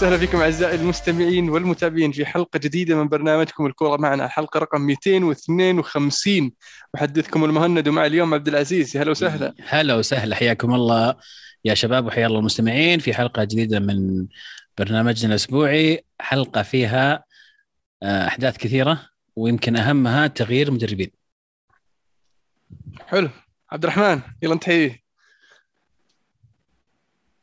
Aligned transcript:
أهلا 0.00 0.08
وسهلا 0.08 0.26
فيكم 0.26 0.42
أعزائي 0.42 0.74
المستمعين 0.74 1.50
والمتابعين 1.50 2.12
في 2.12 2.26
حلقة 2.26 2.58
جديدة 2.58 2.96
من 2.96 3.08
برنامجكم 3.08 3.66
الكورة 3.66 3.96
معنا. 3.96 4.28
حلقه 4.28 4.58
رقم 4.60 4.80
252 4.80 6.52
محدثكم 6.94 7.44
المهند 7.44 7.88
ومع 7.88 8.06
اليوم 8.06 8.34
عبد 8.34 8.48
العزيز. 8.48 8.96
هلا 8.96 9.10
وسهلا. 9.10 9.54
هلا 9.68 9.94
وسهلا. 9.94 10.36
حياكم 10.36 10.74
الله 10.74 11.16
يا 11.64 11.74
شباب 11.74 12.06
وحيا 12.06 12.26
الله 12.26 12.38
المستمعين 12.38 12.98
في 12.98 13.14
حلقة 13.14 13.44
جديدة 13.44 13.80
من 13.80 14.26
برنامجنا 14.78 15.30
الأسبوعي. 15.30 16.04
حلقة 16.20 16.62
فيها 16.62 17.24
آه، 18.02 18.26
أحداث 18.26 18.56
كثيرة 18.56 19.00
ويمكن 19.36 19.76
أهمها 19.76 20.26
تغيير 20.26 20.70
مدربين. 20.70 21.10
حلو. 23.06 23.28
عبد 23.70 23.84
الرحمن 23.84 24.20
يلا 24.42 24.54
نتحييه 24.54 25.00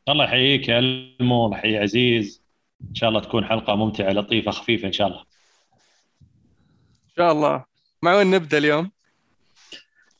الله 0.08 0.24
يحييك 0.24 0.68
يا 0.68 0.78
المو 0.78 1.46
الله 1.46 1.58
يحيي 1.58 1.78
عزيز. 1.78 2.47
إن 2.90 2.94
شاء 2.94 3.08
الله 3.08 3.20
تكون 3.20 3.44
حلقة 3.44 3.74
ممتعة 3.76 4.10
لطيفة 4.12 4.50
خفيفة 4.50 4.88
إن 4.88 4.92
شاء 4.92 5.06
الله. 5.06 5.20
إن 7.04 7.14
شاء 7.16 7.32
الله. 7.32 7.64
مع 8.02 8.14
وين 8.14 8.30
نبدأ 8.30 8.58
اليوم؟ 8.58 8.90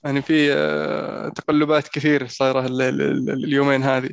يعني 0.04 0.22
في 0.22 0.52
آه، 0.52 1.28
تقلبات 1.28 1.88
كثير 1.88 2.26
صايرة 2.26 2.66
ال- 2.66 2.82
ال- 2.82 3.00
ال- 3.02 3.44
اليومين 3.44 3.82
هذه. 3.82 4.10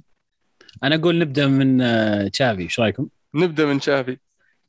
أنا 0.84 0.96
أقول 0.96 1.20
نبدأ 1.20 1.48
من 1.48 1.82
آه، 1.82 2.28
تشافي 2.28 2.62
إيش 2.62 2.80
رأيكم؟ 2.80 3.08
نبدأ 3.34 3.66
من 3.66 3.80
تشافي. 3.80 4.18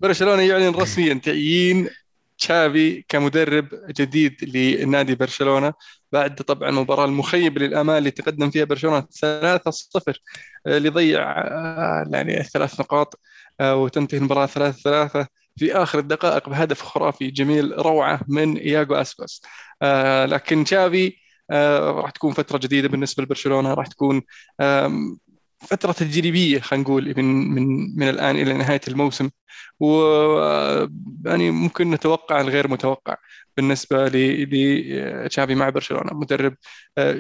برشلونة 0.01 0.43
يعلن 0.43 0.75
رسميا 0.75 1.15
تعيين 1.15 1.89
تشافي 2.39 3.05
كمدرب 3.09 3.69
جديد 3.91 4.45
لنادي 4.57 5.15
برشلونة 5.15 5.73
بعد 6.13 6.35
طبعا 6.37 6.69
المباراة 6.69 7.05
المخيبه 7.05 7.61
للأمال 7.61 7.99
اللي 7.99 8.11
تقدم 8.11 8.51
فيها 8.51 8.65
برشلونة 8.65 9.01
3-0 9.01 10.21
آه، 10.67 10.79
ليضيع 10.79 11.33
آه، 11.41 12.05
يعني 12.13 12.43
ثلاث 12.43 12.81
نقاط. 12.81 13.21
آه، 13.61 13.77
وتنتهي 13.77 14.19
المباراة 14.19 14.47
3-3 14.47 15.27
في 15.59 15.73
آخر 15.77 15.99
الدقائق 15.99 16.49
بهدف 16.49 16.83
خرافي 16.83 17.31
جميل 17.31 17.73
روعة 17.79 18.21
من 18.29 18.57
إياغو 18.57 18.95
اسباس 18.95 19.43
آه، 19.83 20.27
لكن 20.27 20.65
تشافي 20.65 21.17
آه، 21.51 21.91
راح 21.91 22.11
تكون 22.11 22.33
فترة 22.33 22.59
جديدة 22.59 22.89
بالنسبة 22.89 23.23
لبرشلونة 23.23 23.75
راح 23.75 23.87
تكون 23.87 24.23
فترة 25.61 25.93
تجريبية 25.93 26.61
خلينا 26.61 26.85
نقول 26.85 27.15
من 27.17 27.25
من 27.55 27.97
من 27.99 28.09
الآن 28.09 28.37
إلى 28.37 28.53
نهاية 28.53 28.81
الموسم. 28.89 29.31
و 29.81 29.87
يعني 31.25 31.51
ممكن 31.51 31.91
نتوقع 31.91 32.41
الغير 32.41 32.69
متوقع 32.69 33.17
بالنسبة 33.57 34.09
لتشافي 34.09 35.55
مع 35.55 35.71
برشلونة. 35.71 36.15
مدرب 36.15 36.57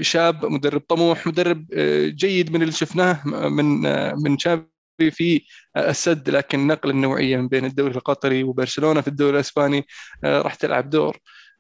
شاب 0.00 0.46
مدرب 0.46 0.80
طموح 0.80 1.26
مدرب 1.26 1.66
جيد 2.08 2.52
من 2.52 2.62
اللي 2.62 2.72
شفناه 2.72 3.22
من 3.48 3.82
من 4.22 4.36
تشافي. 4.36 4.75
في 5.10 5.40
السد 5.76 6.30
لكن 6.30 6.66
نقل 6.66 6.90
النوعية 6.90 7.36
من 7.36 7.48
بين 7.48 7.64
الدوري 7.64 7.94
القطري 7.96 8.42
وبرشلونة 8.44 9.00
في 9.00 9.08
الدوري 9.08 9.34
الإسباني 9.36 9.86
آه، 10.24 10.42
راح 10.42 10.54
تلعب 10.54 10.90
دور. 10.90 11.16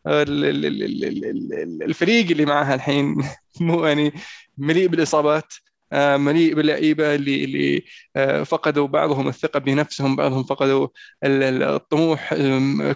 آه، 0.06 0.22
ال- 0.22 0.44
ال- 0.44 0.66
ال- 0.66 0.82
ال- 1.04 1.24
ال- 1.54 1.82
الفريق 1.82 2.30
اللي 2.30 2.44
معها 2.44 2.74
الحين 2.74 3.16
مو 3.60 3.86
يعني 3.86 4.12
مليء 4.58 4.88
بالإصابات 4.88 5.52
آه، 5.92 6.16
مليء 6.16 6.54
باللعيبة 6.54 7.14
اللي 7.14 7.44
اللي 7.44 7.82
آه، 8.16 8.42
فقدوا 8.42 8.86
بعضهم 8.88 9.28
الثقة 9.28 9.58
بنفسهم 9.60 10.16
بعضهم 10.16 10.44
فقدوا 10.44 10.88
ال- 11.24 11.42
ال- 11.42 11.62
الطموح. 11.62 12.34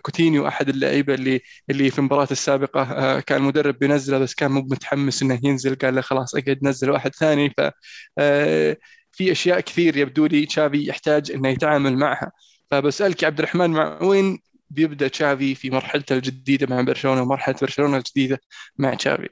كوتينيو 0.02 0.48
أحد 0.48 0.68
اللعيبة 0.68 1.14
اللي 1.14 1.40
اللي 1.70 1.90
في 1.90 1.98
المباراة 1.98 2.28
السابقة 2.30 2.82
آه، 2.82 3.20
كان 3.20 3.38
المدرب 3.42 3.78
بينزله 3.78 4.18
بس 4.18 4.34
كان 4.34 4.50
مو 4.50 4.60
متحمس 4.60 5.22
إنه 5.22 5.40
ينزل 5.44 5.74
قال 5.74 5.94
له 5.94 6.00
خلاص 6.00 6.34
أقعد 6.34 6.58
نزل 6.62 6.90
واحد 6.90 7.14
ثاني. 7.14 7.50
ف 7.50 7.60
آه، 8.18 8.76
في 9.20 9.32
أشياء 9.32 9.60
كثير 9.60 9.96
يبدو 9.96 10.26
لي 10.26 10.46
تشافي 10.46 10.88
يحتاج 10.88 11.30
إنه 11.30 11.48
يتعامل 11.48 11.96
معها. 11.96 12.32
فبسألك 12.70 13.24
عبد 13.24 13.38
الرحمن 13.38 13.70
مع 13.70 14.02
وين 14.02 14.38
بيبدأ 14.70 15.08
تشافي 15.08 15.54
في 15.54 15.70
مرحلته 15.70 16.16
الجديدة 16.16 16.66
مع 16.70 16.80
برشلونة 16.82 17.22
ومرحلة 17.22 17.54
برشلونة 17.62 17.96
الجديدة 17.96 18.40
مع 18.78 18.94
تشافي؟ 18.94 19.28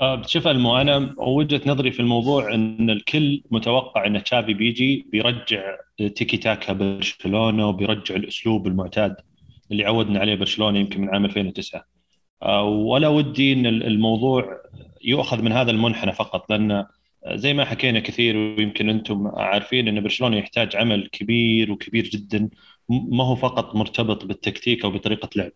آه، 0.00 0.22
شوف 0.26 0.46
ألمو 0.46 0.76
أنا 0.76 1.14
وجهة 1.18 1.60
نظري 1.66 1.92
في 1.92 2.00
الموضوع 2.00 2.54
إن 2.54 2.90
الكل 2.90 3.42
متوقع 3.50 4.06
إن 4.06 4.24
تشافي 4.24 4.54
بيجي 4.54 5.06
بيرجع 5.12 5.76
تيكي 5.98 6.36
تاكا 6.36 6.72
برشلونة 6.72 7.68
وبيرجع 7.68 8.14
الأسلوب 8.14 8.66
المعتاد 8.66 9.16
اللي 9.70 9.84
عودنا 9.84 10.20
عليه 10.20 10.34
برشلونة 10.34 10.78
يمكن 10.78 11.00
من 11.00 11.14
عام 11.14 11.24
2009 11.24 11.84
آه، 12.42 12.64
ولا 12.64 13.08
ودي 13.08 13.52
إن 13.52 13.66
الموضوع 13.66 14.60
يؤخذ 15.04 15.42
من 15.42 15.52
هذا 15.52 15.70
المنحنى 15.70 16.12
فقط 16.12 16.50
لأن 16.50 16.86
زي 17.28 17.54
ما 17.54 17.64
حكينا 17.64 18.00
كثير 18.00 18.36
ويمكن 18.36 18.88
أنتم 18.88 19.26
عارفين 19.28 19.88
إن 19.88 20.00
برشلونة 20.02 20.36
يحتاج 20.36 20.76
عمل 20.76 21.08
كبير 21.12 21.72
وكبير 21.72 22.04
جدا 22.04 22.50
ما 22.88 23.24
هو 23.24 23.36
فقط 23.36 23.74
مرتبط 23.76 24.24
بالتكتيك 24.24 24.84
أو 24.84 24.90
بطريقة 24.90 25.28
لعب. 25.36 25.52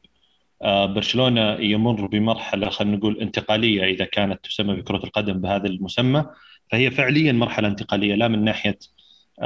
آه، 0.63 0.87
برشلونة 0.87 1.53
يمر 1.55 2.07
بمرحلة 2.07 2.71
خلينا 2.71 2.97
نقول 2.97 3.21
انتقالية 3.21 3.85
إذا 3.85 4.05
كانت 4.05 4.45
تسمى 4.45 4.75
بكرة 4.77 4.97
القدم 5.05 5.41
بهذا 5.41 5.67
المسمى 5.67 6.25
فهي 6.73 6.91
فعليا 6.91 7.33
مرحلة 7.33 7.69
انتقالية 7.69 8.15
لا 8.15 8.29
من 8.29 8.45
ناحية 8.45 8.79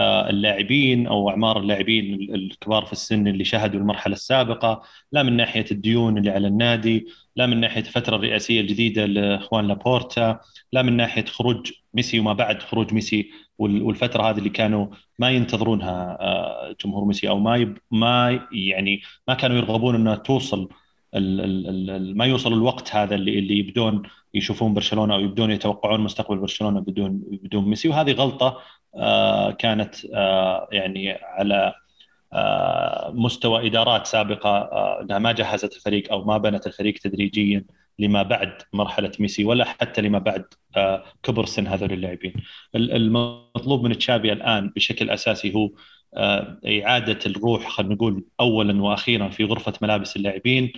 اللاعبين 0.01 1.07
أو 1.07 1.31
أعمار 1.31 1.61
اللاعبين 1.61 2.35
الكبار 2.35 2.85
في 2.87 2.93
السن 2.93 3.27
اللي 3.29 3.45
شهدوا 3.45 3.81
المرحلة 3.81 4.15
السابقة، 4.15 4.83
لا 5.13 5.23
من 5.23 5.37
ناحية 5.37 5.65
الديون 5.71 6.19
اللي 6.19 6.31
على 6.31 6.49
النادي، 6.49 7.07
لا 7.37 7.47
من 7.47 7.61
ناحية 7.61 7.81
الفترة 7.81 8.17
الرئاسية 8.17 8.61
الجديدة 8.61 9.07
لإخوان 9.07 9.69
لابورتا، 9.69 10.41
لا 10.73 10.83
من 10.83 10.97
ناحية 10.97 11.25
خروج 11.25 11.73
ميسي 11.95 12.19
وما 12.21 12.33
بعد 12.33 12.63
خروج 12.63 12.95
ميسي 12.95 13.31
وال- 13.59 13.83
والفترة 13.83 14.23
هذه 14.23 14.39
اللي 14.39 14.51
كانوا 14.51 14.87
ما 15.19 15.31
ينتظرونها 15.31 16.17
آه، 16.21 16.77
جمهور 16.85 17.05
ميسي 17.05 17.29
أو 17.29 17.39
ما 17.39 17.75
ما 17.91 18.47
يعني 18.53 19.03
ما 19.29 19.35
كانوا 19.35 19.57
يرغبون 19.57 19.95
إنها 19.95 20.15
توصل 20.17 20.69
ما 22.17 22.25
يوصل 22.27 22.53
الوقت 22.53 22.95
هذا 22.95 23.15
اللي 23.15 23.39
اللي 23.39 23.59
يبدون 23.59 24.03
يشوفون 24.35 24.75
برشلونة 24.75 25.15
أو 25.15 25.21
يبدون 25.21 25.51
يتوقعون 25.51 26.01
مستقبل 26.01 26.39
برشلونة 26.39 26.81
بدون 26.81 27.23
بدون 27.43 27.65
ميسي 27.69 27.89
وهذه 27.89 28.13
غلطة 28.13 28.47
آه، 28.47 28.57
كانت 29.59 29.95
آه، 30.15 30.69
يعني 30.73 31.11
على 31.13 31.73
آه، 32.33 33.11
مستوى 33.15 33.67
إدارات 33.67 34.07
سابقة 34.07 34.51
آه، 34.51 35.01
إنها 35.03 35.19
ما 35.19 35.33
جهزت 35.33 35.77
الفريق 35.77 36.13
أو 36.13 36.25
ما 36.25 36.39
بنت 36.39 36.67
الفريق 36.67 36.95
تدريجيا 36.99 37.65
لما 37.99 38.23
بعد 38.23 38.53
مرحلة 38.73 39.13
ميسي 39.21 39.45
ولا 39.45 39.65
حتى 39.65 40.01
لما 40.03 40.19
بعد 40.19 40.45
آه، 40.77 41.05
كبر 41.23 41.45
سن 41.47 41.67
هذول 41.67 41.93
اللاعبين. 41.93 42.33
ال- 42.75 42.93
المطلوب 42.97 43.85
من 43.85 43.99
تشافي 43.99 44.33
الآن 44.33 44.69
بشكل 44.77 45.11
أساسي 45.11 45.55
هو 45.55 45.71
آه، 46.15 46.59
إعادة 46.67 47.19
الروح 47.27 47.69
خلينا 47.69 47.95
نقول 47.95 48.25
اولا 48.41 48.83
وأخيرا 48.83 49.29
في 49.29 49.45
غرفة 49.45 49.73
ملابس 49.83 50.17
اللاعبين 50.17 50.73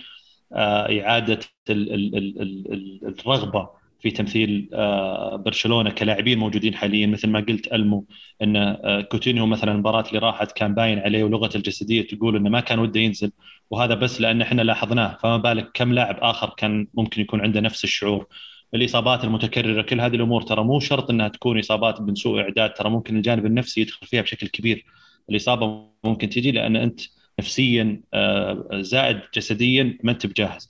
آه، 0.53 1.01
إعادة 1.01 1.39
ال- 1.69 1.93
ال- 1.93 2.15
ال- 2.17 2.41
ال- 2.41 2.73
ال- 2.73 3.15
الرغبة 3.19 3.69
في 4.05 4.11
تمثيل 4.11 4.69
آه، 4.73 5.35
برشلونة 5.35 5.89
كلاعبين 5.89 6.37
موجودين 6.39 6.75
حاليا. 6.75 7.07
مثل 7.07 7.27
ما 7.29 7.39
قلت 7.39 7.73
ألمو 7.73 8.05
إن 8.41 8.55
آه، 8.57 9.01
كوتينيو 9.01 9.45
مثلا 9.45 9.71
المباراة 9.71 10.07
اللي 10.07 10.19
راحت 10.19 10.51
كان 10.51 10.73
باين 10.75 10.99
عليه 10.99 11.23
ولغة 11.23 11.49
الجسدية 11.55 12.07
تقول 12.07 12.35
إنه 12.35 12.49
ما 12.49 12.59
كان 12.59 12.79
وده 12.79 12.99
ينزل 12.99 13.31
وهذا 13.69 13.93
بس 13.93 14.21
لأن 14.21 14.41
إحنا 14.41 14.61
لاحظناه. 14.61 15.17
فما 15.23 15.37
بالك 15.37 15.71
كم 15.73 15.93
لاعب 15.93 16.17
آخر 16.19 16.53
كان 16.57 16.87
ممكن 16.93 17.21
يكون 17.21 17.41
عنده 17.41 17.61
نفس 17.61 17.83
الشعور. 17.83 18.27
الإصابات 18.73 19.23
المتكررة 19.23 19.81
كل 19.81 20.01
هذه 20.01 20.15
الأمور 20.15 20.41
ترى 20.41 20.63
مو 20.63 20.79
شرط 20.79 21.09
إنها 21.09 21.27
تكون 21.27 21.59
إصابات 21.59 22.01
من 22.01 22.15
سوء 22.15 22.41
إعداد 22.41 22.73
ترى 22.73 22.89
ممكن 22.89 23.17
الجانب 23.17 23.45
النفسي 23.45 23.81
يدخل 23.81 24.07
فيها 24.07 24.21
بشكل 24.21 24.47
كبير. 24.47 24.85
الإصابة 25.29 25.89
ممكن 26.03 26.29
تجي 26.29 26.51
لأن 26.51 26.75
أنت 26.75 27.01
نفسيا 27.39 28.01
آه، 28.13 28.67
زائد 28.73 29.19
جسديا 29.35 29.97
ما 30.03 30.11
أنت 30.11 30.25
بجاهز. 30.25 30.69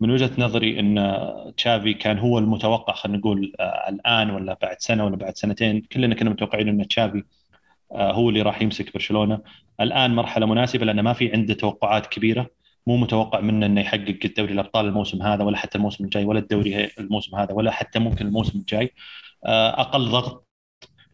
فمن 0.00 0.10
وجهة 0.10 0.30
نظري 0.38 0.80
إن 0.80 1.54
تشافي 1.56 1.94
كان 1.94 2.18
هو 2.18 2.38
المتوقع 2.38 2.94
خلينا 2.94 3.18
نقول 3.18 3.52
آه، 3.60 3.88
الآن 3.88 4.30
ولا 4.30 4.58
بعد 4.62 4.76
سنة 4.80 5.04
ولا 5.04 5.16
بعد 5.16 5.36
سنتين. 5.36 5.80
كلنا 5.80 6.14
كنا 6.14 6.30
متوقعين 6.30 6.68
إن 6.68 6.88
تشافي 6.88 7.22
آه، 7.92 8.12
هو 8.12 8.28
اللي 8.28 8.42
راح 8.42 8.62
يمسك 8.62 8.92
برشلونة. 8.94 9.40
الآن 9.80 10.14
مرحلة 10.14 10.46
مناسبة 10.46 10.84
لأن 10.86 11.00
ما 11.00 11.12
في 11.12 11.32
عنده 11.32 11.54
توقعات 11.54 12.06
كبيرة. 12.06 12.50
مو 12.86 12.96
متوقع 12.96 13.40
منه 13.40 13.66
إنه 13.66 13.80
يحقق 13.80 14.18
الدوري 14.24 14.52
الأبطال 14.52 14.86
الموسم 14.86 15.22
هذا 15.22 15.44
ولا 15.44 15.56
حتى 15.56 15.78
الموسم 15.78 16.04
الجاي 16.04 16.24
ولا 16.24 16.38
الدوري 16.38 16.88
الموسم 16.98 17.36
هذا 17.36 17.52
ولا 17.54 17.70
حتى 17.70 17.98
ممكن 17.98 18.26
الموسم 18.26 18.58
الجاي. 18.58 18.92
آه، 19.46 19.80
أقل 19.80 20.08
ضغط 20.08 20.48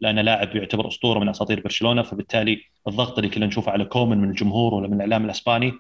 لأنه 0.01 0.23
لاعب 0.23 0.57
يعتبر 0.57 0.89
أسطورة 0.89 1.19
من 1.19 1.29
أساطير 1.29 1.61
برشلونة. 1.61 2.03
فبالتالي 2.03 2.61
الضغط 2.89 3.19
اللي 3.19 3.31
كنا 3.31 3.47
نشوفه 3.47 3.73
على 3.73 3.85
كومن 3.85 4.19
من 4.19 4.31
الجمهور 4.31 4.75
ولا 4.75 4.89
من 4.89 4.95
الإعلام 4.95 5.25
الأسباني 5.25 5.73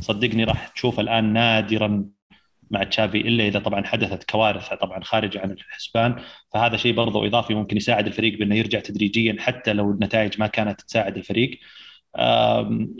صدقني 0.00 0.44
راح 0.44 0.68
تشوفه 0.68 1.00
الآن 1.02 1.32
نادرا 1.32 2.10
مع 2.70 2.84
تشافي 2.84 3.20
إلا 3.20 3.46
إذا 3.48 3.58
طبعا 3.58 3.86
حدثت 3.86 4.30
كوارث 4.30 4.74
طبعا 4.74 5.04
خارجه 5.04 5.40
عن 5.40 5.50
الحسبان. 5.50 6.16
فهذا 6.52 6.76
شيء 6.76 6.94
برضه 6.94 7.26
إضافي 7.26 7.54
ممكن 7.54 7.76
يساعد 7.76 8.06
الفريق 8.06 8.38
بأنه 8.38 8.54
يرجع 8.56 8.80
تدريجيا 8.80 9.36
حتى 9.38 9.72
لو 9.72 9.90
النتائج 9.90 10.40
ما 10.40 10.46
كانت 10.46 10.80
تساعد 10.80 11.16
الفريق. 11.16 11.60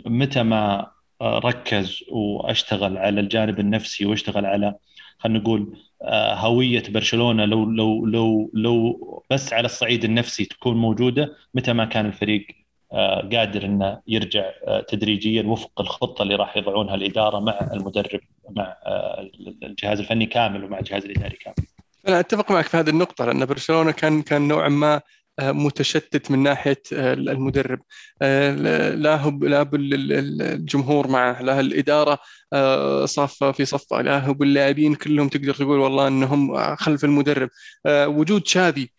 متى 0.05 0.43
ما 0.43 0.91
آه، 1.21 1.39
ركز 1.39 2.03
وأشتغل 2.11 2.97
على 2.97 3.21
الجانب 3.21 3.59
النفسي 3.59 4.05
وأشتغل 4.05 4.45
على 4.45 4.75
خلينا 5.17 5.39
نقول 5.39 5.77
آه، 6.01 6.35
هوية 6.35 6.83
برشلونة 6.89 7.45
لو 7.45 7.65
لو 7.65 8.05
لو 8.05 8.51
لو 8.53 9.23
بس 9.29 9.53
على 9.53 9.65
الصعيد 9.65 10.03
النفسي 10.03 10.45
تكون 10.45 10.77
موجودة 10.77 11.35
متى 11.53 11.73
ما 11.73 11.85
كان 11.85 12.05
الفريق 12.05 12.47
قادر 13.33 13.65
إنه 13.65 13.99
يرجع 14.07 14.51
آه، 14.67 14.81
تدريجيا 14.81 15.43
وفق 15.43 15.81
الخطة 15.81 16.21
اللي 16.21 16.35
راح 16.35 16.57
يضعونها 16.57 16.95
الإدارة 16.95 17.39
مع 17.39 17.59
المدرب 17.73 18.19
مع 18.49 18.75
الجهاز 19.63 19.99
الفني 19.99 20.25
كامل 20.25 20.63
ومع 20.63 20.79
الجهاز 20.79 21.05
الإداري 21.05 21.37
كامل. 21.37 21.55
أنا 22.07 22.19
أتفق 22.19 22.51
معك 22.51 22.65
في 22.65 22.77
هذه 22.77 22.89
النقطة 22.89 23.25
لأن 23.25 23.45
برشلونة 23.45 23.91
كان 23.91 24.21
كان 24.21 24.47
نوعا 24.47 24.69
ما 24.69 25.01
متشتت 25.41 26.31
من 26.31 26.43
ناحية 26.43 26.81
المدرب 26.91 27.79
لا 28.21 29.15
هو 29.15 29.29
لا 29.29 29.69
الجمهور 29.73 31.07
معه 31.07 31.41
لا 31.41 31.59
الإدارة 31.59 32.19
صفه 33.05 33.51
في 33.51 33.65
صفه 33.65 34.01
لا 34.01 34.19
هو 34.19 34.35
اللاعبين 34.41 34.95
كلهم 34.95 35.29
تقدر 35.29 35.53
تقول 35.53 35.79
والله 35.79 36.07
إنهم 36.07 36.75
خلف 36.75 37.05
المدرب 37.05 37.49
وجود 37.87 38.47
شافي 38.47 38.89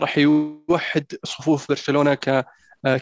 راح 0.00 0.18
يوحد 0.18 1.06
صفوف 1.24 1.68
برشلونة 1.68 2.14
ك 2.14 2.46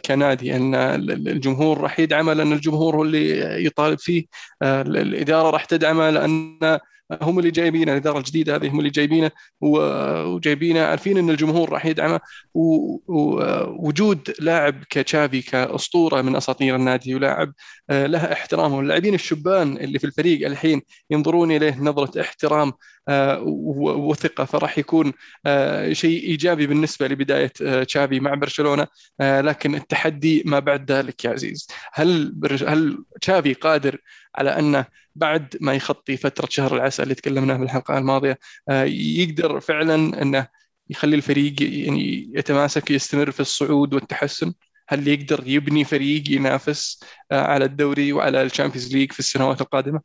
كنادي 0.06 0.56
أن 0.56 0.74
الجمهور 0.74 1.80
راح 1.80 2.00
يدعمه 2.00 2.32
لأن 2.32 2.52
الجمهور 2.52 2.96
هو 2.96 3.02
اللي 3.02 3.64
يطالب 3.66 3.98
فيه. 3.98 4.24
الإدارة 4.62 5.50
راح 5.50 5.64
تدعمه 5.64 6.10
لأن 6.10 6.78
هم 7.22 7.38
اللي 7.38 7.50
جايبينه 7.50 7.92
الإدارة 7.92 8.18
الجديدة 8.18 8.56
هذه 8.56 8.68
هم 8.68 8.78
اللي 8.78 8.90
جايبينه 8.90 9.30
وجايبينه 9.60 10.80
عارفين 10.80 11.18
إن 11.18 11.30
الجمهور 11.30 11.70
راح 11.70 11.86
يدعمه. 11.86 12.20
ووجود 12.54 14.34
لاعب 14.40 14.84
كتشافي 14.90 15.42
كأسطورة 15.42 16.22
من 16.22 16.36
أساطير 16.36 16.76
النادي 16.76 17.14
ولاعب 17.14 17.52
آه، 17.90 18.06
له 18.06 18.32
احترامه 18.32 18.80
اللاعبين 18.80 19.14
الشبان 19.14 19.76
اللي 19.76 19.98
في 19.98 20.06
الفريق 20.06 20.46
الحين 20.46 20.82
ينظرون 21.10 21.52
إليه 21.52 21.76
نظرة 21.80 22.20
احترام 22.20 22.72
آه، 23.08 23.40
وثقة 23.42 24.44
فراح 24.44 24.78
يكون 24.78 25.12
آه، 25.46 25.92
شيء 25.92 26.22
إيجابي 26.22 26.66
بالنسبة 26.66 27.08
لبداية 27.08 27.52
تشافي 27.84 28.20
مع 28.20 28.34
برشلونة. 28.34 28.86
لكن 29.20 29.74
التحدي 29.74 30.42
ما 30.46 30.58
بعد 30.58 30.92
ذلك 30.92 31.24
يا 31.24 31.30
عزيز. 31.30 31.68
هل 31.92 32.34
هل 32.68 33.04
تشافي 33.20 33.52
قادر 33.52 33.98
على 34.34 34.58
انه 34.58 34.86
بعد 35.14 35.56
ما 35.60 35.74
يخطي 35.74 36.16
فترة 36.16 36.48
شهر 36.50 36.76
العسل 36.76 37.02
اللي 37.02 37.14
تكلمنا 37.14 37.58
في 37.58 37.64
الحلقة 37.64 37.98
الماضيه 37.98 38.38
يقدر 38.86 39.60
فعلا 39.60 40.22
أنه 40.22 40.48
يخلي 40.90 41.16
الفريق 41.16 41.62
يعني 41.62 42.30
يتماسك 42.34 42.90
يستمر 42.90 43.30
في 43.30 43.40
الصعود 43.40 43.94
والتحسن؟ 43.94 44.54
هل 44.88 45.08
يقدر 45.08 45.42
يبني 45.46 45.84
فريق 45.84 46.30
ينافس 46.30 47.00
آه، 47.32 47.40
على 47.40 47.64
الدوري 47.64 48.12
وعلى 48.12 48.42
الشامبيونز 48.42 48.96
ليج 48.96 49.12
في 49.12 49.18
السنوات 49.18 49.60
القادمة؟ 49.60 50.00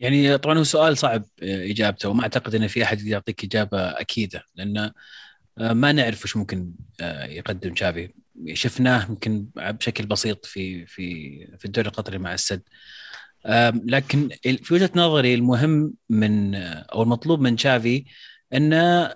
يعني 0.00 0.38
طبعا 0.38 0.58
هو 0.58 0.64
سؤال 0.64 0.98
صعب 0.98 1.24
آه، 1.42 1.70
إجابته 1.70 2.08
وما 2.08 2.22
أعتقد 2.22 2.54
إن 2.54 2.66
في 2.66 2.82
أحد 2.82 3.02
يعطيك 3.02 3.44
إجابة 3.44 3.78
أكيدة 3.78 4.42
لأن 4.54 4.92
آه، 5.58 5.72
ما 5.72 5.92
نعرف 5.92 6.24
وش 6.24 6.36
ممكن 6.36 6.72
يقدم 7.24 7.74
تشافي. 7.74 8.08
شفناه 8.52 9.06
يمكن 9.08 9.46
بشكل 9.56 10.06
بسيط 10.06 10.46
في 10.46 10.86
في 10.86 11.38
في 11.58 11.64
الدوري 11.64 11.88
القطري 11.88 12.18
مع 12.18 12.34
السد. 12.34 12.62
لكن 13.84 14.28
في 14.62 14.74
وجهة 14.74 14.90
نظري 14.96 15.34
المهم 15.34 15.94
من 16.08 16.54
أو 16.54 17.02
المطلوب 17.02 17.40
من 17.40 17.56
تشافي 17.56 18.04
إنه 18.54 18.76
آه، 18.76 19.14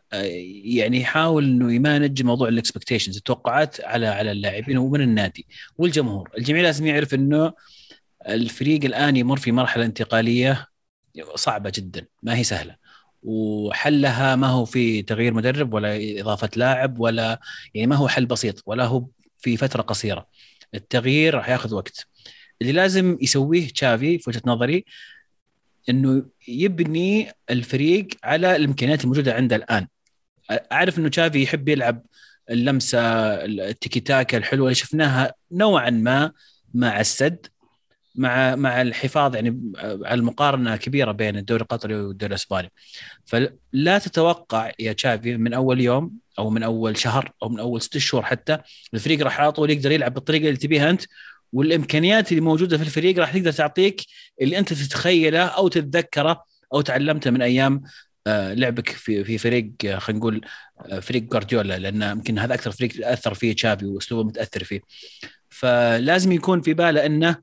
يعني 0.64 1.00
يحاول 1.00 1.44
إنه 1.44 1.72
يمانج 1.74 2.22
موضوع 2.22 2.48
الاكسبكتيشنز 2.48 3.16
التوقعات 3.16 3.80
على 3.80 4.06
على 4.06 4.32
اللاعبين 4.32 4.78
ومن 4.78 5.00
النادي 5.00 5.46
والجمهور، 5.78 6.30
الجميع 6.38 6.62
لازم 6.62 6.86
يعرف 6.86 7.14
إنه 7.14 7.52
الفريق 8.28 8.84
الآن 8.84 9.16
يمر 9.16 9.36
في 9.38 9.52
مرحلة 9.52 9.84
انتقالية 9.84 10.66
صعبة 11.34 11.72
جدا 11.76 12.06
ما 12.22 12.36
هي 12.36 12.44
سهلة. 12.44 12.76
وحلها 13.22 14.36
ما 14.36 14.46
هو 14.48 14.64
في 14.64 15.02
تغيير 15.02 15.34
مدرب 15.34 15.74
ولا 15.74 15.98
إضافة 16.20 16.50
لاعب 16.56 17.00
ولا 17.00 17.40
يعني 17.74 17.86
ما 17.86 17.96
هو 17.96 18.08
حل 18.08 18.26
بسيط 18.26 18.62
ولا 18.66 18.84
هو 18.84 19.06
في 19.38 19.56
فترة 19.56 19.82
قصيرة. 19.82 20.26
التغيير 20.74 21.34
راح 21.34 21.48
ياخذ 21.48 21.74
وقت. 21.74 22.06
اللي 22.62 22.72
لازم 22.72 23.18
يسويه 23.20 23.68
تشافي 23.68 24.18
في 24.18 24.30
وجهة 24.30 24.42
نظري 24.46 24.84
إنه 25.88 26.26
يبني 26.48 27.32
الفريق 27.50 28.08
على 28.24 28.56
الإمكانيات 28.56 29.04
الموجودة 29.04 29.34
عنده 29.34 29.56
الآن. 29.56 29.86
أعرف 30.50 30.98
إنه 30.98 31.08
تشافي 31.08 31.42
يحب 31.42 31.68
يلعب 31.68 32.02
اللمسة 32.50 33.00
التيكي 33.44 34.00
تاكا 34.00 34.36
الحلوة 34.38 34.66
اللي 34.66 34.74
شفناها 34.74 35.34
نوعا 35.52 35.90
ما 35.90 36.32
مع 36.74 37.00
السد 37.00 37.46
مع 38.14 38.54
مع 38.56 38.82
الحفاظ 38.82 39.34
يعني 39.34 39.72
على 39.78 40.14
المقارنة 40.14 40.76
كبيرة 40.76 41.12
بين 41.12 41.36
الدوري 41.36 41.62
القطري 41.62 41.94
والدوري 41.94 42.30
الإسباني. 42.30 42.72
فلا 43.26 43.98
تتوقع 43.98 44.72
يا 44.78 44.92
تشافي 44.92 45.36
من 45.36 45.54
أول 45.54 45.80
يوم 45.80 46.12
أو 46.38 46.50
من 46.50 46.62
أول 46.62 46.96
شهر 46.96 47.32
أو 47.42 47.48
من 47.48 47.60
أول 47.60 47.82
ست 47.82 47.98
شهور 47.98 48.24
حتى 48.24 48.58
الفريق 48.94 49.22
راح 49.22 49.40
على 49.40 49.52
طول 49.52 49.70
يقدر 49.70 49.92
يلعب 49.92 50.14
بالطريقة 50.14 50.46
اللي 50.48 50.56
تبيها 50.56 50.90
أنت 50.90 51.02
والإمكانيات 51.52 52.30
اللي 52.32 52.40
موجودة 52.40 52.76
في 52.78 52.82
الفريق 52.82 53.18
راح 53.18 53.32
تقدر 53.32 53.52
تعطيك 53.52 54.02
اللي 54.40 54.58
أنت 54.58 54.72
تتخيله 54.72 55.44
أو 55.44 55.68
تتذكره 55.68 56.44
أو 56.74 56.80
تعلمته 56.80 57.30
من 57.30 57.42
أيام 57.42 57.82
آه، 58.26 58.54
لعبك 58.54 58.88
في 58.88 59.24
في 59.24 59.38
فريق 59.38 59.72
آه، 59.84 59.98
خلينا 59.98 60.18
نقول 60.20 60.40
آه، 60.80 61.00
فريق 61.00 61.22
جوارديولا 61.22 61.78
لأن 61.78 62.02
يمكن 62.02 62.38
هذا 62.38 62.54
أكثر 62.54 62.70
فريق 62.70 63.08
أثر 63.08 63.34
فيه 63.34 63.52
تشافي 63.54 63.86
وأسلوبه 63.86 64.28
متأثر 64.28 64.64
فيه. 64.64 64.80
فلازم 65.48 66.32
يكون 66.32 66.62
في 66.62 66.74
باله 66.74 67.06
إنه 67.06 67.36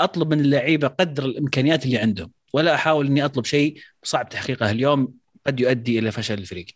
أطلب 0.00 0.34
من 0.34 0.40
اللعيبة 0.40 0.88
قدر 0.88 1.24
الإمكانيات 1.24 1.84
اللي 1.86 1.98
عندهم 1.98 2.30
ولا 2.52 2.74
أحاول 2.74 3.06
إني 3.06 3.24
أطلب 3.24 3.44
شيء 3.44 3.78
صعب 4.02 4.28
تحقيقه 4.28 4.70
اليوم 4.70 5.14
قد 5.46 5.60
يؤدي 5.60 5.98
إلى 5.98 6.12
فشل 6.12 6.34
الفريق. 6.34 6.66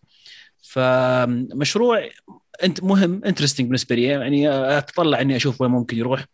فمشروع 0.63 2.09
أنت 2.65 2.83
مهم 2.83 3.25
انترستنج 3.25 3.67
بالنسبة 3.67 3.95
لي 3.97 4.03
يعني 4.03 4.49
أتطلع 4.79 5.21
إني 5.21 5.37
أشوف 5.37 5.61
وين 5.61 5.71
ممكن 5.71 5.99
يروح. 5.99 6.25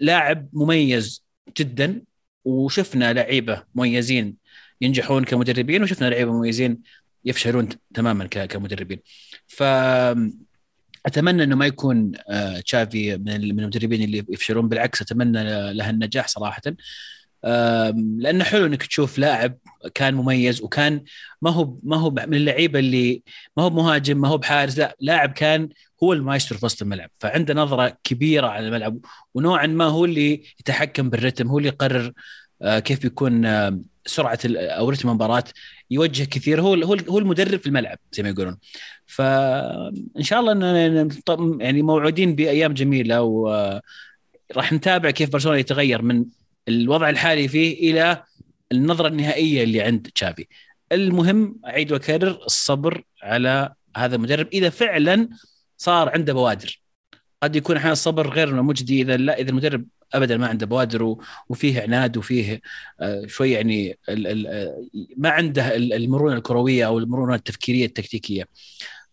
لاعب 0.00 0.48
مميز 0.52 1.24
جدا 1.58 2.02
وشفنا 2.44 3.12
لعيبة 3.12 3.64
مميزين 3.74 4.36
ينجحون 4.80 5.24
كمدربين 5.24 5.82
وشفنا 5.82 6.10
لعيبة 6.10 6.32
مميزين 6.32 6.82
يفشلون 7.24 7.68
تماما 7.94 8.26
كمدربين. 8.26 8.98
ف 9.46 9.62
أتمنى 11.06 11.44
إنه 11.44 11.56
ما 11.56 11.66
يكون 11.66 12.12
آه، 12.28 12.60
تشافي 12.60 13.16
من 13.16 13.28
المدربين 13.28 14.02
اللي 14.02 14.24
يفشلون 14.28 14.68
بالعكس 14.68 15.02
أتمنى 15.02 15.44
له 15.72 15.90
النجاح 15.90 16.28
صراحة. 16.28 16.62
لأنه 18.18 18.44
حلو 18.44 18.66
إنك 18.66 18.82
تشوف 18.86 19.18
لاعب 19.18 19.58
كان 19.94 20.14
مميز 20.14 20.62
وكان 20.62 21.04
ما 21.42 21.50
هو 21.50 21.78
ما 21.82 21.96
هو 21.96 22.10
من 22.10 22.34
اللعيبة 22.34 22.78
اللي 22.78 23.22
ما 23.56 23.62
هو 23.62 23.70
مهاجم 23.70 24.20
ما 24.20 24.28
هو 24.28 24.38
بحارس 24.38 24.78
لا 24.78 24.96
لاعب 25.00 25.32
كان 25.32 25.68
هو 26.02 26.12
المايسترو 26.12 26.58
في 26.58 26.64
وسط 26.64 26.82
الملعب. 26.82 27.10
فعنده 27.20 27.54
نظرة 27.54 27.98
كبيرة 28.04 28.46
على 28.46 28.66
الملعب 28.66 28.98
ونوعا 29.34 29.66
ما 29.66 29.84
هو 29.84 30.04
اللي 30.04 30.42
يتحكم 30.60 31.10
بالرتم 31.10 31.48
هو 31.48 31.58
اللي 31.58 31.68
يقرر 31.68 32.12
آه، 32.62 32.78
كيف 32.78 33.02
بيكون 33.02 33.46
سرعة 34.06 34.38
أو 34.46 34.90
رتم 34.90 35.08
المباراة 35.08 35.44
يوجه 35.90 36.24
كثير. 36.24 36.60
هو 36.60 36.74
هو 36.84 37.18
المدرب 37.18 37.60
في 37.60 37.66
الملعب 37.66 37.98
زي 38.12 38.22
ما 38.22 38.28
يقولون. 38.28 38.58
فان 39.06 40.22
شاء 40.22 40.40
الله 40.40 40.52
ان 40.52 41.60
يعني 41.60 41.82
موعودين 41.82 42.34
بأيام 42.34 42.74
جميلة 42.74 43.22
وراح 43.22 44.72
نتابع 44.72 45.10
كيف 45.10 45.30
برشلونة 45.30 45.58
يتغير 45.58 46.02
من 46.02 46.24
الوضع 46.68 47.08
الحالي 47.08 47.48
فيه 47.48 47.90
إلى 47.90 48.22
النظرة 48.72 49.08
النهائية 49.08 49.64
اللي 49.64 49.80
عند 49.80 50.10
تشافي. 50.14 50.46
المهم 50.92 51.60
اعيد 51.66 51.92
واكرر 51.92 52.44
الصبر 52.46 53.04
على 53.22 53.74
هذا 53.96 54.16
المدرب. 54.16 54.48
إذا 54.52 54.70
فعلا 54.70 55.28
صار 55.76 56.08
عنده 56.08 56.32
بوادر. 56.32 56.82
قد 57.42 57.56
يكون 57.56 57.76
أحيانا 57.76 57.92
الصبر 57.92 58.30
غير 58.30 58.62
مجدي 58.62 59.02
إذا 59.02 59.16
لا 59.16 59.38
إذا 59.38 59.50
المدرب 59.50 59.86
ابدا 60.14 60.36
ما 60.36 60.46
عنده 60.46 60.66
بوادر 60.66 61.16
وفيه 61.48 61.82
عناد 61.82 62.16
وفيه 62.16 62.60
آه، 63.00 63.26
شوي 63.26 63.52
يعني 63.52 63.98
ما 65.16 65.30
عنده 65.30 65.76
المرونة 65.76 66.36
الكروية 66.36 66.86
أو 66.86 66.98
المرونة 66.98 67.34
التفكيرية 67.34 67.86
التكتيكية. 67.86 68.48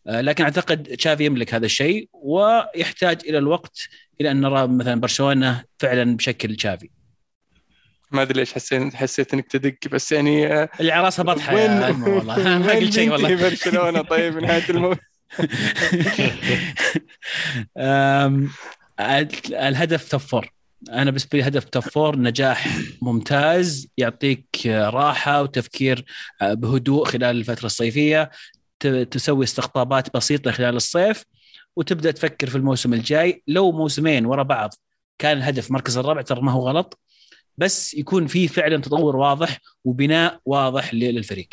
آه، 0.08 0.22
لكن 0.22 0.44
أعتقد 0.44 0.84
تشافي 0.84 1.26
يملك 1.26 1.54
هذا 1.54 1.66
الشيء 1.66 2.10
ويحتاج 2.14 3.22
إلى 3.26 3.38
الوقت 3.38 3.90
إلى 4.22 4.32
أن 4.32 4.42
نرى 4.42 4.68
مثلا 4.68 5.00
برشلونة 5.00 5.64
فعلا 5.80 6.18
بشكل 6.18 6.56
تشافي. 6.56 6.90
ما 8.12 8.22
أدري 8.22 8.40
ليش 8.40 8.54
حسيت 8.54 8.96
حسيت 8.96 9.34
إنك 9.34 9.48
تدق 9.48 9.76
بس 9.92 10.12
يعني 10.12 10.48
آه، 10.48 10.70
اللي 10.80 10.92
على 10.92 11.04
راسها 11.06 11.24
بطحة 11.24 11.56
وين 11.56 11.72
والله. 12.04 12.44
ما 12.60 12.72
قلت 12.72 12.94
شيء 12.94 13.12
والله. 13.12 13.36
برشلونة؟ 13.36 14.02
طيب 14.02 14.38
نهاية 14.38 14.70
الموسم 14.70 15.00
الهدف 19.68 20.10
top 20.10 20.20
four 20.20 20.50
أنا 20.90 21.06
بالنسبة 21.06 21.38
لي 21.40 21.48
هدف 21.48 21.64
top 21.64 21.84
four 21.84 22.16
نجاح 22.20 22.68
ممتاز 23.02 23.88
يعطيك 23.98 24.46
راحة 24.66 25.42
وتفكير 25.42 26.06
آه، 26.42 26.54
بهدوء 26.54 27.06
خلال 27.06 27.38
الفترة 27.38 27.66
الصيفية. 27.66 28.30
تسوي 29.12 29.44
استقطابات 29.44 30.16
بسيطة 30.16 30.52
خلال 30.52 30.76
الصيف 30.76 31.24
وتبدأ 31.76 32.12
تفكر 32.12 32.50
في 32.50 32.56
الموسم 32.56 32.94
الجاي. 32.94 33.44
لو 33.48 33.72
موسمين 33.72 34.26
ورا 34.26 34.44
بعض 34.44 34.70
كان 35.18 35.38
الهدف 35.38 35.72
مركز 35.72 35.98
الرابع 35.98 36.22
ترى 36.22 36.42
ما 36.42 36.52
هو 36.52 36.68
غلط. 36.68 37.00
بس 37.60 37.94
يكون 37.94 38.28
في 38.28 38.48
فعلا 38.48 38.82
تطور 38.82 39.16
واضح 39.16 39.60
وبناء 39.84 40.40
واضح 40.46 40.94
للفريق. 40.94 41.48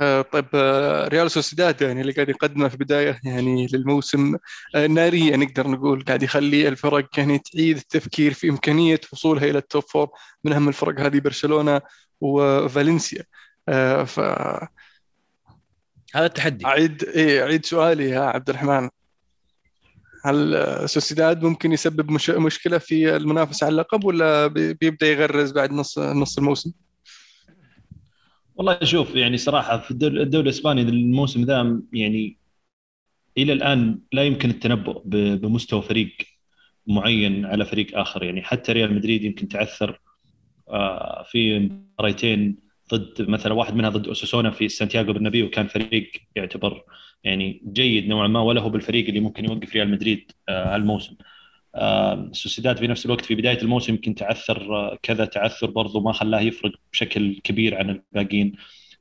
آه، 0.00 0.22
طيب 0.22 0.46
آه، 0.54 1.08
ريال 1.08 1.30
سوسيداد 1.30 1.82
يعني 1.82 2.00
اللي 2.00 2.12
قاعد 2.12 2.28
يقدمه 2.28 2.68
في 2.68 2.76
بداية 2.76 3.20
يعني 3.24 3.66
للموسم 3.72 4.36
آه، 4.74 4.86
نارية 4.86 5.36
نقدر 5.36 5.68
نقول 5.68 6.04
قاعد 6.04 6.22
يخلي 6.22 6.68
الفرق 6.68 7.08
يعني 7.18 7.38
تعيد 7.38 7.76
التفكير 7.76 8.32
في 8.32 8.48
إمكانية 8.50 9.00
وصولها 9.12 9.44
إلى 9.44 9.58
ال 9.58 9.64
top 9.64 9.82
four 9.82 10.08
من 10.44 10.52
أهم 10.52 10.68
الفرق 10.68 11.00
هذه 11.00 11.20
برشلونة 11.20 11.80
وفالنسيا. 12.20 13.24
ف 14.06 14.20
هذا 16.14 16.26
التحدي. 16.26 16.66
أعيد 16.66 17.04
إيه 17.04 17.42
أعيد 17.42 17.66
سؤالي 17.66 18.10
يا 18.10 18.20
عبد 18.20 18.50
الرحمن. 18.50 18.88
هل 20.24 20.88
سوسيداد 20.88 21.42
ممكن 21.42 21.72
يسبب 21.72 22.10
مش... 22.10 22.30
مشكلة 22.30 22.78
في 22.78 23.16
المنافسة 23.16 23.64
على 23.64 23.72
اللقب 23.72 24.04
ولا 24.04 24.46
بيبدأ 24.46 25.06
يغرز 25.06 25.52
بعد 25.52 25.72
نص 25.72 25.98
نص 25.98 26.38
الموسم؟ 26.38 26.72
والله 28.54 28.78
شوف 28.82 29.14
يعني 29.14 29.36
صراحة 29.36 29.78
في 29.78 29.90
الدوري, 29.90 30.22
الإسباني 30.22 30.82
الموسم 30.82 31.44
ذا 31.44 31.80
يعني 31.92 32.38
إلى 33.38 33.52
الآن 33.52 33.98
لا 34.12 34.24
يمكن 34.24 34.50
التنبؤ 34.50 35.02
بمستوى 35.04 35.82
فريق 35.82 36.12
معين 36.86 37.46
على 37.46 37.64
فريق 37.64 37.98
آخر 37.98 38.22
يعني 38.22 38.42
حتى 38.42 38.72
ريال 38.72 38.94
مدريد 38.94 39.24
يمكن 39.24 39.48
تعثر 39.48 40.00
آه، 40.68 41.24
في 41.30 41.58
مباريتين 41.58 42.56
ضد 42.94 43.28
مثلا 43.28 43.52
واحد 43.52 43.74
منها 43.74 43.90
ضد 43.90 44.06
أوساسونا 44.06 44.50
في 44.50 44.68
سانتياغو 44.68 45.12
برنابيو 45.12 45.46
وكان 45.46 45.66
فريق 45.66 46.10
يعتبر 46.36 46.84
يعني 47.24 47.62
جيد 47.72 48.08
نوعا 48.08 48.28
ما 48.28 48.40
ولا 48.40 48.60
هو 48.60 48.70
بالفريق 48.70 49.06
اللي 49.06 49.20
ممكن 49.20 49.44
يوقف 49.44 49.74
ريال 49.74 49.90
مدريد 49.90 50.32
آه، 50.48 50.74
هالموسم. 50.74 51.14
سوسيداد 52.32 52.76
في 52.76 52.86
نفس 52.86 53.06
الوقت 53.06 53.24
في 53.24 53.34
بداية 53.34 53.62
الموسم 53.62 53.92
يمكن 53.92 54.14
تعثر 54.14 54.76
آه، 54.76 54.98
كذا 55.02 55.24
تعثر 55.24 55.70
برضو 55.70 56.00
ما 56.00 56.12
خلاه 56.12 56.40
يفرق 56.40 56.72
بشكل 56.92 57.40
كبير 57.44 57.74
عن 57.74 57.90
الباقيين. 57.90 58.52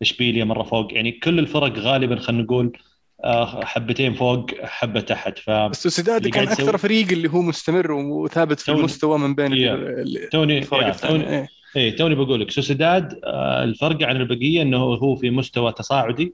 إشبيليا 0.01 0.45
مرة 0.45 0.63
فوق. 0.63 0.93
يعني 0.93 1.11
كل 1.11 1.39
الفرق 1.39 1.79
غالبا 1.79 2.15
خلينا 2.15 2.43
نقول 2.43 2.77
آه، 3.23 3.65
حبتين 3.65 4.13
فوق 4.13 4.51
حبة 4.63 4.99
تحت. 4.99 5.39
ف 5.39 5.75
سوسيداد 5.75 6.27
كان 6.27 6.43
أكثر 6.43 6.63
سوي... 6.63 6.77
فريق 6.77 7.11
اللي 7.11 7.29
هو 7.29 7.41
مستمر 7.41 7.91
وثابت 7.91 8.59
في 8.59 8.65
توني... 8.65 8.79
المستوى 8.79 9.19
من 9.19 9.35
بين 9.35 9.51
yeah. 9.51 10.29
توني 10.31 10.61
yeah. 10.61 11.01
توني. 11.01 11.29
إيه. 11.29 11.47
إيه 11.75 11.95
توني 11.95 12.15
بقول 12.15 12.41
لك 12.41 12.51
سوسيداد 12.51 13.19
آه، 13.23 13.63
الفرق 13.63 14.03
عن 14.03 14.15
البقية 14.15 14.61
إنه 14.61 14.77
هو 14.77 15.15
في 15.15 15.29
مستوى 15.29 15.71
تصاعدي. 15.71 16.33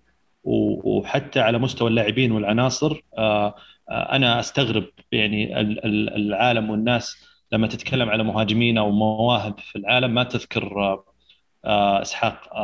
وحتى 0.50 1.39
على 1.39 1.58
مستوى 1.60 1.89
اللاعبين 1.89 2.32
والعناصر 2.32 3.01
آه، 3.18 3.56
أنا 3.89 4.39
أستغرب 4.39 4.89
يعني 5.12 5.60
العالم 6.15 6.70
والناس 6.70 7.25
لما 7.51 7.68
تتكلم 7.68 8.10
على 8.10 8.24
مهاجمين 8.24 8.77
أو 8.77 8.91
مواهب 8.91 9.60
في 9.60 9.75
العالم 9.75 10.13
ما 10.13 10.24
تذكر 10.24 10.84
آه، 10.84 11.06
آه، 11.65 12.01
إسحاق 12.01 12.58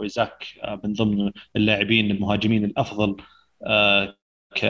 وإيزاك 0.00 0.44
من 0.84 0.92
ضمن 0.92 1.32
اللاعبين 1.56 2.10
المهاجمين 2.10 2.64
الأفضل 2.64 3.16
ك 4.54 4.60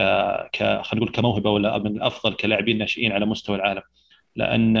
ك 0.53 0.57
خلينا 0.57 0.95
نقول 0.95 1.09
كموهبة 1.09 1.49
ولا 1.51 1.77
من 1.77 1.87
الأفضل 1.97 2.33
كلاعبين 2.33 2.77
ناشئين 2.77 3.11
على 3.11 3.25
مستوى 3.25 3.55
العالم. 3.55 3.81
لأن 4.35 4.73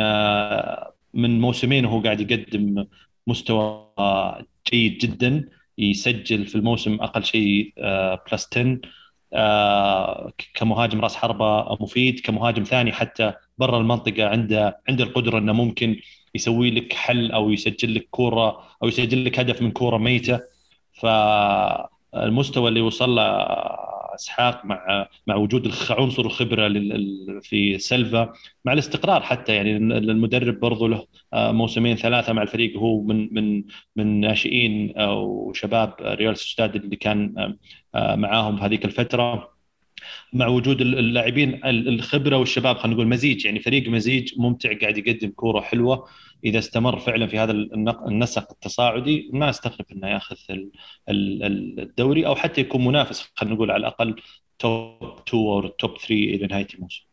من 1.13 1.41
موسمين 1.41 1.85
وهو 1.85 2.01
قاعد 2.01 2.31
يقدم 2.31 2.85
مستوى 3.27 3.85
جيد 4.71 4.97
جدا 4.97 5.49
يسجل 5.79 6.45
في 6.45 6.55
الموسم 6.55 6.93
أقل 7.01 7.23
شيء 7.23 7.73
بلس 8.31 8.47
10 8.53 8.79
آه، 9.33 10.31
كمهاجم 10.53 11.01
راس 11.01 11.15
حربة 11.15 11.77
مفيد 11.81 12.19
كمهاجم 12.19 12.63
ثاني 12.63 12.91
حتى 12.91 13.33
برا 13.57 13.77
المنطقة 13.77 14.27
عنده 14.27 14.81
عنده 14.89 15.03
القدرة 15.03 15.37
إنه 15.37 15.53
ممكن 15.53 15.95
يسوي 16.35 16.71
لك 16.71 16.93
حل 16.93 17.31
أو 17.31 17.51
يسجل 17.51 17.95
لك 17.95 18.07
كورة 18.11 18.63
أو 18.83 18.87
يسجل 18.87 19.25
لك 19.25 19.39
هدف 19.39 19.61
من 19.61 19.71
كورة 19.71 19.97
ميتة. 19.97 20.39
فالمستوى 20.93 22.69
اللي 22.69 22.81
وصل 22.81 23.09
له 23.15 23.23
اسحاق 24.19 24.65
مع 24.65 25.07
مع 25.27 25.35
وجود 25.35 25.71
عنصر 25.89 26.25
الخبرة 26.25 26.67
في 27.41 27.77
سيلفا 27.79 28.33
مع 28.65 28.73
الاستقرار 28.73 29.21
حتى. 29.21 29.55
يعني 29.55 29.77
المدرب 29.77 30.59
برضو 30.59 30.87
له 30.87 31.07
آه، 31.33 31.51
موسمين 31.51 31.95
ثلاثة 31.95 32.33
مع 32.33 32.41
الفريق 32.41 32.77
هو 32.77 33.01
من 33.03 33.33
من 33.33 33.63
من 33.95 34.19
ناشئين 34.21 34.97
أو 34.97 35.53
شباب 35.53 35.93
ريال 36.01 36.37
سوستاد 36.37 36.75
اللي 36.75 36.95
كان 36.95 37.33
آه، 37.95 38.15
معاهم 38.15 38.57
في 38.57 38.63
هذيك 38.63 38.85
الفترة. 38.85 39.58
مع 40.33 40.47
وجود 40.47 40.81
اللاعبين 40.81 41.61
الخبرة 41.65 42.37
والشباب 42.37 42.77
خلينا 42.77 42.95
نقول 42.95 43.07
مزيج 43.07 43.45
يعني 43.45 43.59
فريق 43.59 43.89
مزيج 43.89 44.33
ممتع 44.37 44.77
قاعد 44.81 44.97
يقدم 44.97 45.29
كورة 45.29 45.61
حلوة. 45.61 46.07
إذا 46.45 46.59
استمر 46.59 46.99
فعلا 46.99 47.27
في 47.27 47.39
هذا 47.39 47.51
النسق 48.07 48.51
التصاعدي 48.51 49.29
ما 49.33 49.49
أستغرب 49.49 49.85
إنه 49.91 50.07
يأخذ 50.07 50.37
الدوري 51.09 52.27
أو 52.27 52.35
حتى 52.35 52.61
يكون 52.61 52.85
منافس 52.85 53.31
خلينا 53.35 53.55
نقول 53.55 53.71
على 53.71 53.79
الأقل 53.79 54.15
top 54.59 55.19
2 55.27 55.43
أو 55.43 55.67
top 55.67 55.97
3 55.97 56.13
إلى 56.13 56.47
نهاية 56.47 56.67
الموسم. 56.75 57.03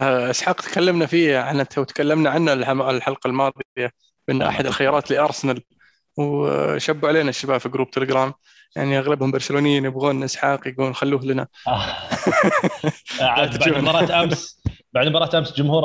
آه، 0.00 0.30
إسحاق 0.30 0.60
تكلمنا 0.60 1.06
فيه 1.06 1.38
عن 1.38 1.60
وتكلمنا 1.78 2.30
عنه 2.30 2.52
الحلقة 2.90 3.28
الماضية 3.28 3.90
من 4.28 4.42
أحد 4.42 4.66
الخيارات 4.66 5.10
لأرسنال. 5.10 5.62
وشبوا 6.16 7.08
علينا 7.08 7.28
الشباب 7.28 7.60
في 7.60 7.68
group 7.68 7.90
تليجرام. 7.90 8.32
يعني 8.76 8.98
أغلبهم 8.98 9.30
برشلونيين 9.30 9.84
يبغون 9.84 10.22
اسحاق 10.22 10.68
يقولون 10.68 10.94
خلوه 10.94 11.24
لنا. 11.24 11.46
آه. 11.68 11.86
بعد 13.20 13.68
مباراة 13.68 14.22
أمس 14.24 14.62
بعد 14.92 15.06
مباراة 15.06 15.38
أمس 15.38 15.52
جمهور 15.52 15.84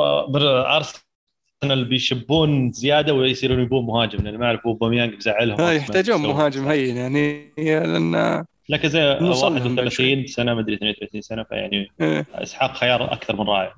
أرسنال 0.76 1.84
بيشبون 1.84 2.72
زيادة 2.72 3.14
ويصيرون 3.14 3.62
يبون 3.62 3.86
مهاجم 3.86 4.24
لأن 4.24 4.38
ما 4.38 4.46
اعرف 4.46 4.60
أوباميانج 4.66 5.14
بزعلهم. 5.14 5.76
يحتاجون 5.76 6.22
مهاجم 6.22 6.68
هين 6.68 6.96
يعني 6.96 7.52
لأن 7.58 8.44
لكن 8.68 8.88
زي 8.88 9.00
31 9.04 10.26
سنة 10.26 10.54
ما 10.54 10.60
أدري 10.60 10.74
32 10.74 11.20
سنة 11.20 11.44
فيعني 11.44 11.88
إيه. 12.00 12.26
إسحاق 12.34 12.76
خيار 12.76 13.12
أكثر 13.12 13.36
من 13.36 13.48
رائع. 13.48 13.74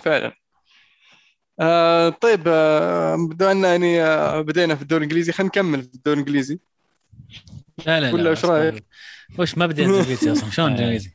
فعلا. 0.00 0.32
آه 1.62 2.08
طيب 2.08 2.42
آه 2.46 3.16
بما 3.16 3.52
إن 3.52 3.64
يعني 3.64 4.02
آه 4.02 4.40
بدينا 4.40 4.74
في 4.74 4.82
الدوري 4.82 5.04
الإنجليزي. 5.04 5.32
خلينا 5.32 5.48
نكمل 5.48 5.82
في 5.82 5.94
الدوري 5.94 6.20
الإنجليزي. 6.20 6.58
لا 7.86 8.00
لا 8.00 8.12
ولا 8.14 8.30
إيش 8.30 8.44
رأيك؟ 8.44 8.84
وش 9.38 9.58
ما 9.58 9.66
بدينا 9.66 9.98
انجليزي 9.98 10.32
أصلا؟ 10.32 10.50
شلون 10.50 10.68
انجليزي؟ 10.72 11.10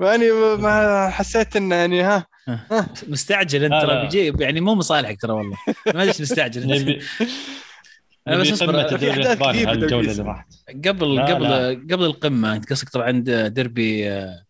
يعني 0.00 0.30
ما 0.58 1.08
حسيت 1.10 1.56
انه 1.56 1.74
يعني 1.74 2.02
ها, 2.02 2.26
ها. 2.48 2.86
مستعجل 3.08 3.64
أنت 3.64 3.86
ترى 3.86 4.02
بيجي 4.02 4.42
يعني 4.44 4.60
مو 4.60 4.74
مصالحك 4.74 5.20
ترى 5.20 5.32
والله. 5.32 5.56
ما 5.94 6.02
أدري 6.02 6.14
مستعجل. 6.20 6.72
انت 6.72 7.02
أنا 8.28 8.36
بس 8.36 8.52
أصبر. 8.52 8.98
في 8.98 9.10
أحداث 9.10 9.38
كثير 9.42 9.72
الجوله 9.72 10.12
اللي 10.12 10.22
راحت. 10.22 10.46
قبل 10.68 11.20
قبل 11.22 11.42
لا. 11.42 11.68
قبل 11.68 12.04
القمة 12.04 12.56
أنت 12.56 12.70
قصدك 12.70 12.88
طبعا 12.88 13.10
ديربي 13.48 14.10
آه، 14.10 14.42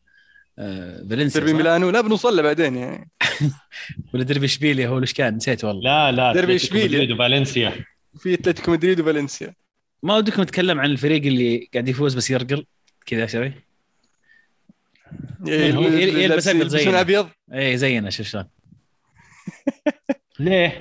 آه، 0.59 1.05
فالنسيا 1.11 1.41
ديربي 1.41 1.53
ميلانو. 1.53 1.91
لا 1.91 2.01
بنوصل 2.01 2.37
له 2.37 2.43
بعدين 2.43 2.77
يعني. 2.77 3.11
ولا 4.15 4.25
ديربي 4.25 4.47
اشبيليا 4.47 4.89
هو 4.89 5.01
إيش 5.01 5.13
كان؟ 5.13 5.37
نسيت 5.37 5.65
والله. 5.65 5.83
لا 5.83 6.13
لا 6.13 6.33
ديربي 6.33 6.57
اشبيليا. 6.57 7.15
وفالنسيا. 7.15 7.85
في 8.19 8.35
أتلتيكو 8.35 8.73
مدريد 8.73 9.01
وفالنسيا. 9.01 9.55
ما 10.03 10.17
ودكم 10.17 10.43
نتكلم 10.43 10.81
عن 10.81 10.91
الفريق 10.91 11.23
اللي 11.27 11.69
قاعد 11.73 11.89
يفوز 11.89 12.15
بس 12.15 12.31
يرقل 12.31 12.67
كذا 13.07 13.27
شوي 13.27 13.53
يلبس 15.47 16.49
زينا. 16.49 17.01
أبيض؟ 17.01 17.29
اي 17.53 17.77
زينا 17.77 18.11
شوف 18.11 18.27
شلون. 18.27 18.45
ليه؟ 20.41 20.79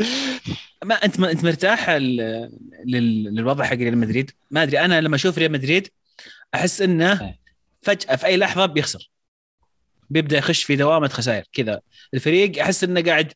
ما 0.86 0.96
أنت 0.96 1.20
ما 1.20 1.32
أنت 1.32 1.44
مرتاح 1.44 1.90
للوضع 2.86 3.66
حق 3.66 3.76
ريال 3.76 3.98
مدريد؟ 3.98 4.32
ما 4.52 4.64
أدري 4.64 4.80
أنا 4.80 5.02
لما 5.02 5.16
أشوف 5.16 5.38
ريال 5.38 5.52
مدريد 5.52 5.88
أحس 6.56 6.82
إنه 6.82 7.22
إيه. 7.22 7.40
فجأة 7.82 8.16
في 8.16 8.26
أي 8.26 8.38
لحظة 8.38 8.66
بيخسر. 8.66 9.10
بيبدأ 10.10 10.38
يخش 10.38 10.64
في 10.64 10.76
دوامة 10.76 11.08
خسائر 11.08 11.44
كذا. 11.54 11.82
الفريق 12.14 12.60
أحس 12.60 12.84
إنه 12.84 13.02
قاعد 13.02 13.34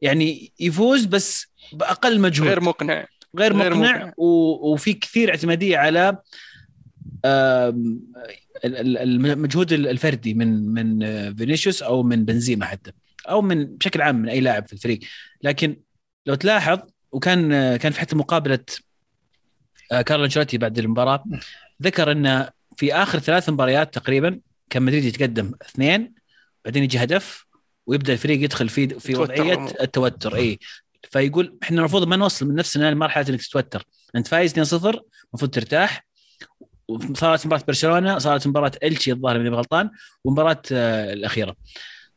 يعني 0.00 0.52
يفوز 0.60 1.04
بس 1.04 1.46
بأقل 1.72 2.20
مجهود. 2.20 2.48
غير 2.48 2.60
مقنع. 2.60 2.94
غير, 3.38 3.56
غير 3.56 3.74
مقنع, 3.74 3.96
مقنع. 3.96 4.12
وفي 4.16 4.92
كثير 4.92 5.30
اعتمادية 5.30 5.78
على 5.78 6.18
المجهود 8.64 9.72
الفردي 9.72 10.34
من 10.34 10.68
من 10.68 11.00
فينيسيوس 11.34 11.82
أو 11.82 12.02
من 12.02 12.24
بنزيما 12.24 12.66
حتى 12.66 12.92
أو 13.28 13.42
من 13.42 13.64
بشكل 13.64 14.02
عام 14.02 14.16
من 14.16 14.28
أي 14.28 14.40
لاعب 14.40 14.66
في 14.66 14.72
الفريق. 14.72 14.98
لكن 15.42 15.76
لو 16.26 16.34
تلاحظ 16.34 16.78
وكان 17.12 17.76
كان 17.76 17.92
في 17.92 18.00
حتى 18.00 18.16
مقابلة 18.16 18.64
آه، 19.92 20.02
كارلو 20.02 20.24
أنشيلوتي 20.24 20.58
بعد 20.58 20.78
المباراة 20.78 21.24
ذكر 21.82 22.12
ان 22.12 22.48
في 22.76 22.94
آخر 22.94 23.18
ثلاث 23.18 23.48
مباريات 23.48 23.94
تقريبا 23.94 24.40
كان 24.70 24.82
مدريد 24.82 25.04
يتقدم 25.04 25.52
اثنين 25.62 26.14
بعدين 26.64 26.82
يجي 26.84 27.02
هدف 27.02 27.46
ويبدأ 27.86 28.12
الفريق 28.12 28.44
يدخل 28.44 28.68
في 28.68 28.88
في 28.88 29.16
وضعية 29.16 29.66
التوتر 29.80 30.36
اي 30.36 30.58
فيقول 31.10 31.58
إحنا 31.62 31.78
المفروض 31.78 32.08
ما 32.08 32.16
نوصل 32.16 32.46
من 32.48 32.54
نفسنا 32.54 32.90
لمرحلة 32.90 33.28
إنك 33.28 33.42
تتوتر. 33.42 33.84
أنت 34.16 34.26
فايز 34.26 34.52
2-0 34.52 34.54
المفروض 34.54 35.50
ترتاح. 35.50 36.06
صارت 37.14 37.46
مباراة 37.46 37.62
برشلونة 37.66 38.18
صارت 38.18 38.46
مباراة 38.46 38.72
الشي 38.82 39.12
الظاهر 39.12 39.36
إني 39.36 39.48
غلطان 39.48 39.90
ومباراة 40.24 40.62
آه 40.72 41.12
الأخيرة. 41.12 41.56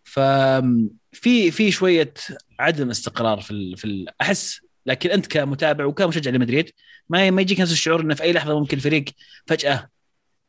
ففي 0.03 1.51
في 1.51 1.71
شوية 1.71 2.13
عدم 2.59 2.89
استقرار 2.89 3.41
في 3.41 3.51
ال 3.51 3.77
في 3.77 3.85
ال 3.85 4.07
أحس 4.21 4.61
لكن 4.85 5.09
أنت 5.09 5.27
كمتابع 5.27 5.85
وكمشجع 5.85 6.31
لمدريد 6.31 6.71
ما 7.09 7.31
ما 7.31 7.41
يجيك 7.41 7.59
نفس 7.59 7.71
الشعور 7.71 8.01
إنه 8.01 8.15
في 8.15 8.23
أي 8.23 8.33
لحظة 8.33 8.59
ممكن 8.59 8.77
الفريق 8.77 9.05
فجأة 9.47 9.89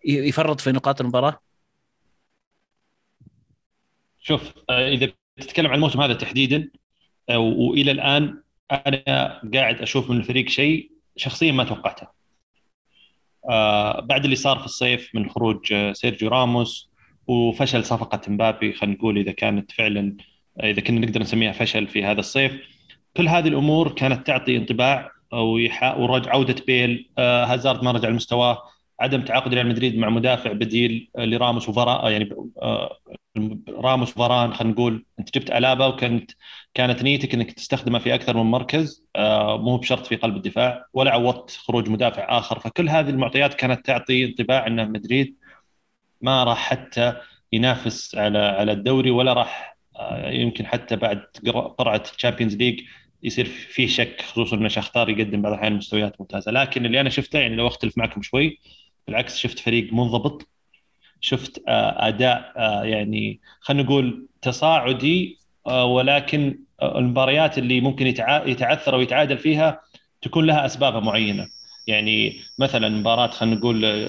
يفرط 0.04 0.60
في 0.60 0.72
نقاط 0.72 1.00
المباراة؟ 1.00 1.40
شوف 4.22 4.52
آه، 4.70 4.88
إذا 4.88 5.08
تتكلم 5.36 5.66
عن 5.66 5.74
الموسم 5.74 6.00
هذا 6.00 6.14
تحديدا 6.14 6.70
آه، 7.28 7.38
وإلى 7.38 7.90
الآن 7.90 8.42
أنا 8.72 9.40
قاعد 9.54 9.82
أشوف 9.82 10.10
من 10.10 10.16
الفريق 10.16 10.48
شيء 10.48 10.90
شخصيا 11.16 11.52
ما 11.52 11.64
توقعته. 11.64 12.06
آه، 13.50 14.00
بعد 14.00 14.24
اللي 14.24 14.36
صار 14.36 14.58
في 14.58 14.64
الصيف 14.64 15.14
من 15.14 15.30
خروج 15.30 15.74
سيرجيو 15.92 16.28
راموس 16.28 16.90
وفشل 17.26 17.84
صفقة 17.84 18.20
مبابي 18.28 18.72
خلينا 18.72 18.96
نقول 18.96 19.18
إذا 19.18 19.32
كانت 19.32 19.72
فعلا 19.72 20.16
إذا 20.62 20.80
كنا 20.80 21.00
نقدر 21.00 21.20
نسميها 21.20 21.52
فشل 21.52 21.86
في 21.86 22.04
هذا 22.04 22.20
الصيف. 22.20 22.52
كل 23.16 23.28
هذه 23.28 23.48
الأمور 23.48 23.92
كانت 23.92 24.26
تعطي 24.26 24.56
انطباع 24.56 25.10
وعوده 25.32 26.56
بيل 26.66 27.10
هازارد 27.18 27.84
ما 27.84 27.90
رجع 27.90 28.08
لمستواه. 28.08 28.62
عدم 29.00 29.22
تعاقد 29.22 29.54
ريال 29.54 29.68
مدريد 29.68 29.98
مع 29.98 30.08
مدافع 30.08 30.52
بديل 30.52 31.10
لراموس 31.18 31.68
وفرا 31.68 32.10
يعني 32.10 32.28
راموس 33.68 34.10
وفاران 34.10 34.54
خلينا 34.54 34.74
نقول 34.74 35.04
أنت 35.18 35.34
جبت 35.38 35.50
ألابا 35.50 35.86
وكانت 35.86 36.30
كانت 36.74 37.02
نيتك 37.02 37.34
إنك 37.34 37.52
تستخدمه 37.52 37.98
في 37.98 38.14
أكثر 38.14 38.36
من 38.36 38.50
مركز 38.50 39.04
آه، 39.16 39.58
مو 39.58 39.76
بشرط 39.76 40.06
في 40.06 40.16
قلب 40.16 40.36
الدفاع 40.36 40.86
ولا 40.92 41.10
عوضت 41.10 41.50
خروج 41.50 41.88
مدافع 41.88 42.38
آخر. 42.38 42.58
فكل 42.60 42.88
هذه 42.88 43.10
المعطيات 43.10 43.54
كانت 43.54 43.86
تعطي 43.86 44.24
انطباع 44.24 44.66
أن 44.66 44.92
مدريد 44.92 45.36
ما 46.20 46.44
راح 46.44 46.58
حتى 46.58 47.16
ينافس 47.52 48.14
على 48.14 48.38
على 48.38 48.72
الدوري 48.72 49.10
ولا 49.10 49.32
راح 49.32 49.76
آه، 49.96 50.30
يمكن 50.30 50.66
حتى 50.66 50.96
بعد 50.96 51.22
قرعة 51.78 51.96
Champions 51.98 52.56
League 52.56 52.80
يصير 53.22 53.44
فيه 53.46 53.86
شك 53.86 54.22
خصوصا 54.22 54.56
إن 54.56 54.68
شختار 54.68 55.08
يقدم 55.10 55.42
بعض 55.42 55.52
الأحيان 55.52 55.72
مستويات 55.72 56.20
ممتازة. 56.20 56.52
لكن 56.52 56.86
اللي 56.86 57.00
أنا 57.00 57.10
شفته 57.10 57.38
يعني 57.38 57.56
لو 57.56 57.66
أختلف 57.66 57.98
معكم 57.98 58.22
شوي 58.22 58.58
بالعكس 59.06 59.38
شفت 59.38 59.58
فريق 59.58 59.92
منضبط 59.92 60.52
شفت 61.22 61.62
آه، 61.68 62.08
أداء 62.08 62.52
آه، 62.56 62.84
يعني 62.84 63.40
خلينا 63.60 63.82
نقول 63.82 64.28
تصاعدي 64.42 65.38
آه، 65.66 65.84
ولكن 65.84 66.58
المباريات 66.82 67.58
اللي 67.58 67.80
ممكن 67.80 68.06
يتعثر 68.46 68.94
أو 68.94 69.00
يتعادل 69.00 69.38
فيها 69.38 69.80
تكون 70.22 70.46
لها 70.46 70.66
اسباب 70.66 71.02
معينة. 71.02 71.48
يعني 71.86 72.40
مثلا 72.58 72.88
مباراة 72.88 73.26
خلينا 73.26 73.56
نقول 73.56 74.08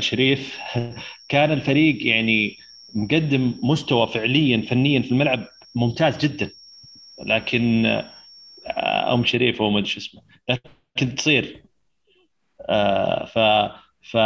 شريف 0.00 0.58
كان 1.28 1.52
الفريق 1.52 2.06
يعني 2.06 2.56
مقدم 2.94 3.54
مستوى 3.62 4.06
فعليا 4.06 4.62
فنيا 4.62 5.02
في 5.02 5.12
الملعب 5.12 5.44
ممتاز 5.74 6.18
جدا. 6.18 6.50
لكن 7.26 7.86
أم 9.12 9.24
شريف 9.24 9.62
أو 9.62 9.70
ما 9.70 9.78
أدري 9.78 9.90
شو 9.90 9.98
اسمه. 10.00 10.22
لكن 10.48 11.14
تصير 11.14 11.67
ف 13.26 13.38
ف 14.02 14.16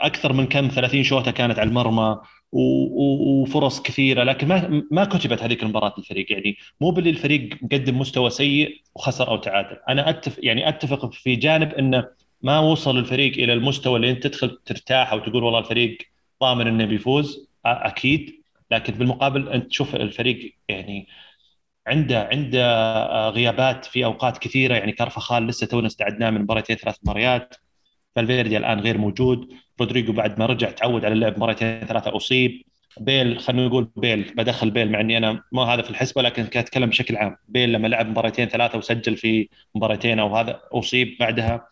أكثر 0.00 0.32
من 0.32 0.46
كم 0.46 0.68
30 0.68 1.02
شوطة 1.02 1.30
كانت 1.30 1.58
على 1.58 1.68
المرمى 1.68 2.20
وفرص 2.52 3.82
كثيرة 3.82 4.22
لكن 4.22 4.48
ما 4.48 4.82
ما 4.90 5.04
كتبت 5.04 5.42
هذيك 5.42 5.62
المباراة 5.62 5.94
للفريق. 5.98 6.32
يعني 6.32 6.56
مو 6.80 6.90
باللي 6.90 7.10
الفريق 7.10 7.48
مقدم 7.62 7.98
مستوى 7.98 8.30
سيء 8.30 8.80
وخسر 8.94 9.28
أو 9.28 9.36
تعادل. 9.36 9.76
أنا 9.88 10.10
اتفق 10.10 10.38
يعني 10.42 10.68
أتفق 10.68 11.12
في 11.12 11.36
جانب 11.36 11.74
إنه 11.74 12.06
ما 12.42 12.58
وصل 12.58 12.98
الفريق 12.98 13.32
إلى 13.32 13.52
المستوى 13.52 13.96
اللي 13.96 14.10
أنت 14.10 14.26
تدخل 14.26 14.58
ترتاح 14.66 15.12
أو 15.12 15.18
تقول 15.18 15.44
والله 15.44 15.58
الفريق 15.58 15.98
ضامن 16.42 16.66
إنه 16.66 16.84
بيفوز 16.84 17.48
أكيد. 17.66 18.40
لكن 18.70 18.92
بالمقابل 18.92 19.48
أنت 19.48 19.66
تشوف 19.66 19.96
الفريق 19.96 20.54
يعني 20.68 21.08
عنده 21.90 22.28
عنده 22.32 23.28
غيابات 23.28 23.84
في 23.84 24.04
أوقات 24.04 24.38
كثيرة. 24.38 24.74
يعني 24.74 24.92
كارفخال 24.92 25.46
لسه 25.46 25.66
تونا 25.66 25.86
استعدناه 25.86 26.30
من 26.30 26.40
مباراتين 26.40 26.76
ثلاث 26.76 26.96
مباريات. 27.02 27.54
فالفيردي 28.16 28.56
الآن 28.56 28.80
غير 28.80 28.98
موجود. 28.98 29.48
رودريجو 29.80 30.12
بعد 30.12 30.38
ما 30.38 30.46
رجع 30.46 30.70
تعود 30.70 31.04
على 31.04 31.14
اللعب 31.14 31.38
مرتين 31.38 31.80
ثلاثة 31.80 32.16
أصيب. 32.16 32.62
بيل 33.00 33.38
خلينا 33.38 33.66
نقول 33.66 33.90
بيل 33.96 34.34
بدخل 34.36 34.70
بيل 34.70 34.92
مع 34.92 35.00
إني 35.00 35.18
أنا 35.18 35.42
ما 35.52 35.62
هذا 35.62 35.82
في 35.82 35.90
الحسبة 35.90 36.22
لكن 36.22 36.44
كنت 36.44 36.56
أتكلم 36.56 36.88
بشكل 36.90 37.16
عام. 37.16 37.36
بيل 37.48 37.72
لما 37.72 37.88
لعب 37.88 38.08
مباراتين 38.08 38.48
ثلاثة 38.48 38.78
وسجل 38.78 39.16
في 39.16 39.48
مباراتين 39.74 40.18
أو 40.18 40.36
هذا 40.36 40.60
أصيب 40.72 41.16
بعدها. 41.20 41.66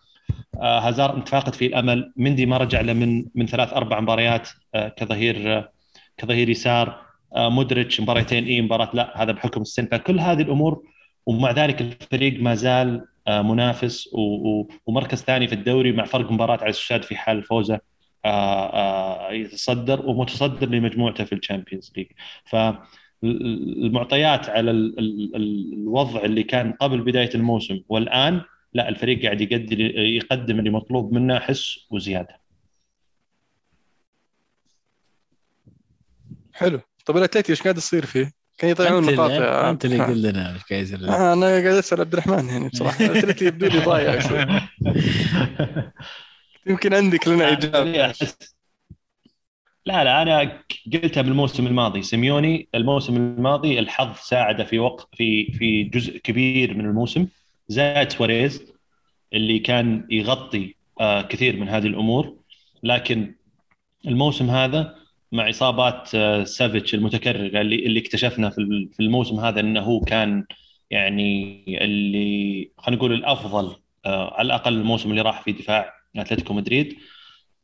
آه 0.61 0.81
هازار 0.81 1.17
انت 1.17 1.29
فاقد 1.29 1.55
فيه 1.55 1.67
الأمل. 1.67 2.13
مندي 2.17 2.47
ما 2.47 2.57
رجع 2.57 2.81
له 2.81 2.93
من 2.93 3.25
من 3.35 3.47
ثلاث 3.47 3.73
أربع 3.73 4.01
مباريات. 4.01 4.49
آه 4.75 4.89
كظهير 4.89 5.59
آه 5.59 5.73
كظهير 6.17 6.49
يسار. 6.49 6.89
آه 6.89 7.08
مودريتش 7.37 8.01
مباراتين 8.01 8.45
اي 8.45 8.61
مباراة؟ 8.61 8.91
لا 8.95 9.23
هذا 9.23 9.33
بحكم 9.33 9.63
السن. 9.63 9.87
فكل 9.87 10.21
هذه 10.21 10.43
الأمور 10.43 10.83
ومع 11.27 11.51
ذلك 11.51 11.81
الفريق 11.81 12.41
ما 12.41 12.55
زال 12.55 13.05
آه، 13.29 13.43
منافس 13.43 14.09
ومركز 14.87 15.23
ثاني 15.23 15.49
في 15.49 15.55
الدوري 15.55 15.93
مع 15.93 16.05
فرق 16.05 16.33
مباراة 16.33 16.59
على 16.61 16.71
السوسيداد 16.71 17.03
في 17.03 17.17
حال 17.17 17.43
فوزه 17.43 17.81
آه، 18.25 19.29
آه، 19.29 19.33
يتصدر 19.33 20.07
ومتصدر 20.07 20.69
لمجموعته 20.69 21.25
في 21.25 21.35
ال 21.35 21.41
Champions 21.41 21.93
League. 21.97 22.07
فالمعطيات 22.45 24.49
على 24.49 24.71
الوضع 24.71 26.25
اللي 26.25 26.43
كان 26.43 26.73
قبل 26.73 27.01
بداية 27.01 27.31
الموسم 27.35 27.81
والآن 27.89 28.41
لا 28.75 28.89
الفريق 28.89 29.23
قاعد 29.23 29.41
يقدم 29.41 29.77
يقدم 29.97 30.59
اللي 30.59 30.71
مطلوب 30.71 31.13
منه 31.13 31.37
احس 31.37 31.87
وزيادة. 31.91 32.41
حلو. 36.53 36.81
طب 37.09 37.17
الاتلتي 37.17 37.53
إيش 37.53 37.63
قاعد 37.63 37.77
يصير 37.77 38.07
فيه؟ 38.07 38.33
كان 38.59 38.71
يضيعون 38.71 39.15
نقاط 39.15 39.31
أنت 39.31 39.85
اللي 39.85 40.05
قل 40.05 40.23
لنا 40.23 40.55
إيش 40.55 40.63
قاعد 40.63 40.83
يصير 40.83 41.09
آه 41.09 41.33
أنا 41.33 41.47
قاعد 41.47 41.67
أسأل 41.67 42.01
عبد 42.01 42.13
الرحمن 42.13 42.49
يعني 42.49 42.69
بصراحة. 42.69 43.07
قلت 43.09 43.43
يبدو 43.43 43.67
لي 43.67 43.79
ضايع 43.79 44.19
يمكن 46.67 46.95
عندك 46.95 47.29
لنا 47.29 47.53
إجابة. 47.53 48.15
لا 49.87 50.05
لا 50.05 50.23
أنا 50.23 50.63
قلتها 50.93 51.23
بالموسم 51.23 51.67
الماضي. 51.67 52.03
سيميوني 52.03 52.69
الموسم 52.75 53.17
الماضي 53.17 53.79
الحظ 53.79 54.17
ساعده 54.17 54.65
في 54.65 54.79
وقت 54.79 55.09
في 55.17 55.53
في 55.53 55.83
جزء 55.83 56.19
كبير 56.19 56.75
من 56.75 56.85
الموسم. 56.85 57.27
زاد 57.69 58.13
سواريز 58.13 58.63
اللي 59.33 59.59
كان 59.59 60.07
يغطي 60.11 60.75
آه 61.01 61.23
كثير 61.23 61.57
من 61.57 61.69
هذه 61.69 61.87
الأمور. 61.87 62.37
لكن 62.83 63.35
الموسم 64.07 64.51
هذا 64.51 64.98
مع 65.33 65.51
إصابات 65.51 66.15
آه، 66.15 66.45
سافيتش 66.45 66.95
المتكررة 66.95 67.61
اللي 67.61 67.87
اللي 67.87 68.01
اكتشفنا 68.01 68.51
في 68.51 69.01
الموسم 69.01 69.41
هذا 69.41 69.61
إنه 69.61 69.81
هو 69.81 70.01
كان 70.01 70.45
يعني 70.91 71.65
اللي 71.69 72.71
خلينا 72.79 72.99
نقول 72.99 73.13
الأفضل 73.13 73.77
آه، 74.07 74.35
على 74.35 74.47
الأقل 74.47 74.73
الموسم 74.75 75.11
اللي 75.11 75.23
راح 75.23 75.43
في 75.43 75.53
دفاع 75.53 75.93
أتلتيكو 76.17 76.55
مدريد. 76.55 76.97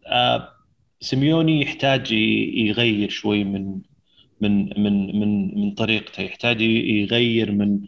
آه، 0.06 0.48
سيميوني 1.00 1.62
يحتاج 1.62 2.12
يغير 2.12 3.08
شوي 3.08 3.44
من 3.44 3.80
من 4.40 4.82
من 4.82 5.20
من 5.20 5.60
من 5.60 5.70
طريقته 5.74 6.22
يحتاج 6.22 6.60
يغير 6.60 7.52
من 7.52 7.80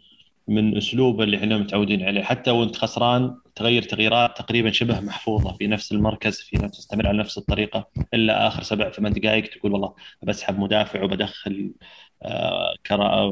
من 0.47 0.77
اسلوبه 0.77 1.23
اللي 1.23 1.37
إحنا 1.37 1.57
متعودين 1.57 2.03
عليه. 2.03 2.23
حتى 2.23 2.51
وأنت 2.51 2.75
خسران 2.75 3.35
تغير 3.55 3.81
تغييرات 3.83 4.37
تقريبا 4.37 4.71
شبه 4.71 4.99
محفوظة 4.99 5.53
في 5.53 5.67
نفس 5.67 5.91
المركز 5.91 6.41
في 6.41 6.57
نفس 6.57 6.77
تستمر 6.77 7.07
على 7.07 7.17
نفس 7.17 7.37
الطريقة 7.37 7.87
إلا 8.13 8.47
آخر 8.47 8.63
سبع 8.63 8.89
ثمان 8.91 9.13
دقائق 9.13 9.49
تقول 9.49 9.71
والله 9.73 9.93
بسحب 10.23 10.59
مدافع 10.59 11.03
وبدخل 11.03 11.71
آه، 12.23 12.73
كرا 12.87 13.31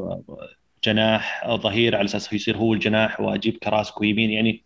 جناح 0.84 1.48
ظهير 1.56 1.96
على 1.96 2.06
أساس 2.06 2.34
يصير 2.34 2.58
هو 2.58 2.74
الجناح 2.74 3.20
وأجيب 3.20 3.58
كراسكو 3.58 4.04
يمين. 4.04 4.32
يعني 4.32 4.64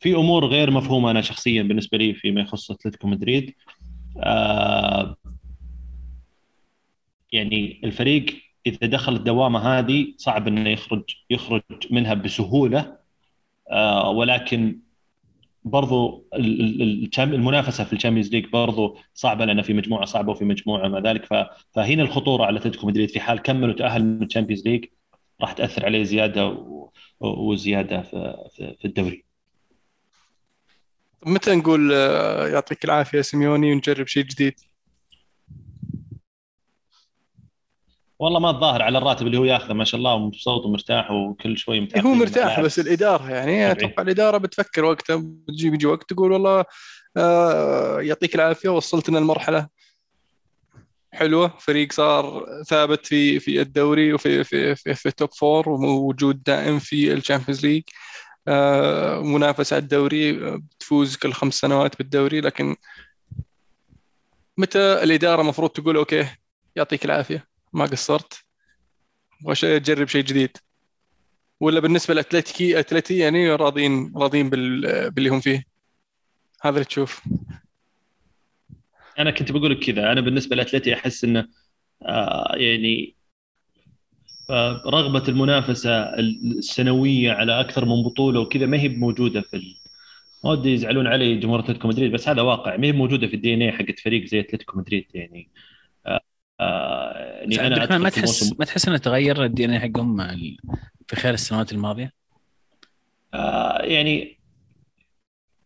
في 0.00 0.14
أمور 0.14 0.46
غير 0.46 0.70
مفهومة 0.70 1.10
أنا 1.10 1.20
شخصيا 1.22 1.62
بالنسبة 1.62 1.98
لي 1.98 2.14
فيما 2.14 2.40
يخص 2.40 2.70
أتلتيكو 2.70 3.08
مدريد. 3.08 3.54
آه، 4.22 5.16
يعني 7.32 7.80
الفريق 7.84 8.26
إذا 8.66 8.86
دخل 8.86 9.16
الدوامة 9.16 9.58
هذه 9.58 10.14
صعب 10.16 10.48
إنه 10.48 10.70
يخرج 10.70 11.02
يخرج 11.30 11.62
منها 11.90 12.14
بسهولة 12.14 12.96
آه، 13.70 14.10
ولكن 14.10 14.80
برضو 15.64 16.28
المنافسة 17.18 17.84
في 17.84 17.92
ال 17.92 17.96
Champions 17.96 18.30
League 18.30 18.46
برضو 18.46 18.98
صعبة 19.14 19.44
لأن 19.44 19.62
في 19.62 19.72
مجموعة 19.72 20.04
صعبة 20.04 20.32
وفي 20.32 20.44
مجموعة 20.44 20.88
ما 20.88 21.00
ذلك 21.00 21.24
فهنا 21.74 22.02
الخطورة 22.02 22.44
على 22.44 22.58
أتلتيكو 22.58 22.86
مدريد 22.86 23.10
في 23.10 23.20
حال 23.20 23.42
كمل 23.42 23.70
وتاهل 23.70 24.04
من 24.04 24.22
ال 24.22 24.27
Champions 24.27 24.68
League 24.68 24.84
راح 25.40 25.52
تأثر 25.52 25.84
عليه 25.84 26.02
زيادة 26.02 26.66
وزيادة 27.20 28.02
في 28.02 28.84
الدوري. 28.84 29.24
متى 31.26 31.54
نقول 31.54 31.92
آه، 31.92 32.48
يعطيك 32.48 32.84
العافية 32.84 33.20
سيميوني 33.20 33.72
ونجرب 33.72 34.06
شيء 34.06 34.24
جديد؟ 34.24 34.60
والله 38.18 38.40
ما 38.40 38.50
الظاهر 38.50 38.82
على 38.82 38.98
الراتب 38.98 39.26
اللي 39.26 39.38
هو 39.38 39.44
ياخذه 39.44 39.72
ما 39.72 39.84
شاء 39.84 39.98
الله 39.98 40.14
ومبسوط 40.14 40.64
ومرتاح 40.66 41.10
وكل 41.10 41.58
شوي 41.58 41.80
متعب 41.80 42.06
هو 42.06 42.14
مرتاح 42.14 42.60
بس 42.60 42.78
الإدارة 42.78 43.30
يعني 43.30 43.70
أتوقع 43.70 44.02
الإدارة 44.02 44.38
بتفكر 44.38 44.84
وقتها 44.84 45.16
بتجي 45.16 45.70
بيجي 45.70 45.86
وقت 45.86 46.12
تقول 46.12 46.32
والله 46.32 46.64
آه 47.16 48.00
يعطيك 48.00 48.34
العافية 48.34 48.68
وصلتنا 48.68 49.18
المرحلة. 49.18 49.68
حلوة 51.12 51.54
فريق 51.58 51.92
صار 51.92 52.46
ثابت 52.66 53.06
في 53.06 53.40
في 53.40 53.60
الدوري 53.60 54.12
وفي 54.12 54.44
في 54.44 54.74
في, 54.74 54.94
في 54.94 55.06
ال 55.06 55.12
top 55.12 55.32
four 55.32 55.68
وموجود 55.68 56.42
دائم 56.42 56.78
في 56.78 57.12
ال 57.12 57.17
Champions 57.17 57.66
League. 57.66 57.82
آه، 58.48 59.20
منافسة 59.20 59.74
على 59.74 59.82
الدوري 59.82 60.60
تفوز 60.80 61.16
كل 61.16 61.32
خمس 61.32 61.54
سنوات 61.54 61.98
بالدوري 61.98 62.40
لكن 62.40 62.76
متى 64.58 64.78
الإدارة 64.78 65.40
المفروض 65.40 65.70
تقول 65.70 65.96
okay 65.96 66.26
يعطيك 66.76 67.04
العافية؟ 67.04 67.55
ما 67.76 67.84
قصرت. 67.84 68.44
أبغى 69.42 69.76
أجرب 69.76 70.08
شيء 70.08 70.24
جديد. 70.24 70.56
ولا 71.60 71.80
بالنسبة 71.80 72.14
لأتلتيكي 72.14 72.78
أتلتي 72.80 73.18
يعني 73.18 73.50
راضين 73.50 74.12
راضين 74.16 74.50
بال... 74.50 75.10
باللي 75.10 75.28
هم 75.28 75.40
فيه. 75.40 75.64
هذا 76.62 76.74
اللي 76.74 76.84
تشوف. 76.84 77.22
أنا 79.18 79.30
كنت 79.30 79.52
بقول 79.52 79.70
لك 79.70 79.78
كذا. 79.78 80.12
أنا 80.12 80.20
بالنسبة 80.20 80.56
لأتلتي 80.56 80.94
أحس 80.94 81.24
إنه 81.24 81.48
آه 82.02 82.56
يعني 82.56 83.16
آه 84.50 84.82
رغبة 84.86 85.28
المنافسة 85.28 86.18
السنوية 86.18 87.32
على 87.32 87.60
أكثر 87.60 87.84
من 87.84 88.02
بطولة 88.02 88.40
وكذا 88.40 88.66
ما 88.66 88.80
هي 88.80 88.88
موجودة 88.88 89.40
في 89.40 89.56
ال... 89.56 89.76
ما 90.44 90.50
ودي 90.50 90.74
يزعلون 90.74 91.06
علي 91.06 91.38
جمهور 91.38 91.60
أتلتيكو 91.60 91.88
مدريد 91.88 92.12
بس 92.12 92.28
هذا 92.28 92.42
واقع. 92.42 92.76
ما 92.76 92.86
هي 92.86 92.92
موجودة 92.92 93.26
في 93.26 93.36
الدي 93.36 93.54
ان 93.54 93.62
اي 93.62 93.72
حقت 93.72 93.98
فريق 94.00 94.24
زي 94.24 94.40
أتلتيكو 94.40 94.78
مدريد 94.78 95.06
يعني. 95.14 95.50
آه 95.62 95.75
آه 96.60 97.42
يعني 97.42 97.84
أنا 97.84 97.98
ما 97.98 98.08
تحس 98.08 98.52
ما 98.58 98.64
تحس 98.64 98.88
إنه 98.88 98.96
تغير 98.96 99.44
ال 99.44 99.64
DNA 99.64 99.80
حقهم 99.80 100.16
في 101.08 101.16
خلال 101.16 101.34
السنوات 101.34 101.72
الماضية؟ 101.72 102.12
آه 103.34 103.82
يعني 103.82 104.38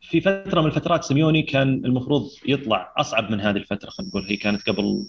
في 0.00 0.20
فترة 0.20 0.60
من 0.60 0.66
الفترات 0.66 1.04
سيميوني 1.04 1.42
كان 1.42 1.68
المفروض 1.84 2.30
يطلع 2.46 2.94
أصعب 2.96 3.30
من 3.30 3.40
هذه 3.40 3.56
الفترة 3.56 3.90
خلينا 3.90 4.10
نقول 4.10 4.24
هي 4.24 4.36
كانت 4.36 4.68
قبل 4.68 5.06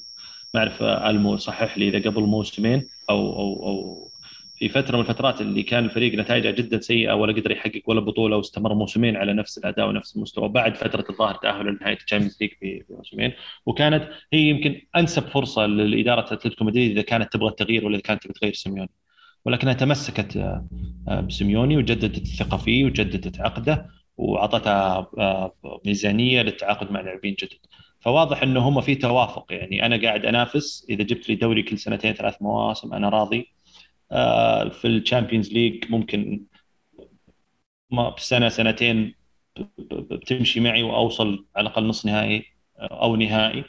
ما 0.54 0.60
أعرف 0.60 0.84
ألمو 0.84 1.38
صحح 1.38 1.78
لي 1.78 1.88
إذا 1.88 2.10
قبل 2.10 2.22
موسمين 2.22 2.90
أو 3.10 3.36
أو 3.36 3.68
أو 3.68 4.11
في 4.62 4.70
فترة 4.70 4.96
من 4.96 5.02
الفترات 5.02 5.42
اللي 5.42 5.64
كان 5.64 5.86
الفريق 5.86 6.16
نتائجه 6.16 6.52
جدا 6.52 6.80
سيئة 6.82 7.14
ولا 7.14 7.34
قدر 7.34 7.52
يحقق 7.52 7.82
ولا 7.86 8.00
بطولة 8.00 8.38
واستمر 8.38 8.74
موسمين 8.74 9.16
على 9.16 9.34
نفس 9.34 9.58
الأداء 9.58 9.90
ونفس 9.90 10.16
المستوى 10.16 10.50
بعد 10.50 10.76
فترة 10.76 11.06
الظاهر 11.10 11.36
تأهل 11.36 11.66
لنهاية 11.66 11.98
ال 11.98 12.02
Champions 12.02 12.38
League 12.42 12.52
في 12.60 12.84
موسمين. 12.90 13.34
وكانت 13.66 14.10
هي 14.34 14.40
يمكن 14.40 14.82
أنسب 14.96 15.24
فرصة 15.24 15.66
لإدارة 15.66 16.34
أتلتيكو 16.34 16.66
مدريد 16.66 16.92
إذا 16.92 17.02
كانت 17.02 17.34
تبغى 17.34 17.50
التغيير 17.50 17.86
ولا 17.86 17.96
إذا 17.96 18.04
كانت 18.04 18.24
تبغى 18.24 18.34
تغير 18.40 18.54
سيميوني. 18.54 18.90
ولكنها 19.46 19.74
تمسكت 19.74 20.38
آه، 20.38 21.22
بسيميوني 21.22 21.78
وجددت 21.78 22.18
الثقه 22.18 22.58
فيه 22.58 22.86
وجددت 22.86 23.40
عقده 23.40 23.88
وأعطتها 24.18 25.12
آه، 25.18 25.56
ميزانية 25.86 26.42
للتعاقد 26.42 26.92
مع 26.92 27.02
لاعبين 27.02 27.36
جدد. 27.40 27.60
فواضح 28.00 28.44
إنه 28.44 28.60
هم 28.60 28.82
في 28.82 28.96
توافق. 28.96 29.46
يعني 29.50 29.86
أنا 29.86 30.02
قاعد 30.02 30.26
أنافس. 30.26 30.86
إذا 30.90 31.04
جبت 31.04 31.30
لي 31.30 31.36
دوري 31.36 31.64
كل 31.64 31.78
سنتين 31.78 32.14
ثلاث 32.14 32.42
مواسم 32.42 32.94
أنا 32.94 33.10
راضي. 33.10 33.40
آه، 33.40 33.61
في 34.72 34.86
ال 34.86 34.92
Champions 34.92 35.54
League 35.54 35.92
ممكن 35.92 36.46
ما 37.90 38.10
بسنة 38.10 38.50
سنتين 38.50 39.16
بتمشي 39.92 40.60
معي 40.60 40.84
وأوصل 40.84 41.46
على 41.56 41.68
الأقل 41.68 41.88
نص 41.88 42.06
نهائي 42.06 42.46
أو 42.78 43.16
نهائي. 43.16 43.64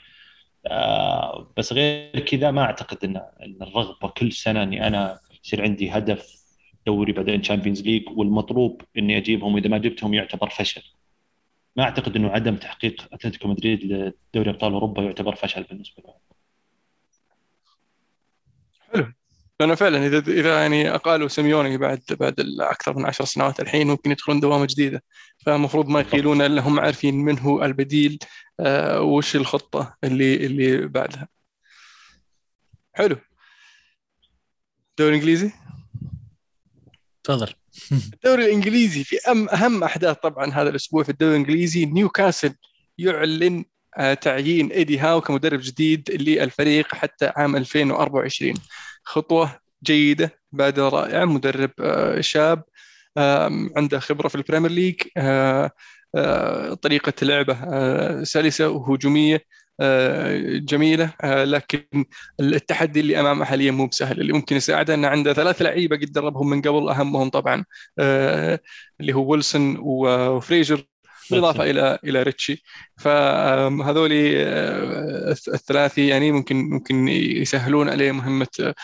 بس 1.57 1.73
غير 1.73 2.21
كذا 2.21 2.51
ما 2.51 2.63
أعتقد 2.63 3.05
ان 3.05 3.23
الرغبة 3.63 4.09
كل 4.09 4.33
سنة 4.33 4.63
إني 4.63 4.87
أنا 4.87 5.21
يصير 5.45 5.63
عندي 5.63 5.91
هدف 5.91 6.43
دوري 6.87 7.13
بعدين 7.13 7.43
Champions 7.43 7.83
League 7.83 8.09
والمطلوب 8.09 8.83
إني 8.99 9.17
أجيبهم 9.17 9.55
وإذا 9.55 9.69
ما 9.69 9.79
جبتهم 9.79 10.15
يعتبر 10.15 10.49
فشل. 10.49 10.83
ما 11.77 11.83
أعتقد 11.83 12.17
إنه 12.17 12.29
عدم 12.29 12.57
تحقيق 12.57 13.09
أتلتيكو 13.13 13.49
مدريد 13.49 13.85
لدوري 13.85 14.51
أبطال 14.51 14.73
أوروبا 14.73 15.03
يعتبر 15.03 15.35
فشل 15.35 15.63
بالنسبة 15.63 16.03
له 16.07 16.15
حلو 18.81 19.13
لأنه 19.61 19.75
فعلا 19.75 20.07
اذا 20.07 20.19
إذا 20.19 20.61
يعني 20.61 20.95
أقالوا 20.95 21.29
سيميوني 21.29 21.77
بعد 21.77 22.03
بعد 22.11 22.35
أكثر 22.61 22.99
من 22.99 23.07
عشر 23.07 23.25
سنوات 23.25 23.61
الحين 23.61 23.87
ممكن 23.87 24.11
يدخلون 24.11 24.41
دوامة 24.41 24.67
جديدة. 24.71 25.03
فالمفروض 25.47 25.89
ما 25.89 26.01
يقيلون 26.01 26.43
إلا 26.43 26.63
هم 26.63 26.81
عارفين 26.81 27.15
من 27.15 27.39
هو 27.39 27.65
البديل 27.65 28.19
آه 28.61 29.01
وش 29.01 29.37
الخطة 29.37 29.97
اللي 30.05 30.47
اللي 30.47 30.87
بعدها. 30.89 31.29
حلو. 32.93 33.17
الدوري 34.91 35.15
الانجليزي 35.17 35.51
تفضل. 37.25 37.55
الدوري 38.15 38.45
الإنجليزي 38.45 39.05
في 39.05 39.17
أم 39.31 39.49
أهم 39.49 39.85
أحداث 39.85 40.17
طبعا 40.17 40.53
هذا 40.53 40.71
الأسبوع 40.71 41.03
في 41.03 41.09
الدوري 41.09 41.33
الإنجليزي. 41.33 41.87
نيوكاسل 41.87 42.55
يعلن 42.99 43.65
آه، 43.97 44.15
تعيين 44.15 44.73
إيدي 44.73 44.99
هاو 44.99 45.21
كمدرب 45.21 45.61
جديد 45.63 46.11
للفريق 46.11 46.95
حتى 46.95 47.33
عام 47.37 47.57
2024 47.57 48.55
خطوة 49.05 49.59
جيدة 49.85 50.41
بادره 50.53 50.89
رائعه 50.89 51.25
مدرب 51.25 51.71
آه، 51.81 52.21
شاب 52.21 52.65
عنده 53.77 53.99
خبرة 53.99 54.29
في 54.29 54.35
ال 54.35 54.39
Premier 54.39 54.71
League 54.71 55.03
آه، 55.19 55.71
طريقة 56.83 57.13
لعبه 57.23 57.55
سلسة 58.25 58.69
وهجوميه 58.69 59.45
جميلة 60.59 61.15
آه، 61.25 61.45
لكن 61.45 61.85
التحدي 62.41 63.01
اللي 63.01 63.21
أمامه 63.21 63.45
حاليا 63.45 63.71
مو 63.71 63.87
بسهل 63.87 64.21
اللي 64.21 64.33
ممكن 64.33 64.57
يساعده 64.57 64.95
إنه 64.95 65.09
عنده 65.09 65.33
ثلاث 65.33 65.63
لعيبة 65.63 65.97
قد 65.97 66.13
دربهم 66.13 66.51
من 66.51 66.63
قبل 66.63 66.89
اهمهم 66.89 67.29
طبعا 67.31 67.65
آه، 67.99 68.61
اللي 69.01 69.13
هو 69.13 69.31
ويلسون 69.33 69.77
وفريزر 69.81 70.85
بالإضافة 71.33 71.71
إلى 71.71 71.99
إلى 72.05 72.23
ريتشي. 72.23 72.63
فهذول 73.01 74.11
آه، 74.37 75.31
الثلاثي 75.55 76.09
يعني 76.09 76.33
ممكن 76.33 76.57
ممكن 76.57 77.09
يسهلون 77.09 77.89
عليه 77.89 78.13
مهمة 78.13 78.75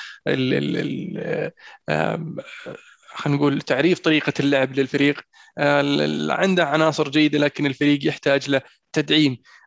خلينا 3.15 3.39
نقول 3.39 3.61
تعريف 3.61 3.99
طريقة 3.99 4.33
اللعب 4.41 4.79
للفريق. 4.79 5.21
عنده 6.31 6.65
عناصر 6.65 7.09
جيدة 7.11 7.39
لكن 7.39 7.67
الفريق 7.67 8.07
يحتاج 8.07 8.51
له 8.51 8.61
تدعيم. 8.93 9.33
آه، 9.33 9.58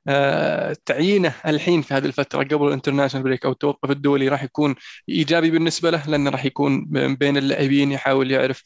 تعيينه 0.85 1.33
الحين 1.45 1.81
في 1.81 1.93
هذه 1.93 2.05
الفترة 2.05 2.43
قبل 2.43 2.67
ال 2.67 2.71
international 2.71 3.23
break 3.23 3.45
أو 3.45 3.51
التوقف 3.51 3.91
الدولي 3.91 4.27
راح 4.27 4.43
يكون 4.43 4.75
إيجابي 5.09 5.51
بالنسبة 5.51 5.89
له 5.89 6.07
لأنه 6.07 6.29
راح 6.29 6.45
يكون 6.45 6.85
بين 7.15 7.37
اللاعبين 7.37 7.91
يحاول 7.91 8.31
يعرف 8.31 8.63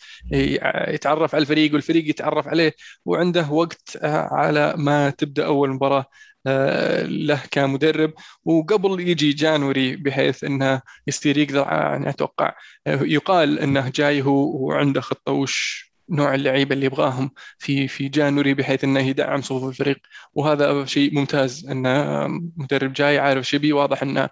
يتعرف 0.87 1.35
على 1.35 1.41
الفريق 1.41 1.73
والفريق 1.73 2.09
يتعرف 2.09 2.47
عليه 2.47 2.73
وعنده 3.05 3.49
وقت 3.51 3.97
آه، 4.03 4.29
على 4.31 4.73
ما 4.77 5.09
تبدأ 5.09 5.45
أول 5.45 5.69
مباراة 5.69 6.05
آه، 6.47 7.03
له 7.03 7.41
كمدرب. 7.51 8.13
وقبل 8.45 8.99
يجي 9.09 9.33
جانوري 9.33 9.95
بحيث 9.95 10.43
إنه 10.43 10.81
يصير 11.07 11.37
يقدر 11.37 11.61
يعني 11.61 12.09
أتوقع 12.09 12.53
يقال 12.87 13.59
إنه 13.59 13.89
جاي 13.89 14.21
هو 14.21 14.65
وعنده 14.67 15.01
خطة 15.01 15.31
وش 15.31 15.94
نوع 16.09 16.35
اللعيبة 16.35 16.75
اللي 16.75 16.85
يبغاهم 16.85 17.31
في 17.57 17.87
في 17.87 18.09
جانوري 18.09 18.53
بحيث 18.53 18.83
إنه 18.83 18.99
يدعم 18.99 19.41
صفوف 19.41 19.69
الفريق. 19.69 19.97
وهذا 20.33 20.85
شيء 20.85 21.13
ممتاز 21.15 21.67
انه 21.67 22.27
مدرب 22.57 22.93
جاي 22.93 23.19
عارف 23.19 23.37
إيش 23.37 23.53
يبي 23.53 23.73
واضح 23.73 24.01
إنه 24.01 24.29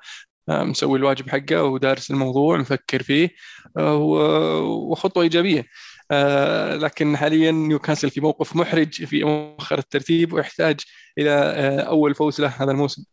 مسوي 0.49 0.97
الواجب 0.99 1.29
حقه 1.29 1.63
ودارس 1.63 2.11
الموضوع 2.11 2.57
مفكر 2.57 3.03
فيه 3.03 3.29
آه، 3.77 3.97
وخطوة 4.61 5.23
إيجابية. 5.23 5.65
آه، 6.11 6.75
لكن 6.75 7.17
حاليا 7.17 7.51
نيوكاسل 7.51 8.09
في 8.09 8.21
موقف 8.21 8.55
محرج 8.55 9.05
في 9.05 9.23
مؤخر 9.23 9.77
الترتيب 9.79 10.33
ويحتاج 10.33 10.79
إلى 11.17 11.29
آه، 11.31 11.79
أول 11.81 12.15
فوز 12.15 12.41
له 12.41 12.47
هذا 12.47 12.71
الموسم. 12.71 13.03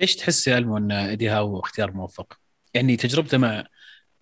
ليش 0.00 0.16
تحس 0.16 0.48
يا 0.48 0.58
ألمو 0.58 0.76
إن 0.76 0.92
إيدي 0.92 1.28
هاو 1.28 1.60
اختيار 1.60 1.92
موفق؟ 1.92 2.38
يعني 2.74 2.96
تجربته 2.96 3.38
مع 3.38 3.64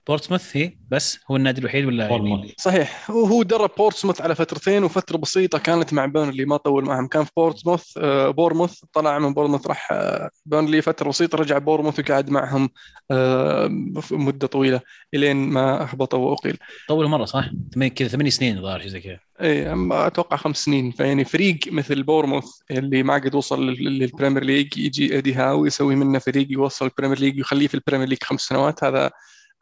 بورتسموث 0.09 0.57
هي 0.57 0.73
بس 0.91 1.19
هو 1.31 1.37
النادي 1.37 1.61
الوحيد 1.61 1.85
ولا 1.85 2.43
صحيح. 2.59 3.11
وهو 3.11 3.43
درب 3.43 3.71
بورتسموث 3.79 4.21
على 4.21 4.35
فترتين 4.35 4.85
وفترة 4.85 5.17
بسيطة 5.17 5.59
كانت 5.59 5.93
مع 5.93 6.07
بيرنلي 6.07 6.45
ما 6.45 6.57
طول 6.57 6.85
معهم. 6.85 7.07
كان 7.07 7.25
في 7.25 7.31
بورتسموث 7.37 7.85
آه 7.99 8.31
بورنموث 8.31 8.81
طلع 8.93 9.19
من 9.19 9.35
بورنموث 9.35 9.67
راح 9.67 9.89
آه 9.93 10.31
بيرنلي 10.47 10.83
فترة 10.83 11.09
بسيطة 11.09 11.39
رجع 11.39 11.59
بورنموث 11.59 12.01
وقعد 12.01 12.31
معهم 12.31 12.71
آه 13.11 13.69
مدة 14.11 14.47
طويلة 14.47 14.81
إلين 15.15 15.37
ما 15.37 15.83
أهبطوا 15.83 16.31
وأقيل. 16.31 16.59
طول 16.89 17.07
مرة 17.07 17.25
صح؟ 17.25 17.51
كذا 17.95 18.09
ثمان 18.09 18.31
سنين 18.31 18.57
الظاهر 18.57 18.81
شيء 18.81 18.89
زي 18.89 19.01
كذا. 19.01 19.19
اي 19.41 19.75
أتوقع 19.93 20.37
خمس 20.37 20.65
سنين. 20.65 20.91
فيعني 20.91 21.25
فريق 21.25 21.59
مثل 21.67 22.03
بورنموث 22.03 22.45
اللي 22.71 23.03
ما 23.03 23.15
قد 23.15 23.35
وصل 23.35 23.67
لل 23.67 23.84
Premier 23.84 24.45
League 24.45 24.79
يجي 24.79 25.15
إيدي 25.15 25.35
هاو 25.35 25.67
يسوي 25.67 25.97
منه 25.97 26.19
فريق 26.19 26.47
يوصل 26.51 26.85
ال 26.87 26.91
Premier 26.91 27.19
League 27.19 27.37
ويخليه 27.37 27.67
في 27.67 27.75
ال 27.75 27.79
Premier 27.79 28.09
League 28.09 28.19
خمس 28.23 28.41
سنوات 28.41 28.85
هذا 28.85 29.11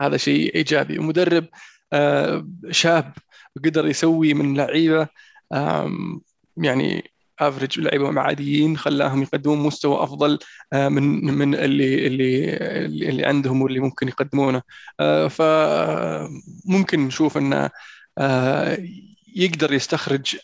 هذا 0.03 0.17
شيء 0.17 0.55
إيجابي. 0.55 0.99
ومدرب 0.99 1.47
آه، 1.93 2.49
شاب 2.71 3.13
قدر 3.65 3.87
يسوي 3.87 4.35
من 4.35 4.57
لعيبة 4.57 5.09
يعني 6.57 7.11
average 7.41 7.81
لعيبة 7.81 8.21
عاديين 8.21 8.77
خلاهم 8.77 9.23
يقدمون 9.23 9.59
مستوى 9.59 10.03
أفضل 10.03 10.39
آه، 10.73 10.89
من 10.89 11.25
من 11.35 11.55
اللي 11.55 12.07
اللي 12.07 12.57
اللي 13.09 13.27
عندهم 13.27 13.63
واللي 13.63 13.81
ممكن 13.81 14.09
يقدمونه. 14.09 14.63
آه، 15.01 15.29
فممكن 15.29 17.01
نشوف 17.07 17.39
إنه 17.39 17.71
يقدر 19.37 19.73
يستخرج 19.73 20.37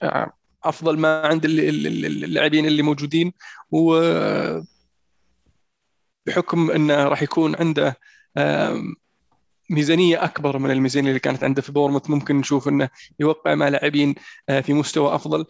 أفضل 0.65 0.99
ما 0.99 1.27
عند 1.27 1.45
اللاعبين 1.45 2.67
اللي 2.67 2.83
موجودين. 2.83 3.33
و 3.71 4.01
بحكم 6.27 6.71
إنه 6.71 7.05
راح 7.05 7.23
يكون 7.23 7.57
عنده 7.57 7.97
ميزانية 9.71 10.25
أكبر 10.25 10.59
من 10.59 10.71
الميزانية 10.71 11.09
اللي 11.09 11.21
كانت 11.21 11.45
عنده 11.45 11.63
في 11.63 11.73
بورموث. 11.73 12.11
ممكن 12.11 12.37
نشوف 12.37 12.69
إنه 12.69 12.89
يوقع 13.21 13.55
مع 13.55 13.69
لاعبين 13.69 14.15
في 14.63 14.73
مستوى 14.73 15.15
أفضل. 15.15 15.45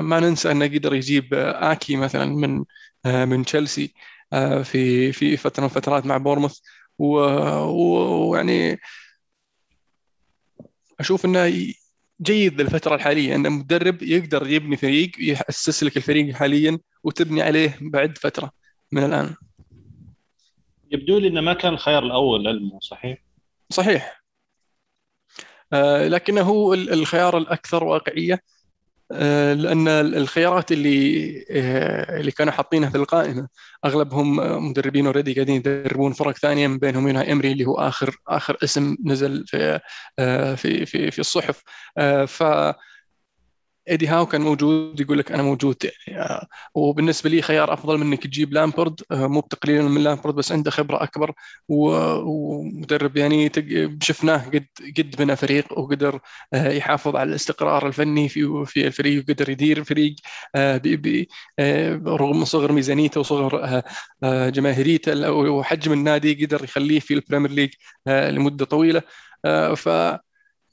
ما 0.00 0.20
ننسى 0.20 0.50
إنه 0.50 0.66
قدر 0.66 0.94
يجيب 0.94 1.34
آكي 1.34 1.96
مثلا 1.96 2.24
من 2.24 2.64
من 3.04 3.44
تشيلسي 3.44 3.94
في 4.64 5.12
في 5.12 5.36
فترة 5.36 5.60
من 5.60 5.68
الفترات 5.68 6.06
مع 6.06 6.16
بورموث. 6.16 6.58
ويعني 6.98 8.80
أشوف 11.00 11.24
إنه 11.24 11.72
جيد 12.22 12.60
للفترة 12.60 12.94
الحالية. 12.94 13.34
ان 13.34 13.46
المدرب 13.46 14.02
يقدر 14.02 14.46
يبني 14.46 14.76
فريق 14.76 15.10
ياسس 15.18 15.84
لك 15.84 15.96
الفريق 15.96 16.34
حاليا 16.34 16.78
وتبني 17.04 17.42
عليه 17.42 17.78
بعد 17.80 18.18
فترة 18.18 18.50
من 18.92 19.04
الآن. 19.04 19.34
يبدو 20.94 21.18
لي 21.18 21.28
إنه 21.28 21.40
ما 21.40 21.52
كان 21.52 21.72
الخيار 21.72 22.02
الأول 22.02 22.44
للمو 22.44 22.80
صحيح؟ 22.80 23.18
صحيح 23.70 24.24
آه 25.72 26.08
لكنه 26.08 26.74
الخيار 26.74 27.38
الأكثر 27.38 27.84
واقعية 27.84 28.40
آه، 29.12 29.52
لأن 29.54 29.88
الخيارات 29.88 30.72
اللي 30.72 31.28
آه، 31.50 32.20
اللي 32.20 32.30
كانوا 32.30 32.52
حاطينها 32.52 32.90
في 32.90 32.96
القائمة 32.96 33.48
أغلبهم 33.84 34.36
مدربين 34.70 35.06
already 35.06 35.34
قاعدين 35.34 35.56
يدربون 35.56 36.12
فرق 36.12 36.36
ثانية 36.38 36.66
من 36.66 36.78
بينهم 36.78 37.08
يوناي 37.08 37.32
إمري 37.32 37.52
اللي 37.52 37.64
هو 37.64 37.74
آخر 37.74 38.16
آخر 38.28 38.56
اسم 38.64 38.96
نزل 39.04 39.46
في 39.46 39.80
آه، 40.18 40.54
في 40.54 40.86
في 40.86 41.10
في 41.10 41.18
الصحف 41.18 41.62
ف 42.26 42.42
إيدي 43.90 44.06
هاو 44.06 44.26
كان 44.26 44.40
موجود 44.40 45.00
يقول 45.00 45.18
لك 45.18 45.32
أنا 45.32 45.42
موجود. 45.42 45.76
يعني 46.06 46.22
آه، 46.22 46.46
وبالنسبة 46.74 47.30
لي 47.30 47.42
خيار 47.42 47.72
أفضل 47.72 47.98
من 47.98 48.06
إنك 48.06 48.22
تجيب 48.22 48.52
لامبرد 48.52 49.00
آه، 49.10 49.26
مو 49.26 49.40
بتقليلا 49.40 49.82
من 49.82 50.04
لامبرد 50.04 50.34
بس 50.34 50.52
عنده 50.52 50.70
خبرة 50.70 51.02
أكبر. 51.02 51.32
ومدرب 51.68 53.16
يعني 53.16 53.52
شفناه 54.02 54.48
قد 54.48 54.66
قد 54.98 55.16
بنى 55.18 55.36
فريق 55.36 55.78
وقدر 55.78 56.20
آه، 56.54 56.70
يحافظ 56.72 57.16
على 57.16 57.30
الاستقرار 57.30 57.86
الفني 57.86 58.28
في 58.28 58.64
في 58.66 58.86
الفريق 58.86 59.24
وقدر 59.28 59.48
يدير 59.50 59.84
فريق 59.84 60.14
رغم 62.06 62.44
صغر 62.44 62.72
ميزانيته 62.72 63.20
وصغر 63.20 63.82
جماهيريته 64.24 65.30
وحجم 65.32 65.92
النادي 65.92 66.44
قدر 66.46 66.64
يخليه 66.64 67.00
في 67.00 67.14
ال 67.14 67.18
Premier 67.18 67.50
League 67.50 67.70
لمدة 68.08 68.64
طويلة. 68.64 69.02
ف 69.76 69.88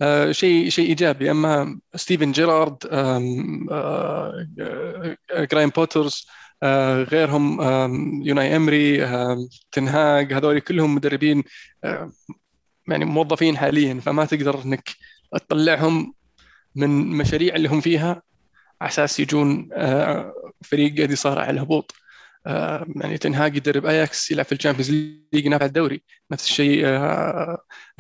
آه، 0.02 0.32
شيء 0.32 0.70
شيء 0.70 0.90
إيجابي. 0.90 1.32
أما 1.32 1.80
ستيفن 1.96 2.32
جيرارد 2.32 2.78
جراهام 5.52 5.70
بوتر 5.70 6.28
غيرهم 7.04 7.62
يوناي 8.24 8.56
إمري 8.56 9.06
تنهاج 9.72 10.34
هذول 10.34 10.60
كلهم 10.60 10.96
مدربين 10.96 11.44
يعني 12.88 13.06
موظفين 13.06 13.58
حاليا. 13.58 14.00
فما 14.00 14.26
تقدر 14.26 14.64
إنك 14.66 14.90
تطلعهم 15.34 16.14
من 16.76 16.90
مشاريع 16.90 17.56
اللي 17.56 17.70
هم 17.70 17.82
فيها 17.82 18.22
على 18.82 18.90
أساس 18.90 19.20
يجون 19.20 19.70
آه، 19.74 20.34
فريق 20.64 20.98
قاعد 20.98 21.12
يصارع 21.12 21.42
على 21.42 21.52
الهبوط. 21.52 21.96
يعني 22.96 23.18
تنهاج 23.18 23.56
يدرب 23.58 23.86
أياكس 23.86 24.32
يلعب 24.32 24.46
في 24.46 24.52
ال 24.52 24.56
Champions 24.56 24.92
League 24.92 25.46
ينافس 25.46 25.66
الدوري. 25.66 26.04
نفس 26.32 26.46
الشيء 26.46 26.86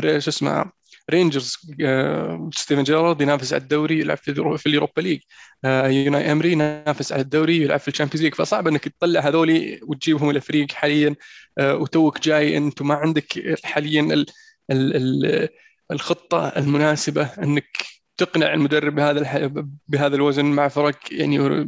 شو 0.01 0.29
اسمه 0.29 0.80
رينجرز 1.09 1.57
ستيفن 2.55 2.83
جيرارد 2.83 3.21
ينافس 3.21 3.53
على 3.53 3.61
الدوري 3.61 3.99
يلعب 3.99 4.17
في, 4.17 4.57
في 4.57 4.67
ال 4.67 4.72
Europa 4.72 5.01
League 5.01 5.19
آه، 5.65 5.87
يوناي 5.87 6.31
إمري 6.31 6.51
ينافس 6.51 7.11
على 7.11 7.21
الدوري 7.21 7.61
يلعب 7.61 7.79
في 7.79 7.87
ال 7.88 7.91
Champions 7.91 8.23
League 8.23 8.36
فصعب 8.35 8.67
إنك 8.67 8.87
تطلع 8.87 9.19
هذولي 9.21 9.79
وتجيبهم 9.83 10.29
إلى 10.29 10.41
فريق 10.41 10.71
حاليا 10.71 11.15
آه، 11.57 11.75
وتوك 11.75 12.21
جاي 12.21 12.57
أنت 12.57 12.81
ما 12.81 12.95
عندك 12.95 13.55
حاليا 13.63 14.01
ال 14.13 14.25
ال 14.71 15.49
الخطة 15.91 16.47
المناسبة 16.47 17.23
إنك 17.23 17.77
تقنع 18.17 18.53
المدرب 18.53 18.95
بهذا 18.95 19.49
بهذا 19.87 20.15
الوزن 20.15 20.45
مع 20.45 20.67
فرق 20.67 20.99
يعني 21.11 21.67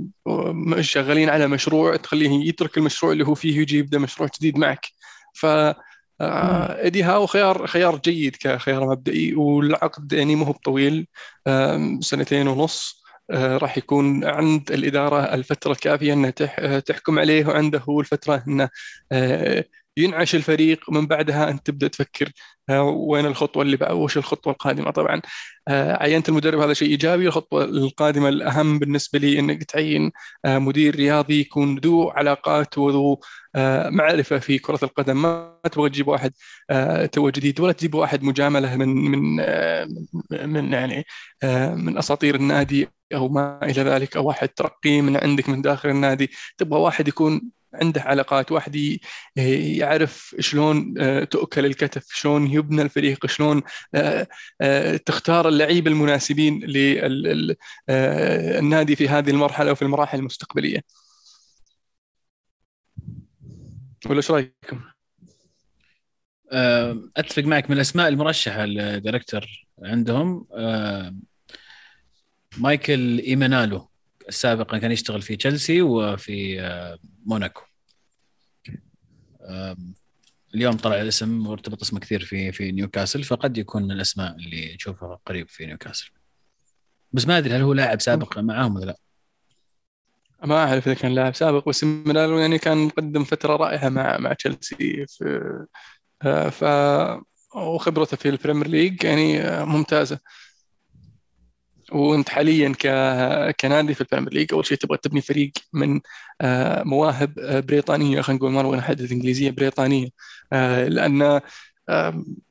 شغالين 0.81 1.29
على 1.29 1.47
مشروع 1.47 1.95
تخليه 1.95 2.47
يترك 2.47 2.77
المشروع 2.77 3.11
اللي 3.11 3.25
هو 3.25 3.35
فيه 3.35 3.59
ويجي 3.59 3.77
يبدأ 3.77 3.99
مشروع 3.99 4.29
جديد 4.37 4.57
معك. 4.57 4.85
ف 5.33 5.45
ايدي 6.83 7.03
هاو 7.03 7.25
خيار 7.25 7.67
خيار 7.67 7.97
جيد 7.97 8.35
كخيار 8.35 8.89
مبدئي 8.89 9.35
والعقد 9.35 10.13
يعني 10.13 10.35
مو 10.35 10.51
طويل 10.51 11.07
سنتين 12.01 12.47
ونص 12.47 13.03
آه، 13.31 13.57
راح 13.57 13.77
يكون 13.77 14.25
عند 14.25 14.71
الإدارة 14.71 15.33
الفترة 15.33 15.71
الكافية 15.71 16.13
إنها 16.13 16.29
تحكم 16.79 17.19
عليه 17.19 17.45
وعنده 17.45 17.79
هو 17.79 17.99
الفترة 17.99 18.43
إنه 18.47 18.69
آه، 19.11 19.65
ينعش 19.97 20.35
الفريق 20.35 20.79
ومن 20.89 21.07
بعدها 21.07 21.49
انت 21.49 21.67
تبدأ 21.67 21.87
تفكر 21.87 22.31
وين 22.81 23.25
الخطوة 23.25 23.63
اللي 23.63 23.77
بقى؟ 23.77 23.99
وش 23.99 24.17
الخطوة 24.17 24.53
القادمة؟ 24.53 24.91
طبعا 24.91 25.21
عينت 25.69 26.29
المدرب 26.29 26.59
هذا 26.59 26.73
شيء 26.73 26.89
إيجابي. 26.89 27.27
الخطوة 27.27 27.63
القادمة 27.63 28.29
الأهم 28.29 28.79
بالنسبة 28.79 29.19
لي 29.19 29.39
إنك 29.39 29.63
تعين 29.63 30.11
مدير 30.45 30.95
رياضي 30.95 31.39
يكون 31.39 31.77
ذو 31.79 32.09
علاقات 32.09 32.77
وذو 32.77 33.19
آه، 33.55 33.89
معرفة 33.89 34.39
في 34.39 34.59
كرة 34.59 34.79
القدم. 34.83 35.21
ما 35.21 35.59
تبغى 35.71 35.89
تجيب 35.89 36.07
واحد 36.07 36.33
آه، 36.69 37.05
تو 37.05 37.29
جديد 37.29 37.59
ولا 37.59 37.71
تجيب 37.71 37.95
واحد 37.95 38.23
مجاملة 38.23 38.75
من 38.75 38.87
من 38.89 39.37
آه، 39.39 39.87
من 40.31 40.73
يعني 40.73 41.05
من 41.75 41.97
أساطير 41.97 42.35
النادي 42.35 42.87
أو 43.15 43.29
ما 43.29 43.59
إلى 43.63 43.81
ذلك 43.83 44.17
أو 44.17 44.27
واحد 44.27 44.49
ترقيه 44.49 45.01
من 45.01 45.17
عندك 45.17 45.49
من 45.49 45.61
داخل 45.61 45.89
النادي. 45.89 46.29
تبغى 46.57 46.79
واحد 46.79 47.07
يكون 47.07 47.41
عنده 47.73 48.01
علاقات 48.01 48.51
واحد 48.51 48.99
يعرف 49.35 50.35
شلون 50.39 50.93
تؤكل 51.29 51.65
الكتف 51.65 52.05
شلون 52.13 52.47
يبنى 52.47 52.81
الفريق 52.81 53.25
شلون 53.25 53.61
تختار 55.05 55.47
اللعيبه 55.47 55.91
المناسبين 55.91 56.59
للنادي 57.89 58.95
في 58.95 59.09
هذه 59.09 59.29
المرحلة 59.29 59.71
وفي 59.71 59.81
المراحل 59.81 60.19
المستقبلية. 60.19 60.83
ولا 64.05 64.17
إيش 64.17 64.31
رأيكم؟ 64.31 64.81
آه، 66.51 67.09
أتفق 67.17 67.43
معك. 67.43 67.69
من 67.69 67.75
الأسماء 67.75 68.07
المرشحة 68.07 68.65
لل 68.65 68.81
director 68.81 69.45
عندهم 69.83 70.47
آه، 70.53 71.15
مايكل 72.57 73.19
إيمينالو. 73.19 73.89
سابقا 74.29 74.77
كان 74.77 74.91
يشتغل 74.91 75.21
في 75.21 75.35
تشيلسي 75.35 75.81
وفي 75.81 76.61
آه، 76.61 76.99
موناكو. 77.25 77.61
اليوم 80.55 80.77
طلع 80.77 81.01
الاسم 81.01 81.47
وارتبط 81.47 81.81
اسمه 81.81 81.99
كثير 81.99 82.25
في 82.25 82.51
في 82.51 82.71
نيوكاسل 82.71 83.23
فقد 83.23 83.57
يكون 83.57 83.83
من 83.83 83.91
الاسماء 83.91 84.35
اللي 84.35 84.75
نشوفها 84.75 85.19
قريب 85.25 85.49
في 85.49 85.65
نيوكاسل. 85.65 86.11
بس 87.11 87.27
ما 87.27 87.37
أدري 87.37 87.55
هل 87.55 87.61
هو 87.61 87.73
لاعب 87.73 88.01
سابق 88.01 88.39
معاهم 88.39 88.75
ولا 88.75 88.85
لا. 88.85 88.97
ما 90.43 90.63
أعرف 90.63 90.87
إذا 90.87 90.93
كان 90.95 91.15
لاعب 91.15 91.35
سابق 91.35 91.69
بس 91.69 91.83
يعني 91.83 92.57
كان 92.57 92.77
مقدم 92.77 93.23
فترة 93.23 93.55
رائعة 93.55 93.89
مع 93.89 94.17
مع 94.17 94.33
تشيلسي 94.33 95.05
آه، 96.21 96.49
ف 96.49 96.63
وخبرته 97.55 98.17
في 98.17 98.29
ال 98.29 98.34
Premier 98.34 98.67
League 98.67 99.03
يعني 99.03 99.41
آه، 99.41 99.65
ممتازة. 99.65 100.19
وانت 101.91 102.29
حاليا 102.29 102.73
ك... 102.79 102.87
كنادي 103.61 103.93
في 103.93 104.01
ال 104.01 104.05
Premier 104.05 104.33
League 104.33 104.53
أول 104.53 104.65
شيء 104.65 104.77
تبغى 104.77 104.97
تبني 104.97 105.21
فريق 105.21 105.51
من 105.73 106.01
آه، 106.41 106.83
مواهب 106.83 107.33
بريطانية 107.67 108.21
خلينا 108.21 108.39
نقول 108.39 108.51
ما 108.51 108.61
نبغى 108.61 108.77
نحدد 108.77 109.11
إنجليزية 109.11 109.51
بريطانية. 109.51 110.09
لأن 110.87 111.41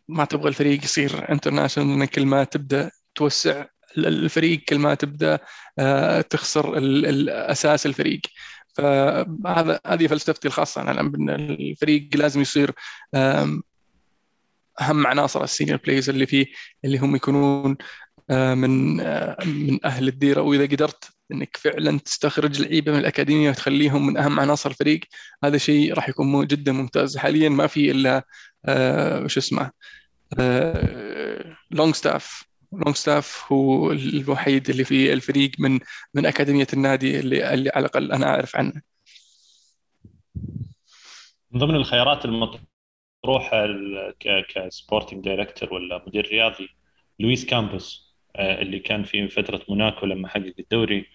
ما 0.08 0.24
تبغى 0.24 0.48
الفريق 0.48 0.84
يصير 0.84 1.32
international 1.32 2.08
كل 2.08 2.26
ما 2.26 2.44
تبدأ 2.44 2.90
توسع 3.14 3.64
الفريق 3.98 4.60
كل 4.68 4.78
ما 4.78 4.94
تبدأ 4.94 5.38
آه، 5.78 6.20
تخسر 6.20 6.78
الأساس 6.78 7.86
الفريق. 7.86 8.20
فهذا 8.74 9.80
هذه 9.86 10.06
فلسفتي 10.06 10.48
الخاصة. 10.48 10.82
أنا 10.82 11.00
ان 11.00 11.30
الفريق 11.30 12.08
لازم 12.14 12.40
يصير 12.40 12.70
أهم 14.80 15.06
عناصر 15.06 15.44
ال 15.44 15.49
senior 15.49 15.78
players 15.84 16.08
اللي 16.10 16.26
فيه 16.26 16.46
اللي 16.84 16.98
هم 16.98 17.16
يكونون 17.16 17.70
آه، 17.70 17.76
من 18.30 19.00
آه، 19.00 19.36
من 19.44 19.84
أهل 19.84 20.08
الديرة. 20.08 20.40
وإذا 20.40 20.66
قدرت 20.66 21.10
إنك 21.32 21.56
فعلا 21.56 21.98
تستخرج 21.98 22.60
لعيبة 22.62 22.92
من 22.92 22.98
الأكاديمية 22.98 23.50
وتخليهم 23.50 24.06
من 24.06 24.16
أهم 24.16 24.40
عناصر 24.40 24.70
الفريق 24.70 25.00
هذا 25.44 25.58
شيء 25.58 25.94
راح 25.94 26.08
يكون 26.08 26.46
جدا 26.46 26.72
ممتاز. 26.72 27.16
حاليا 27.16 27.48
ما 27.48 27.66
في 27.66 27.90
إلا 27.90 28.24
وش 29.24 29.38
اسمه 29.38 29.70
لونج 31.70 31.94
ستاف 31.94 32.44
لونج 32.72 32.96
ستاف 32.96 33.52
هو 33.52 33.92
الوحيد 33.92 34.70
اللي 34.70 34.84
في 34.84 35.12
الفريق 35.12 35.50
من 35.58 35.80
من 36.14 36.26
أكاديمية 36.26 36.66
النادي 36.72 37.20
اللي, 37.20 37.54
اللي 37.54 37.70
على 37.70 37.86
الأقل 37.86 38.12
أنا 38.12 38.26
أعرف 38.26 38.56
عنه. 38.56 38.82
من 41.50 41.60
ضمن 41.60 41.74
الخيارات 41.74 42.24
المطروحة 42.24 43.66
ك 44.48 44.57
sporting 44.57 45.24
director 45.24 45.74
ولا 45.74 46.04
مدير 46.06 46.26
رياضي 46.26 46.68
لويس 47.18 47.44
كامبوس. 47.46 48.08
آه، 48.08 48.11
اللي 48.36 48.78
كان 48.78 49.04
في 49.04 49.28
فترة 49.28 49.60
موناكو 49.68 50.06
لما 50.06 50.28
حقق 50.28 50.54
الدوري 50.58 51.06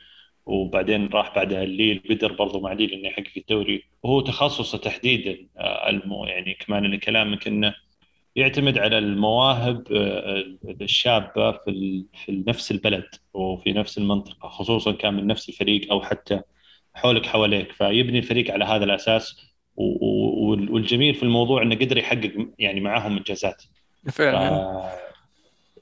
وبعدين 0.46 1.08
راح 1.08 1.36
بعدها 1.36 1.64
لليل 1.64 2.04
قدر 2.10 2.32
برضو 2.32 2.60
مع 2.60 2.74
ليل 2.74 2.94
إنه 2.94 3.08
يحقق 3.08 3.32
الدوري. 3.38 3.84
وهو 4.04 4.22
تخصصه 4.22 4.78
تحديدا 4.78 5.38
آه، 5.58 5.90
المو 5.90 6.26
يعني 6.26 6.54
كمان 6.54 6.86
لكلامك 6.86 7.48
إنه 7.48 7.76
يعتمد 8.36 8.78
على 8.78 8.98
المواهب 8.98 9.84
آه، 9.92 10.44
الشابة 10.82 11.52
في 11.52 12.06
في 12.26 12.44
نفس 12.48 12.72
البلد 12.72 13.08
وفي 13.34 13.74
نفس 13.74 13.98
المنطقة 13.98 14.50
خصوصا 14.50 14.92
كان 14.92 15.14
من 15.14 15.28
نفس 15.28 15.50
الفريق 15.50 15.92
أو 15.92 16.02
حتى 16.02 16.42
حولك 16.94 17.26
حواليك. 17.26 17.72
فيبني 17.72 18.20
الفريق 18.20 18.52
على 18.52 18.66
هذا 18.66 18.84
الأساس 18.84 19.48
والجميل 19.76 21.16
في 21.16 21.24
الموضوع 21.24 21.62
إنه 21.62 21.76
قدر 21.76 21.98
يحقق 21.98 22.32
يعني 22.60 22.80
معاهم 22.80 23.18
إنجازات. 23.18 23.64
فعلا. 24.12 25.08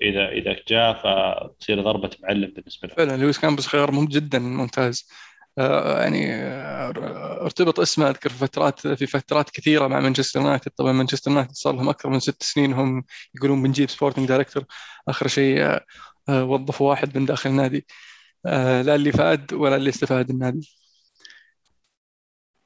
إذا 0.01 0.29
إذا 0.29 0.55
جاء 0.67 0.93
فتصير 0.93 1.81
ضربة 1.81 2.09
معلم 2.23 2.53
بالنسبة 2.55 2.87
له. 2.87 2.95
فعلا 2.95 3.17
لويس 3.17 3.39
كامبس 3.39 3.67
خيار 3.67 3.91
مهم 3.91 4.05
جدا 4.05 4.39
ممتاز. 4.39 5.09
آه، 5.57 6.01
يعني 6.01 6.33
آه، 6.33 6.89
ارتبط 7.41 7.79
اسمه 7.79 8.09
أذكر 8.09 8.29
في 8.29 8.37
فترات 8.37 8.87
في 8.87 9.07
فترات 9.07 9.49
كثيرة 9.49 9.87
مع 9.87 9.99
مانشستر 9.99 10.39
يونايتد. 10.39 10.71
طبعا 10.71 10.91
مانشستر 10.91 11.31
يونايتد 11.31 11.51
صار 11.51 11.75
لهم 11.75 11.89
أكثر 11.89 12.09
من 12.09 12.19
ست 12.19 12.43
سنين 12.43 12.73
هم 12.73 13.03
يقولون 13.35 13.63
بنجيب 13.63 13.89
sporting 13.89 14.27
director 14.27 14.63
آخر 15.07 15.27
شيء 15.27 15.61
آه، 16.29 16.43
وظفوا 16.43 16.89
واحد 16.89 17.17
من 17.17 17.25
داخل 17.25 17.49
النادي. 17.49 17.85
لا 18.45 18.95
اللي 18.95 19.11
فاد 19.11 19.53
ولا 19.53 19.75
اللي 19.75 19.89
استفاد 19.89 20.29
النادي. 20.29 20.69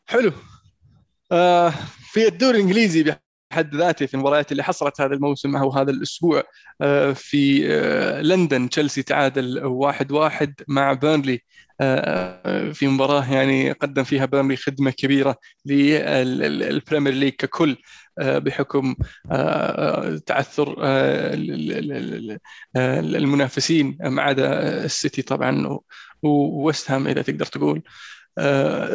حلو. 0.08 0.32
في 2.12 2.28
الدوري 2.28 2.58
الإنجليزي 2.58 3.04
بحد 3.52 3.76
ذاته 3.76 4.06
في 4.06 4.14
المباريات 4.14 4.52
اللي 4.52 4.64
حصلت 4.64 5.02
هذا 5.02 5.14
الموسم 5.14 5.56
أو 5.56 5.72
هذا 5.72 5.92
الأسبوع 5.92 6.44
آه، 6.82 7.14
في 7.14 7.68
آه، 7.74 8.22
لندن 8.22 8.70
تشيلسي 8.70 9.04
تعادل 9.04 9.66
واحد 9.66 10.12
واحد 10.12 10.54
مع 10.68 10.94
بيرنلي. 10.94 11.42
آه، 11.82 12.72
في 12.72 12.88
مباراة 12.88 13.34
يعني 13.34 13.72
قدم 13.72 14.04
فيها 14.04 14.26
بيرنلي 14.26 14.56
خدمة 14.56 14.92
كبيرة 14.92 15.38
للبريمير 15.66 17.14
ليج 17.14 17.34
ككل 17.34 17.78
بحكم 18.18 18.96
تعثر 20.26 20.76
المنافسين 23.16 23.98
ما 24.02 24.22
عدا 24.22 24.86
السيتي 24.86 25.22
طبعا 25.22 25.80
وويست 26.24 26.92
هام 26.92 27.08
إذا 27.08 27.22
تقدر 27.22 27.46
تقول. 27.46 27.82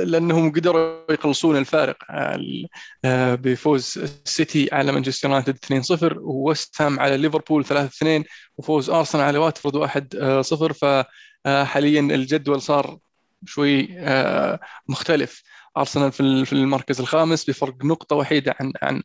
لأنهم 0.04 0.52
قدروا 0.52 1.12
يقلصون 1.12 1.56
الفارق. 1.56 1.96
آه، 2.10 3.34
بفوز 3.34 3.98
السيتي 3.98 4.68
على 4.72 4.92
مانشستر 4.92 5.28
يونايتد 5.28 5.56
2-0 5.56 6.18
ووست 6.18 6.82
هام 6.82 7.00
على 7.00 7.16
ليفربول 7.16 7.64
3-2 7.64 8.24
وفوز 8.56 8.90
أرسنال 8.90 9.24
على 9.24 9.38
واتفورد 9.38 9.76
1-0 9.76 10.72
فحاليا 10.72 12.00
الجدول 12.00 12.62
صار 12.62 12.98
شوي 13.46 13.88
آه، 13.98 14.60
مختلف. 14.88 15.42
أرسنال 15.76 16.12
في 16.12 16.52
المركز 16.52 17.00
الخامس 17.00 17.44
بفرق 17.50 17.84
نقطة 17.84 18.16
وحيدة 18.16 18.54
عن 18.60 18.72
عن 18.82 19.02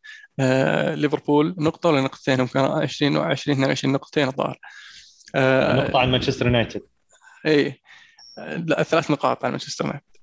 ليفربول. 0.96 1.56
نقطة 1.58 1.90
ولا 1.90 2.02
نقطتين؟ 2.02 2.40
هم 2.40 2.48
كانوا 2.48 2.82
20 2.82 3.18
و 3.18 3.22
20 3.22 3.58
22 3.58 3.94
نقطتين 3.94 4.28
الظاهر. 4.28 4.60
نقطة 5.36 6.00
عن 6.00 6.12
مانشستر 6.12 6.46
يونايتد. 6.46 6.82
اي 7.46 7.82
لا 8.38 8.84
ثلاث 8.84 9.12
نقاط 9.12 9.46
عن 9.46 9.52
مانشستر 9.52 9.86
يونايتد. 9.86 10.06
آه، 10.16 10.19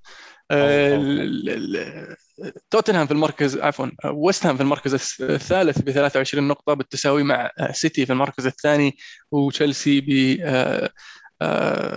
توتنهام 2.70 3.06
في 3.06 3.12
المركز 3.12 3.58
عفوا 3.58 3.86
ويست 4.04 4.46
هام 4.46 4.56
في 4.56 4.62
المركز 4.62 4.94
الثالث 5.20 5.78
ب 5.78 5.90
23 5.90 6.48
نقطة 6.48 6.74
بالتساوي 6.74 7.22
مع 7.22 7.50
سيتي 7.72 8.06
في 8.06 8.12
المركز 8.12 8.46
الثاني 8.46 8.96
وتشيلسي 9.30 10.00
ب 10.00 10.36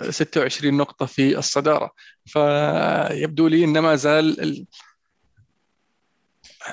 26 0.10 0.74
آه، 0.74 0.78
نقطة 0.78 1.06
في 1.06 1.38
الصدارة. 1.38 1.92
فيبدو 2.26 3.48
لي 3.48 3.64
أن 3.64 3.80
ما 3.80 3.96
زال 3.96 4.66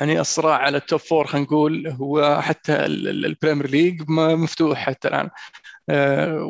يعني 0.00 0.20
الصراع 0.20 0.56
على 0.56 0.76
ال 0.76 0.82
top 0.82 1.00
four 1.00 1.26
خلينا 1.26 1.46
نقول 1.46 1.88
هو 1.88 2.40
حتى 2.42 2.86
البريمير 2.86 3.70
ليج 3.70 4.02
مفتوح 4.08 4.78
حتى 4.78 5.08
الآن. 5.08 5.30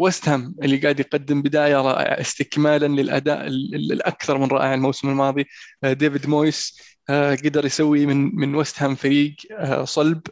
ويست 0.01 0.29
هام 0.29 0.55
اللي 0.62 0.77
قاعد 0.77 1.01
يقدم 1.01 1.42
بداية 1.42 1.77
رائعة 1.77 2.20
استكمالا 2.20 2.87
للأداء 2.87 3.46
الأكثر 3.46 4.38
من 4.38 4.46
رائع 4.46 4.75
الموسم 4.75 5.09
الماضي. 5.09 5.46
آه، 5.85 5.92
ديفيد 5.92 6.29
مويس 6.29 6.81
آه، 7.11 7.35
قدر 7.35 7.64
يسوي 7.66 8.07
من 8.07 8.37
من 8.37 8.55
ويست 8.55 8.83
هام 8.83 8.94
فريق 8.94 9.37
آه، 9.59 9.85
صلب 9.85 10.22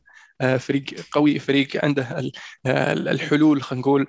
فريق 0.59 0.85
قوي 1.13 1.39
فريق 1.39 1.85
عنده 1.85 2.31
الحلول 2.67 3.63
خلينا 3.63 3.81
نقول 3.81 4.07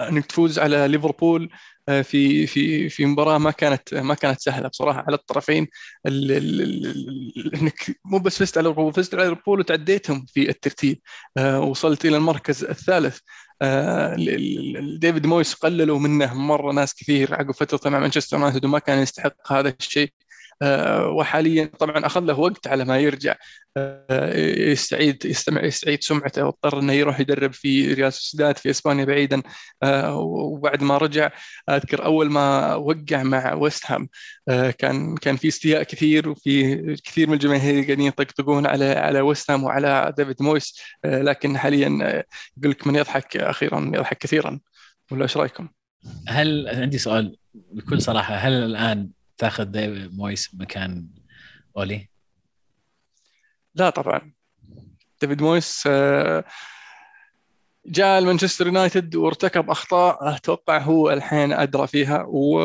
أنك 0.00 0.26
تفوز 0.26 0.58
على 0.58 0.88
ليفربول 0.88 1.50
في 1.86 2.46
في 2.46 2.88
في 2.88 3.06
مباراة 3.06 3.38
ما 3.38 3.50
كانت 3.50 3.94
ما 3.94 4.14
كانت 4.14 4.40
سهلة 4.40 4.68
بصراحة 4.68 5.04
على 5.06 5.16
الطرفين. 5.16 5.68
إنك 7.54 8.00
مو 8.04 8.18
بس 8.18 8.38
فزت 8.38 8.58
على 8.58 8.68
ليفربول 8.68 8.92
فزت 8.92 9.14
على 9.14 9.28
ليفربول 9.28 9.60
وتعديتهم 9.60 10.26
في 10.26 10.48
الترتيب. 10.48 11.00
آه، 11.38 11.60
وصلت 11.60 12.04
إلى 12.06 12.16
المركز 12.16 12.64
الثالث. 12.64 13.18
آه، 13.62 14.16
ديفيد 14.98 15.26
مويس 15.26 15.54
قللوا 15.54 15.98
منه 15.98 16.34
مرة 16.34 16.72
ناس 16.72 16.94
كثير 16.94 17.34
عقب 17.34 17.50
فترته 17.50 17.90
مع 17.90 17.98
مانشستر 17.98 18.36
يونايتد 18.36 18.64
وما 18.64 18.78
كان 18.78 18.98
يستحق 19.02 19.52
هذا 19.52 19.74
الشيء. 19.80 20.08
آه، 20.08 20.25
وحاليا 21.02 21.70
طبعا 21.78 22.06
أخذ 22.06 22.20
له 22.20 22.38
وقت 22.38 22.66
على 22.66 22.84
ما 22.84 22.98
يرجع. 22.98 23.34
آه، 23.78 24.36
يستعيد 24.58 25.24
يستمع 25.24 25.64
يستعيد 25.64 26.02
سمعته 26.02 26.44
واضطر 26.44 26.80
إنه 26.80 26.92
يروح 26.92 27.20
يدرب 27.20 27.52
في 27.52 27.94
ريال 27.94 28.12
سوسيداد 28.12 28.56
في 28.58 28.70
إسبانيا 28.70 29.04
بعيدا. 29.04 29.42
آه، 29.82 30.16
وبعد 30.16 30.82
ما 30.82 30.98
رجع 30.98 31.30
أذكر 31.70 32.04
أول 32.04 32.30
ما 32.30 32.74
وقع 32.74 33.22
مع 33.22 33.54
ويست 33.54 33.84
هام 33.86 34.08
كان 34.78 35.16
كان 35.16 35.36
في 35.36 35.48
استياء 35.48 35.82
كثير 35.82 36.28
وفي 36.28 36.76
كثير 37.04 37.28
من 37.28 37.34
الجماهير 37.34 37.84
قاعدين 37.84 38.06
يطقطقون 38.06 38.66
على 38.66 38.84
على 38.84 39.20
ويست 39.20 39.50
هام 39.50 39.64
وعلى 39.64 40.14
ديفيد 40.16 40.42
مويس. 40.42 40.80
لكن 41.04 41.58
حاليا 41.58 41.88
يقول 42.58 42.70
لك 42.70 42.86
من 42.86 42.94
يضحك 42.94 43.36
أخيرا 43.36 43.90
يضحك 43.94 44.18
كثيرا. 44.18 44.60
ولا 45.10 45.22
إيش 45.22 45.36
رأيكم؟ 45.36 45.68
هل 46.28 46.68
عندي 46.68 46.98
سؤال 46.98 47.36
بكل 47.54 48.02
صراحة. 48.02 48.34
هل 48.34 48.52
الآن 48.52 49.10
تاخذ 49.38 49.64
ديفيد 49.64 50.14
مويس 50.14 50.50
مكان 50.54 51.08
أولي؟ 51.76 52.08
لا 53.74 53.90
طبعا 53.90 54.32
ديفيد 55.20 55.42
مويس 55.42 55.84
آه، 55.86 56.44
جاء 57.86 58.18
المانشستر 58.18 58.66
يونايتد 58.66 59.16
وارتكب 59.16 59.70
أخطاء 59.70 60.36
أتوقع 60.36 60.78
هو 60.78 61.10
الحين 61.10 61.52
أدرى 61.52 61.86
فيها 61.86 62.24
و 62.28 62.62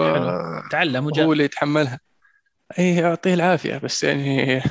تعلم 0.72 1.06
وجاء 1.06 1.26
هو 1.26 1.34
اللي 1.34 1.44
يتحملها 1.44 2.00
اي 2.80 2.96
يعطيه 2.96 3.34
العافية 3.34 3.78
بس 3.78 4.04
يعني 4.04 4.62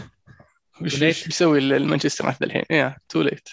وش 0.83 0.99
بيسوي 0.99 1.59
المانشستر 1.59 2.27
يونايتد 2.27 2.43
الحين؟ 2.43 2.65
يا 2.71 2.97
too 3.09 3.23
late 3.23 3.49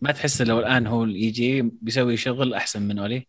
ما 0.00 0.12
تحس 0.12 0.42
لو 0.42 0.58
الآن 0.58 0.86
هو 0.86 1.04
يجي 1.04 1.62
بيسوي 1.62 2.16
شغل 2.16 2.54
أحسن 2.54 2.82
من 2.82 2.98
أولي؟ 2.98 3.26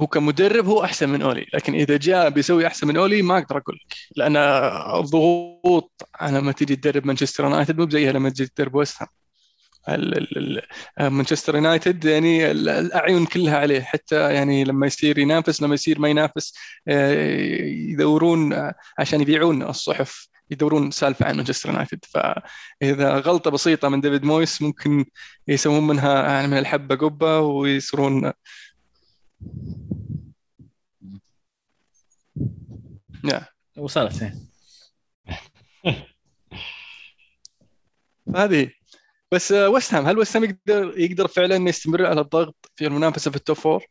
هو 0.00 0.06
كمدرب 0.06 0.66
هو 0.66 0.84
أحسن 0.84 1.08
من 1.08 1.22
أولي 1.22 1.46
لكن 1.54 1.74
إذا 1.74 1.96
جاء 1.96 2.28
بيسوي 2.28 2.66
أحسن 2.66 2.86
من 2.86 2.96
أولي 2.96 3.22
ما 3.22 3.38
أقدر 3.38 3.56
أقول 3.56 3.76
لك 3.76 3.96
لأن 4.16 4.36
الضغوط 5.00 6.08
على 6.14 6.38
لما 6.38 6.52
تجي 6.52 6.76
تدرب 6.76 7.06
مانشستر 7.06 7.44
يونايتد 7.44 7.78
مو 7.80 7.90
زيها 7.90 8.12
لما 8.12 8.30
تجي 8.30 8.46
تدرب 8.46 8.74
ويست 8.74 9.02
مانشستر 11.00 11.54
يونايتد 11.54 12.04
يعني 12.04 12.50
الأعين 12.50 13.26
كلها 13.26 13.58
عليه 13.58 13.80
حتى 13.80 14.34
يعني 14.34 14.64
لما 14.64 14.86
يصير 14.86 15.18
ينافس 15.18 15.62
لما 15.62 15.74
يصير 15.74 15.98
ما 15.98 16.08
ينافس 16.08 16.54
آه، 16.88 17.12
يدورون 17.64 18.72
عشان 18.98 19.20
يبيعون 19.20 19.62
الصحف 19.62 20.28
يدورون 20.50 20.90
سالفة 20.90 21.26
عن 21.26 21.36
مانشستر 21.36 21.68
يونايتد. 21.68 22.04
فإذا 22.04 23.18
غلطة 23.18 23.50
بسيطة 23.50 23.88
من 23.88 24.00
ديفيد 24.00 24.24
مويس 24.24 24.62
ممكن 24.62 25.04
يسوون 25.48 25.86
منها 25.86 26.28
يعني 26.28 26.48
من 26.48 26.58
الحبة 26.58 26.94
قبة 26.94 27.40
ويصيرون 27.40 28.32
نعم 33.24 33.42
وصلت 33.76 34.32
هذه 38.36 38.70
بس 39.32 39.52
وست 39.52 39.94
هام 39.94 40.06
هل 40.06 40.18
وست 40.18 40.36
هام 40.36 40.44
يقدر 40.44 40.98
يقدر 40.98 41.28
فعلا 41.28 41.68
يستمر 41.68 42.06
على 42.06 42.20
الضغط 42.20 42.70
في 42.76 42.86
المنافسة 42.86 43.30
في 43.30 43.36
ال 43.36 43.41
top 43.41 43.56
four؟ 43.56 43.86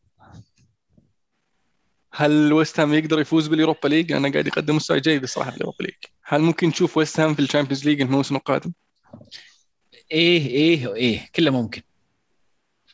هل 2.14 2.54
وست 2.54 2.80
هام 2.80 2.94
يقدر 2.94 3.20
يفوز 3.20 3.48
باليوروبا 3.48 3.88
ليج؟ 3.88 4.12
لأنه 4.12 4.32
قاعد 4.32 4.48
يقدم 4.48 4.76
مستوى 4.76 5.00
جيد 5.00 5.24
الصراحة 5.24 5.52
في 5.52 5.58
اليوروبا 5.58 5.84
ليج. 5.84 5.96
هل 6.24 6.42
ممكن 6.42 6.68
نشوف 6.68 6.98
وست 6.98 7.20
هام 7.20 7.36
في 7.36 7.42
الشامبيونز 7.42 7.86
ليج 7.86 8.02
الموسم 8.02 8.36
القادم؟ 8.36 8.72
إيه 10.12 10.48
إيه 10.48 10.96
إيه 10.96 11.30
كله 11.36 11.52
ممكن. 11.52 11.82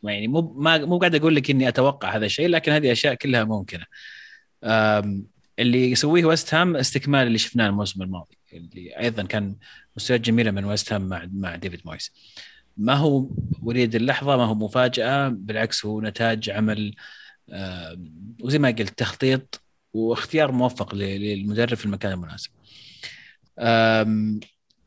يعني 0.03 0.27
مو 0.27 0.41
ما 0.41 0.77
مو 0.77 0.97
قاعد 0.97 1.15
أقول 1.15 1.35
لك 1.35 1.49
إني 1.49 1.67
أتوقع 1.67 2.15
هذا 2.15 2.25
الشيء 2.25 2.47
لكن 2.47 2.71
هذه 2.71 2.91
أشياء 2.91 3.13
كلها 3.13 3.43
ممكنة. 3.43 3.85
اللي 5.59 5.91
يسويه 5.91 6.25
ويست 6.25 6.53
هام 6.53 6.75
استكمال 6.75 7.27
اللي 7.27 7.37
شفناه 7.37 7.67
الموسم 7.67 8.01
الماضي 8.01 8.37
اللي 8.53 8.99
أيضا 8.99 9.23
كان 9.23 9.55
مستويات 9.97 10.21
جميلة 10.21 10.51
من 10.51 10.65
ويست 10.65 10.93
هام 10.93 11.09
مع 11.09 11.29
مع 11.33 11.55
ديفيد 11.55 11.81
مويس. 11.85 12.13
ما 12.77 12.93
هو 12.93 13.29
وليد 13.61 13.95
اللحظة 13.95 14.37
ما 14.37 14.45
هو 14.45 14.55
مفاجأة 14.55 15.27
بالعكس 15.27 15.85
هو 15.85 16.01
نتاج 16.01 16.49
عمل 16.49 16.95
آه، 17.49 17.97
وزي 18.41 18.59
ما 18.59 18.67
قلت 18.69 18.99
تخطيط 18.99 19.61
واختيار 19.93 20.51
موفق 20.51 20.95
للمدرب 20.95 21.73
في 21.77 21.85
المكان 21.85 22.11
المناسب. 22.11 22.51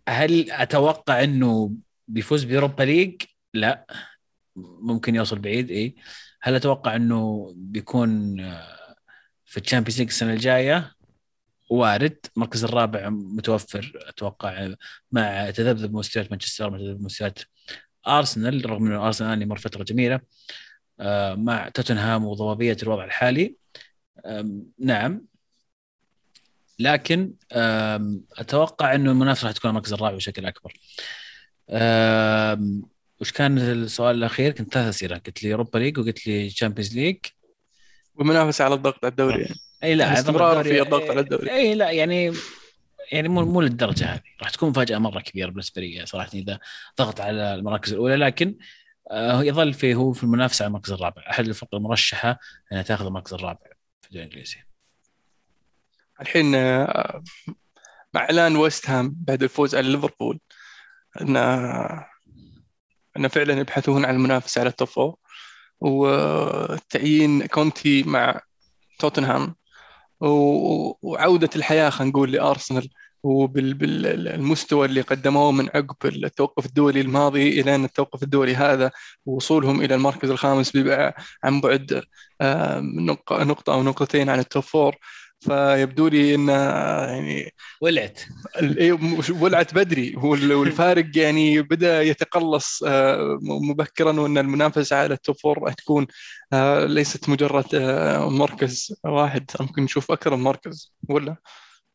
هل 0.08 0.50
أتوقع 0.50 1.24
إنه 1.24 1.74
بيفوز 2.08 2.44
بأوروبا 2.44 2.82
ليج؟ 2.82 3.22
لا 3.54 3.86
ممكن 4.56 5.14
يوصل 5.14 5.38
بعيد 5.38 5.70
اي 5.70 5.94
هل 6.42 6.54
أتوقع 6.54 6.96
إنه 6.96 7.52
بيكون 7.56 8.40
آه، 8.40 8.77
في 9.48 9.60
الشامبيونز 9.60 9.98
ليج 9.98 10.08
السنة 10.08 10.32
الجاية؟ 10.32 10.92
وارد 11.70 12.18
المركز 12.36 12.64
الرابع 12.64 13.08
متوفر 13.08 13.92
أتوقع 14.08 14.74
مع 15.12 15.50
تذبذب 15.50 15.94
مستويات 15.94 16.30
مانشستر 16.30 16.70
مع 16.70 16.78
تذبذب 16.78 17.02
مستويات 17.02 17.38
أرسنال 18.06 18.70
رغم 18.70 18.86
إنه 18.86 19.06
أرسنال 19.06 19.48
مر 19.48 19.58
فترة 19.58 19.82
جميلة 19.82 20.20
آه، 21.00 21.34
مع 21.34 21.68
توتنهام 21.68 22.24
وضبابية 22.24 22.76
الوضع 22.82 23.04
الحالي 23.04 23.56
نعم 24.78 25.24
لكن 26.78 27.34
أتوقع 28.38 28.94
إنه 28.94 29.10
المنافسة 29.10 29.46
راح 29.46 29.56
تكون 29.56 29.70
المركز 29.70 29.92
الرابع 29.92 30.16
بشكل 30.16 30.46
أكبر. 30.46 30.72
وش 33.20 33.32
كان 33.32 33.58
السؤال 33.58 34.16
الأخير؟ 34.16 34.52
كنت 34.52 34.74
ثلاث 34.74 34.88
أسئلة 34.88 35.18
قلت 35.18 35.42
لي 35.42 35.52
اوروبا 35.52 35.78
ليج 35.78 35.98
وقلت 35.98 36.26
لي 36.26 36.50
تشامبيونز 36.50 36.94
ليج 36.94 37.18
والمنافسه 38.18 38.64
على 38.64 38.74
الضغط 38.74 39.04
على 39.04 39.10
الدوري 39.10 39.42
يعني. 39.42 39.54
اي 39.84 39.94
لا 39.94 40.12
استمرار 40.12 40.64
في 40.64 40.82
الضغط 40.82 41.10
على 41.10 41.20
الدوري. 41.20 41.50
اي 41.50 41.74
لا 41.74 41.90
يعني 41.90 42.32
يعني 43.12 43.28
مو 43.28 43.44
مو 43.44 43.60
للدرجة 43.60 44.04
هذه. 44.04 44.22
راح 44.42 44.50
تكون 44.50 44.68
مفاجأة 44.68 44.98
مرة 44.98 45.20
كبيرة 45.20 45.48
بالنسبة 45.48 45.82
لي 45.82 46.06
صراحة 46.06 46.30
إذا 46.34 46.58
ضغط 46.98 47.20
على 47.20 47.54
المراكز 47.54 47.92
الأولى 47.92 48.16
لكن 48.16 48.58
آه، 49.10 49.42
يظل 49.42 49.74
في 49.74 49.94
هو 49.94 50.12
في 50.12 50.22
المنافسة 50.22 50.62
على 50.62 50.68
المركز 50.68 50.92
الرابع. 50.92 51.22
أحد 51.30 51.48
الفرق 51.48 51.74
المرشحة 51.74 52.38
إنها 52.72 52.82
تاخذ 52.82 53.06
المركز 53.06 53.34
الرابع 53.34 53.66
في 54.02 54.08
الدوري 54.08 54.24
الإنجليزي. 54.24 54.56
الحين 56.20 56.54
آه، 56.54 57.22
مع 58.14 58.20
إعلان 58.20 58.56
ويست 58.56 58.90
هام 58.90 59.16
بعد 59.16 59.42
الفوز 59.42 59.74
على 59.74 59.88
ليفربول 59.88 60.40
إن 61.20 61.36
إن 63.16 63.28
فعلا 63.28 63.60
يبحثون 63.60 64.04
عن 64.04 64.14
المنافسة 64.14 64.60
على 64.60 64.70
ال 64.70 64.75
top 64.75 64.88
four. 64.88 65.16
وتعيين 65.80 67.46
كونتي 67.46 68.02
مع 68.02 68.40
توتنهام. 68.98 69.54
وعودة 70.20 71.50
الحياة 71.56 71.90
خلينا 71.90 72.10
نقول 72.10 72.32
لأرسنال 72.32 72.88
وبالمستوى 73.22 74.86
اللي 74.86 75.00
قدموه 75.00 75.52
من 75.52 75.68
عقب 75.74 75.96
التوقف 76.04 76.66
الدولي 76.66 77.00
الماضي 77.00 77.60
إلى 77.60 77.76
التوقف 77.76 78.22
الدولي 78.22 78.54
هذا 78.56 78.90
ووصولهم 79.26 79.80
إلى 79.82 79.94
المركز 79.94 80.30
الخامس 80.30 80.76
عن 81.44 81.60
بعد 81.60 82.02
آه، 82.40 82.80
نقطه 83.30 83.74
أو 83.74 83.82
نقطتين 83.82 84.28
عن 84.28 84.38
ال 84.38 84.44
top 84.44 84.62
four 84.62 84.96
فيبدو 85.40 86.08
لي 86.08 86.34
انه 86.34 86.52
يعني 86.52 87.52
ولعت. 87.80 88.20
إيه، 88.62 88.98
ولعت 89.40 89.74
بدري. 89.74 90.16
والفارق 90.56 91.18
يعني 91.18 91.62
بدأ 91.62 92.02
يتقلص 92.02 92.82
آه، 92.86 93.38
مبكرا 93.42 94.20
وإن 94.20 94.38
المنافسة 94.38 94.96
على 94.96 95.14
ال 95.14 95.20
top 95.20 95.36
four 95.36 95.72
تكون 95.72 96.06
آه، 96.52 96.84
ليست 96.84 97.28
مجرد 97.28 97.74
آه، 97.74 98.28
مركز 98.30 99.00
واحد. 99.04 99.50
ممكن 99.60 99.82
نشوف 99.82 100.10
أكثر 100.12 100.36
من 100.36 100.42
مركز 100.42 100.94
ولا؟ 101.08 101.36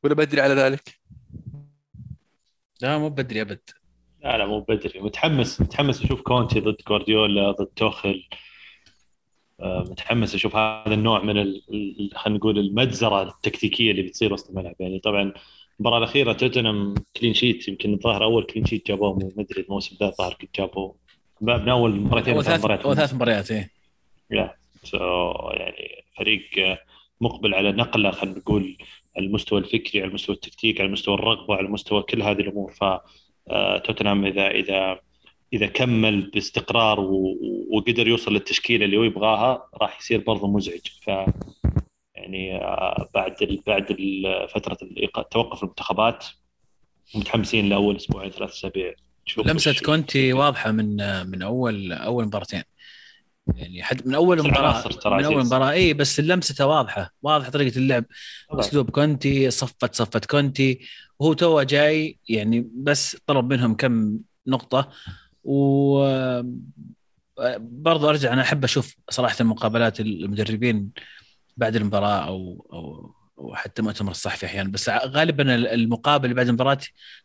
ولا 0.04 0.14
بدري 0.14 0.42
على 0.42 0.54
ذلك؟ 0.54 1.00
لا 2.82 2.98
مو 2.98 3.10
بدري 3.10 3.42
أبد. 3.42 3.60
لا 4.24 4.38
لا 4.38 4.46
مو 4.46 4.60
بدري. 4.60 5.00
متحمس 5.02 5.62
متحمس 5.62 6.02
أشوف 6.02 6.22
كونتي 6.22 6.60
ضد 6.60 6.78
جوارديولا 6.88 7.52
ضد 7.52 7.68
توخل 7.76 8.10
آه، 8.34 8.38
متحمس 9.60 10.36
أشوف 10.36 10.56
هذا 10.56 10.94
النوع 10.94 11.24
من 11.24 11.34
خلينا 12.16 12.38
نقول 12.40 12.60
المجزرة 12.60 13.22
التكتيكية 13.24 13.92
اللي 13.92 14.02
بتصير 14.02 14.34
وسط 14.34 14.50
الملعب. 14.50 14.76
يعني 14.80 15.00
طبعا 15.00 15.34
المباراة 15.80 15.98
الأخيرة 15.98 16.34
توتنهام 16.34 16.94
clean 17.18 17.34
sheet 17.34 17.68
يمكن 17.68 17.94
الظاهر 17.94 18.24
أول 18.24 18.44
clean 18.44 18.66
sheet 18.66 18.88
جابوه 18.88 19.14
ما 19.14 19.44
أدري 19.44 19.62
الموسم 19.62 19.96
ذا 20.00 20.08
الظاهر 20.08 20.38
جابوه. 20.58 20.96
من 21.42 21.70
أول 21.70 21.92
مرتين 21.96 22.42
ثلاث 22.42 22.60
مباريات 22.60 22.86
هو 22.86 22.96
ثلاث 22.96 23.14
مباريات 23.14 23.52
يا 24.32 24.54
سو 24.84 24.98
يعني 25.52 26.04
فريق 26.18 26.42
مقبل 27.22 27.54
على 27.54 27.72
نقله 27.72 28.12
خلينا 28.12 28.38
نقول 28.38 28.78
على 29.18 29.26
المستوى 29.26 29.60
الفكري 29.60 30.02
على 30.02 30.10
المستوى 30.10 30.36
التكتيكي 30.36 30.82
على 30.82 30.92
مستوى 30.92 31.16
الرغبة 31.16 31.56
على 31.56 31.68
مستوى 31.68 32.04
كل 32.04 32.22
هذه 32.22 32.42
الأمور. 32.42 32.72
ف 32.72 32.84
آه، 33.50 33.78
توتنهام 33.78 34.26
اذا 34.26 34.48
إذا 34.48 35.00
إذا 35.54 35.68
كمل 35.68 36.22
باستقرار 36.22 37.00
وقدر 37.70 38.08
يوصل 38.08 38.34
للتشكيلة 38.34 38.86
اللي 38.86 38.98
هو 38.98 39.04
يبغاها 39.04 39.70
راح 39.82 40.00
يصير 40.00 40.24
برضه 40.28 40.48
مزعج. 40.48 40.82
ف 41.02 41.08
يعني 42.16 42.56
آه، 42.56 43.10
بعد 43.14 43.62
بعد 43.68 43.98
فترة 44.54 44.78
توقف 45.32 45.64
المنتخبات 45.64 46.26
متحمسين 47.16 47.70
لأول 47.70 47.96
أسبوعين 47.96 48.32
ثلاث 48.32 48.52
أسابيع. 48.52 48.94
لمسة 49.38 49.76
كونتي 49.86 50.34
واضحة 50.34 50.72
من 50.72 50.98
من 51.28 51.42
أول 51.42 51.92
أول 51.92 52.26
مباراتين. 52.26 52.64
يعني 53.56 53.84
حد 53.84 54.08
من 54.08 54.16
أول 54.16 54.48
مباراه 54.48 54.84
من 55.06 55.26
أول 55.26 55.46
مباراة. 55.46 55.72
إي 55.72 55.94
بس 55.94 56.20
لمسته 56.20 56.68
واضحة. 56.68 57.14
واضحة 57.22 57.50
طريقة 57.50 57.78
اللعب. 57.78 58.06
أسلوب 58.52 58.90
كونتي 58.90 59.52
صفت 59.52 59.96
صفت 59.96 60.26
كونتي. 60.26 60.80
وهو 61.20 61.34
تو 61.34 61.62
جاي 61.62 62.20
يعني 62.30 62.70
بس 62.76 63.18
طلب 63.28 63.54
منهم 63.54 63.76
كم 63.76 64.20
نقطة. 64.48 64.90
و 65.44 66.44
برضو 67.60 68.10
أرجع 68.10 68.34
أنا 68.34 68.42
أحب 68.42 68.64
أشوف 68.64 68.96
صراحة 69.10 69.44
مقابلات 69.44 70.00
المدربين 70.00 70.90
بعد 71.58 71.76
المباراة 71.76 72.28
أو 72.28 72.68
أو 72.74 73.14
وحتى 73.38 73.82
مؤتمر 73.82 74.12
الصحفي 74.12 74.46
أحيانا. 74.46 74.70
بس 74.70 74.90
غالبا 74.90 75.56
المقابل 75.56 76.26
اللي 76.26 76.36
بعد 76.36 76.48
المباراة 76.48 76.80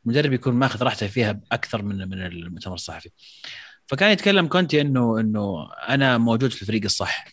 المدرب 0.05 0.33
يكون 0.33 0.55
ماخذ 0.55 0.83
راحته 0.83 1.07
فيها 1.07 1.41
أكثر 1.53 1.83
من 1.83 2.09
من 2.09 2.23
المؤتمر 2.27 2.75
الصحفي. 2.75 3.11
فكان 3.87 4.11
يتكلم 4.11 4.47
كونتي 4.47 4.81
إنه 4.81 5.21
إنه 5.21 5.73
أنا 5.89 6.19
موجود 6.19 6.51
في 6.51 6.63
الفريق 6.63 6.85
الصح. 6.85 7.25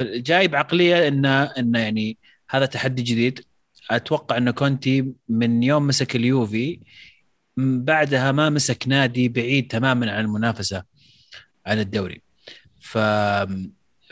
جاي 0.00 0.48
بعقليه 0.48 1.08
انه 1.08 1.42
انه 1.42 1.78
يعني 1.78 2.18
هذا 2.50 2.66
تحدي 2.66 3.02
جديد. 3.02 3.44
أتوقع 3.90 4.36
انه 4.36 4.50
كونتي 4.50 5.12
من 5.28 5.62
يوم 5.62 5.86
مسك 5.86 6.16
اليوفي 6.16 6.80
بعدها 7.56 8.32
ما 8.32 8.50
مسك 8.50 8.88
نادي 8.88 9.28
بعيد 9.28 9.68
تماما 9.68 10.12
عن 10.12 10.24
المنافسة 10.24 10.82
عن 11.66 11.78
الدوري. 11.78 12.22
ف 12.80 12.98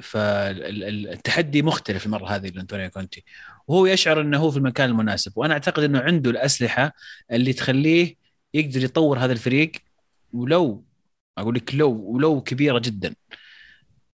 فالتحدي 0.03 1.62
مختلف 1.62 2.07
المرة 2.07 2.28
هذه 2.28 2.49
لانتونيو 2.49 2.90
كونتي. 2.90 3.24
وهو 3.68 3.86
يشعر 3.86 4.20
إنه 4.20 4.38
هو 4.38 4.51
في 4.51 4.57
المكان 4.57 4.90
المناسب. 4.90 5.32
وأنا 5.36 5.55
أعتقد 5.55 5.82
إنه 5.82 6.01
عنده 6.01 6.30
الأسلحة 6.30 6.92
اللي 7.32 7.53
تخليه 7.53 8.16
يقدر 8.55 8.84
يطور 8.84 9.18
هذا 9.18 9.32
الفريق. 9.32 9.72
ولو 10.32 10.84
أقول 11.38 11.55
لك 11.55 11.74
لو 11.74 11.90
ولو 11.90 12.40
كبيرة 12.40 12.78
جدا. 12.78 13.14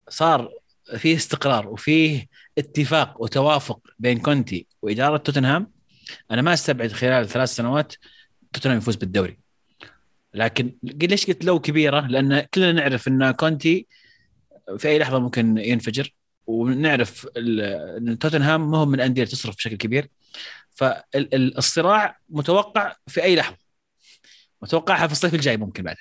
صار 0.10 0.50
فيه 0.98 1.16
استقرار 1.16 1.68
وفيه 1.68 2.28
اتفاق 2.58 3.22
وتوافق 3.22 3.80
بين 4.00 4.20
كونتي 4.20 4.68
وإدارة 4.82 5.18
توتنهام. 5.18 5.72
أنا 6.32 6.42
ما 6.42 6.54
أستبعد 6.54 6.92
خلال 6.92 7.28
ثلاث 7.30 7.50
سنوات 7.50 7.94
توتنهام 8.54 8.78
يفوز 8.78 8.96
بالدوري. 8.96 9.40
لكن 10.34 10.76
ليش 10.84 11.28
قلت 11.28 11.46
لو 11.46 11.60
كبيرة؟ 11.60 12.08
لأن 12.08 12.40
كلنا 12.40 12.72
نعرف 12.72 13.08
إن 13.08 13.32
كونتي 13.32 13.88
في 14.78 14.88
أي 14.88 15.00
لحظة 15.00 15.20
ممكن 15.20 15.58
ينفجر 15.58 16.14
ونعرف 16.48 17.28
إن 17.38 18.18
توتنهام 18.20 18.72
ما 18.72 18.78
هو 18.78 18.86
من 18.86 18.96
الأندية 18.96 19.24
تصرف 19.24 19.56
بشكل 19.56 19.76
كبير. 19.76 20.10
فالصراع 20.76 22.20
متوقع 22.30 22.96
في 23.08 23.24
أي 23.24 23.36
لحظة. 23.36 23.58
متوقعها 24.62 25.08
في 25.08 25.14
الصيف 25.14 25.34
الجاي 25.34 25.58
ممكن 25.58 25.84
بعد. 25.84 25.96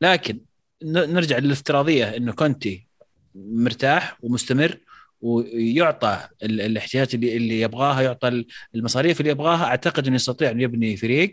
لكن 0.00 0.40
نرجع 0.84 1.38
للافتراضية 1.38 2.16
انه 2.16 2.32
كونتي 2.32 2.86
مرتاح 3.34 4.18
ومستمر. 4.22 4.78
ويعطى 5.20 6.28
الاحتياجات 6.42 7.14
اللي, 7.14 7.36
اللي 7.36 7.60
يبغاها 7.60 8.02
يعطى 8.02 8.44
المصاريف 8.74 9.20
اللي 9.20 9.30
يبغاها. 9.30 9.64
أعتقد 9.64 10.06
إنه 10.06 10.16
يستطيع 10.16 10.50
أن 10.50 10.60
يبني 10.60 10.96
فريق 10.96 11.32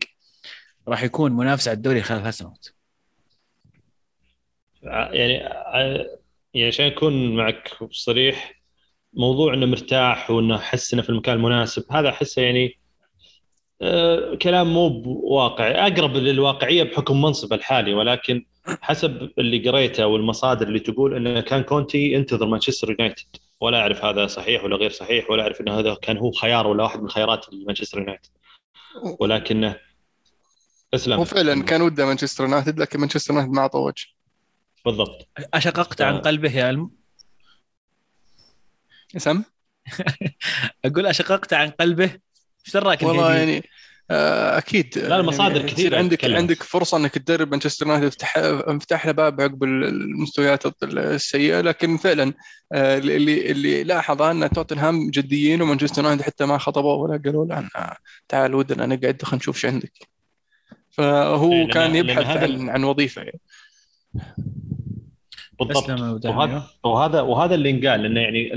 راح 0.87 1.03
يكون 1.03 1.31
منافس 1.31 1.67
على 1.67 1.75
الدوري 1.75 2.01
خلال 2.01 2.21
ثلاث 2.21 2.37
سنوات. 2.37 2.67
يعني 4.83 5.33
يعني 6.53 6.67
عشان 6.67 6.85
أكون 6.85 7.35
معك 7.35 7.69
صريح 7.91 8.61
موضوع 9.13 9.53
إنه 9.53 9.65
مرتاح 9.65 10.31
وإنه 10.31 10.55
أحس 10.55 10.93
إنه 10.93 11.01
في 11.01 11.09
المكان 11.09 11.35
المناسب 11.35 11.85
هذا 11.91 12.09
أحسه 12.09 12.41
يعني 12.41 12.79
آه 13.81 14.35
كلام 14.35 14.73
مو 14.73 14.89
بواقعي 14.89 15.71
أقرب 15.71 16.15
للواقعية 16.15 16.83
بحكم 16.83 17.21
منصبه 17.21 17.55
الحالي 17.55 17.93
ولكن 17.93 18.45
حسب 18.65 19.29
اللي 19.39 19.69
قريته 19.69 20.07
والمصادر 20.07 20.67
اللي 20.67 20.79
تقول 20.79 21.15
إنه 21.15 21.41
كان 21.41 21.63
كونتي 21.63 22.11
ينتظر 22.11 22.45
مانشستر 22.47 22.89
يونايتد. 22.91 23.25
ولا 23.61 23.79
أعرف 23.79 24.05
هذا 24.05 24.27
صحيح 24.27 24.63
ولا 24.63 24.75
غير 24.75 24.91
صحيح 24.91 25.29
ولا 25.29 25.43
أعرف 25.43 25.61
انه 25.61 25.79
هذا 25.79 25.93
كان 25.93 26.17
هو 26.17 26.31
خيار 26.31 26.67
ولا 26.67 26.83
واحد 26.83 27.01
من 27.01 27.09
خيارات 27.09 27.45
مانشستر 27.53 27.97
يونايتد. 27.97 28.29
ولكنه 29.19 29.79
تسلم 30.91 31.13
هو 31.13 31.25
فعلا 31.25 31.63
كان 31.63 31.81
وده 31.81 32.05
مانشستر 32.05 32.43
يونايتد 32.43 32.79
لكن 32.79 32.99
مانشستر 32.99 33.33
يونايتد 33.33 33.53
ما 33.53 33.61
اعطى 33.61 33.77
وجه. 33.77 34.05
بالضبط. 34.85 35.27
أشققت 35.53 36.01
عن 36.01 36.13
آه. 36.13 36.19
قلبه 36.19 36.51
يا 36.51 36.69
الم 36.69 36.91
سم؟ 39.17 39.43
أقول 40.85 41.05
أشققت 41.05 41.53
عن 41.53 41.69
قلبه؟ 41.69 42.19
إيش 42.65 42.73
دراك 42.73 43.03
والله؟ 43.03 43.35
يعني 43.35 43.69
أكيد 44.11 44.97
لا، 44.97 45.19
المصادر 45.19 45.55
يعني 45.55 45.71
كثيرة 45.71 45.87
يصير 45.87 45.97
عندك 45.97 46.17
تتكلم. 46.17 46.35
عندك 46.35 46.63
فرصة 46.63 46.97
إنك 46.97 47.11
تدرب 47.17 47.51
مانشستر 47.51 47.87
يونايتد 47.87 48.15
افتح 48.67 49.05
له 49.05 49.11
باب 49.11 49.41
عقب 49.41 49.63
المستويات 49.63 50.83
السيئة 50.83 51.61
لكن 51.61 51.97
فعلا 51.97 52.33
آه، 52.73 52.97
اللي 52.97 53.51
اللي 53.51 53.83
لاحظ 53.83 54.21
أن 54.21 54.49
توتنهام 54.49 55.09
جديين 55.09 55.61
ومانشستر 55.61 56.01
يونايتد 56.03 56.21
حتى 56.21 56.45
ما 56.45 56.57
خطبوه 56.57 56.95
ولا 56.95 57.21
قالوا 57.25 57.45
له 57.45 57.57
آه، 57.75 57.97
تعال 58.27 58.55
ودنا 58.55 58.85
نقعد 58.85 59.21
خلينا 59.23 59.37
نشوف 59.37 59.55
إيش 59.55 59.65
عندك 59.73 59.93
فهو 60.89 61.51
إيه، 61.51 61.67
لأن- 61.67 61.73
كان 61.73 61.95
يبحث 61.95 62.25
هذا 62.25 62.43
عن 62.53 62.69
عن 62.69 62.83
وظيفة 62.83 63.21
يعني. 63.21 63.39
بالضبط. 65.59 66.25
وهذا 66.25 66.63
وهذا 66.83 67.21
وهذا 67.21 67.55
اللي 67.55 67.69
انقال 67.69 68.01
لأنه 68.03 68.19
يعني 68.21 68.51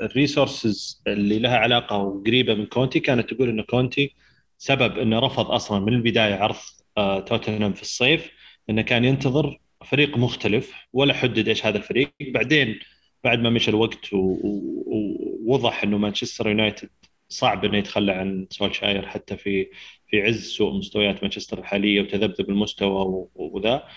ال 0.00 0.10
resources 0.10 1.02
اللي 1.06 1.38
لها 1.38 1.56
علاقة 1.56 1.96
وقريبة 1.96 2.54
من 2.54 2.66
كونتي 2.66 3.00
كانت 3.00 3.34
تقول 3.34 3.48
انه 3.48 3.62
كونتي 3.62 4.14
سبب 4.62 4.98
إنه 4.98 5.18
رفض 5.18 5.50
أصلا 5.50 5.80
من 5.80 5.92
البداية 5.92 6.34
عرض 6.34 6.56
آه، 6.98 7.20
توتنهام 7.20 7.72
في 7.72 7.82
الصيف 7.82 8.30
إنه 8.70 8.82
كان 8.82 9.04
ينتظر 9.04 9.60
فريق 9.84 10.16
مختلف 10.18 10.74
ولا 10.92 11.14
حدد 11.14 11.48
إيش 11.48 11.66
هذا 11.66 11.78
الفريق. 11.78 12.12
بعدين 12.20 12.78
بعد 13.24 13.38
ما 13.38 13.50
مشى 13.50 13.70
الوقت 13.70 14.12
ووضح 14.12 15.82
إنه 15.82 15.98
مانشستر 15.98 16.48
يونايتد 16.48 16.90
صعب 17.28 17.64
إنه 17.64 17.78
يتخلى 17.78 18.12
عن 18.12 18.46
سولشاير 18.50 19.06
حتى 19.06 19.36
في 19.36 19.70
في 20.06 20.22
عز 20.22 20.44
سوء 20.44 20.72
مستويات 20.78 21.22
مانشستر 21.22 21.58
الحالية 21.58 22.00
وتذبذب 22.00 22.50
المستوى 22.50 23.26
وذا. 23.34 23.88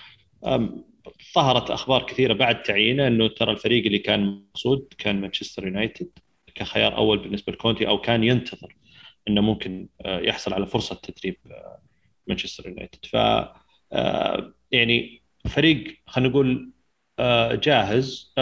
ظهرت 1.35 1.71
أخبار 1.71 2.03
كثيرة 2.03 2.33
بعد 2.33 2.63
تعيينه 2.63 3.07
إنه 3.07 3.27
ترى 3.27 3.51
الفريق 3.51 3.85
اللي 3.85 3.99
كان 3.99 4.25
مقصود 4.25 4.93
كان 4.97 5.21
مانشستر 5.21 5.67
يونايتد 5.67 6.09
كخيار 6.55 6.97
أول 6.97 7.17
بالنسبة 7.17 7.53
لكونتي 7.53 7.87
أو 7.87 8.01
كان 8.01 8.23
ينتظر. 8.23 8.75
إنه 9.27 9.41
ممكن 9.41 9.87
آه، 10.05 10.19
يحصل 10.19 10.53
على 10.53 10.65
فرصة 10.65 10.95
تدريب 10.95 11.37
آه، 11.51 11.81
مانشستر 12.27 12.69
يونايتد. 12.69 13.05
ف 13.05 13.15
آه، 13.93 14.53
يعني 14.71 15.21
فريق 15.49 15.97
خلينا 16.07 16.29
نقول 16.29 16.71
جاهز 17.53 18.33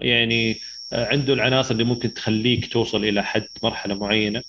يعني 0.00 0.56
عنده 0.92 1.32
العناصر 1.34 1.72
اللي 1.72 1.84
ممكن 1.84 2.14
تخليك 2.14 2.72
توصل 2.72 3.04
إلى 3.04 3.22
حد 3.24 3.48
مرحلة 3.62 3.94
معينة. 3.98 4.42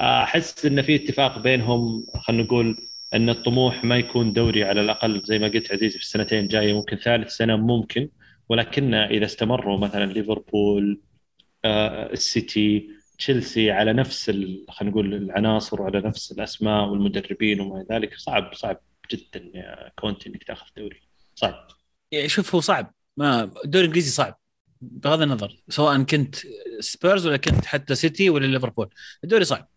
أحس 0.00 0.66
إن 0.66 0.82
في 0.82 0.94
اتفاق 0.94 1.38
بينهم 1.38 2.06
خلينا 2.20 2.42
نقول 2.42 2.76
إن 3.14 3.28
الطموح 3.30 3.84
ما 3.84 3.96
يكون 3.96 4.32
دوري 4.32 4.64
على 4.64 4.80
الأقل 4.80 5.22
زي 5.24 5.38
ما 5.38 5.48
قلت 5.48 5.72
عزيزي 5.72 5.98
في 5.98 6.04
السنتين 6.04 6.38
الجاية 6.44 6.72
ممكن 6.74 6.96
ثالث 6.96 7.30
سنة 7.32 7.56
ممكن. 7.56 8.08
ولكن 8.48 8.94
إذا 8.94 9.24
استمروا 9.24 9.78
مثلا 9.78 10.12
ليفربول 10.12 11.00
السيتي 11.64 12.97
تشيلسي 13.18 13.70
على 13.70 13.92
نفس 13.92 14.30
خلينا 14.30 14.68
نقول 14.82 15.14
العناصر 15.14 15.82
وعلى 15.82 16.00
نفس 16.00 16.32
الأسماء 16.32 16.88
والمدربين 16.88 17.60
وما 17.60 17.86
ذلك. 17.90 18.14
صعب 18.18 18.54
صعب 18.54 18.80
جدا 19.10 19.50
يا 19.54 19.92
كونتي 19.98 20.28
إنك 20.28 20.44
تأخذ 20.44 20.66
دوري. 20.76 21.02
صعب. 21.34 21.68
شوف 22.26 22.54
هو 22.54 22.60
صعب. 22.60 22.94
ما 23.16 23.42
الدوري 23.64 23.84
الإنجليزي 23.84 24.10
صعب. 24.10 24.38
بغض 24.80 25.22
النظر 25.22 25.56
سواء 25.68 26.02
كنت 26.02 26.36
سبيرز 26.80 27.26
ولا 27.26 27.36
كنت 27.36 27.66
حتى 27.66 27.94
سيتي 27.94 28.30
ولا 28.30 28.46
ليفربول 28.46 28.88
الدوري 29.24 29.44
صعب. 29.44 29.68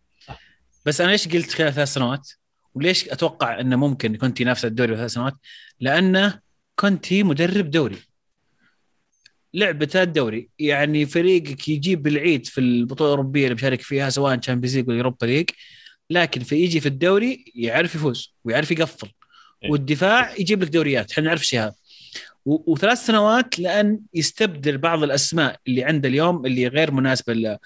بس 0.85 1.01
أنا 1.01 1.11
ليش 1.11 1.27
قلت 1.27 1.51
خلال 1.51 1.73
ثلاث 1.73 1.93
سنوات؟ 1.93 2.29
وليش 2.73 3.09
أتوقع 3.09 3.59
إنه 3.59 3.75
ممكن 3.75 4.15
كونتي 4.15 4.43
ينافس 4.43 4.65
الدوري 4.65 4.95
ثلاث 4.95 5.11
سنوات؟ 5.11 5.33
لأنه 5.79 6.39
كونتي 6.75 7.23
مدرب 7.23 7.71
دوري. 7.71 7.97
لعبته 9.53 10.03
الدوري. 10.03 10.49
يعني 10.59 11.05
فريقك 11.05 11.69
يجيب 11.69 12.07
العيد 12.07 12.45
في 12.45 12.61
البطولة 12.61 13.09
الأوروبية 13.09 13.43
اللي 13.43 13.55
بيشارك 13.55 13.81
فيها 13.81 14.09
سواء 14.09 14.35
Champions 14.35 14.77
League 14.77 14.87
ولا 14.87 14.97
Europa 14.97 15.25
League 15.25 15.49
لكن 16.09 16.41
في 16.41 16.55
يجي 16.55 16.79
في 16.79 16.85
الدوري 16.85 17.51
يعرف 17.55 17.95
يفوز 17.95 18.35
ويعرف 18.43 18.71
يقفل. 18.71 19.11
إيه. 19.63 19.71
والدفاع 19.71 20.35
يجيب 20.39 20.63
لك 20.63 20.69
دوريات 20.69 21.11
إحنا 21.11 21.23
نعرف 21.23 21.41
الشيء 21.41 21.59
هذا. 21.59 21.73
وثلاث 22.45 23.05
سنوات 23.05 23.59
لأن 23.59 23.99
يستبدل 24.13 24.77
بعض 24.77 25.03
الأسماء 25.03 25.59
اللي 25.67 25.83
عنده 25.83 26.09
اليوم 26.09 26.45
اللي 26.45 26.67
غير 26.67 26.91
مناسبة 26.91 27.57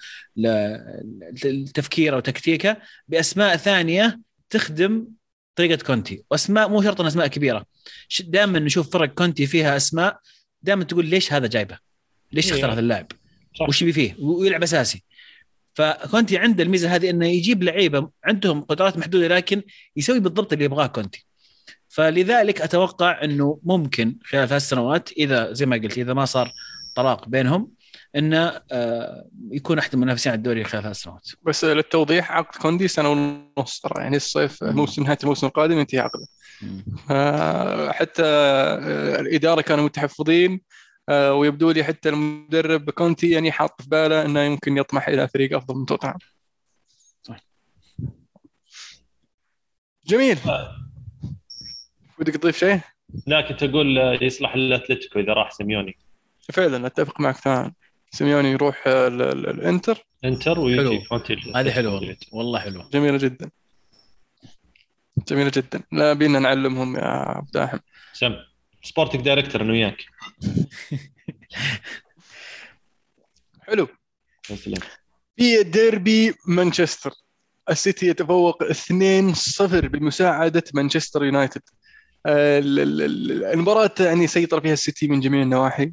لتفكيره 1.44 2.16
وتكتيكه 2.16 2.76
بأسماء 3.08 3.56
ثانية 3.56 4.20
تخدم 4.50 5.06
طريقة 5.54 5.84
كونتي. 5.84 6.22
وأسماء 6.30 6.68
مو 6.68 6.82
شرط 6.82 7.00
أسماء 7.00 7.26
كبيرة. 7.26 7.64
دائما 8.20 8.58
نشوف 8.58 8.92
فرق 8.92 9.14
كونتي 9.14 9.46
فيها 9.46 9.76
أسماء 9.76 10.18
دائما 10.66 10.84
تقول 10.84 11.06
ليش 11.06 11.32
هذا 11.32 11.46
جايبه؟ 11.46 11.78
ليش 12.32 12.48
إيه. 12.48 12.54
اختار 12.54 12.72
هذا 12.72 12.80
اللاعب؟ 12.80 13.06
صح. 13.54 13.68
وش 13.68 13.82
يبي 13.82 13.92
فيه؟ 13.92 14.16
ويلعب 14.18 14.62
أساسي 14.62 15.02
فكونتي 15.74 16.38
عنده 16.38 16.62
الميزة 16.62 16.94
هذه 16.94 17.10
إنه 17.10 17.26
يجيب 17.26 17.62
لعيبة 17.62 18.10
عندهم 18.24 18.60
قدرات 18.62 18.98
محدودة 18.98 19.28
لكن 19.28 19.62
يسوي 19.96 20.20
بالضبط 20.20 20.52
اللي 20.52 20.64
يبغاه 20.64 20.86
كونتي 20.86 21.26
فلذلك 21.88 22.60
أتوقع 22.60 23.24
إنه 23.24 23.60
ممكن 23.62 24.18
خلال 24.24 24.48
ثلاث 24.48 24.62
سنوات 24.62 25.12
إذا 25.12 25.52
زي 25.52 25.66
ما 25.66 25.76
قلت 25.76 25.98
إذا 25.98 26.14
ما 26.14 26.24
صار 26.24 26.52
طلاق 26.96 27.28
بينهم 27.28 27.70
إنه 28.16 28.60
آه، 28.72 29.28
يكون 29.50 29.78
أحد 29.78 29.94
المنافسين 29.94 30.32
على 30.32 30.38
الدوري 30.38 30.64
خلال 30.64 30.82
ثلاث 30.82 30.96
سنوات 30.96 31.28
بس 31.42 31.64
للتوضيح 31.64 32.32
عقد 32.32 32.56
كوندي 32.60 32.88
سنة 32.88 33.08
ونص 33.10 33.80
ترى 33.80 34.02
يعني 34.02 34.16
الصيف 34.16 34.64
موسم 34.64 35.02
نهاية 35.02 35.18
الموسم 35.22 35.46
القادم 35.46 35.78
ينتهي 35.78 35.98
عقده 35.98 36.26
حتى 37.92 38.22
آه، 38.24 39.20
الإدارة 39.20 39.60
كانوا 39.60 39.84
متحفظين 39.84 40.60
آه، 41.08 41.34
ويبدو 41.34 41.70
لي 41.70 41.84
حتى 41.84 42.08
المدرب 42.08 42.90
كونتي 42.90 43.30
يعني 43.30 43.52
حاط 43.52 43.82
في 43.82 43.88
باله 43.88 44.24
إنه 44.24 44.40
يمكن 44.40 44.76
يطمح 44.76 45.08
إلى 45.08 45.28
فريق 45.28 45.56
أفضل 45.56 45.74
من 45.74 45.86
توتنهام. 45.86 46.18
جميل. 50.06 50.38
ودك 52.20 52.34
تضيف 52.36 52.58
شيء؟ 52.58 52.80
لا 53.26 53.40
كنت 53.40 53.62
أقول 53.62 53.98
آه، 53.98 54.18
يصلح 54.22 54.54
الأتلتيكو 54.54 55.18
إذا 55.18 55.32
راح 55.32 55.50
سيميوني. 55.50 55.98
فعلا 56.52 56.86
أتفق 56.86 57.20
معك 57.20 57.40
تماما. 57.40 57.72
سيميوني 58.10 58.50
يروح 58.50 58.84
آه، 58.86 59.08
ال- 59.08 59.22
ال- 59.22 59.48
الإنتر. 59.48 60.06
إنتر 60.24 60.60
ويجي 60.60 60.80
حلو. 60.80 61.02
كونتي 61.08 61.36
هذه 61.54 61.70
حلوة. 61.70 61.94
والله 61.94 62.16
والله 62.32 62.58
حلوة. 62.58 62.90
جميلة 62.90 63.16
جدا. 63.18 63.50
جميلة 65.28 65.52
جدا. 65.54 65.82
لا 65.92 66.12
بينا 66.12 66.38
نعلمهم 66.38 66.96
يا 66.96 67.38
ابو 67.38 67.46
داحم 67.52 67.78
سم. 68.12 68.34
sporting 68.82 69.18
director 69.18 69.60
أنا 69.60 69.72
وياك. 69.72 69.96
حلو. 73.60 73.88
في 75.36 75.62
ديربي 75.62 76.34
مانشستر. 76.48 77.10
السيتي 77.70 78.06
يتفوق 78.06 78.62
2-0 78.62 79.88
بمساعدة 79.88 80.62
مانشستر 80.74 81.24
يونايتد. 81.24 81.62
آه، 82.26 82.58
ال- 82.58 82.80
ال- 82.80 83.02
ال- 83.02 83.44
المباراة 83.44 83.90
يعني 84.00 84.26
سيطر 84.26 84.60
فيها 84.60 84.72
السيتي 84.72 85.08
من 85.08 85.20
جميع 85.20 85.42
النواحي. 85.42 85.92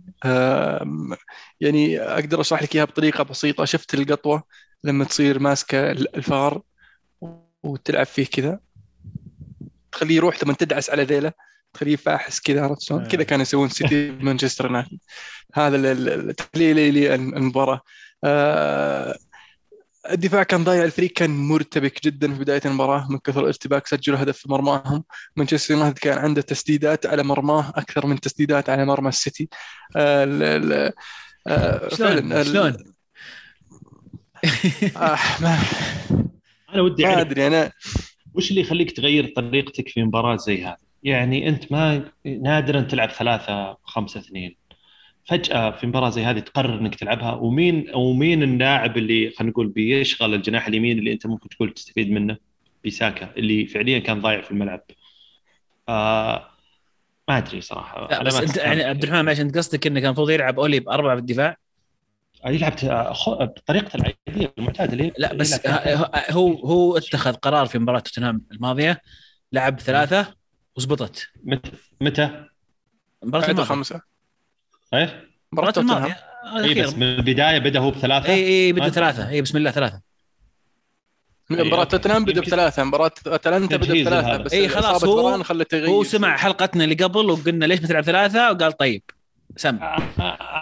يعني 1.62 2.00
أقدر 2.00 2.42
أشرح 2.42 2.64
لك 2.64 2.76
إياها 2.76 2.86
بطريقة 2.86 3.24
بسيطة. 3.24 3.66
شفت 3.66 3.94
القطوة 3.94 4.44
لما 4.84 5.06
تصير 5.06 5.40
ماسكة 5.40 5.92
الفار 5.92 6.62
وتلعب 7.64 8.06
فيه 8.06 8.26
كذا. 8.26 8.60
تخليه 9.94 10.16
يروح 10.16 10.38
ثم 10.38 10.52
تدعس 10.52 10.90
على 10.90 11.04
ذيله 11.04 11.32
تخليه 11.74 11.96
فاحس 11.96 12.40
كذا 12.40 12.64
عرفت 12.64 12.82
شلون؟ 12.82 13.04
آه. 13.04 13.08
كذا 13.08 13.24
كانوا 13.24 13.42
يسوون 13.42 13.66
السيتي 13.68 14.12
بمانشستر 14.12 14.66
يونايتد. 14.70 14.98
هذا 15.54 15.76
ال- 15.76 15.86
ال- 15.86 16.30
التحليل 16.30 16.78
للمباراة 16.94 17.82
آه، 18.24 19.16
الدفاع 20.12 20.44
كان 20.44 20.64
ضايع 20.64 20.84
الفريق 20.84 21.12
كان 21.12 21.30
مرتبك 21.30 22.04
جدا 22.06 22.34
في 22.34 22.40
بداية 22.40 22.62
المباراة 22.66 23.08
من 23.12 23.18
كثر 23.20 23.40
الارتباك 23.42 23.88
سجلوا 23.88 24.24
هدف 24.24 24.38
في 24.38 24.52
مرماهم. 24.52 25.04
مانشستر 25.36 25.74
يونايتد 25.74 25.98
كان 26.00 26.18
عنده 26.18 26.42
تسديدات 26.42 27.06
على 27.06 27.24
مرماه 27.24 27.70
أكثر 27.76 28.06
من 28.06 28.20
تسديدات 28.20 28.70
على 28.70 28.86
مرمى 28.86 29.10
السيتي. 29.10 29.50
آه، 29.96 30.24
ال- 30.24 30.44
ال- 30.44 30.94
آه، 31.48 31.90
شلون؟ 31.96 32.44
شلون؟ 32.44 32.78
آه، 34.96 35.18
ما, 35.42 35.60
أنا 36.74 36.82
ودي 36.82 37.04
ما 37.04 37.22
أدري 37.22 37.48
أنا 37.48 37.72
وش 38.36 38.50
اللي 38.50 38.62
يخليك 38.62 38.92
تغير 38.92 39.34
طريقتك 39.36 39.90
في 39.90 40.04
مباراة 40.04 40.36
زي 40.36 40.64
هذه؟ 40.64 40.78
يعني 41.04 41.50
أنت 41.50 41.72
ما 41.72 42.12
نادرا 42.26 42.82
تلعب 42.82 43.10
ثلاثة 43.10 43.78
خمسة 43.84 44.20
اثنين 44.20 44.56
فجأة 45.26 45.72
في 45.72 45.88
مباراة 45.88 46.10
زي 46.10 46.24
هذه 46.24 46.40
تقرر 46.40 46.80
إنك 46.80 46.96
تلعبها 46.96 47.32
ومين 47.32 47.96
ومين 47.96 48.44
اللاعب 48.44 48.98
اللي 48.98 49.30
خلينا 49.30 49.52
نقول 49.52 49.68
بيشغل 49.68 50.34
الجناح 50.34 50.68
اليمين 50.68 51.00
اللي 51.00 51.14
أنت 51.14 51.28
ممكن 51.28 51.50
تقول 51.50 51.74
تستفيد 51.74 52.12
منه 52.12 52.38
بيساكا 52.84 53.30
اللي 53.38 53.66
فعليا 53.66 54.00
كان 54.00 54.22
ضايع 54.22 54.42
في 54.42 54.52
الملعب. 54.52 54.82
آه 55.90 56.50
ما 57.30 57.38
أدري 57.38 57.62
صراحة 57.62 58.08
لا 58.12 58.24
بس 58.24 58.34
ما 58.34 58.44
أنت. 58.44 58.58
يعني 58.58 58.84
عبد 58.84 59.04
الرحمن 59.04 59.26
معلش 59.26 59.40
أنت 59.40 59.58
قصدك 59.58 59.88
إنه 59.88 60.00
كان 60.00 60.06
المفروض 60.08 60.30
يلعب 60.30 60.60
أولي 60.60 60.80
بأربعة 60.80 61.16
بالدفاع 61.16 61.58
يلعب 62.46 62.74
آه، 62.84 63.14
خ- 63.14 63.44
بطريقته 63.44 63.96
العادية 63.96 64.54
المعتادة 64.58 64.94
اللي 64.94 65.12
لا 65.18 65.34
بس 65.34 65.68
هو 66.32 66.54
هو 66.54 66.98
اتخذ 66.98 67.34
قرار 67.34 67.66
في 67.66 67.80
مباراة 67.80 68.00
توتنهام 68.00 68.42
الماضية 68.52 69.02
لعب 69.52 69.80
ثلاثة 69.80 70.36
وضبطت. 70.78 71.28
متى 71.44 71.72
متى؟ 72.02 72.46
مباراة 73.24 73.46
الماضية. 73.50 73.64
خمسه 73.68 74.02
إيه؟ 74.94 75.06
مباراة 75.52 75.70
مباراة 75.70 75.72
توتنهام. 75.72 76.16
اي 76.64 76.84
بس 76.84 76.94
من 76.94 77.04
البداية 77.04 77.60
بدأ 77.60 77.80
هو 77.80 77.92
بثلاثة. 77.92 78.30
اي 78.30 78.48
اي 78.48 78.74
بدأ 78.74 78.90
ثلاثة. 78.90 79.30
اي 79.30 79.42
بسم 79.42 79.58
الله 79.58 79.72
ثلاثة. 79.72 80.02
مباراة 81.50 81.80
okay. 81.80 81.90
توتنهام 81.92 82.26
بدأ 82.26 82.42
بثلاثة. 82.42 82.84
مباراة 82.84 83.12
أتلانتا 83.28 83.76
بدأ 83.78 83.94
لهذا. 83.94 84.38
بس 84.38 84.54
إي 84.54 84.68
خلاص، 84.68 85.04
هو- 85.04 85.44
هو 85.74 86.04
سمع 86.04 86.38
حلقتنا 86.38 86.84
اللي 86.84 86.96
قبل 86.96 87.30
وقلنا 87.30 87.66
ليش 87.66 87.82
ما 87.82 87.88
تلعب 87.88 88.04
ثلاثة 88.04 88.52
وقال 88.52 88.72
طيب. 88.78 89.04
سم. 89.58 89.80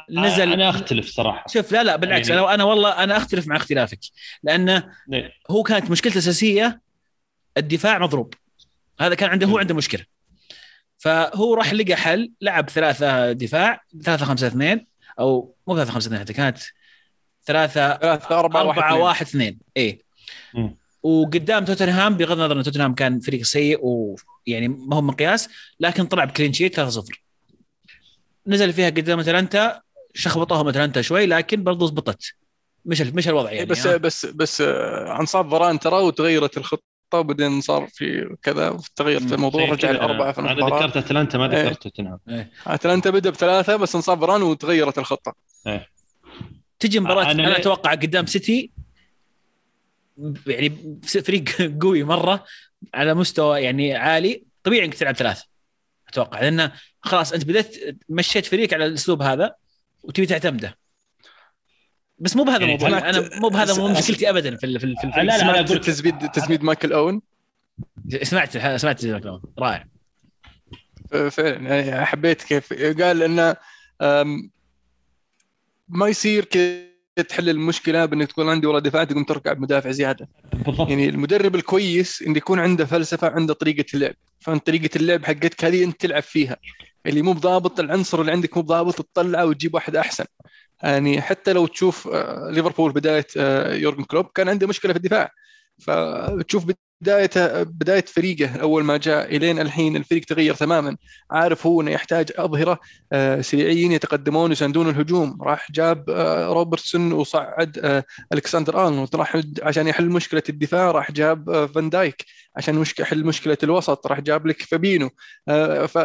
نزل- 0.09 0.53
أنا 0.53 0.69
أختلف 0.69 1.09
صراحة. 1.09 1.45
شوف 1.47 1.71
لا 1.71 1.83
لا 1.83 1.95
بالعكس 1.95 2.29
يعني- 2.29 2.41
أنا 2.41 2.53
أنا 2.53 2.63
والله 2.63 3.03
أنا 3.03 3.17
أختلف 3.17 3.47
مع 3.47 3.55
اختلافك 3.55 3.99
لأنه 4.43 4.91
إيه. 5.13 5.31
هو 5.51 5.63
كانت 5.63 5.91
مشكلته 5.91 6.13
الأساسية 6.13 6.81
الدفاع 7.57 7.99
مضروب. 7.99 8.33
هذا 8.99 9.15
كان 9.15 9.29
عنده 9.29 9.47
هو 9.47 9.57
عنده 9.57 9.75
مشكلة. 9.75 10.05
فهو 10.97 11.53
راح 11.53 11.73
لقى 11.73 11.95
حل 11.95 12.31
لعب 12.41 12.69
ثلاثة 12.69 13.31
دفاع 13.31 13.81
ثلاثة 14.03 14.25
خمسة 14.25 14.47
اثنين 14.47 14.85
أو 15.19 15.55
مو 15.67 15.75
ثلاثة 15.75 15.91
خمسة 15.91 16.07
اثنين 16.07 16.19
حتى 16.19 16.33
كانت 16.33 16.57
ثلاثة 17.45 17.97
ثلاثة 17.97 18.39
أربعة 18.39 18.63
واحد 18.63 18.77
أربعة 18.77 18.89
اثنين. 18.91 19.01
واحد 19.03 19.25
اثنين. 19.25 19.59
اي. 19.77 20.01
وقدام 21.03 21.65
توتنهام 21.65 22.17
بغض 22.17 22.31
النظر 22.39 22.57
إن 22.57 22.63
توتنهام 22.63 22.93
كان 22.95 23.19
فريق 23.19 23.41
سيء 23.43 23.79
ويعني 23.83 24.67
ما 24.67 24.95
هو 24.95 25.01
مقياس 25.01 25.49
لكن 25.79 26.05
طلع 26.05 26.25
بكلين 26.25 26.53
شيت 26.53 26.75
3-0 26.79 27.21
نزل 28.47 28.73
فيها 28.73 28.89
قدام 28.89 29.19
اتلانتا 29.19 29.81
شخبطوهم 30.13 30.67
اتلانتا 30.67 31.01
شوي 31.01 31.25
لكن 31.25 31.63
برضو 31.63 31.85
زبطت. 31.85 32.33
مش 32.85 33.01
مش 33.01 33.27
الوضع 33.27 33.51
يعني 33.51 33.65
بس 33.65 33.87
ها؟ 33.87 33.97
بس 33.97 34.25
بس 34.25 34.61
آه، 34.61 35.19
انصاب 35.19 35.49
فران 35.51 35.79
ترى 35.79 35.95
وتغيرت 35.95 36.57
الخطة 36.57 36.83
وبعدين 37.13 37.61
صار 37.61 37.87
في 37.93 38.35
كذا 38.43 38.77
تغيرت. 38.95 39.33
الموضوع 39.33 39.65
رجع 39.69 39.91
لأربعة 39.91 40.31
في 40.31 40.39
أنا 40.39 40.51
المباراة. 40.51 40.79
ذكرت 40.87 40.97
أتلانتا 40.97 41.37
ما 41.37 41.55
إيه. 41.57 41.63
ذكرت 41.63 41.83
توتنهام 41.83 42.19
أتلانتا 42.67 43.09
بدأ 43.09 43.29
بثلاثة 43.29 43.75
بس 43.75 43.95
انصاب 43.95 44.21
فران 44.21 44.41
وتغيرت 44.41 44.97
الخطة. 44.97 45.35
تجي 46.79 46.99
مباراة 46.99 47.23
أنا 47.23 47.31
أنا, 47.31 47.41
ليه- 47.41 47.57
أتوقع 47.57 47.91
قدام 47.91 48.25
سيتي 48.25 48.71
يعني 50.47 50.99
فريق 51.25 51.43
قوي 51.81 52.03
مرة 52.03 52.45
على 52.93 53.13
مستوى 53.13 53.61
يعني 53.61 53.95
عالي 53.95 54.43
طبيعي 54.63 54.85
إنك 54.85 54.93
تلعب 54.93 55.15
ثلاثة. 55.15 55.45
أتوقع. 56.11 56.41
لأنه 56.41 56.71
خلاص 57.01 57.33
أنت 57.33 57.45
بديت 57.45 57.99
مشيت 58.09 58.45
فريق 58.45 58.73
على 58.73 58.85
الأسلوب 58.85 59.21
هذا 59.21 59.55
وتبي 60.03 60.25
تعتمده. 60.25 60.77
بس 62.19 62.35
مو 62.35 62.43
بهذا 62.43 62.61
يعني 62.61 62.75
الموضوع. 62.75 63.09
أنا 63.09 63.39
مو 63.39 63.49
بهذا 63.49 63.73
مو 63.77 63.87
مشكلتي 63.87 64.29
ابدا 64.29 64.57
في 64.57 64.65
ال- 64.65 64.79
في 64.79 64.85
ال- 64.85 64.95
في 64.97 65.07
لا، 65.07 65.23
لا، 65.23 65.37
سمعت 65.37 65.55
أنا 65.57 65.67
أقول- 65.67 65.85
تزميد 65.85 66.29
تزميد 66.29 66.63
مايكل 66.63 66.93
اوين 66.93 67.21
سمعت 68.23 68.57
سمعت 68.57 69.05
رائع. 69.59 69.85
فعلا 71.29 71.79
يعني 71.85 72.05
حبيت 72.05 72.41
كيف. 72.43 72.73
قال 72.73 73.23
إنه 73.23 73.55
ما 75.87 76.07
يصير 76.07 76.45
كذا. 76.45 76.90
تحل 77.19 77.49
المشكلة 77.49 78.05
بأنك 78.05 78.27
تكون 78.27 78.49
عندي 78.49 78.67
ورا 78.67 78.79
دفاع 78.79 79.03
تقوم 79.03 79.23
تركع 79.23 79.53
بمدافع 79.53 79.91
زيادة. 79.91 80.29
بالضبط. 80.65 80.89
يعني 80.89 81.09
المدرب 81.09 81.55
الكويس 81.55 82.21
إنه 82.21 82.37
يكون 82.37 82.59
عنده 82.59 82.85
فلسفة 82.85 83.29
عنده 83.29 83.53
طريقة 83.53 83.85
اللعب. 83.93 84.13
فأنت 84.39 84.65
طريقة 84.65 84.89
اللعب 84.95 85.25
حقتك 85.25 85.65
هذه 85.65 85.83
أنت 85.83 86.01
تلعب 86.01 86.23
فيها. 86.23 86.57
اللي 87.05 87.21
مو 87.21 87.33
بضابط 87.33 87.79
العنصر 87.79 88.21
اللي 88.21 88.31
عندك 88.31 88.57
مو 88.57 88.63
بضابط 88.63 88.95
تطلعه 88.95 89.45
وتجيب 89.45 89.73
واحد 89.73 89.95
أحسن. 89.95 90.25
يعني 90.83 91.21
حتى 91.21 91.53
لو 91.53 91.67
تشوف 91.67 92.07
آه، 92.07 92.49
ليفربول 92.51 92.91
بداية 92.91 93.27
آه، 93.37 93.73
يورجن 93.73 94.03
كلوب 94.03 94.25
كان 94.35 94.49
عنده 94.49 94.67
مشكلة 94.67 94.93
في 94.93 94.97
الدفاع. 94.97 95.31
فتشوف 95.81 96.65
بدايته 97.01 97.63
بداية 97.63 98.05
فريقه 98.05 98.55
أول 98.61 98.83
ما 98.83 98.97
جاء 98.97 99.35
الين 99.35 99.59
الحين 99.59 99.95
الفريق 99.95 100.25
تغير 100.25 100.53
تماما. 100.55 100.97
عارف 101.31 101.67
هو 101.67 101.81
إنه 101.81 101.91
يحتاج 101.91 102.31
أظهرة 102.35 102.79
آه، 103.13 103.41
سريعين 103.41 103.91
يتقدمون 103.91 104.51
يساندون 104.51 104.89
الهجوم. 104.89 105.41
راح 105.41 105.71
جاب 105.71 106.09
آه، 106.09 106.47
روبرتسون 106.47 107.13
وصعد 107.13 107.79
آه، 107.83 108.03
ألكسندر 108.33 108.85
آرنولد. 108.87 109.15
راح 109.15 109.41
عشان 109.63 109.87
يحل 109.87 110.09
مشكلة 110.09 110.43
الدفاع 110.49 110.91
راح 110.91 111.11
جاب 111.11 111.65
فان 111.75 111.89
دايك. 111.89 112.25
عشان 112.57 112.83
يحل 112.99 113.25
مشكلة 113.25 113.57
الوسط 113.63 114.07
راح 114.07 114.19
جاب 114.19 114.47
لك 114.47 114.61
فابينو. 114.61 115.09
ف 115.87 115.97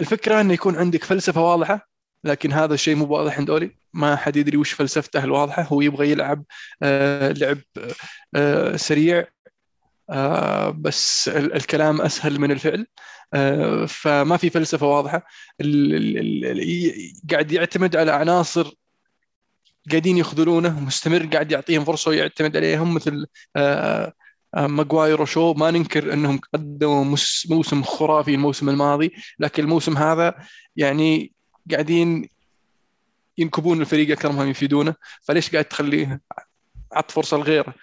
الفكرة 0.00 0.40
إنه 0.40 0.52
يكون 0.52 0.76
عندك 0.76 1.04
فلسفة 1.04 1.42
واضحة 1.42 1.88
لكن 2.24 2.52
هذا 2.52 2.74
الشيء 2.74 2.94
مو 2.94 3.04
واضح 3.04 3.38
عند 3.38 3.50
أولي. 3.50 3.70
ما 3.94 4.16
حد 4.16 4.36
يدري 4.36 4.56
وش 4.56 4.72
فلسفته 4.72 5.24
الواضحة. 5.24 5.62
هو 5.62 5.80
يبغى 5.80 6.10
يلعب 6.10 6.44
لعب 6.82 7.58
سريع 8.76 9.24
بس 10.70 11.28
ال- 11.28 11.54
الكلام 11.54 12.00
أسهل 12.00 12.40
من 12.40 12.50
الفعل. 12.50 12.86
آه، 13.34 13.86
فما 13.86 14.36
في 14.36 14.50
فلسفة 14.50 14.86
واضحة. 14.86 15.26
قاعد 17.30 17.52
يعتمد 17.52 17.96
على 17.96 18.12
عناصر 18.12 18.72
قاعدين 19.90 20.18
يخذلونه 20.18 20.80
مستمر 20.80 21.26
قاعد 21.26 21.52
يعطيهم 21.52 21.84
فرصة 21.84 22.08
ويعتمد 22.08 22.56
عليهم 22.56 22.94
مثل 22.94 23.26
آه، 23.56 24.12
آه، 24.54 24.66
ماجواير 24.66 25.22
وشو 25.22 25.54
ما 25.54 25.70
ننكر 25.70 26.12
أنهم 26.12 26.40
قدموا 26.54 27.16
موسم 27.48 27.82
خرافي 27.82 28.34
الموسم 28.34 28.68
الماضي 28.68 29.12
لكن 29.38 29.62
الموسم 29.62 29.96
هذا 29.96 30.34
يعني 30.76 31.32
قاعدين 31.70 32.28
ينكبون 33.38 33.80
الفريق 33.80 34.10
أكثر 34.10 34.32
ما 34.32 34.44
يفيدونه. 34.44 34.94
فليش 35.22 35.50
قاعد 35.50 35.64
تخليه 35.64 36.20
عط 36.92 37.10
فرصة 37.10 37.36
لغيره؟ 37.36 37.74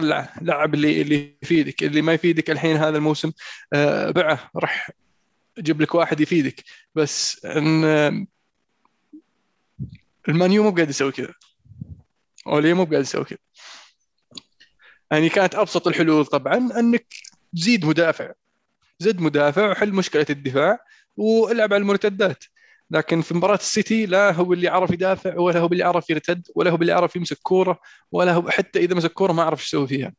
طلع 0.00 0.34
لعب 0.42 0.74
اللي 0.74 1.02
اللي 1.02 1.36
يفيدك. 1.42 1.82
اللي 1.82 2.02
ما 2.02 2.12
يفيدك 2.12 2.50
الحين 2.50 2.76
هذا 2.76 2.96
الموسم 2.96 3.32
آه، 3.72 4.10
بعه 4.10 4.50
راح 4.56 4.90
جيب 5.58 5.80
لك 5.80 5.94
واحد 5.94 6.20
يفيدك. 6.20 6.64
بس 6.94 7.44
إن 7.44 7.84
آه، 7.84 8.26
المانيو 10.28 10.62
مو 10.62 10.70
قاعد 10.70 10.90
يسوي 10.90 11.12
كذا. 11.12 11.34
اولي 12.46 12.74
مو 12.74 12.84
قاعد 12.84 13.00
يسوي 13.00 13.24
كذا. 13.24 13.38
يعني 15.10 15.28
كانت 15.28 15.54
أبسط 15.54 15.88
الحلول 15.88 16.26
طبعا 16.26 16.56
إنك 16.56 17.06
تزيد 17.56 17.84
مدافع. 17.84 18.32
زد 18.98 19.20
مدافع 19.20 19.70
وحل 19.70 19.92
مشكلة 19.92 20.26
الدفاع 20.30 20.78
والعب 21.16 21.72
على 21.72 21.80
المرتدات. 21.80 22.44
لكن 22.90 23.20
في 23.22 23.34
مباراة 23.34 23.54
السيتي 23.56 24.06
لا 24.06 24.32
هو 24.32 24.52
اللي 24.52 24.68
عرف 24.68 24.90
يدافع 24.90 25.38
ولا 25.38 25.60
هو 25.60 25.66
اللي 25.66 25.82
عرف 25.82 26.10
يرتد 26.10 26.46
ولا 26.54 26.70
هو 26.70 26.76
اللي 26.76 26.92
عرف 26.92 27.16
يمسك 27.16 27.38
كورة 27.42 27.80
ولا 28.12 28.32
هو 28.32 28.50
حتى 28.50 28.78
إذا 28.78 28.94
مسك 28.94 29.12
كورة 29.12 29.32
ما 29.32 29.42
عرف 29.42 29.60
إيش 29.60 29.66
يسوي 29.68 29.88
فيها. 29.88 30.12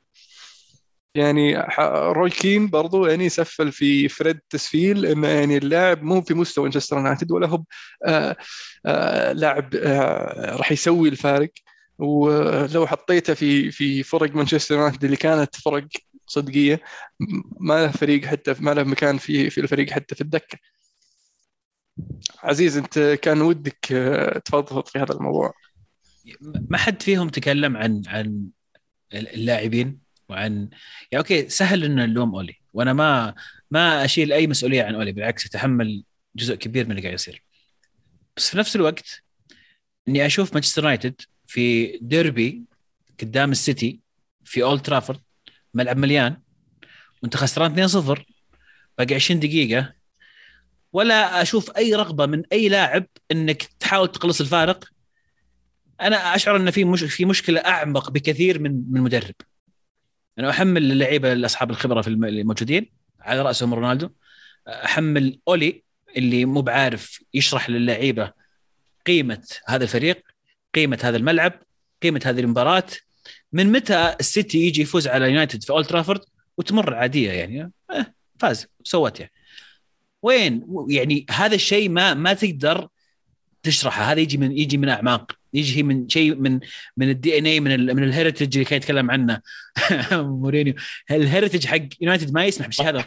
يعني 1.16 1.58
روي 2.12 2.30
كين 2.30 2.70
برضو 2.70 3.06
يعني 3.06 3.30
سفل 3.30 3.72
في 3.72 4.08
فريد 4.10 4.40
تسفيل 4.50 5.06
إنه 5.06 5.28
يعني 5.28 5.58
اللاعب 5.58 6.04
مو 6.04 6.22
في 6.22 6.34
مستوى 6.34 6.64
مانشستر 6.64 6.98
يونايتد 6.98 7.32
ولا 7.32 7.48
هو 7.48 7.64
آه 8.06 8.36
آه 8.86 9.32
لاعب 9.32 9.76
آه 9.76 10.56
راح 10.56 10.72
يسوي 10.72 11.10
الفارق. 11.10 11.52
ولو 12.00 12.88
حطيته 12.88 13.34
في 13.34 13.72
في 13.72 14.04
فرق 14.04 14.36
مانشستر 14.36 14.76
يونايتد 14.76 15.04
اللي 15.04 15.16
كانت 15.18 15.56
فرق 15.56 15.88
صدقية 16.28 16.82
ما 17.60 17.86
له 17.86 17.92
فريق 17.92 18.26
حتى 18.26 18.56
ما 18.60 18.72
له 18.74 18.84
مكان 18.84 19.18
في 19.18 19.50
في 19.50 19.62
الفريق 19.62 19.90
حتى 19.90 20.16
في 20.16 20.22
الدكة. 20.22 20.58
عزيز 22.44 22.78
انت 22.78 23.00
كان 23.00 23.42
ودك 23.42 23.92
آه، 23.92 24.38
تفضفض 24.40 24.88
في 24.88 25.00
هذا 25.00 25.14
الموضوع. 25.14 25.54
ما 26.42 26.78
حد 26.78 27.02
فيهم 27.02 27.30
تكلم 27.30 27.78
عن 27.78 28.02
عن 28.08 28.48
اللاعبين 29.14 30.00
وعن 30.30 30.70
يعني 31.12 31.18
أوكي 31.18 31.50
سهل 31.50 31.84
ان 31.84 31.96
نلوم 31.96 32.36
أولي 32.36 32.56
وأنا 32.74 32.94
ما 32.94 33.36
ما 33.72 34.06
أشيل 34.06 34.34
أي 34.34 34.48
مسؤولية 34.48 34.84
عن 34.84 34.96
أولي 34.96 35.12
بالعكس 35.12 35.46
أتحمل 35.46 36.04
جزء 36.36 36.56
كبير 36.56 36.86
من 36.86 36.92
اللي 36.92 37.02
قاعد 37.02 37.14
يصير. 37.14 37.44
بس 38.38 38.50
في 38.50 38.58
نفس 38.58 38.76
الوقت 38.76 39.24
إني 40.08 40.26
أشوف 40.26 40.54
مانشستر 40.54 40.84
يونايتد 40.84 41.22
في 41.48 41.98
ديربي 42.02 42.64
قدام 43.22 43.52
السيتي 43.52 44.00
في 44.46 44.64
أولد 44.64 44.82
ترافورد 44.82 45.20
ملعب 45.74 45.98
مليان 45.98 46.38
وأنت 47.24 47.38
خسران 47.38 47.90
2-0 47.90 48.22
باقي 48.98 49.16
20 49.16 49.40
دقيقة 49.40 49.94
ولا 50.94 51.42
أشوف 51.42 51.78
أي 51.78 51.96
رغبة 51.96 52.26
من 52.26 52.44
أي 52.54 52.70
لاعب 52.70 53.06
إنك 53.32 53.64
تحاول 53.64 54.12
تقلص 54.12 54.42
الفارق. 54.42 54.86
أنا 56.02 56.36
أشعر 56.36 56.56
إن 56.56 56.72
في 56.72 56.84
مش 56.84 57.04
في 57.04 57.26
مشكلة 57.26 57.60
أعمق 57.60 58.12
بكثير 58.12 58.60
من 58.60 58.84
من 58.92 59.02
مدرب. 59.02 59.36
أنا 60.40 60.50
أحمل 60.50 60.92
اللعيبه 60.92 61.46
اصحاب 61.46 61.72
الخبرة 61.72 62.02
في 62.02 62.08
الم- 62.08 62.26
الموجودين 62.26 62.92
على 63.20 63.42
رأسهم 63.42 63.74
رونالدو. 63.74 64.10
أحمل 64.68 65.40
أولي 65.48 65.84
اللي 66.18 66.46
مو 66.46 66.62
بعارف 66.62 67.24
يشرح 67.34 67.70
للعيبة 67.70 68.34
قيمة 69.06 69.48
هذا 69.68 69.84
الفريق 69.84 70.24
قيمة 70.76 71.00
هذا 71.04 71.18
الملعب 71.18 71.54
قيمة 72.04 72.22
هذه 72.26 72.40
المباراة. 72.40 72.84
من 73.54 73.72
متى 73.72 74.16
السيتي 74.20 74.58
يجي 74.58 74.82
يفوز 74.82 75.08
على 75.08 75.26
يونايتد 75.26 75.64
في 75.64 75.70
أولد 75.70 75.86
ترافورد 75.86 76.22
وتمر 76.58 76.94
عادية 76.94 77.32
يعني؟ 77.32 77.72
آه 77.92 78.14
فاز 78.40 78.68
سوت 78.84 79.20
يعني. 79.20 79.32
وين؟ 80.22 80.86
يعني 80.90 81.26
هذا 81.30 81.56
الشيء 81.56 81.90
ما 81.90 82.14
ما 82.14 82.34
تقدر 82.34 82.88
تشرحه. 83.64 84.12
هذا 84.12 84.20
يجي 84.20 84.38
من 84.38 84.58
يجي 84.58 84.78
من 84.78 84.90
أعماق. 84.90 85.32
يجي 85.54 85.84
من 85.84 86.10
شيء 86.10 86.36
من 86.36 86.60
من 86.98 87.10
ال 87.10 87.38
DNA 87.38 87.60
من 87.60 87.72
ال 87.72 87.96
من 87.96 88.04
ال 88.04 88.10
heritage 88.10 88.58
اللي 88.58 88.66
كان 88.66 88.78
يتكلم 88.78 89.12
عنه. 89.12 89.42
مورينيو. 90.12 90.74
ال 91.12 91.18
heritage 91.18 91.66
حق 91.66 91.82
يونايتد 92.02 92.34
ما 92.34 92.46
يسمح 92.46 92.66
بالشيء 92.66 92.90
هذا 92.90 93.00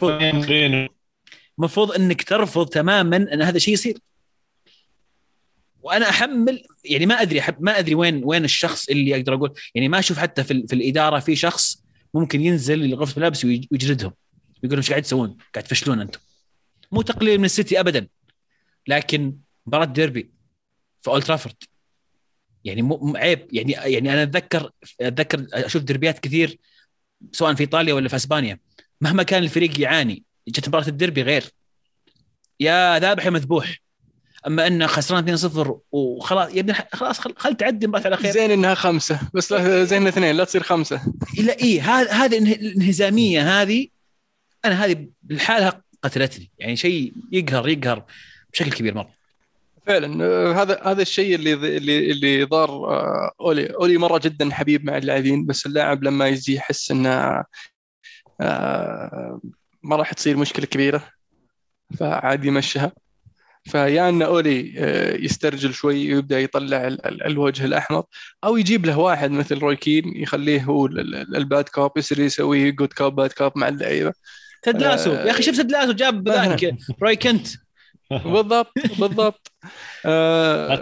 المفروض 1.59 1.91
إنك 1.91 2.23
ترفض 2.23 2.67
تماما 2.67 3.17
إن 3.17 3.41
هذا 3.41 3.57
الشيء 3.57 3.73
يصير. 3.73 3.97
وأنا 5.81 6.09
أحمل 6.09 6.63
يعني 6.85 7.05
ما 7.05 7.21
أدري 7.21 7.41
ما 7.59 7.79
أدري 7.79 7.95
وين 7.95 8.21
وين 8.23 8.45
الشخص 8.45 8.89
اللي 8.89 9.15
أقدر 9.15 9.33
أقول. 9.33 9.53
يعني 9.75 9.89
ما 9.89 9.99
أشوف 9.99 10.19
حتى 10.19 10.43
في, 10.43 10.67
في 10.67 10.75
الإدارة 10.75 11.19
في 11.19 11.35
شخص 11.35 11.83
ممكن 12.13 12.41
ينزل 12.41 12.89
لغرفة 12.89 13.13
الملابس 13.13 13.45
ويجلدهم. 13.45 14.13
يقول 14.63 14.77
إيش 14.77 14.89
قاعد 14.89 15.01
تسوون؟ 15.01 15.37
قاعد 15.53 15.67
تفشلون 15.67 15.99
أنتم. 15.99 16.19
مو 16.93 17.01
تقليل 17.01 17.37
من 17.37 17.45
السيتي 17.45 17.79
ابدا. 17.79 18.07
لكن 18.87 19.37
مباراة 19.65 19.85
ديربي 19.85 20.31
في 21.01 21.09
أولد 21.09 21.23
ترافورد. 21.23 21.55
يعني 22.63 22.81
مو 22.81 23.13
عيب. 23.15 23.47
يعني 23.51 23.71
يعني 23.71 24.13
أنا 24.13 24.23
اتذكر 24.23 24.71
أتذكر 25.01 25.47
أشوف 25.53 25.83
دربيات 25.83 26.19
كثير 26.19 26.59
سواء 27.31 27.53
في 27.53 27.61
إيطاليا 27.61 27.93
ولا 27.93 28.09
في 28.09 28.15
أسبانيا. 28.15 28.59
مهما 29.01 29.23
كان 29.23 29.43
الفريق 29.43 29.79
يعاني 29.79 30.23
جت 30.47 30.67
مباراة 30.67 30.87
الدربي 30.87 31.21
غير. 31.21 31.51
يا 32.59 32.99
ذابح 32.99 33.25
يا 33.25 33.29
مذبوح. 33.29 33.83
أما 34.47 34.67
انه 34.67 34.87
خسران 34.87 35.37
2-0 35.37 35.81
وخلاص 35.91 36.53
يا 36.53 36.59
ابني 36.59 36.73
خلاص 36.73 37.19
خل 37.19 37.55
تعدي 37.57 37.85
المباراه 37.85 38.05
على 38.05 38.17
خير. 38.17 38.31
زين 38.31 38.51
إنها 38.51 38.75
خمسة 38.75 39.19
بس 39.33 39.51
لا 39.51 39.83
زين 39.83 40.07
اثنين 40.07 40.35
لا 40.35 40.43
تصير 40.43 40.63
خمسة. 40.63 41.13
لا 41.37 41.59
اي 41.59 41.81
هذه 41.81 42.37
الانهزامية 42.37 43.61
هذه 43.61 43.87
أنا 44.65 44.85
هذه 44.85 45.07
لحالها 45.29 45.82
قتلتني. 46.03 46.51
يعني 46.59 46.75
شيء 46.75 47.13
يقهر 47.31 47.69
يقهر 47.69 48.03
بشكل 48.53 48.71
كبير 48.71 48.95
مرة. 48.95 49.13
فعلا. 49.87 50.25
هذا 50.61 50.81
هذا 50.83 51.01
الشيء 51.01 51.35
اللي 51.35 51.53
اللي 51.53 52.11
اللي 52.11 52.43
ضار 52.43 52.69
آه، 52.69 53.31
اولي 53.41 53.65
أولي 53.65 53.97
مرة 53.97 54.17
جدا 54.23 54.53
حبيب 54.53 54.85
مع 54.85 54.97
اللاعبين 54.97 55.45
بس 55.45 55.65
اللاعب 55.65 56.03
لما 56.03 56.27
يجي 56.27 56.55
يحس 56.55 56.91
إنه 56.91 57.43
آه، 58.41 59.41
ما 59.83 59.95
راح 59.95 60.13
تصير 60.13 60.37
مشكلة 60.37 60.65
كبيرة 60.65 61.09
فعادي 61.99 62.47
يمشيها. 62.47 62.91
فيا 63.65 64.09
إن 64.09 64.21
أولي 64.21 64.73
آه، 64.77 65.15
يسترجل 65.15 65.73
شوي 65.73 66.13
ويبدأ 66.13 66.39
يطلع 66.39 66.87
الوجه 67.05 67.65
الأحمر 67.65 68.03
أو 68.43 68.57
يجيب 68.57 68.85
له 68.85 68.99
واحد 68.99 69.31
مثل 69.31 69.57
روي 69.59 69.75
كين 69.75 70.17
يخليه 70.17 70.63
هو 70.63 70.85
ال 70.85 71.06
bad 71.06 71.69
cop 71.69 71.97
يصير 71.97 72.19
يسوي 72.19 72.71
good 72.71 72.93
cop 72.93 73.15
bad 73.15 73.31
cop 73.31 73.51
مع 73.55 73.67
اللعيبة. 73.67 74.13
تدلاسو. 74.63 75.11
يا 75.11 75.31
أخي 75.31 75.43
شوف 75.43 75.57
تدلاسو؟ 75.57 75.91
جاب 75.91 76.27
ذاك. 76.29 76.75
روي 77.03 77.15
كنت. 77.15 77.47
بالضبط 78.11 78.71
بالضبط. 78.99 79.51
آه 80.05 80.75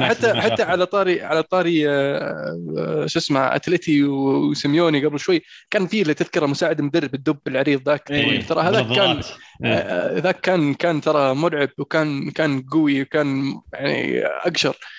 حتى 0.00 0.34
حتى 0.34 0.62
على 0.62 0.86
طاري 0.86 1.22
على 1.22 1.42
طاري 1.42 1.90
آه, 1.90 2.56
آه، 2.78 3.06
شو 3.06 3.18
اسمه 3.18 3.40
اتلتي 3.40 4.04
وسيميوني 4.04 5.06
قبل 5.06 5.20
شوي 5.20 5.42
كان 5.70 5.86
في 5.86 6.02
اللي 6.02 6.14
تذكره 6.14 6.46
مساعد 6.46 6.80
مدرب 6.80 7.14
الدب 7.14 7.38
العريض 7.46 7.88
ذاك. 7.88 8.10
إيه. 8.10 8.42
ترى 8.42 8.60
هذاك 8.62 8.86
كان 8.86 9.20
إيه. 9.64 9.74
آه، 9.74 10.18
ذاك 10.18 10.40
كان 10.40 10.74
كان 10.74 11.00
ترى 11.00 11.34
مرعب 11.34 11.68
وكان 11.78 12.30
كان 12.30 12.62
قوي 12.62 13.02
وكان 13.02 13.54
يعني 13.72 14.26
أقشر. 14.26 14.68
آه، 14.70 14.95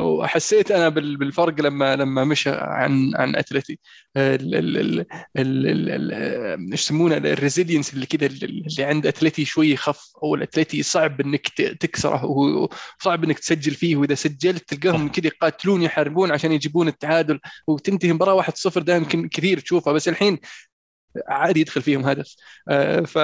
وحسيت 0.00 0.70
أنا 0.70 0.88
بالفرق 0.88 1.60
لما 1.60 1.96
لما 1.96 2.24
مشى 2.24 2.50
عن 2.50 3.12
عن 3.16 3.36
أتلتي. 3.36 3.78
إيش 4.16 5.06
يسمونه؟ 6.72 7.16
الريزيلينس 7.16 7.94
اللي 7.94 8.06
كذا 8.06 8.26
اللي 8.26 8.84
عند 8.84 9.06
أتلتي 9.06 9.44
شوي 9.44 9.76
خف. 9.76 10.12
أو 10.22 10.34
الاتلتي 10.34 10.82
صعب 10.82 11.20
إنك 11.20 11.48
تكسره 11.80 12.24
وصعب 12.24 13.24
إنك 13.24 13.38
تسجل 13.38 13.74
فيه. 13.74 13.96
وإذا 13.96 14.14
سجلت 14.14 14.74
تلقاهم 14.74 15.08
كذا 15.08 15.26
يقاتلون 15.26 15.82
يحاربون 15.82 16.32
عشان 16.32 16.52
يجيبون 16.52 16.88
التعادل. 16.88 17.40
وتنتهي 17.66 18.12
مباراة 18.12 18.34
1-0 18.34 18.82
دائما 18.82 19.06
كثير 19.32 19.60
تشوفها. 19.60 19.92
بس 19.92 20.08
الحين 20.08 20.38
عادي 21.28 21.60
يدخل 21.60 21.82
فيهم 21.82 22.04
هدف. 22.06 22.36
آه، 22.68 23.00
ف 23.00 23.18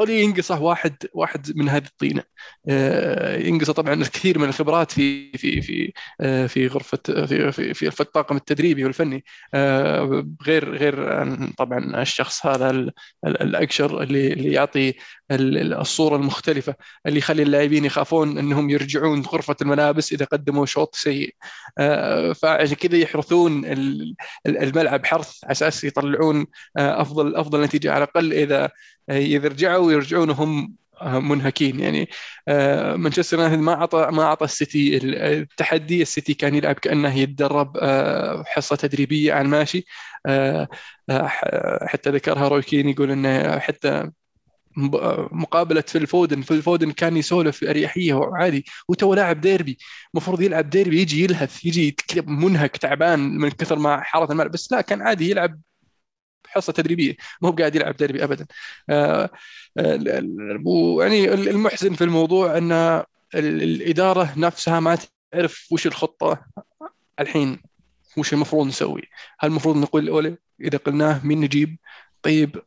أولي 0.00 0.22
ينقصه 0.22 0.62
واحد 0.62 0.96
واحد 1.14 1.52
من 1.56 1.68
هذه 1.68 1.84
الطينة. 1.86 2.22
آه، 2.68 3.36
ينقصه 3.36 3.72
طبعا 3.72 3.94
الكثير 3.94 4.38
من 4.38 4.48
الخبرات 4.48 4.92
في 4.92 5.32
في 5.32 5.60
في 5.62 5.92
آه، 6.20 6.46
في 6.46 6.66
غرفة 6.66 6.98
في 7.06 7.52
في 7.52 7.74
في 7.90 8.00
الطاقم 8.00 8.36
التدريبي 8.36 8.84
والفني. 8.84 9.24
آه، 9.54 10.26
غير 10.46 10.76
غير 10.76 10.94
طبعا 11.58 12.02
الشخص 12.02 12.46
هذا 12.46 12.90
الاقشر 13.26 14.02
اللي 14.02 14.32
اللي 14.32 14.52
يعطي 14.52 14.94
الصورة 15.30 16.16
المختلفة 16.16 16.74
اللي 17.06 17.18
يخلي 17.18 17.42
اللاعبين 17.42 17.84
يخافون 17.84 18.38
أنهم 18.38 18.70
يرجعون 18.70 19.22
غرفة 19.22 19.56
الملابس 19.62 20.12
إذا 20.12 20.24
قدموا 20.24 20.66
شوط 20.66 20.94
سيء. 20.94 21.34
فعشان 22.34 22.76
كذا 22.76 22.96
يحرثون 22.96 23.64
الملعب 24.46 25.06
حرث 25.06 25.44
على 25.44 25.52
أساس 25.52 25.84
يطلعون 25.84 26.46
أفضل 26.76 27.36
أفضل 27.36 27.62
نتيجة 27.62 27.92
على 27.92 28.04
الأقل 28.04 28.32
إذا 28.32 28.70
إذا 29.10 29.48
رجعوا 29.48 29.92
يرجعون 29.92 30.30
وهم 30.30 30.76
منهكين. 31.02 31.80
يعني 31.80 32.08
آه، 32.48 32.96
مانشستر 32.96 33.38
يونايتد 33.38 33.58
ما 33.58 33.74
أعطى 33.74 34.08
ما 34.12 34.22
أعطى 34.22 34.44
السيتي 34.44 34.96
التحدي. 35.04 36.02
السيتي 36.02 36.34
كان 36.34 36.54
يلعب 36.54 36.74
كأنه 36.74 37.18
يتدرب 37.18 37.76
آه، 37.76 38.44
حصة 38.46 38.76
تدريبية 38.76 39.32
على 39.32 39.44
الماشي. 39.44 39.84
آه، 40.26 40.68
حتى 41.86 42.10
ذكرها 42.10 42.48
روي 42.48 42.62
كين 42.62 42.88
يقول 42.88 43.10
إنه 43.10 43.58
حتى 43.58 44.10
مقابلة 45.32 45.80
في 45.80 45.98
الفودن 45.98 46.42
في 46.42 46.50
الفودن 46.50 46.92
كان 46.92 47.16
يسولف 47.16 47.64
باريحيه 47.64 48.14
وعادي 48.14 48.64
وهو 48.88 49.14
لاعب 49.14 49.40
ديربي 49.40 49.78
المفروض 50.14 50.40
يلعب 50.40 50.70
ديربي 50.70 51.00
يجي 51.00 51.24
يلهث 51.24 51.64
يجي 51.64 51.96
منهك 52.26 52.76
تعبان 52.76 53.20
من 53.38 53.50
كثر 53.50 53.78
ما 53.78 54.00
حرث 54.00 54.30
الملعب. 54.30 54.50
بس 54.50 54.72
لا 54.72 54.80
كان 54.80 55.02
عادي 55.02 55.30
يلعب 55.30 55.60
حصه 56.46 56.72
تدريبية 56.72 57.16
ما 57.42 57.48
هو 57.48 57.52
قاعد 57.52 57.74
يلعب 57.74 57.96
ديربي 57.96 58.24
ابدا. 58.24 58.46
آه، 58.90 59.30
يعني 61.00 61.34
المحزن 61.34 61.94
في 61.94 62.04
الموضوع 62.04 62.58
إن 62.58 63.02
الإدارة 63.34 64.34
نفسها 64.36 64.80
ما 64.80 64.98
تعرف 65.32 65.68
وش 65.72 65.86
الخطة 65.86 66.44
الحين 67.20 67.60
وش 68.16 68.32
المفروض 68.32 68.66
نسوي. 68.66 69.02
هل 69.40 69.50
المفروض 69.50 69.76
نقول 69.76 70.08
اولي 70.08 70.36
إذا 70.60 70.78
قلناه 70.78 71.26
مين 71.26 71.40
نجيب؟ 71.40 71.76
طيب 72.22 72.62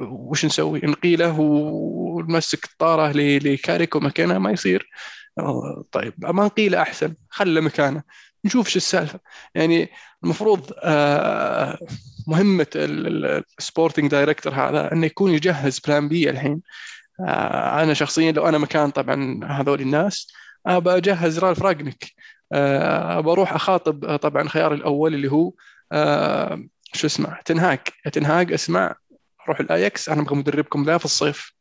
وش 0.00 0.44
نسوي؟ 0.44 0.80
نقيله 0.84 1.40
ونمسك 1.40 2.64
الطاره 2.64 3.12
لكاريكو 3.16 4.00
مكانه 4.00 4.38
ما 4.38 4.50
يصير. 4.50 4.90
طيب 5.92 6.14
ما 6.18 6.44
نقيله 6.44 6.82
أحسن 6.82 7.14
خله 7.30 7.60
مكانه. 7.60 8.02
نشوف 8.44 8.68
شو 8.68 8.76
السالفة. 8.76 9.20
يعني 9.54 9.90
المفروض 10.24 10.72
آه، 10.82 11.78
مهمة 12.26 12.66
ال 12.74 12.89
sporting 12.89 14.10
director 14.10 14.52
هذا 14.54 14.92
إنه 14.92 15.06
يكون 15.06 15.30
يجهز 15.34 15.78
plan 15.78 16.08
B 16.08 16.30
الحين. 16.30 16.62
آه، 17.20 17.82
أنا 17.82 17.94
شخصيا 17.94 18.32
لو 18.32 18.48
أنا 18.48 18.58
مكان 18.58 18.90
طبعا 18.90 19.40
هذول 19.44 19.80
الناس 19.80 20.32
أبى 20.66 20.96
أجهز 20.96 21.38
رالف 21.38 21.62
رانجنيك 21.62 22.04
آه، 22.52 23.18
أروح 23.18 23.52
أخاطب 23.52 24.16
طبعا 24.16 24.48
خياري 24.48 24.74
الأول 24.74 25.14
اللي 25.14 25.30
هو 25.32 25.52
شو 26.92 27.06
اسمه 27.06 27.38
تنهاج 27.44 27.92
تنهاج 28.12 28.52
أسمع 28.52 28.94
روح 29.48 29.60
الاياكس 29.60 30.08
أنا 30.08 30.22
أبغى 30.22 30.36
مدربكم 30.36 30.84
ذا 30.84 30.98
في 30.98 31.04
الصيف. 31.04 31.55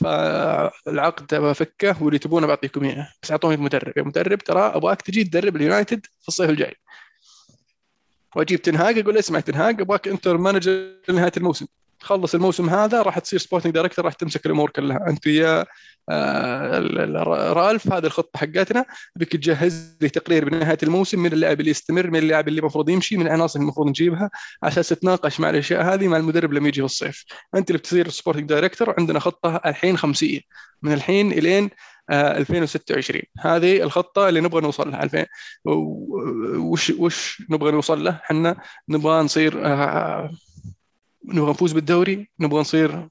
فالعقد 0.00 1.34
بفكه 1.34 2.02
واللي 2.02 2.18
تبونه 2.18 2.46
بعطيكم 2.46 2.84
إياه. 2.84 3.08
بس 3.22 3.30
أعطوني 3.30 3.54
المدرب 3.54 3.98
يا 3.98 4.02
مدرب 4.02 4.38
ترى 4.38 4.60
أبغاك 4.60 5.02
تجي 5.02 5.24
تدرب 5.24 5.56
اليونايتد 5.56 6.06
في 6.20 6.28
الصيف 6.28 6.50
الجاي. 6.50 6.74
وأجيب 8.36 8.62
رانجنيك 8.62 8.98
أقول 8.98 9.18
اسمع 9.18 9.40
رانجنيك 9.40 9.80
أبغاك 9.80 10.08
انت 10.08 10.28
manager 10.28 10.92
لنهاية 11.08 11.32
الموسم. 11.36 11.66
تخلص 12.00 12.34
الموسم 12.34 12.70
هذا 12.70 13.02
راح 13.02 13.18
تصير 13.18 13.38
sporting 13.38 13.74
director 13.74 14.04
راح 14.04 14.14
تمسك 14.14 14.46
الأمور 14.46 14.70
كلها. 14.70 15.04
أنت 15.08 15.26
يا 15.26 15.66
آه، 16.10 16.78
رالف 17.52 17.92
هذه 17.92 18.06
الخطة 18.06 18.38
حقتنا. 18.38 18.84
أبيك 19.16 19.32
تجهز 19.32 19.96
لي 20.00 20.08
تقرير 20.08 20.48
بنهاية 20.48 20.78
الموسم 20.82 21.18
من 21.20 21.32
اللاعب 21.32 21.60
اللي 21.60 21.70
يستمر 21.70 22.10
من 22.10 22.18
اللاعب 22.18 22.48
اللي 22.48 22.60
المفروض 22.60 22.88
يمشي 22.88 23.16
من 23.16 23.26
العناصر 23.26 23.60
المفروض 23.60 23.88
نجيبها. 23.88 24.30
على 24.62 24.72
أساس 24.72 24.88
تتناقش 24.88 25.40
مع 25.40 25.50
الأشياء 25.50 25.94
هذه 25.94 26.08
مع 26.08 26.16
المدرب 26.16 26.52
لما 26.52 26.68
يجي 26.68 26.80
في 26.80 26.84
الصيف. 26.84 27.24
أنت 27.54 27.70
اللي 27.70 27.78
بتصير 27.78 28.08
sporting 28.08 28.48
director 28.48 28.94
عندنا 28.98 29.18
خطة 29.18 29.60
الحين 29.66 29.96
خمسية. 29.96 30.40
من 30.82 30.92
الحين 30.92 31.32
إلين 31.32 31.70
2026 32.10 33.22
آه، 33.44 33.56
هذه 33.56 33.82
الخطة 33.82 34.28
اللي 34.28 34.40
نبغى 34.40 34.60
نوصل 34.60 34.90
لها. 34.90 35.02
2000 35.02 35.26
وش 35.64 36.90
وش 36.90 37.42
نبغى 37.50 37.72
نوصل 37.72 38.04
له؟ 38.04 38.10
إحنا 38.10 38.56
نبغى 38.88 39.22
نصير 39.22 39.66
آه، 39.66 40.30
نبغى 41.28 41.50
نفوز 41.50 41.72
بالدوري 41.72 42.28
نبغى 42.40 42.60
نصير 42.60 43.08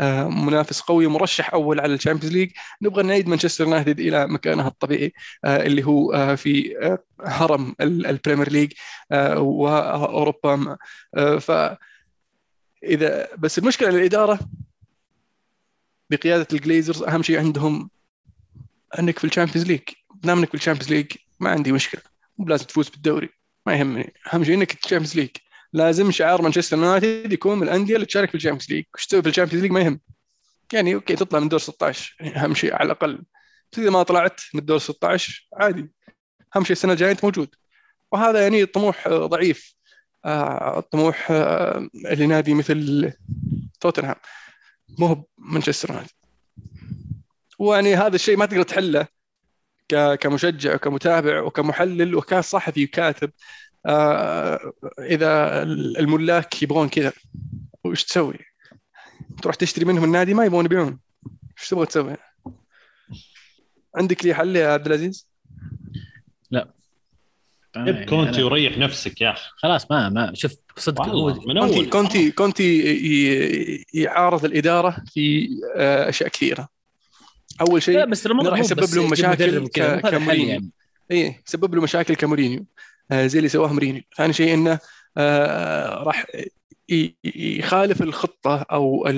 آه، 0.00 0.28
منافس 0.28 0.80
قوي 0.80 1.06
مرشح 1.06 1.54
أول 1.54 1.80
على 1.80 1.94
الشامبيونز 1.94 2.36
ليج. 2.36 2.50
نبغى 2.82 3.02
نعيد 3.02 3.28
مانشستر 3.28 3.64
يونايتد 3.64 4.00
إلى 4.00 4.26
مكانها 4.26 4.68
الطبيعي 4.68 5.12
اللي 5.44 5.84
هو 5.84 6.36
في 6.36 6.76
هرم 7.20 7.74
البريمير 7.80 8.52
ليج 8.52 8.72
وأوروبا. 9.36 10.76
ف 11.40 11.52
إذا 12.84 13.28
بس 13.38 13.58
المشكلة 13.58 13.88
الاداره 13.88 14.38
بقيادة 16.10 16.46
الجليزرز 16.52 17.02
أهم 17.02 17.22
شيء 17.22 17.38
عندهم 17.38 17.90
إنك 18.98 19.18
في 19.18 19.24
الشامبيونز 19.24 19.66
ليج. 19.66 19.82
دام 20.14 20.38
إنك 20.38 20.48
في 20.48 20.54
الشامبيونز 20.54 20.92
ليج 20.92 21.06
ما 21.40 21.50
عندي 21.50 21.72
مشكلة. 21.72 22.02
مو 22.38 22.46
لازم 22.46 22.64
تفوز 22.64 22.88
بالدوري. 22.88 23.28
ما 23.66 23.74
يهمني. 23.74 24.14
أهم 24.34 24.44
شيء 24.44 24.54
إنك 24.54 24.72
تشامبيونز 24.72 25.16
ليج. 25.16 25.30
لازم 25.72 26.10
شعار 26.10 26.42
مانشستر 26.42 26.76
يونايتد 26.76 27.32
يكون 27.32 27.58
من 27.58 27.62
الأندية 27.62 27.94
اللي 27.94 28.06
تشارك 28.06 28.28
في 28.28 28.34
الشامبيونز 28.34 28.70
ليج. 28.70 28.84
وش 28.94 29.06
تسوي 29.06 29.22
في 29.22 29.28
الشامبيونز 29.28 29.62
ليج؟ 29.62 29.72
ما 29.72 29.80
يهم. 29.80 30.00
يعني 30.72 30.94
أوكي 30.94 31.16
تطلع 31.16 31.38
من 31.38 31.48
دور 31.48 31.58
16 31.58 32.16
يعني 32.20 32.36
أهم 32.36 32.54
شيء 32.54 32.74
على 32.74 32.86
الأقل. 32.86 33.22
إذا 33.78 33.90
ما 33.90 34.02
طلعت 34.02 34.40
من 34.54 34.64
دور 34.64 34.78
16 34.78 35.48
عادي. 35.52 35.90
أهم 36.56 36.64
شيء 36.64 36.72
السنة 36.72 36.92
الجاية 36.92 37.10
أنت 37.10 37.24
موجود. 37.24 37.54
وهذا 38.12 38.42
يعني 38.42 38.66
طموح 38.66 39.08
ضعيف. 39.08 39.76
آه، 40.24 40.78
الطموح 40.78 41.30
آه، 41.30 41.88
لنادي 41.94 42.54
مثل 42.54 43.12
توتنهام. 43.80 44.16
مو 44.98 45.06
هو 45.06 45.24
مانشستر 45.38 45.90
يونايتد. 45.90 46.12
ويعني 47.58 47.94
هذا 47.94 48.14
الشيء 48.14 48.36
ما 48.36 48.46
تقدر 48.46 48.62
تحله 48.62 49.06
كمشجع 50.20 50.74
وكمتابع 50.74 51.40
وكمحلل 51.40 52.14
وكصحفي 52.14 52.84
وكاتب. 52.84 53.28
آه، 53.28 53.32
إذا 55.00 55.62
الملاك 55.62 56.62
يبغون 56.62 56.88
كذا 56.88 57.12
وش 57.84 58.04
تسوي؟ 58.04 58.38
تروح 59.42 59.54
تشتري 59.54 59.84
منهم 59.84 60.04
النادي 60.04 60.34
ما 60.34 60.44
يبغون 60.44 60.64
يبيعون 60.64 60.98
إيش 61.60 61.68
تبغى 61.68 61.86
تسوي؟ 61.86 62.16
عندك 63.96 64.24
لي 64.24 64.34
حل 64.34 64.56
يا 64.56 64.68
عبد 64.68 64.86
العزيز؟ 64.86 65.28
جيب 66.50 68.04
كونتي 68.08 68.42
وريح 68.42 68.78
نفسك 68.78 69.20
يا 69.20 69.30
أخي 69.30 69.50
خلاص 69.56 69.90
ما 69.90 70.08
ما 70.08 70.34
شوف 70.34 70.52
صدق 70.76 71.02
من 71.06 71.58
كونتي 71.58 71.76
أول 71.76 71.90
كونتي 71.90 72.30
كونتي 72.30 72.80
ي- 72.96 73.84
يعارض 73.94 74.44
الإدارة 74.44 74.96
في 75.12 75.48
آه، 75.76 76.08
أشياء 76.08 76.28
كثيرة 76.28 76.68
أول 77.60 77.82
شيء 77.82 77.98
لا 77.98 78.04
بس 78.04 78.26
الموضوع 78.26 78.50
راح 78.50 78.60
يسبب 78.60 78.94
لهم 78.94 79.10
مشاكل 79.10 79.68
كمورينيو. 79.68 80.48
يعني 80.48 80.70
إيه 81.10 81.42
سبب 81.44 81.74
له 81.74 81.82
مشاكل 81.82 82.14
كمورينيو 82.14 82.60
آه، 82.60 82.66
زي 83.12 83.38
اللي 83.38 83.48
سواه 83.48 83.72
مورينيو. 83.72 84.02
ثاني 84.16 84.32
شيء 84.32 84.54
إنه 84.54 84.78
آه، 85.18 86.02
راح 86.02 86.26
يخالف 87.34 88.02
الخطة 88.02 88.66
أو 88.72 89.08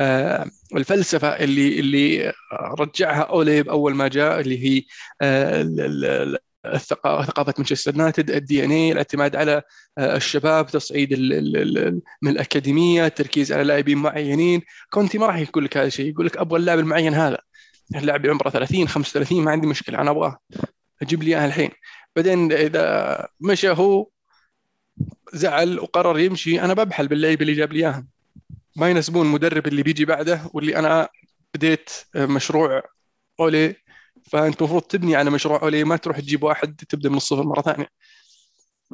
آه، 0.00 0.46
الفلسفة 0.76 1.28
اللي 1.28 1.80
اللي 1.80 2.32
رجعها 2.78 3.22
أولي 3.22 3.68
أول 3.68 3.94
ما 3.94 4.08
جاء 4.08 4.40
اللي 4.40 4.64
هي 4.64 4.82
آه، 5.22 6.38
ثقافة 6.76 7.54
مانشستر 7.58 7.94
يونايتد 7.96 8.30
ال 8.30 8.64
DNA 8.64 8.92
الاعتماد 8.92 9.36
على 9.36 9.62
آه، 9.98 10.16
الشباب 10.16 10.66
تصعيد 10.66 11.14
من 12.22 12.30
الأكاديمية 12.30 13.06
التركيز 13.06 13.52
على 13.52 13.64
لاعبين 13.64 13.98
معينين. 13.98 14.62
كونتي 14.90 15.18
ما 15.18 15.26
راح 15.26 15.36
يقول 15.36 15.64
لك 15.64 15.76
هذا 15.76 15.86
الشيء 15.86 16.10
يقول 16.10 16.26
لك 16.26 16.36
أبغى 16.36 16.60
اللاعب 16.60 16.78
المعين 16.78 17.14
هذا. 17.14 17.38
اللاعب 17.96 18.26
عمره 18.26 18.50
30 18.50 18.88
35 18.88 19.44
ما 19.44 19.50
عندي 19.50 19.66
مشكلة 19.66 20.00
أنا 20.00 20.10
أبغاه. 20.10 20.38
أجيب 21.02 21.22
لي 21.22 21.36
إياه 21.36 21.46
الحين. 21.46 21.70
بعدين 22.16 22.52
إذا 22.52 23.28
مشى 23.40 23.70
هو 23.70 24.08
زعل 25.32 25.80
وقرر 25.80 26.18
يمشي. 26.18 26.60
أنا 26.60 26.74
ببحل 26.74 27.08
باللعيبه 27.08 27.42
اللي 27.42 27.54
جاب 27.54 27.72
لي 27.72 27.78
إياهم. 27.78 28.08
ما 28.76 28.90
يناسبون 28.90 29.26
المدرب 29.26 29.66
اللي 29.66 29.82
بيجي 29.82 30.04
بعده 30.04 30.50
واللي 30.54 30.76
أنا 30.76 31.08
بديت 31.54 31.90
مشروع 32.16 32.82
أولي. 33.40 33.76
فأنت 34.30 34.60
المفروض 34.60 34.82
تبني 34.82 35.16
على 35.16 35.30
مشروع 35.30 35.62
أولي 35.62 35.84
ما 35.84 35.96
تروح 35.96 36.20
تجيب 36.20 36.42
واحد 36.42 36.76
تبدأ 36.88 37.08
من 37.08 37.16
الصفر 37.16 37.42
مرة 37.42 37.62
ثانية. 37.62 37.88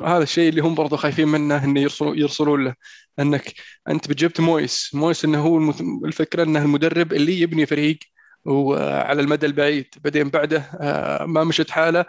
هذا 0.05 0.23
الشيء 0.23 0.49
اللي 0.49 0.61
هم 0.61 0.75
برضو 0.75 0.97
خايفين 0.97 1.29
منه 1.29 1.65
انه 1.65 1.81
يرسلوا 1.81 2.17
يرسلون 2.17 2.65
له. 2.65 2.75
إنك 3.19 3.55
أنت 3.89 4.13
جبت 4.13 4.41
مويس. 4.41 4.91
مويس 4.95 5.25
إنه 5.25 5.41
هو. 5.41 5.71
الفكرة 6.05 6.43
إنه 6.43 6.63
المدرب 6.63 7.13
اللي 7.13 7.41
يبني 7.41 7.67
فريق 7.67 7.99
وعلى 8.45 9.21
المدى 9.23 9.47
البعيد. 9.47 9.87
بعدين 10.05 10.29
بعده 10.29 10.59
آه، 10.81 11.25
ما 11.27 11.45
مشت 11.45 11.71
حاله. 11.71 12.05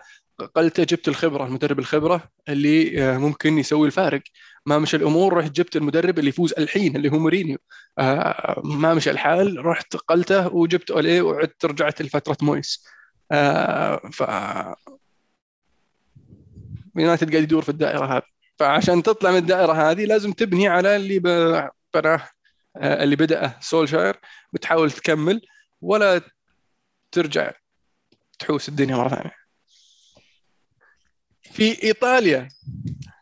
قلت 0.45 0.81
جبت 0.81 1.07
الخبرة 1.07 1.45
المدرب 1.45 1.79
الخبرة 1.79 2.23
اللي 2.49 3.03
آه، 3.03 3.17
ممكن 3.17 3.57
يسوي 3.57 3.87
الفارق. 3.87 4.21
ما 4.65 4.79
مشى 4.79 4.97
الأمور 4.97 5.33
رحت 5.33 5.51
جبت 5.51 5.75
المدرب 5.75 6.19
اللي 6.19 6.29
يفوز 6.29 6.53
الحين 6.53 6.95
اللي 6.95 7.11
هو 7.11 7.19
مورينيو. 7.19 7.57
آه، 7.99 8.61
ما 8.65 8.93
مشى 8.93 9.11
الحال 9.11 9.65
رحت 9.65 9.95
قلته 9.95 10.47
وجبت 10.55 10.91
اوليه 10.91 11.21
وعدت 11.21 11.65
رجعت 11.65 12.01
لفترة 12.01 12.37
مويس. 12.41 12.87
آه، 13.31 13.97
ف 14.13 14.23
يونايتد 16.95 17.31
قاعد 17.31 17.43
يدور 17.43 17.61
في 17.61 17.69
الدائرة 17.69 18.17
هذه. 18.17 18.23
فعشان 18.59 19.03
تطلع 19.03 19.31
من 19.31 19.37
الدائرة 19.37 19.73
هذه 19.73 20.05
لازم 20.05 20.31
تبني 20.31 20.67
على 20.67 20.95
اللي 20.95 21.19
بناه 21.93 22.29
اللي 22.77 23.15
بدأه 23.15 23.57
سولشاير. 23.61 24.19
وتحاول 24.53 24.91
تكمل 24.91 25.41
ولا 25.81 26.21
ترجع 27.11 27.51
تحوس 28.39 28.69
الدنيا 28.69 28.95
مرة 28.95 29.09
ثانية. 29.09 29.38
في 31.59 31.83
إيطاليا. 31.83 32.47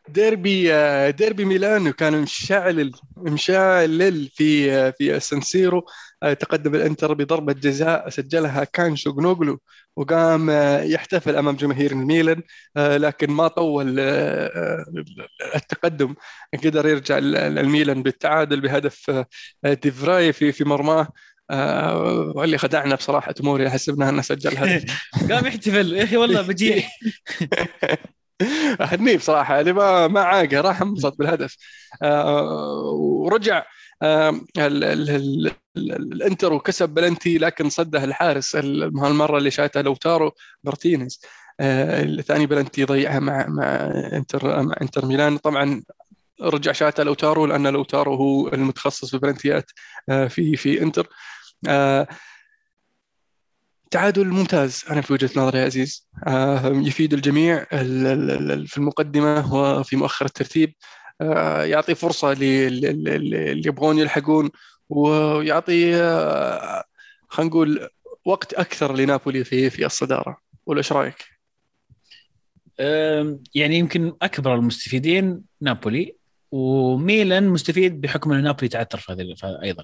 ديربي 0.09 0.73
آه، 0.73 1.09
ديربي 1.09 1.45
ميلانو 1.45 1.93
كان 1.93 2.21
مشعل 2.21 2.91
مشعل 3.17 4.29
في 4.33 4.71
آه، 4.73 4.93
في 4.97 5.19
سانسيرو 5.19 5.85
آه، 6.23 6.33
تقدم 6.33 6.75
الإنتر 6.75 7.13
بضربة 7.13 7.53
جزاء 7.53 8.09
سجلها 8.09 8.63
كان 8.63 8.95
شوغنوغلو 8.95 9.59
وقام 9.95 10.49
يحتفل 10.83 11.35
أمام 11.35 11.55
جماهير 11.55 11.91
الميلان. 11.91 12.41
لكن 12.77 13.31
ما 13.31 13.47
طول 13.47 13.99
التقدم. 15.55 16.15
قدر 16.63 16.87
يرجع 16.87 17.17
ال- 17.17 17.35
الميلان 17.35 18.03
بالتعادل 18.03 18.61
بهدف 18.61 19.11
ديفراي 19.65 20.33
في 20.33 20.51
في 20.51 20.63
مرماه. 20.63 21.07
آه، 21.51 22.33
واللي 22.35 22.57
خدعنا 22.57 22.95
بصراحة 22.95 23.31
تموري 23.31 23.69
حسبنا 23.69 24.09
انه 24.09 24.21
سجل 24.21 24.57
هدف. 24.57 24.83
قام 25.31 25.45
يحتفل. 25.45 25.93
يا 25.93 26.03
أخي 26.03 26.17
والله 26.17 26.41
بجيح 26.47 26.91
أهنيه 28.81 29.17
بصراحة 29.17 29.55
يعني 29.55 29.73
ما 29.73 30.07
ما 30.07 30.21
عاقه 30.21 30.61
راح 30.61 30.81
انبسط 30.81 31.17
بالهدف. 31.17 31.57
آه، 32.03 32.81
ورجع 32.99 33.63
آه، 34.01 34.29
ال- 34.57 34.83
ال- 34.83 35.09
ال- 35.09 35.51
ال- 35.77 36.13
الإنتر 36.13 36.53
وكسب 36.53 36.89
بلنتي 36.89 37.37
لكن 37.37 37.69
صده 37.69 38.03
الحارس 38.03 38.55
ال- 38.55 38.97
هالمرة 38.99 39.37
اللي 39.37 39.51
شاته 39.51 39.81
لوتارو 39.81 40.31
مارتينيز. 40.63 41.21
آه، 41.59 42.03
الثاني 42.03 42.45
بلنتي 42.45 42.83
ضيعها 42.85 43.19
مع 43.19 43.45
مع 43.47 43.63
إنتر 44.13 44.63
مع 44.63 44.75
إنتر 44.81 45.05
ميلان. 45.05 45.37
طبعا 45.37 45.83
رجع 46.41 46.71
شاته 46.71 47.03
لوتارو 47.03 47.45
لأن 47.45 47.67
لوتارو 47.67 48.15
هو 48.15 48.47
المتخصص 48.47 49.09
في 49.09 49.13
البلنتيات 49.13 49.71
آه، 50.09 50.27
في 50.27 50.55
في 50.57 50.81
إنتر. 50.81 51.07
تعادل 53.91 54.27
ممتاز 54.27 54.83
أنا 54.89 55.01
في 55.01 55.13
وجهة 55.13 55.29
نظري 55.35 55.59
يا 55.59 55.65
عزيز. 55.65 56.07
آه، 56.27 56.67
يفيد 56.67 57.13
الجميع. 57.13 57.65
ال- 57.73 58.07
ال- 58.07 58.51
ال- 58.51 58.67
في 58.67 58.77
المقدمة 58.77 59.53
وفي 59.55 59.95
مؤخر 59.95 60.25
الترتيب. 60.25 60.73
آه، 61.21 61.63
يعطي 61.63 61.95
فرصة 61.95 62.33
لل- 62.33 62.81
لل- 62.81 63.35
اللي 63.35 63.67
يبغون 63.67 63.99
يلحقون 63.99 64.49
ويعطي 64.89 65.95
آه، 65.95 66.83
خلينا 67.29 67.49
نقول 67.49 67.89
وقت 68.25 68.53
أكثر 68.53 68.95
لنابولي 68.95 69.43
في 69.43 69.69
في 69.69 69.85
الصدارة. 69.85 70.37
ولا 70.65 70.77
إيش 70.77 70.91
رأيك؟ 70.91 71.25
يعني 73.55 73.77
يمكن 73.77 74.13
أكبر 74.21 74.55
المستفيدين 74.55 75.41
نابولي 75.61 76.15
وميلان 76.51 77.47
مستفيد 77.47 78.01
بحكم 78.01 78.31
إن 78.31 78.43
نابولي 78.43 78.67
تعثر 78.67 78.97
في 78.97 79.11
هذه 79.11 79.35
أيضا. 79.63 79.83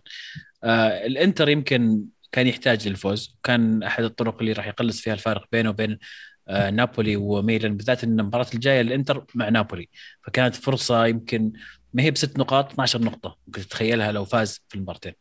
الإنتر 1.05 1.49
يمكن 1.49 2.05
كان 2.33 2.47
يحتاج 2.47 2.87
للفوز. 2.87 3.37
كان 3.43 3.83
أحد 3.83 4.03
الطرق 4.03 4.39
اللي 4.39 4.53
راح 4.53 4.67
يقلص 4.67 5.01
فيها 5.01 5.13
الفارق 5.13 5.45
بينه 5.51 5.69
وبين 5.69 5.99
آه، 6.47 6.69
نابولي 6.69 7.15
وميلان 7.15 7.77
بالذات 7.77 8.03
إن 8.03 8.19
المباراة 8.19 8.47
الجاية 8.53 8.81
الانتر 8.81 9.25
مع 9.35 9.49
نابولي. 9.49 9.89
فكانت 10.23 10.55
فرصة 10.55 11.05
يمكن 11.05 11.53
ما 11.93 12.03
هي 12.03 12.11
بست 12.11 12.39
نقاط 12.39 12.71
12 12.71 13.01
نقطة. 13.01 13.37
ممكن 13.47 13.61
تتخيلها 13.61 14.11
لو 14.11 14.25
فاز 14.25 14.61
في 14.69 14.75
المباراتين 14.75 15.13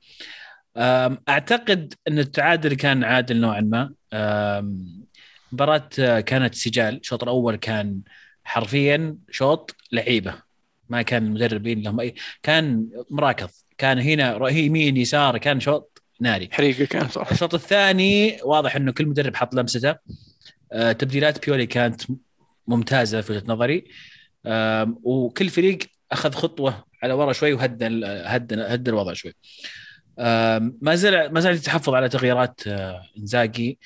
أم، 0.76 1.18
أعتقد 1.28 1.94
إن 2.08 2.18
التعادل 2.18 2.74
كان 2.74 3.04
عادل 3.04 3.40
نوعا 3.40 3.60
ما. 3.60 3.92
مباراة 5.52 5.88
آه، 5.98 6.20
كانت 6.20 6.54
سجال. 6.54 6.96
الشوط 6.96 7.22
الأول 7.22 7.56
كان 7.56 8.00
حرفيا 8.44 9.16
شوط 9.30 9.76
لعيبة. 9.92 10.34
ما 10.88 11.02
كان 11.02 11.26
المدربين 11.26 11.82
لهم 11.82 12.00
أي 12.00 12.14
كان 12.42 12.88
مراكض 13.10 13.48
كان 13.78 13.98
هنا 13.98 14.48
يمين 14.48 14.96
يسار 14.96 15.38
كان 15.38 15.60
شوط 15.60 15.91
ناري. 16.22 16.48
حريقه 16.52 16.84
كان 16.84 17.08
صراحة 17.08 17.32
الشوط 17.32 17.54
الثاني 17.54 18.38
واضح 18.44 18.76
إنه 18.76 18.92
كل 18.92 19.06
مدرب 19.06 19.36
حط 19.36 19.54
لمسته. 19.54 19.94
آه، 20.72 20.92
تبديلات 20.92 21.44
بيولي 21.46 21.66
كانت 21.66 22.02
ممتازة 22.66 23.20
في 23.20 23.32
وجهة 23.32 23.44
نظري. 23.46 23.84
وكل 25.02 25.48
فريق 25.48 25.78
أخذ 26.12 26.32
خطوة 26.32 26.84
على 27.02 27.12
ورا 27.12 27.32
شوي 27.32 27.52
وهدى 27.52 27.86
هدى 28.06 28.54
هدى 28.54 28.90
الوضع 28.90 29.12
شوي. 29.12 29.34
ما 30.82 30.94
زال 30.94 31.32
ما 31.32 31.40
زال 31.40 31.54
يتحفظ 31.54 31.94
على 31.94 32.08
تغييرات 32.08 32.60
آه، 32.66 33.02
إنزاجي. 33.18 33.78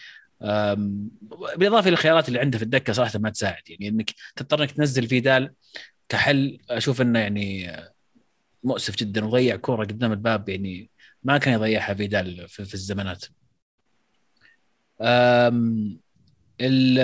بالاضافه 1.57 1.91
للخيارات 1.91 2.29
اللي 2.29 2.41
عنده 2.41 2.59
في 2.59 2.65
الدكة 2.65 2.93
صراحة 2.93 3.19
ما 3.19 3.31
تساعد. 3.31 3.63
يعني 3.69 3.89
إنك 3.89 4.11
تضطر 4.37 4.63
إنك 4.63 4.71
تنزل 4.71 5.07
فيدال 5.09 5.53
كحل. 6.09 6.59
أشوف 6.71 7.01
إنه 7.01 7.19
يعني 7.19 7.71
آه، 7.71 7.93
مؤسف 8.65 8.97
جدا 8.97 9.25
وضيع 9.25 9.57
كورة 9.57 9.85
قدام 9.85 10.13
الباب. 10.13 10.49
يعني 10.49 10.91
ما 11.27 11.39
كان 11.39 11.55
يضيعها 11.55 11.95
فيدال 11.95 12.49
في, 12.49 12.65
في 12.65 12.75
الزمانات. 12.75 13.25
أم 15.01 15.99
ال- 16.61 16.99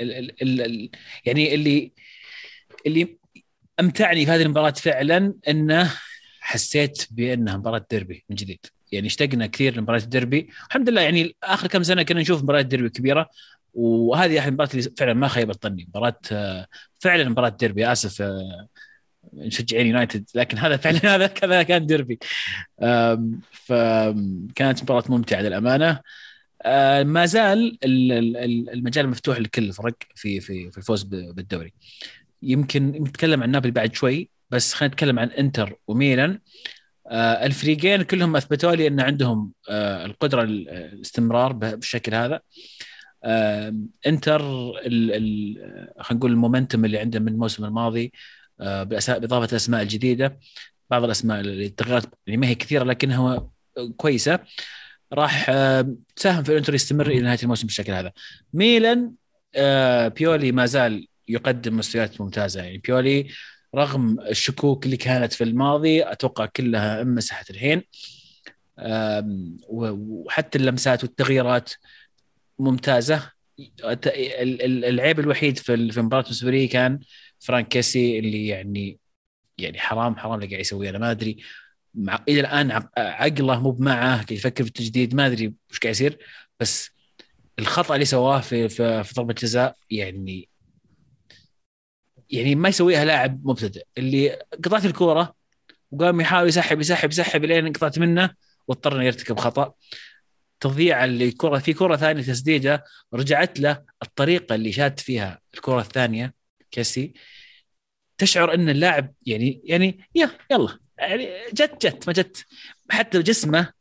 ال 0.00 0.12
ال 0.12 0.42
ال 0.42 0.60
ال 0.60 0.90
يعني 1.24 1.54
اللي 1.54 1.92
اللي 2.86 3.18
أمتعني 3.80 4.26
في 4.26 4.30
هذه 4.32 4.42
المباراة 4.42 4.70
فعلا 4.70 5.34
إنه 5.48 5.92
حسيت 6.40 7.06
بأنها 7.10 7.56
مباراة 7.56 7.86
ديربي 7.90 8.24
من 8.30 8.36
جديد. 8.36 8.66
يعني 8.92 9.06
اشتقنا 9.06 9.46
كثير 9.46 9.76
لمباريات 9.76 10.04
الديربي. 10.04 10.48
الحمد 10.68 10.88
لله 10.88 11.00
يعني 11.00 11.36
آخر 11.42 11.66
كم 11.66 11.82
سنة 11.82 12.02
كنا 12.02 12.20
نشوف 12.20 12.42
مباريات 12.42 12.66
ديربي 12.66 12.88
كبيرة 12.88 13.30
وهذه 13.74 14.38
أحد 14.38 14.46
المباريات 14.48 14.74
اللي 14.74 14.90
فعلا 14.96 15.14
ما 15.14 15.28
خيبت 15.28 15.62
ظني. 15.62 15.84
مباراة 15.88 16.20
فعلا 17.00 17.28
مباراة 17.28 17.48
ديربي 17.48 17.92
آسف 17.92 18.22
مشجعين 19.32 19.86
يونايتد 19.86 20.24
لكن 20.34 20.58
هذا 20.58 20.76
فعلا 20.76 20.98
هذا 21.16 21.26
كذا 21.26 21.62
كان 21.62 21.86
ديربي. 21.86 22.18
فكانت 23.52 24.82
مباراة 24.82 25.04
ممتعة 25.08 25.40
للأمانة. 25.40 26.00
آه، 26.62 27.02
ما 27.02 27.26
زال 27.26 27.78
المجال 28.72 29.08
مفتوح 29.08 29.38
لكل 29.38 29.64
الفرق 29.64 29.94
في 30.14 30.40
في 30.40 30.70
في 30.70 30.78
الفوز 30.78 31.02
بالدوري. 31.02 31.72
يمكن 32.42 32.86
نتكلم 32.86 33.42
عن 33.42 33.50
نابولي 33.50 33.72
بعد 33.72 33.94
شوي 33.94 34.30
بس 34.50 34.74
خلينا 34.74 34.94
نتكلم 34.94 35.18
عن 35.18 35.28
إنتر 35.28 35.76
وميلان. 35.86 36.40
آه، 37.10 37.46
الفريقين 37.46 38.02
كلهم 38.02 38.36
أثبتوا 38.36 38.74
لي 38.74 38.86
أن 38.86 39.00
عندهم 39.00 39.52
آه، 39.70 40.06
القدرة 40.06 40.42
الاستمرار 40.42 41.52
بالشكل 41.52 42.14
هذا. 42.14 42.40
إنتر 44.06 44.40
خلينا 46.00 46.12
نقول 46.12 46.32
المومنتم 46.32 46.84
اللي 46.84 46.98
عنده 46.98 47.20
من 47.20 47.28
الموسم 47.28 47.64
الماضي 47.64 48.12
بإضافة 48.60 49.48
الاسماء 49.50 49.82
الجديدة 49.82 50.38
بعض 50.90 51.04
الأسماء 51.04 51.40
اللي 51.40 51.66
التغيرات 51.66 52.04
يعني 52.26 52.40
ما 52.40 52.46
هي 52.46 52.54
كثيرة 52.54 52.84
لكنها 52.84 53.50
كويسة 53.96 54.38
راح 55.12 55.50
تساهم 56.16 56.42
في 56.42 56.52
الانتر 56.52 56.74
يستمر 56.74 57.06
إلى 57.06 57.20
نهاية 57.20 57.38
الموسم 57.42 57.66
بالشكل 57.66 57.92
هذا. 57.92 58.12
ميلان 58.52 59.12
آه، 59.54 60.08
بيولي 60.08 60.52
ما 60.52 60.66
زال 60.66 61.08
يقدم 61.28 61.76
مستويات 61.76 62.20
ممتازة. 62.20 62.62
يعني 62.62 62.78
بيولي 62.78 63.28
رغم 63.74 64.20
الشكوك 64.20 64.84
اللي 64.86 64.96
كانت 64.96 65.32
في 65.32 65.44
الماضي 65.44 66.02
أتوقع 66.04 66.46
كلها 66.46 67.02
انمسحت 67.02 67.50
الحين. 67.50 67.82
وحتى 69.68 70.58
اللمسات 70.58 71.04
والتغييرات 71.04 71.72
ممتازة. 72.58 73.30
العيب 73.84 75.20
الوحيد 75.20 75.58
في 75.58 76.02
مباراة 76.02 76.24
مسبري 76.30 76.68
كان 76.68 77.00
فرانك 77.40 77.68
كيسي 77.68 78.18
اللي 78.18 78.46
يعني 78.46 78.98
يعني 79.58 79.78
حرام 79.78 80.16
حرام 80.16 80.34
اللي 80.34 80.46
قاعد 80.46 80.60
يسويه. 80.60 80.90
أنا 80.90 80.98
ما 80.98 81.10
أدري. 81.10 81.36
مع 81.94 82.24
إلى 82.28 82.40
الآن 82.40 82.70
عقله 82.98 83.60
مو 83.60 83.70
بمعه. 83.70 84.26
يفكر 84.30 84.64
في 84.64 84.68
التجديد. 84.68 85.14
ما 85.14 85.26
أدري 85.26 85.54
وش 85.70 85.78
قاعد 85.78 85.94
يصير. 85.94 86.18
بس 86.60 86.90
الخطأ 87.58 87.94
اللي 87.94 88.04
سواه 88.04 88.40
في 88.40 88.68
في, 88.68 89.04
في 89.04 89.14
ضربة 89.14 89.34
جزاء 89.34 89.76
يعني 89.90 90.48
يعني 92.30 92.54
ما 92.54 92.68
يسويها 92.68 93.04
لاعب 93.04 93.46
مبتدئ. 93.46 93.86
اللي 93.98 94.38
قطعت 94.64 94.84
الكورة 94.84 95.34
وقام 95.90 96.20
يحاول 96.20 96.48
يسحب 96.48 96.80
يسحب 96.80 97.10
يسحب 97.10 97.44
لين 97.44 97.72
قطعت 97.72 97.98
منه 97.98 98.34
واضطر 98.68 98.96
انه 98.96 99.04
يرتكب 99.04 99.38
خطأ. 99.38 99.74
تضييع 100.60 101.04
الكره 101.04 101.58
في 101.58 101.72
كرة 101.72 101.96
ثانية 101.96 102.22
تسديده 102.22 102.84
رجعت 103.14 103.60
له 103.60 103.84
الطريقة 104.02 104.54
اللي 104.54 104.72
شات 104.72 105.00
فيها 105.00 105.40
الكرة 105.54 105.80
الثانية. 105.80 106.34
كيسي 106.76 107.14
تشعر 108.18 108.54
إن 108.54 108.68
اللاعب 108.68 109.14
يعني 109.26 109.62
يعني 109.64 110.08
يا 110.14 110.30
يلا 110.50 110.78
يعني 110.98 111.28
جت 111.52 111.86
جت 111.86 112.06
ما 112.06 112.12
جت. 112.12 112.46
حتى 112.90 113.22
جسمه 113.22 113.72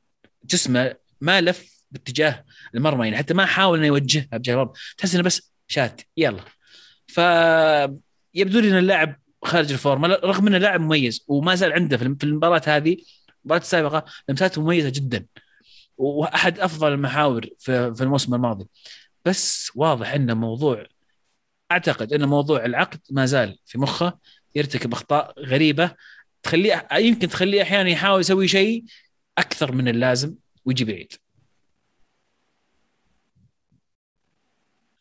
جسمه 0.46 0.96
ما 1.22 1.42
لف 1.42 1.86
باتجاه 1.92 2.46
المرمى 2.76 3.06
يعني 3.06 3.18
حتى 3.18 3.34
ما 3.34 3.46
حاول 3.46 3.78
إنه 3.78 3.88
يوجهها 3.88 4.38
بجهه 4.38 4.54
المرمى. 4.54 4.74
تحس 4.98 5.16
إنه 5.16 5.24
بس 5.24 5.52
شات 5.68 6.02
يلا. 6.18 6.42
ف 7.08 7.20
يبدو 8.34 8.60
لي 8.60 8.70
إن 8.70 8.78
اللاعب 8.78 9.20
خارج 9.44 9.72
الفورمه 9.72 10.08
رغم 10.08 10.48
إنه 10.48 10.58
لاعب 10.58 10.82
مميز 10.82 11.26
وما 11.28 11.56
زال 11.56 11.74
عنده 11.74 11.98
في 11.98 12.24
المباراة 12.24 12.62
هذه 12.68 12.98
المباراة 13.44 13.62
السابقة 13.62 14.06
لمساته 14.30 14.62
مميزة 14.62 14.90
جدا. 14.90 15.26
وأحد 15.98 16.60
أفضل 16.60 16.94
المحاور 16.94 17.50
في, 17.60 17.96
الموسم 18.02 18.36
الماضي. 18.36 18.66
بس 19.26 19.72
واضح 19.76 20.14
انه 20.14 20.34
موضوع 20.34 20.86
أعتقد 21.72 22.14
إن 22.14 22.26
موضوع 22.26 22.66
العقد 22.66 23.00
ما 23.12 23.26
زال 23.26 23.60
في 23.66 23.78
مخه 23.78 24.18
يرتكب 24.56 24.94
أخطاء 24.94 25.34
غريبة 25.40 25.92
تخليه 26.44 26.88
يمكن 26.94 27.28
تخليه 27.28 27.62
أحيانا 27.62 27.90
يحاول 27.90 28.20
يسوي 28.20 28.48
شيء 28.48 28.84
أكثر 29.38 29.72
من 29.72 29.88
اللازم 29.88 30.36
ويجي 30.66 30.86
بعيد 30.86 31.14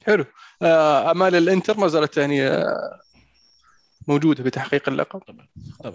حلو. 0.07 0.25
آه، 0.63 1.11
أمال 1.11 1.35
الإنتر 1.35 1.79
ما 1.79 1.89
زالت 1.89 2.17
يعني 2.17 2.49
آه، 2.49 3.01
موجودة 4.09 4.45
بتحقيق 4.45 4.89
اللقب؟ 4.89 5.21
طبعا 5.21 5.49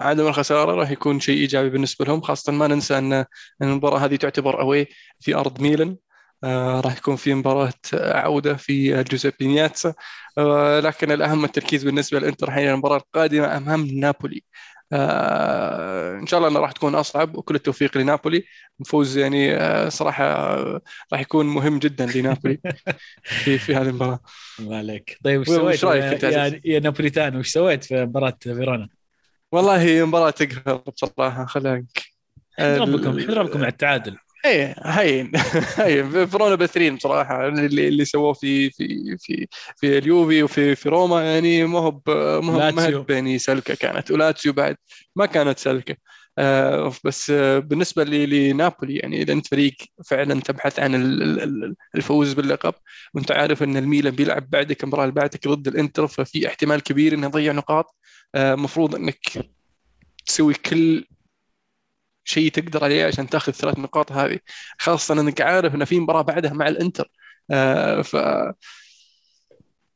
عدم 0.07 0.28
الخسارة 0.28 0.72
راح 0.76 0.91
يكون 0.91 1.20
شيء 1.20 1.38
إيجابي 1.38 1.70
بالنسبة 1.70 2.05
لهم 2.05 2.22
خاصة 2.22 2.51
ما 2.51 2.67
ننسى 2.67 2.97
أن 2.97 3.26
المباراة 3.61 3.99
هذه 3.99 4.15
تعتبر 4.15 4.61
أوي 4.61 4.88
في 5.20 5.36
أرض 5.36 5.61
ميلان. 5.61 5.97
آه 6.44 6.80
راح 6.82 6.98
يكون 6.98 7.16
في 7.16 7.34
مباراة 7.34 7.74
عودة 7.94 8.56
في 8.56 9.04
جوزيبي 9.04 9.48
مياتسا 9.48 9.94
آه 10.38 10.80
لكن 10.80 11.12
الأهم 11.12 11.46
التركيز 11.46 11.84
بالنسبة 11.84 12.20
للإنتر 12.20 12.52
حين 12.52 12.70
المباراة 12.70 12.98
القادمة 12.98 13.58
أمام 13.58 13.86
نابولي. 13.88 14.44
آه 14.94 16.20
إن 16.20 16.28
شاء 16.28 16.38
الله 16.38 16.50
أنها 16.52 16.62
راح 16.62 16.72
تكون 16.72 16.96
أصعب 16.96 17.36
وكل 17.36 17.56
التوفيق 17.56 17.98
لنابولي. 17.98 18.44
فوز 18.86 19.18
يعني 19.18 19.56
آه 19.56 19.90
صراحة 19.90 20.24
آه 20.26 20.82
راح 21.14 21.22
يكون 21.22 21.46
مهم 21.46 21.80
جدا 21.80 22.06
لنابولي 22.06 22.60
في 23.24 23.58
في 23.58 23.76
هذه 23.76 23.90
المباراة. 23.90 24.20
الله 24.60 24.78
عليك. 24.78 25.18
طيب 25.24 25.42
وش 25.42 25.48
سويت؟ 25.48 25.84
رأيك 25.86 26.24
يا, 26.24 26.62
يا, 26.66 26.80
نابوليتان 26.80 27.36
وش 27.36 27.50
سويت 27.50 27.84
في 27.84 28.06
مباراة 28.06 28.38
فيرونا؟ 28.42 28.90
والله 29.52 30.06
مباراة 30.06 30.30
تقهر 30.30 30.76
بصراحة 30.76 31.46
خليك 31.46 31.86
نضربكم 32.60 33.20
نضربكم 33.20 33.60
على 33.60 33.68
التعادل. 33.68 34.18
إيه 34.46 34.76
هين 34.84 35.32
هين 35.78 36.26
فرونا 36.26 36.56
بثرين 36.56 36.96
بصراحة 36.96 37.48
اللي 37.48 37.88
اللي 37.88 38.06
سووه 38.06 38.34
في 38.34 38.70
في 38.70 39.18
في 39.20 39.48
في 39.78 39.98
اليوفي 39.98 40.44
وفي 40.44 40.76
في 40.76 40.90
روما 40.90 41.34
يعني 41.34 41.66
ما 41.66 41.80
هو 41.80 42.02
ما 42.42 42.86
هو 42.96 43.06
يعني 43.10 43.40
سلكة 43.40 43.76
كانت 43.76 44.12
ولاتسيو 44.12 44.54
بعد 44.54 44.76
ما 45.16 45.26
كانت 45.26 45.60
سلكة. 45.60 45.96
آه 46.38 46.94
بس 47.04 47.30
آه 47.30 47.60
بالنسبة 47.60 48.04
لنابولي 48.04 48.96
يعني 48.96 49.22
إذا 49.22 49.34
أنت 49.34 49.48
فريق 49.48 49.76
فعلا 50.06 50.42
تبحث 50.42 50.80
عن 50.80 50.96
الفوز 51.96 52.34
باللقب 52.34 52.74
وأنت 53.14 53.32
عارف 53.32 53.64
إن 53.64 53.78
الميلان 53.78 54.16
بيلعب 54.16 54.50
بعدك 54.50 54.84
المباراه 54.84 55.04
اللي 55.04 55.16
بعدك 55.16 55.48
ضد 55.48 55.68
الإنتر 55.68 56.08
ففي 56.08 56.48
احتمال 56.48 56.80
كبير 56.84 57.14
إنه 57.14 57.28
يضيع 57.28 57.54
نقاط. 57.54 57.96
المفروض 58.36 58.96
آه 58.96 58.98
إنك 58.98 59.20
تسوي 60.26 60.54
كل 60.54 61.06
شيء 62.30 62.51
تقدر 62.51 62.84
عليه 62.84 63.05
عشان 63.05 63.30
تاخذ 63.30 63.51
الثلاث 63.51 63.80
نقاط 63.80 64.11
هذه. 64.11 64.39
خاصة 64.80 65.21
إنك 65.21 65.41
عارف 65.41 65.75
ان 65.75 65.86
في 65.86 65.99
مباراة 65.99 66.21
بعدها 66.21 66.53
مع 66.53 66.67
الإنتر. 66.67 67.11
آه 67.51 68.01
ف 68.01 68.15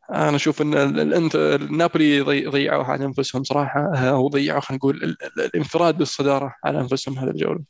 أنا 0.09 0.35
أشوف 0.35 0.61
إن 0.61 0.73
الانتر 0.73 1.63
نابولي 1.63 2.21
ضيعوها 2.49 2.87
على 2.87 3.05
أنفسهم 3.05 3.43
صراحة. 3.43 3.95
آه، 3.95 4.17
وضيعوا 4.17 4.59
خلينا 4.59 4.77
نقول 4.77 5.17
الانفراد 5.37 5.97
بالصدارة 5.97 6.55
على 6.63 6.79
أنفسهم 6.79 7.19
هذه 7.19 7.29
الجولة. 7.29 7.61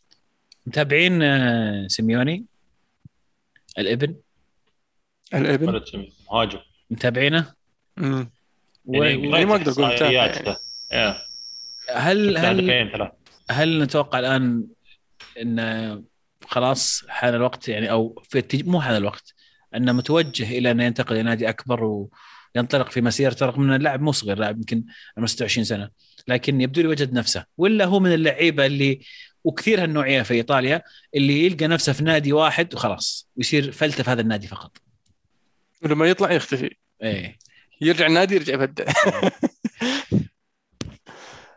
متابعين 0.66 1.24
آه، 1.24 1.88
سيميوني؟ 1.88 2.46
الإبن؟ 3.78 4.16
الإبن؟ 5.34 5.82
مهاجم. 6.32 6.60
متابعينه؟ 6.90 7.54
امم 7.98 8.30
يعني 8.86 9.46
ما 9.46 9.56
أقدر 9.56 9.72
أقول 9.72 9.86
هل 11.90 12.38
هل 12.38 13.12
هل 13.52 13.84
نتوقع 13.84 14.20
الآن 14.20 14.68
إن 15.42 16.04
خلاص 16.46 17.04
حان 17.10 17.36
الوقت 17.36 17.68
يعني 17.68 17.92
أو 17.92 18.24
في 18.30 18.38
التج... 18.38 18.68
مو 18.68 18.82
حان 18.82 18.96
الوقت 18.96 19.34
إنه 19.76 19.92
متوجه 19.92 20.58
إلى 20.58 20.72
انه 20.72 20.84
ينتقل 20.84 21.16
إلى 21.16 21.24
نادي 21.24 21.50
أكبر 21.50 22.08
وينطلق 22.56 22.90
في 22.90 23.02
مسيرته 23.02 23.46
رغم 23.46 23.64
ان 23.64 23.76
اللاعب 23.76 24.02
مو 24.02 24.12
صغير 24.12 24.38
لاعب 24.38 24.58
يمكن 24.58 24.84
26 25.26 25.66
سنة 25.66 25.90
لكن 26.28 26.62
يبدو 26.62 26.82
لي 26.82 26.88
وجد 26.88 27.14
نفسه 27.14 27.46
ولا 27.58 27.86
هو 27.86 28.00
من 28.00 28.14
اللعيبة 28.14 28.66
اللي 28.66 29.00
وكثير 29.44 29.84
هالنوعية 29.84 30.22
في 30.22 30.34
إيطاليا 30.34 30.82
اللي 31.16 31.46
يلقى 31.46 31.68
نفسه 31.68 31.94
في 31.94 32.04
نادي 32.04 32.34
واحد 32.34 32.74
وخلاص 32.74 33.30
ويصير 33.36 33.72
فلتة 33.72 34.04
في 34.04 34.10
هذا 34.10 34.22
النادي 34.22 34.48
فقط؟ 34.48 34.78
ولما 35.84 36.06
يطلع 36.06 36.32
يختفي. 36.32 36.76
إيه. 37.04 37.38
يرجع 37.82 38.08
النادي 38.08 38.36
يرجع 38.36 38.54
يبدع 38.54 38.86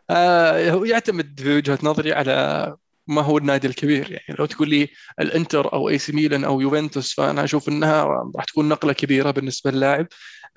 آه 0.09 0.71
هو 0.71 0.85
يعتمد 0.85 1.39
في 1.39 1.55
وجهه 1.57 1.79
نظري 1.83 2.13
على 2.13 2.75
ما 3.07 3.21
هو 3.21 3.37
النادي 3.37 3.67
الكبير. 3.67 4.11
يعني 4.11 4.37
لو 4.39 4.45
تقول 4.45 4.69
لي 4.69 4.89
الإنتر 5.19 5.73
أو 5.73 5.89
اي 5.89 5.97
سي 5.97 6.11
ميلان 6.11 6.43
أو 6.43 6.61
يوفنتوس 6.61 7.13
فأنا 7.13 7.43
أشوف 7.43 7.69
إنها 7.69 8.03
راح 8.37 8.45
تكون 8.45 8.69
نقلة 8.69 8.93
كبيرة 8.93 9.31
بالنسبة 9.31 9.71
للاعب. 9.71 10.07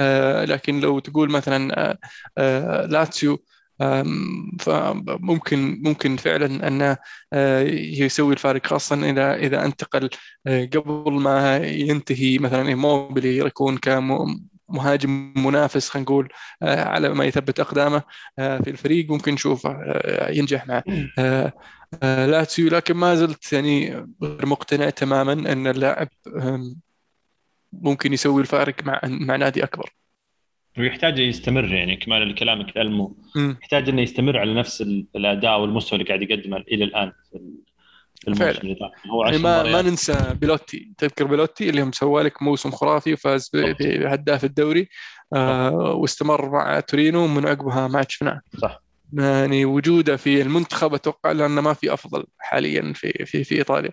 آه 0.00 0.44
لكن 0.44 0.80
لو 0.80 0.98
تقول 0.98 1.30
مثلا 1.30 1.90
آه 1.90 1.98
آه 2.38 2.86
لاتسيو 2.86 3.44
فممكن 4.60 5.80
ممكن 5.84 6.16
فعلا 6.16 6.68
أنه 6.68 6.96
آه، 7.32 7.60
يسوي 7.72 8.32
الفارق 8.32 8.66
خاصه 8.66 9.10
إذا 9.10 9.34
إذا 9.36 9.64
انتقل 9.64 10.10
آه، 10.46 10.64
قبل 10.64 11.12
ما 11.12 11.56
ينتهي 11.58 12.38
مثلا 12.38 12.74
إيموبيلي 12.74 13.38
يكون 13.38 13.78
مهاجم 14.70 15.32
منافس 15.36 15.88
خلينا 15.88 16.04
نقول 16.04 16.28
آه، 16.62 16.84
على 16.84 17.08
ما 17.08 17.24
يثبت 17.24 17.60
أقدامه 17.60 18.02
آه، 18.38 18.58
في 18.58 18.70
الفريق. 18.70 19.10
ممكن 19.10 19.32
نشوفه 19.34 19.70
آه، 19.70 20.30
ينجح 20.30 20.66
مع 20.66 20.82
لاتسيو 22.02 22.68
لكن 22.70 22.94
ما 22.94 23.14
زلت 23.14 23.52
يعني 23.52 24.06
غير 24.22 24.46
مقتنع 24.46 24.90
تماما 24.90 25.32
أن 25.32 25.66
اللاعب 25.66 26.08
ممكن 27.72 28.12
يسوي 28.12 28.40
الفارق 28.42 28.74
مع 28.84 29.00
مع 29.04 29.36
نادي 29.36 29.64
أكبر. 29.64 29.90
ويحتاج 30.78 31.18
يستمر 31.18 31.64
يعني 31.72 31.96
كمان 31.96 32.22
لكلامك 32.22 32.76
ألمو. 32.76 33.16
يحتاج 33.36 33.88
انه 33.88 34.02
يستمر 34.02 34.38
على 34.38 34.54
نفس 34.54 34.80
ال- 34.82 35.06
الأداء 35.16 35.60
والمستوى 35.60 35.98
اللي 35.98 36.08
قاعد 36.08 36.22
يقدمه 36.22 36.56
إلى 36.56 36.84
الآن 36.84 37.12
في 37.30 37.38
فعلا. 38.38 38.76
هو 39.10 39.24
يعني 39.24 39.36
10 39.36 39.42
ما 39.42 39.62
ما 39.62 39.82
ننسى 39.82 40.34
بيلوتي. 40.40 40.92
تذكر 40.98 41.24
بيلوتي 41.24 41.70
اللي 41.70 41.82
هم 41.82 41.92
سوى 41.92 42.22
لك 42.22 42.42
موسم 42.42 42.70
خرافي 42.70 43.12
وفاز. 43.12 43.50
بهداف 43.54 44.44
الدوري. 44.44 44.88
آه 45.34 45.72
واستمر 45.72 46.50
مع 46.50 46.80
تورينو 46.80 47.24
ومن 47.24 47.46
عقبها 47.46 47.88
ما 47.88 47.98
عاد 47.98 48.10
شفناه 48.10 48.40
صح. 48.58 48.82
يعني 49.12 49.64
وجوده 49.64 50.16
في 50.16 50.42
المنتخب 50.42 50.94
أتوقع 50.94 51.32
لأنه 51.32 51.60
ما 51.60 51.72
في 51.72 51.92
أفضل 51.92 52.24
حاليا 52.38 52.92
في 52.92 53.24
في 53.26 53.44
في 53.44 53.54
إيطاليا. 53.54 53.92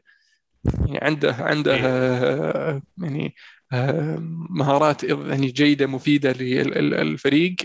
يعني 0.65 0.99
عنده 1.01 1.33
عنده 1.33 1.73
إيه. 1.75 1.81
آه، 1.85 2.81
يعني 2.97 3.35
آه، 3.73 4.17
مهارات 4.49 5.03
يعني 5.03 5.47
جيدة 5.47 5.87
مفيدة 5.87 6.31
للفريق 6.31 7.55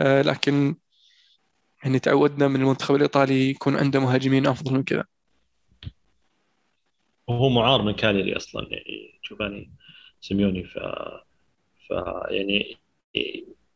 آه، 0.00 0.22
لكن 0.22 0.76
يعني 1.84 1.98
تعودنا 1.98 2.48
من 2.48 2.60
المنتخب 2.60 2.94
الإيطالي 2.94 3.50
يكون 3.50 3.76
عنده 3.76 4.00
مهاجمين 4.00 4.46
أفضل 4.46 4.74
من 4.74 4.82
كذا. 4.82 5.04
وهو 7.28 7.48
معار 7.48 7.82
من 7.82 7.92
كاليري 7.92 8.36
أصلا 8.36 8.66
يعني 8.70 9.20
جوفاني 9.30 9.72
سيميوني 10.20 10.64
ف 10.64 10.78
ف 11.88 11.90
يعني 12.30 12.78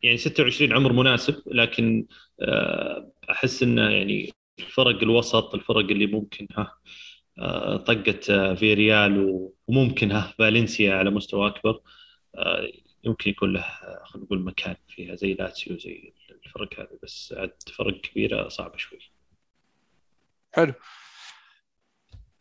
يعني 0.02 0.16
26 0.18 0.72
عمر 0.72 0.92
مناسب 0.92 1.42
لكن 1.46 2.06
آه، 2.42 3.12
أحس 3.30 3.62
انه 3.62 3.90
يعني 3.90 4.32
الفرق 4.58 5.02
الوسط 5.02 5.54
الفرق 5.54 5.78
اللي 5.90 6.06
ممكن 6.06 6.46
ها 6.56 6.78
آه، 7.38 7.76
طقة 7.76 8.30
آه، 8.30 8.54
فياريال 8.54 9.40
وممكن 9.68 10.12
ها 10.12 10.34
فالنسيا 10.38 10.94
على 10.94 11.10
مستوى 11.10 11.46
أكبر 11.48 11.80
يمكن 13.04 13.30
يكون 13.30 13.52
له 13.52 13.64
خلينا 14.04 14.26
نقول 14.26 14.44
مكان 14.44 14.76
فيها 14.88 15.14
زي 15.14 15.34
لاتسيو 15.34 15.78
زي 15.78 16.12
الفرق 16.30 16.80
هذه 16.80 16.98
بس 17.02 17.34
عاد 17.36 17.52
فرق 17.76 18.00
كبيرة 18.00 18.48
صعبه 18.48 18.76
شوي. 18.76 18.98
حلو. 20.52 20.74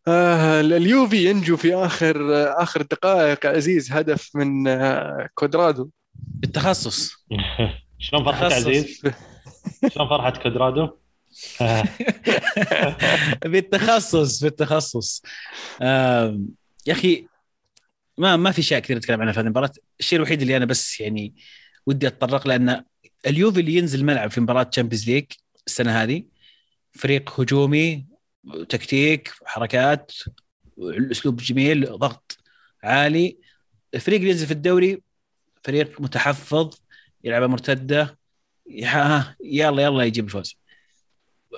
آه 0.09 0.61
اليوفي 0.61 1.29
ينجو 1.29 1.57
في 1.57 1.75
آخر 1.75 2.35
آه 2.35 2.63
آخر 2.63 2.81
دقائق 2.81 3.45
عزيز 3.45 3.91
هدف 3.91 4.29
من 4.35 4.67
آه 4.67 5.29
كودرادو 5.35 5.89
بالتخصص 6.15 7.11
شلون 7.99 8.23
فرحة. 8.25 8.45
عزيز؟ 8.45 9.01
شلون 9.93 10.09
فرحة 10.09 10.29
كودرادو؟ 10.43 10.89
بالتخصص 13.45 14.43
بالتخصص 14.43 15.21
آم، 15.81 16.47
يا 16.87 16.93
أخي 16.93 17.25
ما 18.17 18.35
ما 18.37 18.51
في 18.51 18.59
اشياء 18.59 18.79
كثير 18.79 18.97
نتكلم 18.97 19.21
عنها 19.21 19.33
في 19.33 19.39
هذه 19.39 19.45
المباراة 19.45 19.71
الشيء 19.99 20.17
الوحيد 20.17 20.41
اللي 20.41 20.57
أنا 20.57 20.65
بس 20.65 20.99
يعني 20.99 21.35
ودي 21.85 22.07
أتطرق 22.07 22.47
لأن 22.47 22.83
اليوفي 23.27 23.59
اللي 23.59 23.75
ينزل 23.75 23.99
الملعب 23.99 24.31
في 24.31 24.41
مباراة 24.41 24.63
Champions 24.63 25.09
League 25.09 25.25
السنة 25.67 26.03
هذه 26.03 26.23
فريق 26.93 27.39
هجومي 27.39 28.05
تكتيك 28.69 29.31
حركات 29.45 30.11
الاسلوب 30.77 31.37
جميل 31.37 31.85
ضغط 31.97 32.37
عالي. 32.83 33.37
الفريق 33.93 34.19
اللي 34.19 34.31
ينزل 34.31 34.45
في 34.45 34.53
الدوري 34.53 35.01
فريق 35.63 36.01
متحفظ 36.01 36.75
يلعب 37.23 37.43
مرتدة. 37.43 38.19
يلا 38.67 39.35
يلا 39.43 40.03
يجيب 40.03 40.25
الفوز. 40.25 40.57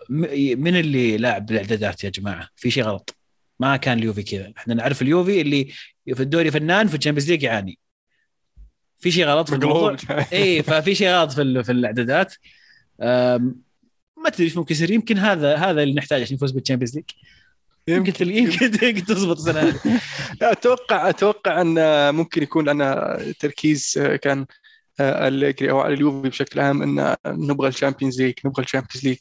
من 0.10 0.76
اللي 0.76 1.18
لاعب 1.18 1.46
بالاعدادات 1.46 2.04
يا 2.04 2.10
جماعة؟ 2.10 2.50
في 2.56 2.72
شيء 2.72 2.84
غلط. 2.84 3.16
ما 3.60 3.78
كان 3.78 3.98
اليوفي 3.98 4.24
كذا. 4.24 4.54
إحنا 4.58 4.74
نعرف 4.74 5.02
اليوفي 5.02 5.42
اللي 5.42 5.74
في 6.14 6.24
الدوري 6.24 6.52
فنان 6.52 6.88
في 6.88 6.98
ال 6.98 7.01
Champions 7.01 7.32
League 7.32 7.44
يعاني. 7.44 7.80
في 9.00 9.12
شيء 9.12 9.26
غلط 9.26 9.50
في 9.50 9.56
الموضوع؟ 9.56 9.98
اي 10.34 10.64
ففي 10.64 10.96
شيء 10.96 11.10
غلط 11.10 11.32
في 11.32 11.64
في 11.64 11.72
الإعدادات. 11.72 12.34
ما 14.24 14.30
تدري 14.30 14.44
إيش 14.46 14.58
ممكن 14.58 14.76
يصير. 14.76 14.92
يمكن 14.92 15.18
هذا 15.18 15.56
هذا 15.56 15.84
اللي 15.84 15.94
نحتاجه 15.94 16.22
عشان 16.22 16.36
نفوز 16.36 16.52
بال 16.52 16.60
Champions 16.60 16.96
League 16.96 17.06
يمكن 17.88 18.30
يمكن 18.30 18.86
يمكن 18.88 19.06
تزبط 19.06 19.38
السنة 19.38 19.60
هذه. 19.60 20.02
أتوقع 20.52 21.10
أتوقع 21.10 21.62
أن 21.62 21.76
ممكن 22.16 22.44
يكون 22.44 22.70
لنا 22.70 23.18
تركيز 23.40 24.00
كان 24.22 24.46
أليجري 25.00 25.72
أو 25.72 25.80
على 25.80 25.94
اليوفي 25.94 26.30
بشكل 26.30 26.60
عام 26.60 27.00
أن 27.00 27.16
نبغى 27.28 27.68
ال 27.68 27.73
Champions 27.73 28.22
League 28.22 28.34
نبغى 28.46 28.64
ال 28.64 28.68
Champions 28.68 29.06
League. 29.08 29.18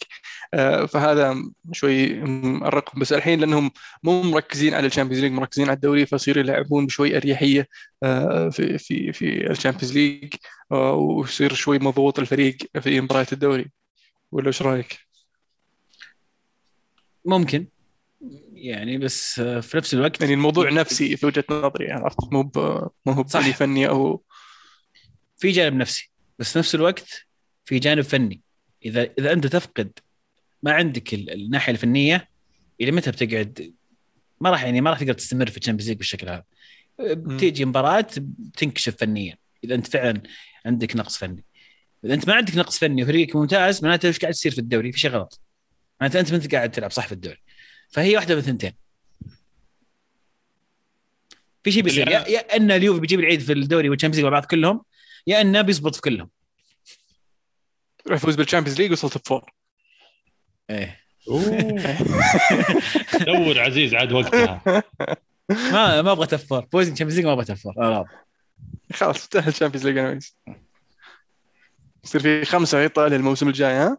فهذا 0.89 1.37
شوي 1.73 2.23
الرقم 2.63 3.01
بس 3.01 3.13
الحين 3.13 3.41
لأنهم 3.41 3.71
مو 4.03 4.23
مركزين 4.23 4.75
على 4.75 4.87
ال 4.87 4.90
Champions 4.90 5.23
League 5.23 5.33
مركزين 5.33 5.67
على 5.69 5.75
الدوري 5.75 6.07
فيصيروا 6.07 6.43
يلعبون 6.43 6.87
بشوي 6.87 7.17
أريحية 7.17 7.69
في 8.51 8.79
في 8.79 9.13
في 9.13 9.51
ال 9.51 9.55
Champions 9.55 9.93
League 9.99 10.35
ويصير 10.71 11.55
شوي 11.55 11.79
مضغوط 11.79 12.19
الفريق 12.19 12.57
في 12.81 13.01
مباريات 13.01 13.33
الدوري. 13.33 13.71
ولا 14.33 14.47
إيش 14.47 14.63
رأيك؟ 14.63 14.99
ممكن. 17.25 17.67
يعني 18.53 18.99
بس 18.99 19.41
في 19.41 19.77
نفس 19.77 19.95
الوقت 19.95 20.21
يعني 20.21 20.35
الموضوع 20.35 20.71
نفسي 20.71 21.17
في 21.17 21.27
وجهة 21.27 21.45
نظري 21.51 21.93
عرفت؟ 21.93 22.33
مو 22.33 22.51
مو 23.07 23.13
هو 23.13 23.27
صح. 23.27 23.51
فني 23.51 23.89
أو 23.89 24.25
في 25.37 25.51
جانب 25.51 25.77
نفسي 25.77 26.11
بس 26.39 26.53
في 26.53 26.59
نفس 26.59 26.75
الوقت 26.75 27.27
في 27.65 27.79
جانب 27.79 28.01
فني. 28.03 28.41
إذا 28.85 29.03
إذا 29.19 29.33
أنت 29.33 29.47
تفقد 29.47 29.99
ما 30.63 30.73
عندك 30.73 31.15
ال- 31.15 31.31
الناحية 31.31 31.73
الفنية 31.73 32.29
إلى 32.81 32.93
متى 32.93 33.11
بتقعد؟ 33.11 33.75
ما 34.41 34.51
راح 34.51 34.65
يعني 34.65 34.81
ما 34.81 34.91
راح 34.91 34.99
تقدر 35.01 35.13
تستمر 35.13 35.51
في 35.51 35.57
ال 35.57 35.60
Champions 35.60 35.89
League 35.89 35.99
بالشكل 35.99 36.29
هذا. 36.29 36.45
بتيجي 37.01 37.65
مباراة 37.65 38.07
بتنكشف 38.19 38.97
فنيا. 38.97 39.39
إذا 39.65 39.75
أنت 39.75 39.87
فعلا 39.87 40.23
عندك 40.67 40.97
نقص 40.97 41.19
فني. 41.19 41.45
إذا 42.05 42.15
أنت 42.15 42.29
ما 42.29 42.35
عندك 42.35 42.57
نقص 42.57 42.79
فني 42.79 43.03
وفريقك 43.03 43.37
ممتاز 43.37 43.85
معناته 43.85 44.07
إيش 44.07 44.19
قاعد 44.19 44.33
تصير 44.33 44.53
في 44.53 44.59
الدوري؟ 44.59 44.93
في 44.93 44.99
شيء 44.99 45.11
غلط. 45.11 45.41
معناته 46.01 46.21
أنت 46.21 46.31
ما 46.31 46.37
أنت 46.37 46.55
قاعد 46.55 46.71
تلعب 46.71 46.91
صح 46.91 47.07
في 47.07 47.13
الدوري. 47.13 47.43
فهي 47.89 48.17
واحدة 48.17 48.35
من 48.35 48.41
الثنتين 48.41 48.73
في 51.65 51.73
شيء 51.73 51.83
بيصير. 51.83 52.09
يا, 52.09 52.29
يا 52.29 52.57
إن 52.57 52.71
اليوفي 52.71 53.01
بيجيب 53.01 53.21
العيد 53.21 53.41
في 53.41 53.53
الدوري 53.53 53.89
وال 53.89 53.94
Champions 53.94 54.17
League 54.17 54.25
مع 54.25 54.31
بعض 54.31 54.45
كلهم 54.45 54.83
يا 55.27 55.41
انه 55.41 55.63
بيزبط 55.63 55.95
في 55.95 56.01
كلهم. 56.01 56.31
يفوز 58.11 58.35
بال 58.35 58.43
Champions 58.43 58.81
League 58.81 58.93
وصل 58.93 59.11
top 59.11 59.23
four 59.27 59.53
إيه. 60.71 61.01
دور 63.27 63.61
عزيز 63.61 63.95
عاد 63.95 64.13
وقتها. 64.13 64.83
ما 65.49 66.03
ما 66.03 66.13
أبغى 66.13 66.27
top 66.27 66.44
four 66.44 66.67
فوزني 66.73 66.95
Champions 66.95 67.17
League 67.17 67.27
ما 67.27 67.33
أبغى 67.33 67.45
top 67.45 67.57
four 67.57 67.75
راضي. 67.79 68.09
خلاص 68.93 69.17
استاهل 69.17 69.49
ال 69.49 69.52
Champions 69.52 69.87
League 69.87 69.99
أنا 69.99 70.19
يصير 72.05 72.21
في 72.21 72.45
خمسة 72.45 72.81
ايطاليا 72.81 73.17
الموسم 73.17 73.49
الجاي 73.49 73.73
ها؟ 73.73 73.99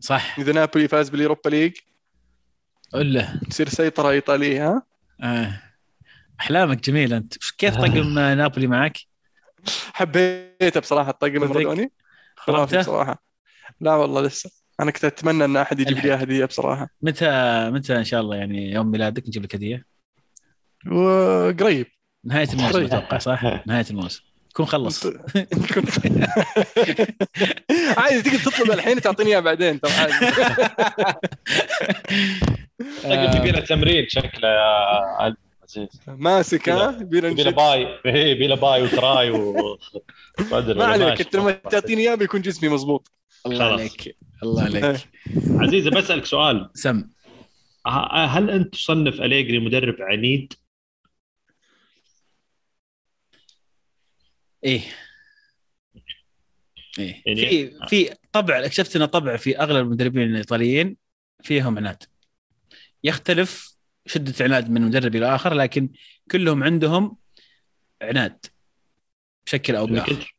صح. 0.00 0.38
إذا 0.38 0.52
نابولي 0.52 0.88
فاز 0.88 1.08
بال 1.08 1.18
Europa 1.18 1.48
League. 1.48 1.72
ولا 2.94 3.40
تصير 3.50 3.68
سيطرة 3.68 4.10
إيطالية 4.10 4.68
ها؟ 4.68 4.82
آه. 5.22 5.62
أحلامك 6.40 6.84
جميله 6.84 7.16
أنت. 7.16 7.34
كيف 7.58 7.76
طقم 7.76 8.18
نابولي 8.18 8.66
معك؟ 8.66 8.98
حبيته 9.92 10.80
بصراحة 10.80 11.10
الطقم 11.10 11.42
وذيك؟ 11.42 11.56
المروني 11.56 11.92
خرافي؟ 12.36 12.78
بصراحة. 12.78 13.22
لا 13.80 13.94
والله 13.94 14.20
لسه. 14.20 14.50
أنا 14.80 14.90
كنت 14.90 15.04
أتمنى 15.04 15.44
إن 15.44 15.56
أحد 15.56 15.80
يجيب 15.80 15.98
لي 15.98 16.14
هدية 16.14 16.44
بصراحة. 16.44 16.88
متى 17.02 17.30
متى 17.70 17.96
إن 17.96 18.04
شاء 18.04 18.20
الله 18.20 18.36
يعني 18.36 18.72
يوم 18.72 18.90
ميلادك 18.90 19.26
نجيب 19.28 19.42
لك 19.42 19.54
هدية؟ 19.54 19.86
وقريب. 20.92 21.86
نهاية 22.24 22.48
الموسم. 22.52 22.84
أتوقع 22.84 23.18
صح؟ 23.18 23.66
نهاية 23.66 23.86
الموسم. 23.90 24.22
يكون 24.52 24.66
خلص. 24.66 25.06
عادي 27.96 28.22
تقدر 28.22 28.38
تطلب 28.38 28.70
الحين 28.70 29.00
تعطيني 29.00 29.30
اياه 29.30 29.40
بعدين 29.40 29.80
ترى 29.80 29.92
عادي. 29.92 30.14
يبي 33.38 33.50
له 33.50 33.60
تمرين 33.60 34.08
شكله 34.08 34.48
يا 34.48 35.34
عزيز. 35.62 35.88
ماسك 36.06 36.68
ها؟ 36.68 36.90
بينا 36.90 37.02
يبي 37.02 37.20
له 37.20 37.28
نشد. 37.28 37.54
bi 37.54 37.86
إيه، 38.06 38.30
يبي 38.30 38.46
له 38.46 38.54
bi 38.54 38.82
و 38.82 38.94
tri 38.94 39.30
و 39.30 39.78
ما 40.50 40.84
عليك. 40.84 41.20
أنت 41.20 41.36
لما 41.36 41.50
تعطيني 41.52 42.02
اياه 42.02 42.14
بيكون 42.14 42.40
جسمي 42.40 42.68
مضبوط. 42.68 43.12
الله 43.46 43.58
خلاص. 43.58 43.80
عليك 43.80 44.16
الله 44.42 44.62
عليك. 44.62 45.00
عزيزه 45.50 45.90
بسألك 45.90 46.24
سؤال. 46.24 46.70
سم. 46.74 47.04
هل 47.86 48.50
أنت 48.50 48.74
تصنف 48.74 49.20
أليجري 49.20 49.58
مدرب 49.58 49.96
عنيد؟ 50.00 50.52
إيه. 54.64 54.80
إيه. 56.98 57.22
يعني- 57.26 57.40
في 57.46 57.70
في 57.88 58.14
طبع 58.32 58.58
اكتشفت 58.64 58.96
إنه 58.96 59.06
طبع 59.06 59.36
في 59.36 59.58
أغلب 59.58 59.86
المدربين 59.86 60.22
الإيطاليين 60.30 60.96
فيهم 61.42 61.78
عناد. 61.78 62.02
يختلف 63.04 63.76
شدة 64.06 64.34
عناد 64.40 64.70
من 64.70 64.82
مدرب 64.82 65.16
إلى 65.16 65.34
آخر 65.34 65.54
لكن 65.54 65.88
كلهم 66.30 66.62
عندهم 66.64 67.16
عناد 68.02 68.46
بشكل 69.46 69.76
أو 69.76 69.86
بآخر. 69.86 70.34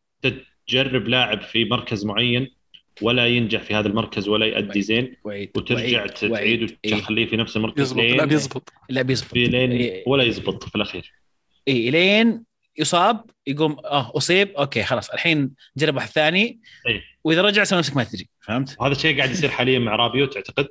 تجرب 0.67 1.07
لاعب 1.07 1.41
في 1.41 1.65
مركز 1.65 2.05
معين 2.05 2.51
ولا 3.01 3.27
ينجح 3.27 3.61
في 3.61 3.73
هذا 3.75 3.87
المركز 3.87 4.27
ولا 4.27 4.45
يؤدي 4.45 4.81
زين 4.81 5.15
وعيد 5.23 5.51
وترجع 5.57 5.99
وعيد- 5.99 6.13
تعيد. 6.13 6.77
إيه. 6.85 6.93
وتخليه 6.95 7.25
في 7.25 7.37
نفس 7.37 7.57
المركز 7.57 7.81
يزبط. 7.81 7.97
لين 7.99 8.17
لا 8.17 8.25
بيزبط. 8.25 8.69
لا 8.89 9.01
بيزبط. 9.01 9.33
لين 9.35 9.71
إيه. 9.71 10.03
ولا 10.07 10.23
يزبط 10.23 10.63
في 10.69 10.75
الأخير. 10.75 11.13
اي 11.67 11.91
لين 11.91 12.43
يصاب 12.77 13.25
يقوم 13.47 13.79
آه 13.85 14.17
أصيب 14.17 14.49
okay 14.49 14.83
خلاص 14.83 15.09
الحين 15.09 15.51
جرب 15.77 15.95
واحد 15.95 16.09
ثاني 16.09 16.59
إيه. 16.87 17.03
وإذا 17.23 17.41
رجع 17.41 17.63
سوى 17.63 17.79
نفسك 17.79 17.95
ما 17.95 18.03
تدري 18.03 18.29
فهمت؟ 18.41 18.75
وهذا 18.79 18.93
الشيء 18.93 19.17
قاعد 19.17 19.31
يصير 19.31 19.49
حاليا 19.49 19.79
مع 19.79 19.95
رابيو 19.95 20.25
تعتقد؟ 20.25 20.67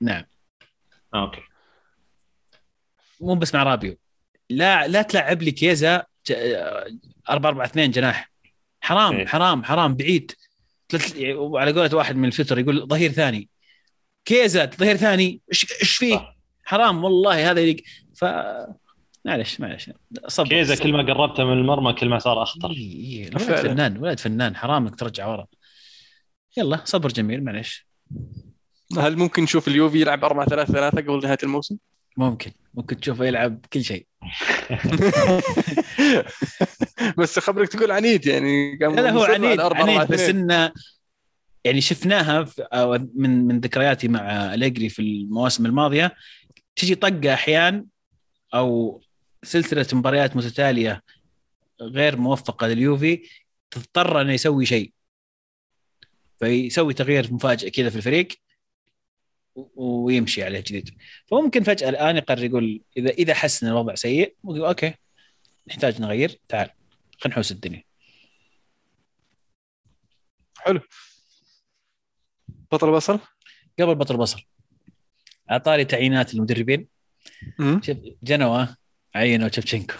نعم 0.00 0.24
آه 1.14 1.22
okay 1.22 1.40
مو 3.20 3.34
بس 3.34 3.54
مع 3.54 3.62
رابيو 3.62 3.96
لا 4.50 4.88
لا 4.88 5.02
تلعب 5.02 5.42
لي 5.42 5.50
كيزا 5.50 6.04
4 6.30 7.48
4 7.50 7.66
2 7.66 7.90
جناح 7.90 8.30
حرام 8.80 9.16
إيه. 9.16 9.26
حرام 9.26 9.64
حرام 9.64 9.94
بعيد 9.94 10.32
وعلى 11.24 11.72
قولة 11.72 11.96
واحد 11.96 12.16
من 12.16 12.24
الفلتر 12.24 12.58
يقول 12.58 12.86
ظهير 12.88 13.12
ثاني 13.12 13.48
كيزا 14.24 14.66
ظهير 14.66 14.96
ثاني 14.96 15.40
إيش 15.52 15.96
فيه؟ 15.96 16.32
حرام 16.64 17.04
والله 17.04 17.50
هذا 17.50 17.60
يليق 17.60 17.82
ف 18.14 18.24
معلش 19.26 19.60
معلش. 19.60 19.90
صبر. 20.26 20.48
كيزا. 20.48 20.74
كل 20.74 20.92
ما 20.92 21.14
قربته 21.14 21.44
من 21.44 21.52
المرمى 21.52 21.92
كل 21.92 22.08
ما 22.08 22.18
صار 22.18 22.42
أخطر. 22.42 22.70
إيه 22.70 23.24
إيه 23.24 23.30
فعلا. 23.30 23.62
فنان 23.62 23.98
ولد 23.98 24.20
فنان. 24.20 24.56
حرام 24.56 24.86
انك 24.86 24.96
ترجع 24.96 25.26
ورا. 25.26 25.46
يلا 26.56 26.80
صبر 26.84 27.08
جميل 27.08 27.44
معلش. 27.44 27.86
هل 28.98 29.16
ممكن 29.16 29.42
نشوف 29.42 29.68
اليوفي 29.68 30.00
يلعب 30.00 30.24
4 30.24 30.46
3 30.46 30.72
3 30.72 31.00
قبل 31.00 31.20
نهاية 31.22 31.38
الموسم؟ 31.42 31.76
ممكن. 32.16 32.52
ممكن 32.74 33.00
تشوفه 33.00 33.24
يلعب 33.24 33.66
كل 33.72 33.84
شيء. 33.84 34.06
بس 37.18 37.38
خبرك 37.38 37.68
تقول 37.68 37.90
عنيد 37.90 38.26
يعني 38.26 38.78
لا 38.78 38.86
لا 38.86 39.10
هو 39.10 39.24
عنيد 39.24 39.60
4 39.60 39.80
4 39.80 39.98
عنيد 39.98 40.12
بس 40.12 40.20
2. 40.20 40.36
إنه 40.36 40.72
يعني 41.64 41.80
شفناها 41.80 42.46
من 43.14 43.46
من 43.46 43.60
ذكرياتي 43.60 44.08
مع 44.08 44.54
أليجري 44.54 44.88
في 44.88 45.02
المواسم 45.02 45.66
الماضية. 45.66 46.14
تجي 46.76 46.94
طقة 46.94 47.34
أحيان 47.34 47.86
أو 48.54 49.00
سلسلة 49.42 49.86
مباريات 49.92 50.36
متتالية 50.36 51.02
غير 51.80 52.16
موفقة 52.16 52.66
لليوفي 52.66 53.28
تضطر 53.70 54.20
انه 54.20 54.32
يسوي 54.32 54.66
شيء. 54.66 54.92
فيسوي 56.38 56.94
تغيير 56.94 57.34
مفاجئ 57.34 57.70
كذا 57.70 57.90
في 57.90 57.96
الفريق 57.96 58.28
ويمشي 59.76 60.42
عليه 60.44 60.60
جديد. 60.60 60.90
فممكن 61.26 61.62
فجأة 61.62 61.88
الآن 61.88 62.16
يقرر 62.16 62.44
يقول 62.44 62.80
اذا 62.96 63.10
إذا 63.10 63.34
حس 63.34 63.62
ان 63.62 63.68
الوضع 63.68 63.94
سيء 63.94 64.34
يقول 64.44 64.64
أوكي 64.64 64.94
نحتاج 65.68 66.00
نغير 66.00 66.38
تعال 66.48 66.70
خلينا 67.18 67.28
نحوس 67.28 67.52
الدنيا. 67.52 67.82
حلو. 70.56 70.80
بطل 72.72 72.92
بصل؟ 72.92 73.18
قبل 73.80 73.94
بطل 73.94 74.16
بصر 74.16 74.48
أعطاني 75.50 75.84
تعيينات 75.84 76.34
المدربين 76.34 76.88
شوف 77.82 77.96
جنوا 78.22 78.66
عينوا 79.16 79.48
تشفتشينكو 79.48 79.94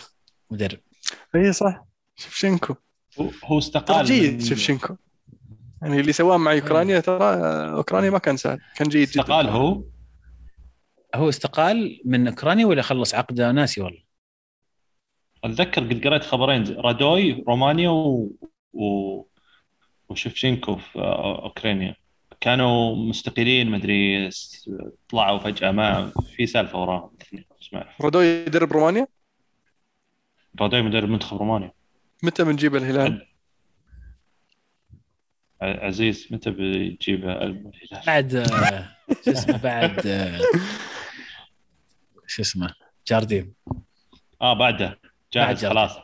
مدرب. 0.51 0.79
اي 1.35 1.53
صح. 1.53 1.85
شفشنكو 2.17 2.75
هو- 3.21 3.31
هو 3.45 3.59
استقال 3.59 4.07
جيد 4.07 4.33
من- 4.33 4.41
شفشنكو 4.41 4.97
يعني 5.83 6.01
اللي 6.01 6.13
سواه 6.13 6.37
مع 6.37 6.53
أوكرانيا 6.53 7.01
ترى 7.01 7.25
أوكرانيا 7.77 8.11
ما 8.11 8.19
كان 8.19 8.37
سهل. 8.37 8.59
كان 8.77 8.89
جيد 8.89 9.09
جدا. 9.09 9.21
استقال 9.21 9.49
هو؟ 9.49 9.83
هو 11.15 11.29
استقال 11.29 12.01
من 12.05 12.29
أوكرانيا 12.29 12.67
ولا 12.67 12.83
خلص 12.83 13.15
عقده 13.15 13.53
ناسي 13.53 13.81
والله؟ 13.81 14.03
أتذكر 15.45 15.81
قد 15.85 16.07
قريت 16.07 16.23
خبرين 16.23 16.77
رادوي 16.77 17.45
رومانيا 17.49 17.91
و... 17.91 18.33
و... 18.73 19.23
وشفشينكو 20.09 20.77
في 20.77 20.99
أوكرانيا. 21.45 21.97
كانوا 22.41 22.97
مستقيلين 22.97 23.71
مدري 23.71 24.31
طلعوا 25.09 25.39
فجأة 25.39 25.71
ما 25.71 26.13
في 26.37 26.47
سالفة 26.47 26.81
وراهم. 26.83 27.11
أعرف. 27.75 28.01
رادوي 28.01 28.21
يدرب 28.21 28.73
رومانيا 28.73 29.07
رادوي 30.61 30.83
مدرب 30.83 31.09
منتخب 31.09 31.37
رومانيا 31.37 31.73
متى 32.23 32.45
بنجيب 32.45 32.77
الهلال؟ 32.77 33.27
عزيز 35.63 36.29
متى 36.31 36.51
بيجيب 36.51 37.25
الهلال؟ 37.25 37.73
بعد 38.07 38.47
شو 39.25 39.31
اسمه 39.31 39.57
بعد 39.57 40.01
شو 42.27 42.43
اسمه 42.43 42.75
جارديم 43.07 43.55
آه 44.43 44.53
بعده 44.53 44.87
بعد 44.87 44.99
جاهز. 45.33 45.67
خلاص 45.67 45.97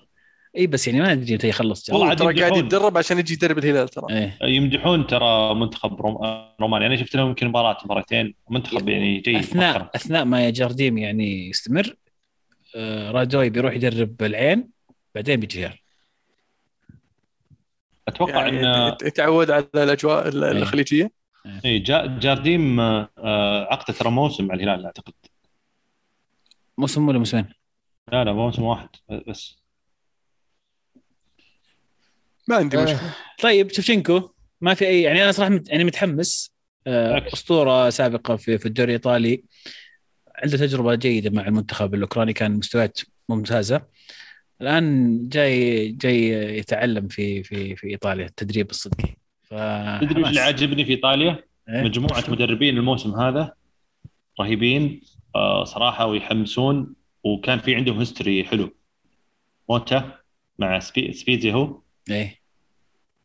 اي 0.57 0.66
بس 0.66 0.89
يعني 0.89 1.01
ما 1.01 1.12
أدري 1.12 1.35
متى 1.35 1.49
يخلص 1.49 1.91
والله 1.91 2.15
ترى 2.15 2.41
قاعد. 2.41 2.57
يتدرب 2.57 2.99
عشان 2.99 3.19
يجي 3.19 3.35
يدرب 3.35 3.59
الهلال 3.59 3.89
ترى. 3.89 4.07
إيه. 4.11 4.39
يمدحون 4.43 5.07
ترى 5.07 5.55
منتخب 5.55 6.01
روم... 6.01 6.19
رومانيا. 6.61 6.87
أنا 6.87 6.97
شفت 6.97 7.16
لهم 7.16 7.29
يمكن 7.29 7.49
مباراة 7.49 7.77
مباراتين 7.85 8.35
منتخب 8.51 8.89
يعني 8.89 9.19
جيد 9.20 9.37
أثناء 9.37 9.70
محترم. 9.70 9.89
أثناء 9.95 10.24
ما 10.24 10.51
جارديم 10.51 10.99
يعني 10.99 11.49
يستمر 11.49 11.95
آه، 12.77 13.11
رادوي 13.11 13.51
بيروح 13.51 13.74
يدرب 13.74 14.23
العين 14.23 14.69
بعدين 15.15 15.41
بيجي 15.41 15.69
أتوقع 18.09 18.47
يعني 18.47 18.66
ان 18.66 18.97
يتعود 19.03 19.51
على 19.51 19.66
الأجواء 19.74 20.29
ال- 20.29 20.45
إيه. 20.45 20.53
الخليجية. 20.53 21.11
اي 21.65 21.79
جا... 21.79 22.19
جارديم 22.20 22.81
آه، 22.81 23.09
عقده 23.70 23.95
ترى 23.99 24.11
موسم 24.11 24.45
مع 24.47 24.55
الهلال 24.55 24.85
أعتقد. 24.85 25.12
موسم 26.79 27.09
ولا 27.09 27.19
موسمين؟ 27.19 27.45
لا 28.12 28.24
لا 28.24 28.33
موسم 28.33 28.62
واحد 28.62 28.89
بس. 29.29 29.61
ما 32.48 32.56
عندي 32.56 32.78
آه. 32.78 32.82
مشكلة 32.82 33.14
طيب 33.43 33.73
شفشنكو 33.73 34.31
ما 34.60 34.74
في 34.74 34.86
اي 34.86 35.02
يعني 35.02 35.23
أنا 35.24 35.32
صراحة 35.32 35.51
مت- 35.51 35.69
يعني 35.69 35.85
متحمس 35.85 36.52
آه،. 36.86 37.27
أسطورة 37.32 37.90
سابقة 37.90 38.36
في 38.36 38.59
في 38.59 38.66
الدوري 38.66 38.89
الإيطالي 38.89 39.44
عنده 40.36 40.56
تجربة 40.56 40.94
جيدة 40.94 41.31
مع 41.31 41.48
المنتخب 41.48 41.94
الأوكراني 41.94 42.32
كان 42.32 42.52
مستويات 42.52 43.01
ممتازة 43.28 43.82
الآن 44.60 45.19
جاي 45.28 45.89
جاي 45.89 46.28
يتعلم 46.59 47.09
في 47.09 47.43
في 47.43 47.77
في 47.77 47.86
إيطاليا 47.86 48.27
التدريب 48.27 48.70
الصدقي 48.70 49.16
ف 49.43 49.55
تدري 50.01 50.28
اللي 50.28 50.40
عاجبني 50.40 50.85
في 50.85 50.90
إيطاليا؟ 50.90 51.44
إيه؟ 51.69 51.82
مجموعة 51.82 52.24
مدربين 52.28 52.77
الموسم 52.77 53.14
هذا 53.14 53.52
رهيبين 54.40 55.01
آه، 55.36 55.64
صراحة 55.64 56.06
ويحمسون 56.06 56.94
وكان 57.24 57.59
في 57.59 57.74
عندهم 57.74 57.98
history 57.98 58.44
حلو 58.44 58.77
موتا 59.69 60.19
مع 60.59 60.78
سبي... 60.78 61.12
سبيزي 61.12 61.52
هو 61.52 61.81
إيه. 62.11 62.41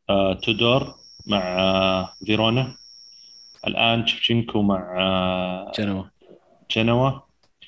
آه، 0.09 0.33
تودور 0.33 0.95
مع 1.27 1.59
آه، 1.59 2.13
فيرونا. 2.25 2.77
الآن 3.67 4.07
شفشنكو 4.07 4.61
مع 4.61 4.95
آه، 4.99 5.71
جنوا. 5.77 6.03
جنوا. 6.71 7.11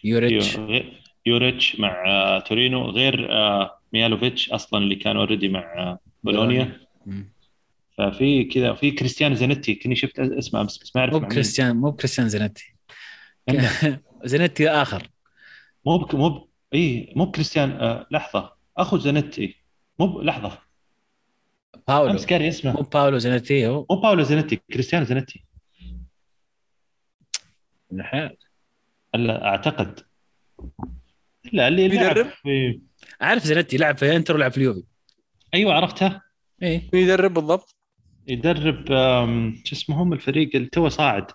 يوريتش. 0.04 0.58
يوريتش 1.26 1.80
مع 1.80 2.04
آه، 2.08 2.40
تورينو. 2.40 2.90
غير 2.90 3.32
آه، 3.32 3.80
ميهايلوفيتش 3.94 4.50
أصلا 4.52 4.84
اللي 4.84 4.96
كان 4.96 5.18
already 5.18 5.50
مع 5.50 5.60
آه، 5.78 6.00
بولونيا. 6.24 6.80
ففي 7.98 8.44
كذا 8.44 8.74
في 8.74 8.92
كريستيانو 8.92 9.36
زانيتي 9.36 9.76
كني 9.76 9.96
شفت 9.96 10.20
اسمه 10.20 10.62
امس 10.62 10.78
بس 10.78 10.96
ما 10.96 11.02
أعرف 11.02 11.14
مو. 11.14 11.20
بكريستيان 11.20 11.76
مو 11.76 11.92
بكريستيان 11.92 12.30
زينتي. 12.30 12.76
زينتي 14.24 14.70
آخر. 14.70 15.10
مو 15.86 15.98
بك 15.98 16.16
مو 16.16 16.30
ب... 16.30 16.48
اي 16.74 17.14
مو 17.16 17.26
بكريستيان 17.26 17.72
آه 17.72 18.08
لحظة. 18.12 18.54
أخو 18.78 18.98
زانيتي 18.98 19.56
مو. 20.00 20.22
لحظة. 20.22 20.69
باولو. 21.88 22.12
أمس 22.12 22.26
قاري 22.26 22.48
اسمه. 22.48 22.72
مو 22.74 22.82
باولو 22.82 23.18
زينتي 23.18 23.68
هو. 23.68 23.86
مو 23.92 24.02
باولو 24.02 24.24
زانيتي 24.24 24.56
كريستيانو 24.74 25.06
زانيتي 25.06 25.46
من 27.92 28.00
الحياة. 28.00 28.38
لا 29.14 29.46
أعتقد. 29.46 30.00
لا 31.54 31.68
اللي 31.68 31.90
بيدرب؟ 31.90 32.18
لعب 32.18 32.34
في... 32.44 32.82
أعرف 33.22 33.44
زينتي 33.44 33.78
لعب 33.78 33.98
في 33.98 34.16
إنتر 34.16 34.36
ولعب 34.36 34.52
في 34.52 34.58
اليوفي. 34.58 34.84
أيوه 35.54 35.74
عرفتها 35.74 36.22
إيه. 36.64 36.90
يدرب 36.94 37.34
بالضبط؟ 37.34 37.76
يدرب 38.28 38.86
شو 39.64 39.76
اسمهم 39.76 40.14
الفريق 40.14 40.50
اللي 40.56 40.68
تو 40.70 40.90
صاعد. 40.90 41.32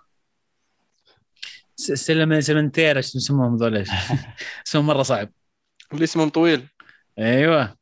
س- 1.77 1.93
سلم 1.93 2.40
سلمنتير 2.40 2.97
إيش 2.97 3.15
يسموهم 3.15 3.55
هذول 3.55 3.77
اسمهم 4.66 4.86
مرة 4.86 5.02
صعب. 5.02 5.31
اللي 5.93 6.05
اسمه 6.05 6.28
طويل. 6.28 6.69
أيوه. 7.19 7.77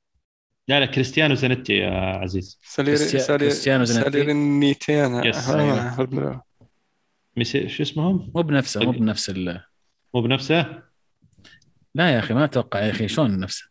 لا 0.73 0.81
لا 0.81 0.87
كريستيانو 0.87 1.35
زانيتي 1.35 1.73
يا 1.73 1.91
عزيز. 1.91 2.61
سالير 2.63 2.97
كريستيا- 2.97 3.19
سالير 3.19 3.39
كريستيانو 3.39 3.85
زانيتي. 3.85 4.11
ساليرنيتيانا 4.11 5.27
يس،. 5.27 5.51
ميسي... 7.37 7.69
شو 7.69 7.83
اسمهم؟ 7.83 8.33
مو 8.35 8.43
بنفسه 8.43 8.81
مو 8.81 8.91
بنفس 8.91 9.31
ال... 9.31 9.61
مو 10.15 10.21
بنفسه؟ 10.21 10.83
لا 11.95 12.11
يا 12.11 12.19
أخي 12.19 12.35
ما 12.35 12.45
أتوقع 12.45 12.81
يا 12.81 12.91
أخي 12.91 13.09
شلون 13.09 13.41
نفسه؟ 13.41 13.65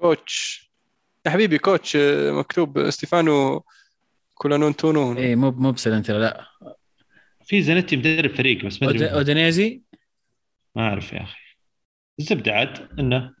كوتش. 0.00 0.70
يا 1.26 1.30
حبيبي 1.30 1.58
كوتش 1.58 1.96
آه، 1.96 2.30
مكتوب 2.30 2.90
ستيفانو 2.90 3.64
كولانون 4.34 4.76
تونو. 4.76 5.18
اي 5.18 5.36
مو 5.36 5.50
مو 5.50 5.72
بسلنتير 5.72 6.18
لا. 6.18 6.46
في 7.44 7.62
زانيتي 7.62 7.96
مدرب 7.96 8.30
فريق 8.34 8.64
بس 8.64 8.82
ما 8.82 8.90
أدري. 8.90 9.06
أودينيزي؟ 9.06 9.82
ما 10.76 10.82
أعرف 10.82 11.12
يا 11.12 11.22
أخي. 11.22 11.38
الزبدة 12.18 12.52
عاد 12.52 12.88
إنه 12.98 13.35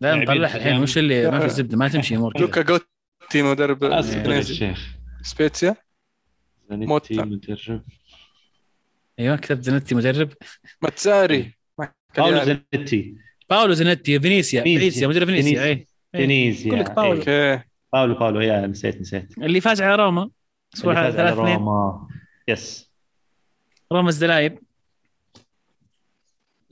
لا 0.00 0.14
نطلع 0.14 0.54
الحين. 0.56 0.82
وش 0.82 0.98
اللي 0.98 1.30
ما 1.30 1.38
في 1.40 1.48
زبده 1.48 1.76
ما 1.76 1.88
تمشي 1.88 2.16
امور 2.16 2.40
لوكا 2.40 2.62
جوتي 2.62 3.42
مدرب 3.42 3.84
اسف 3.84 4.14
يا 4.14 4.18
إنجليزي. 4.18 4.54
شيخ 4.54 4.96
سبيتسيا 5.22 5.76
زانيتي 6.70 6.88
موتا. 6.88 7.24
مدرب 7.24 7.82
أيوه 9.18 9.36
كتبت 9.36 9.64
زنتي 9.64 9.94
مدرب 9.94 10.32
ماتساري 10.82 11.54
باولو. 12.16 12.44
زانيتي 12.44 13.16
باولو 13.50 13.72
زنتي 13.72 14.20
فينيسيا 14.20 14.62
فينيسيا. 14.62 15.08
مدرب 15.08 15.26
فينيسيا 15.26 15.50
فينيسيا. 15.50 15.64
اي 15.64 15.70
إيه. 15.70 15.86
فينيسيا 16.12 16.66
يقول 16.66 16.80
لك 16.80 16.90
باولو. 16.90 17.22
إيه. 17.22 17.54
أوكي 17.54 17.64
باولو 17.92 18.14
باولو 18.14 18.40
يا 18.40 18.66
نسيت 18.66 19.00
نسيت 19.00 19.38
اللي 19.38 19.60
فاز 19.60 19.82
على 19.82 20.02
روما 20.02 20.30
أسبوع 20.74 20.92
اللي 20.92 21.12
فاز 21.12 21.20
على 21.20 21.28
3 21.28 21.42
2 21.42 21.56
روما 21.56 22.08
يس 22.48 22.92
روما 23.92 24.08
الزلايب 24.08 24.58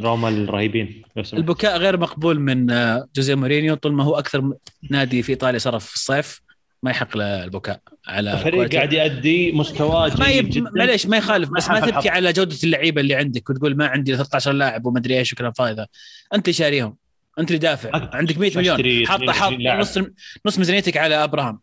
روما 0.01 0.29
الرهيبين. 0.29 1.03
البكاء 1.33 1.77
غير 1.79 2.01
مقبول 2.01 2.41
من 2.41 2.71
آه، 2.71 3.09
جوزيه 3.17 3.35
مورينيو 3.35 3.75
طول 3.75 3.93
ما 3.93 4.05
هو 4.05 4.19
أكثر 4.19 4.53
نادي 4.91 5.23
في 5.23 5.33
إيطاليا 5.33 5.59
صرف 5.59 5.87
في 5.87 5.95
الصيف 5.95 6.41
ما 6.83 6.91
يحق 6.91 7.17
له 7.17 7.45
البكاء 7.45 7.81
على 8.07 8.33
الفريق. 8.33 8.75
قاعد 8.75 8.93
يؤدي 8.93 9.53
مستوى 9.53 10.11
ما 10.19 10.31
جيد 10.31 10.57
يب... 10.57 10.69
معليش 10.77 11.07
ما 11.07 11.17
يخالف 11.17 11.51
بس 11.51 11.69
ما 11.69 11.81
تبكي. 11.81 12.09
على 12.09 12.33
جودة 12.33 12.57
اللعيبة 12.65 13.01
اللي 13.01 13.15
عندك 13.15 13.51
وتقول 13.51 13.77
ما 13.77 13.87
عندي 13.87 14.17
13 14.17 14.53
لاعب 14.53 14.87
وما 14.87 14.99
أدري 14.99 15.19
إيش 15.19 15.33
وكلام 15.33 15.53
فاضي 15.53 15.73
ذا 15.73 15.87
انت 16.35 16.51
شاريهم 16.51 16.97
أنت 17.39 17.49
اللي 17.49 17.59
دافع 17.59 17.91
عندك 18.13 18.39
100 18.39 18.51
مليون 18.57 18.75
أشتري 18.75 19.07
حاط 19.07 19.23
22 19.23 19.43
حاط 19.43 19.61
لاعب. 19.61 19.81
نص 19.81 19.99
نص 20.47 20.59
ميزانيتك 20.59 20.97
على 20.97 21.25
أبراهام 21.25 21.61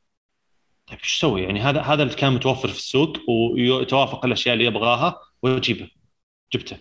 طيب 0.88 1.00
إيش 1.04 1.18
تسوي 1.18 1.42
يعني 1.44 1.62
هذا 1.62 1.82
هذا 1.82 2.04
اللي 2.04 2.16
كان 2.16 2.34
متوفر 2.34 2.68
في 2.68 2.78
السوق 2.78 3.18
ويتوافق 3.30 4.26
الأشياء 4.26 4.54
اللي 4.54 4.66
يبغاها 4.66 5.20
ويجيبه 5.42 5.88
جبته 6.54 6.78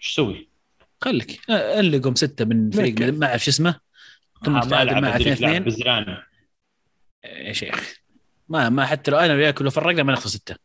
إيش 0.00 0.12
تسوي؟ 0.12 0.48
خليك 1.00 1.40
آه، 1.50 1.80
انلقهم 1.80 2.14
ستة 2.14 2.44
من 2.44 2.70
فريق. 2.70 3.00
ما 3.00 3.26
أعرف 3.26 3.44
شو 3.44 3.50
اسمه. 3.50 3.80
ثم 4.44 4.52
ما 4.52 4.60
تتعادل 4.60 4.90
ألعب 4.90 5.02
مع 5.02 5.16
أدري 5.16 5.32
2 5.32 5.50
لاعب 5.50 5.62
2 5.62 5.64
بزران 5.64 6.16
يا 7.24 7.52
شيخ. 7.52 7.94
ما 8.48 8.68
ما 8.68 8.86
حتى 8.86 9.10
لو 9.10 9.18
أنا 9.18 9.34
وياك 9.34 9.62
لو 9.62 9.70
فرقنا 9.70 10.02
ما 10.02 10.12
ناخذ 10.12 10.30
ستة. 10.30 10.56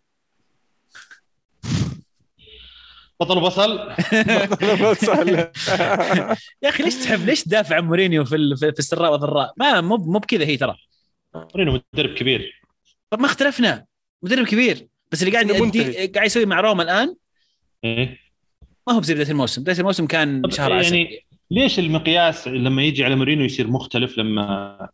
بطل 3.20 3.38
وبصل. 3.38 3.72
يا 6.64 6.70
أخي 6.70 6.84
ليش 6.84 6.96
تحب 6.96 7.26
ليش 7.26 7.44
تدافع 7.44 7.76
عن 7.76 7.84
مورينيو 7.84 8.26
في 8.26 8.36
ال- 8.36 8.58
في 8.58 8.72
في 8.72 8.80
السراء 8.80 9.12
والضراء؟ 9.12 9.54
ما 9.58 9.82
مو 9.82 9.98
مو 9.98 10.20
بكذا 10.20 10.46
هي 10.46 10.58
ترى. 10.58 10.78
مورينو 11.36 11.82
مدرب 11.94 12.14
كبير. 12.14 12.62
طب 13.10 13.20
ما 13.20 13.26
اختلفنا. 13.26 13.86
مدرب 14.24 14.46
كبير. 14.46 14.88
بس 15.12 15.24
اللي 15.24 15.34
قاعد 15.34 15.52
قاعد 16.16 16.26
يسوي 16.26 16.46
مع 16.46 16.60
روما 16.60 16.84
الآن. 16.84 17.16
إيه؟ 17.84 18.20
ما 18.88 18.94
هو 18.94 19.00
بزي 19.00 19.14
بدايه 19.14 19.32
الموسم. 19.32 19.62
بدايه 19.62 19.80
الموسم 19.80 20.08
كان 20.08 20.42
شهر 20.52 20.74
عسل. 20.74 20.96
يعني 20.96 21.26
ليش 21.52 21.80
المقياس 21.80 22.48
لما 22.48 22.84
يجي 22.84 23.06
على 23.06 23.16
مورينو 23.16 23.44
يصير 23.44 23.68
مختلف 23.68 24.18
لما 24.18 24.90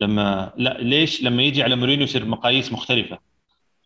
لما 0.00 0.52
لا 0.56 0.78
ليش 0.80 1.22
لما 1.22 1.42
يجي 1.42 1.62
على 1.62 1.76
مورينو 1.76 2.02
يصير 2.02 2.24
مقاييس 2.24 2.72
مختلفة؟ 2.72 3.18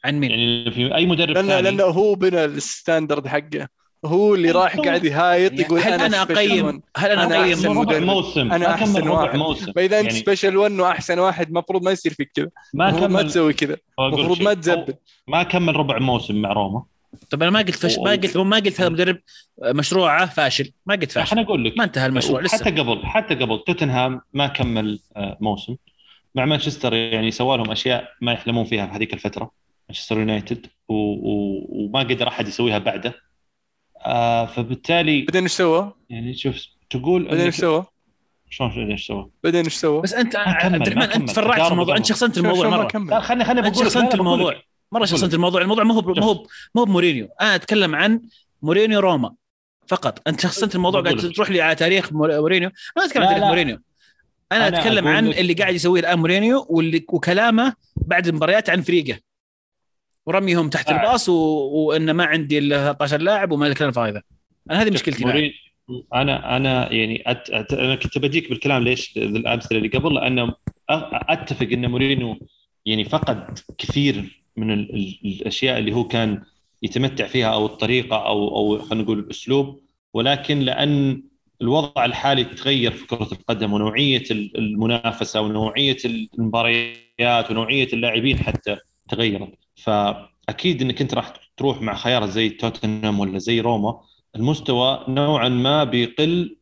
عن 0.05 0.15
مين؟ 0.15 0.31
يعني 0.31 0.71
في 0.71 0.95
أي 0.95 1.07
مدرب 1.07 1.35
ثاني؟ 1.35 1.63
لأنه 1.63 1.85
هو 1.85 2.15
بنى 2.15 2.45
ال 2.45 2.54
standard 2.54 3.27
حقه. 3.27 3.69
هو 4.05 4.35
اللي 4.35 4.51
راح 4.51 4.77
قاعد 4.77 5.05
يهايط 5.05 5.61
يقول 5.61 5.81
هل 5.81 5.93
أنا 5.93 6.07
أنا 6.07 6.23
اقيم. 6.23 6.83
هل 6.97 7.11
أنا 7.11 7.25
أنا 7.25 7.41
أقيم 7.41 7.79
ربع. 7.79 7.99
موسم. 7.99 8.53
أحسن 8.53 8.93
كمل 8.93 9.07
ربع 9.07 9.21
واحد. 9.21 9.39
موسم. 9.39 9.73
فإذا 9.73 10.01
أنت 10.01 10.07
يعني 10.07 10.19
special 10.21 10.57
1 10.57 10.73
وأحسن 10.73 11.19
واحد 11.19 11.49
المفروض 11.49 11.85
ما 11.85 11.91
يصير 11.91 12.13
فيك 12.13 12.31
كذا. 12.35 12.49
ما 12.75 12.89
المفروض 12.89 13.11
ما 13.11 13.21
كمل. 13.21 13.31
تسوي 13.31 13.53
كذا. 13.53 13.77
المفروض. 14.01 14.43
ما 14.43 14.55
تزبد 14.55 14.97
ما 15.29 15.43
كمل 15.43 15.77
ربع 15.77 15.99
موسم 15.99 16.43
مع 16.43 16.53
روما. 16.53 16.85
طب 17.31 17.43
أنا 17.43 17.51
ما 17.51 17.59
قلت 17.59 17.75
فش... 17.75 17.99
ما 17.99 18.11
قلت 18.11 18.37
ما 18.37 18.57
قلت 18.57 18.81
هذا 18.81 18.89
مدرب 18.89 19.19
مشروعه 19.63 20.27
فاشل 20.27 20.73
ما 20.87 20.95
قلت 20.95 21.13
فاشل 21.13 21.33
أنا 21.33 21.47
أقول 21.47 21.65
لك 21.65 21.79
ما 21.79 21.85
انتهى 21.85 22.07
المشروع 22.07 22.41
لسه 22.41 22.59
حتى 22.59 22.71
قبل 22.71 23.07
حتى 23.07 23.35
قبل 23.35 23.65
توتنهام 23.67 24.21
ما 24.33 24.47
كمل 24.47 25.01
آه، 25.17 25.39
موسم 25.41 25.77
مع 26.35 26.45
مانشستر 26.45 26.95
يعني 26.95 27.31
سوى 27.31 27.57
لهم 27.57 27.71
أشياء 27.71 28.09
ما 28.21 28.33
يحلمون 28.33 28.65
فيها 28.65 28.87
في 28.87 28.93
هذيك 28.93 29.15
الفترة 29.15 29.51
مانشستر 29.89 30.19
يونايتد 30.19 30.67
و... 30.89 30.95
و... 30.95 31.67
وما 31.69 32.01
قدر 32.01 32.29
أحد 32.29 32.49
يسويها 32.49 32.79
بعده 32.79 33.15
آه 34.07 34.47
فبالتالي 34.47 35.23
بعدين 35.23 35.43
إيش 35.43 35.53
سوى؟ 35.53 35.93
يعني 36.11 36.35
شوف 36.35 36.67
تقول 36.91 37.25
بعدين 37.25 37.41
إيش 37.41 37.57
سوى؟ 37.57 37.87
شلون 38.51 38.91
إيش 38.91 39.07
سوى؟ 39.07 39.31
بعدين 39.45 39.65
إيش 39.65 39.75
سوى؟ 39.75 40.03
بس 40.03 40.15
أنت 40.15 40.37
عبد 40.37 40.75
الرحمن 40.75 41.03
أنت. 41.03 41.31
تفرعت 41.31 41.61
في 41.61 41.73
الموضوع 41.73 41.97
أنت. 41.97 42.07
شخصنت 42.07 42.39
الموضوع 42.39 42.69
مرة 42.69 43.21
خليني 43.21 43.45
خليني 43.45 43.71
بقول 43.71 43.85
شخصنت 43.85 44.15
الموضوع. 44.15 44.55
مرة 44.95 45.05
شخصنت 45.05 45.35
الموضوع 45.35 45.63
الموضوع 45.63 45.85
ما 45.85 45.95
هو 45.95 46.01
ما 46.03 46.25
هو 46.25 46.47
ما 46.75 46.81
هو 46.81 46.85
بمورينيو 46.85 47.29
أنا 47.41 47.55
أتكلم 47.55 47.95
عن 47.95 48.21
مورينيو 48.63 49.01
روما 49.01 49.35
فقط. 49.87 50.29
أنت 50.29 50.41
شخصنت 50.41 50.75
الموضوع 50.75 51.01
قاعد. 51.03 51.17
تروح 51.17 51.51
لي 51.51 51.61
على 51.61 51.75
تاريخ 51.75 52.13
مور- 52.13 52.41
مورينيو. 52.41 52.71
أنا 52.97 53.07
أتكلم 53.07 53.23
عن 53.23 53.29
تاريخ. 53.29 53.45
مورينيو. 53.45 53.79
أنا, 54.53 54.69
أنا 54.69 54.79
أتكلم 54.79 55.09
عن 55.09 55.29
اللي 55.29 55.53
قاعد 55.53 55.75
يسويه 55.75 56.01
الآن 56.01 56.19
مورينيو 56.19 56.67
واللي 56.71 57.05
وكلامه 57.09 57.75
بعد 57.97 58.27
المباريات 58.29 58.71
عن 58.71 58.83
فريقه. 58.83 59.19
ورميهم 60.27 60.69
تحت 60.69 60.89
آه. 60.89 60.97
الباص 60.97 61.29
و... 61.29 61.35
وإن 61.73 62.11
ما 62.11 62.25
عندي 62.25 62.59
إلا 62.59 62.77
13 62.85 63.21
لاعب 63.21 63.53
وما 63.53 63.67
الكلام 63.67 63.89
الفاضي 63.89 64.11
ذا 64.11 64.23
أنا 64.71 64.83
هذه 64.83 64.91
مشكلتي 64.91 65.25
مورين 65.25 65.53
أنا 66.15 66.57
أنا 66.57 66.93
يعني 66.93 67.23
أت... 67.27 67.51
أت... 67.51 67.73
أنا 67.73 67.95
كنت 67.95 68.19
بجيك 68.19 68.49
بالكلام 68.49 68.83
ليش 68.85 69.17
الأمثلة 69.17 69.79
اللي 69.79 69.89
قبل 69.89 70.15
لأن 70.15 70.53
أتفق 70.91 71.67
إن 71.73 71.91
مورينو 71.91 72.39
يعني 72.87 73.05
فقد 73.05 73.59
كثير 73.79 74.44
من 74.57 74.71
ال... 74.71 74.95
ال... 74.95 75.19
الأشياء 75.25 75.79
اللي 75.79 75.93
هو 75.95 76.05
كان 76.05 76.43
يتمتع 76.83 77.27
فيها 77.27 77.47
أو 77.55 77.67
الطريقة 77.67 78.17
أو 78.17 78.57
أو 78.57 78.79
خلينا 78.79 79.05
نقول 79.05 79.19
الأسلوب. 79.19 79.81
ولكن 80.15 80.61
لأن 80.61 81.23
الوضع 81.63 82.05
الحالي 82.05 82.45
تغير 82.45 82.91
في 82.91 83.07
كرة 83.07 83.29
القدم 83.33 83.73
ونوعية 83.73 84.23
ال- 84.31 84.59
المنافسة 84.59 85.41
ونوعية 85.41 85.97
المباريات 86.05 87.51
ونوعية 87.51 87.89
اللاعبين 87.93 88.39
حتى 88.39 88.77
تغيرت. 89.09 89.55
فأكيد 89.75 90.83
إنك 90.83 91.01
أنت 91.01 91.15
راح 91.15 91.33
تروح 91.57 91.83
مع 91.83 91.95
خيار 91.95 92.27
زي 92.27 92.49
توتنهام 92.49 93.21
ولا 93.21 93.39
زي 93.39 93.61
روما 93.61 94.01
المستوى 94.37 95.05
نوعا 95.09 95.49
ما 95.49 95.85
بيقل 95.85 96.57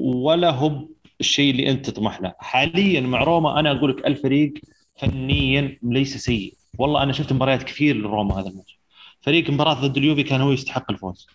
ولا 0.00 0.50
هو 0.50 0.88
الشيء 1.20 1.50
اللي 1.50 1.70
أنت 1.70 1.90
تطمح 1.90 2.20
له. 2.20 2.34
حاليا 2.38 3.00
مع 3.00 3.22
روما 3.22 3.60
أنا 3.60 3.72
أقول 3.72 3.90
لك 3.90 4.06
الفريق 4.06 4.54
فنيا 4.96 5.78
ليس 5.82 6.16
سيء. 6.16 6.54
والله 6.78 7.02
أنا 7.02 7.12
شفت 7.12 7.32
مباريات 7.32 7.62
كثير 7.62 7.96
لروما 7.96 8.40
هذا 8.40 8.48
الموسم 8.48 8.76
فريق 9.20 9.50
مباراة 9.50 9.74
ضد 9.74 9.96
اليوفي 9.96 10.22
كان 10.22 10.40
هو 10.40 10.52
يستحق 10.52 10.90
الفوز. 10.90 11.26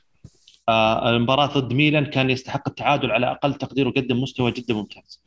آه 0.70 1.10
المباراة 1.10 1.46
ضد 1.46 1.74
ميلان 1.74 2.06
كان 2.06 2.30
يستحق 2.30 2.68
التعادل 2.68 3.12
على 3.12 3.32
أقل 3.32 3.54
تقدير 3.54 3.88
وقدم 3.88 4.22
مستوى 4.22 4.52
جدا 4.52 4.74
ممتاز. 4.74 5.24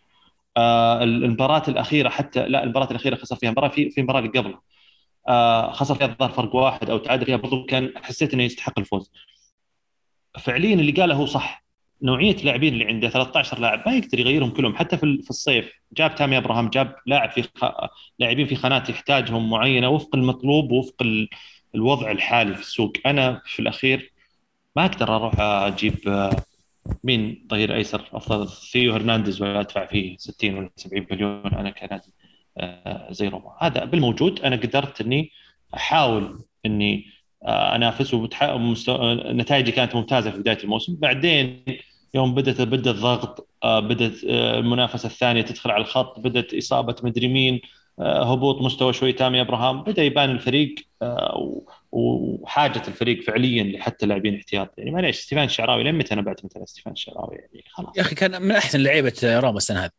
آه 0.56 1.02
المباراة 1.02 1.62
الأخيرة 1.68 2.09
حتى 2.09 2.48
لا 2.48 2.64
المباراة 2.64 2.90
الأخيرة 2.90 3.16
خسر 3.16 3.36
فيها 3.36 3.51
مباراة 3.51 3.68
في 3.68 3.90
في 3.90 3.98
المباراه 3.98 4.18
اللي 4.20 4.30
قبلها 4.38 4.62
آه 5.28 5.72
خسر 5.72 5.94
فيها 5.94 6.06
الظاهر 6.06 6.32
فرق 6.32 6.55
واحد 6.55 6.90
أو 6.90 6.98
تعادل 6.98 7.26
فيها 7.26 7.36
برضو 7.36 7.64
كان 7.64 7.93
حسيت 7.97 8.34
إنه 8.34 8.43
يستحق 8.43 8.78
الفوز. 8.78 9.12
فعليا 10.40 10.74
اللي 10.74 10.93
قاله 10.93 11.14
هو 11.14 11.26
صح. 11.26 11.65
نوعية 12.02 12.36
اللاعبين 12.36 12.73
اللي 12.73 12.85
عنده 12.85 13.09
13 13.09 13.59
لاعب 13.60 13.82
ما 13.86 13.94
يقدر 13.97 14.18
يغيرهم 14.18 14.51
كلهم. 14.51 14.77
حتى 14.77 14.97
في 14.97 15.31
الصيف 15.31 15.73
جاب 15.93 16.14
تامي 16.14 16.36
أبراهام 16.36 16.68
جاب 16.70 16.97
لاعب 17.06 17.31
في 17.31 17.43
خ... 17.43 17.64
لاعبين 18.18 18.47
في 18.47 18.56
خانات 18.56 18.89
يحتاجهم 18.89 19.51
معينة 19.51 19.89
وفق 19.89 20.16
المطلوب 20.16 20.73
وفق 20.73 21.02
ال... 21.02 21.28
الوضع 21.74 22.10
الحالي 22.10 22.55
في 22.55 22.60
السوق. 22.60 22.93
أنا 23.06 23.43
في 23.47 23.60
الأخير 23.60 24.12
ما 24.77 24.85
أقدر 24.85 25.16
أروح 25.16 25.40
أجيب 25.40 26.09
آه، 26.09 26.36
مين 27.05 27.47
ظهير 27.51 27.74
أيسر؟ 27.74 28.09
أفضل 28.12 28.48
ثيو 28.48 28.93
هرنانديز 28.94 29.43
ولا 29.43 29.60
أدفع 29.60 29.86
فيه 29.86 30.16
60 30.16 30.55
ولا 30.55 30.70
70 30.77 31.06
مليون؟ 31.10 31.55
أنا 31.55 31.70
كنادي 31.70 32.12
آه، 32.59 33.12
زي 33.12 33.28
روما. 33.28 33.56
هذا 33.60 33.85
بالموجود 33.85 34.40
أنا 34.40 34.56
قدرت 34.56 35.01
إني 35.01 35.31
أحاول 35.74 36.44
إني 36.66 37.06
انافس 37.47 38.14
وبتح... 38.14 38.44
مستوى... 38.44 39.14
نتائجي 39.14 39.73
كانت 39.73 39.94
ممتازة 39.94 40.31
في 40.31 40.39
بداية 40.39 40.59
الموسم. 40.64 40.97
بعدين 40.97 41.64
يوم 42.14 42.35
بدأت 42.35 42.60
بدأ 42.60 42.90
الضغط 42.90 43.48
آه، 43.62 43.81
بدأت 43.81 44.24
آه، 44.28 44.59
المنافسة 44.59 45.06
الثانية 45.06 45.43
تدخل 45.43 45.70
على 45.70 45.81
الخط 45.81 46.20
بدأت 46.20 46.55
إصابة 46.55 46.97
مدري 47.02 47.28
مين 47.28 47.60
آه، 47.98 48.32
هبوط 48.32 48.62
مستوى 48.62 48.93
شوي 48.93 49.12
تامي 49.12 49.40
إبراهام. 49.40 49.82
بدأ 49.82 50.02
يبان 50.02 50.31
الفريق 50.31 50.74
وحاجة 51.93 52.82
الفريق 52.89 53.23
فعليا 53.23 53.64
لحتى 53.64 54.06
لاعبين 54.06 54.35
احتياط. 54.35 54.74
يعني 54.78 54.90
معليش 54.90 55.16
ستيفان 55.16 55.44
الشعراوي 55.44 55.82
لين 55.82 55.94
متى 55.94 56.14
أنا 56.14 56.23
بعتمد 56.23 56.51
على 56.56 56.66
ستيفان 56.66 56.93
الشعراوي 56.93 57.36
يعني 57.36 57.64
خلاص. 57.70 57.97
يا 57.97 58.02
أخي 58.02 58.14
كان 58.14 58.43
من 58.43 58.51
أحسن 58.51 58.81
لعيبة 58.81 59.12
روما 59.24 59.56
السنة 59.56 59.81
هذه 59.85 59.90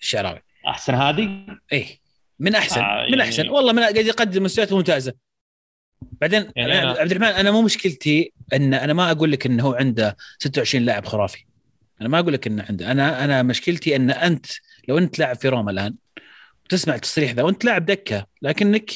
الشعراوي 0.00 0.40
أحسن 0.68 0.94
هذه؟ 0.94 1.28
إيه. 1.72 1.86
من 2.38 2.54
أحسن 2.54 2.80
آه، 2.80 3.04
من 3.04 3.10
يعني- 3.10 3.22
احسن 3.22 3.48
والله 3.48 3.72
من 3.72 3.78
قاعد 3.80 3.96
يقدم 3.96 4.42
مستويات 4.42 4.72
ممتازة. 4.72 5.14
بعدين 6.20 6.46
يعني 6.56 6.80
أنا- 6.80 6.98
عبد 6.98 7.10
الرحمن 7.12 7.34
أنا 7.36 7.50
مو 7.50 7.62
مشكلتي 7.62 8.32
إن 8.52 8.74
أنا 8.74 8.92
ما 8.92 9.10
أقول 9.10 9.32
لك 9.32 9.46
إنه 9.46 9.62
هو 9.62 9.72
عنده 9.72 10.16
26 10.38 10.84
لاعب 10.84 11.06
خرافي. 11.06 11.44
أنا 12.00 12.08
ما 12.08 12.18
أقول 12.18 12.32
لك 12.32 12.46
إنه 12.46 12.64
عنده. 12.68 12.90
أنا 12.90 13.24
أنا 13.24 13.42
مشكلتي 13.42 13.96
إن 13.96 14.10
أنت 14.10 14.46
لو 14.88 14.98
أنت 14.98 15.18
لاعب 15.18 15.36
في 15.36 15.48
روما 15.48 15.70
الآن 15.70 15.94
وتسمع 16.64 16.94
التصريح 16.94 17.32
ذا 17.32 17.42
وأنت 17.42 17.64
لاعب 17.64 17.86
دكة 17.86 18.26
لكنك 18.42 18.90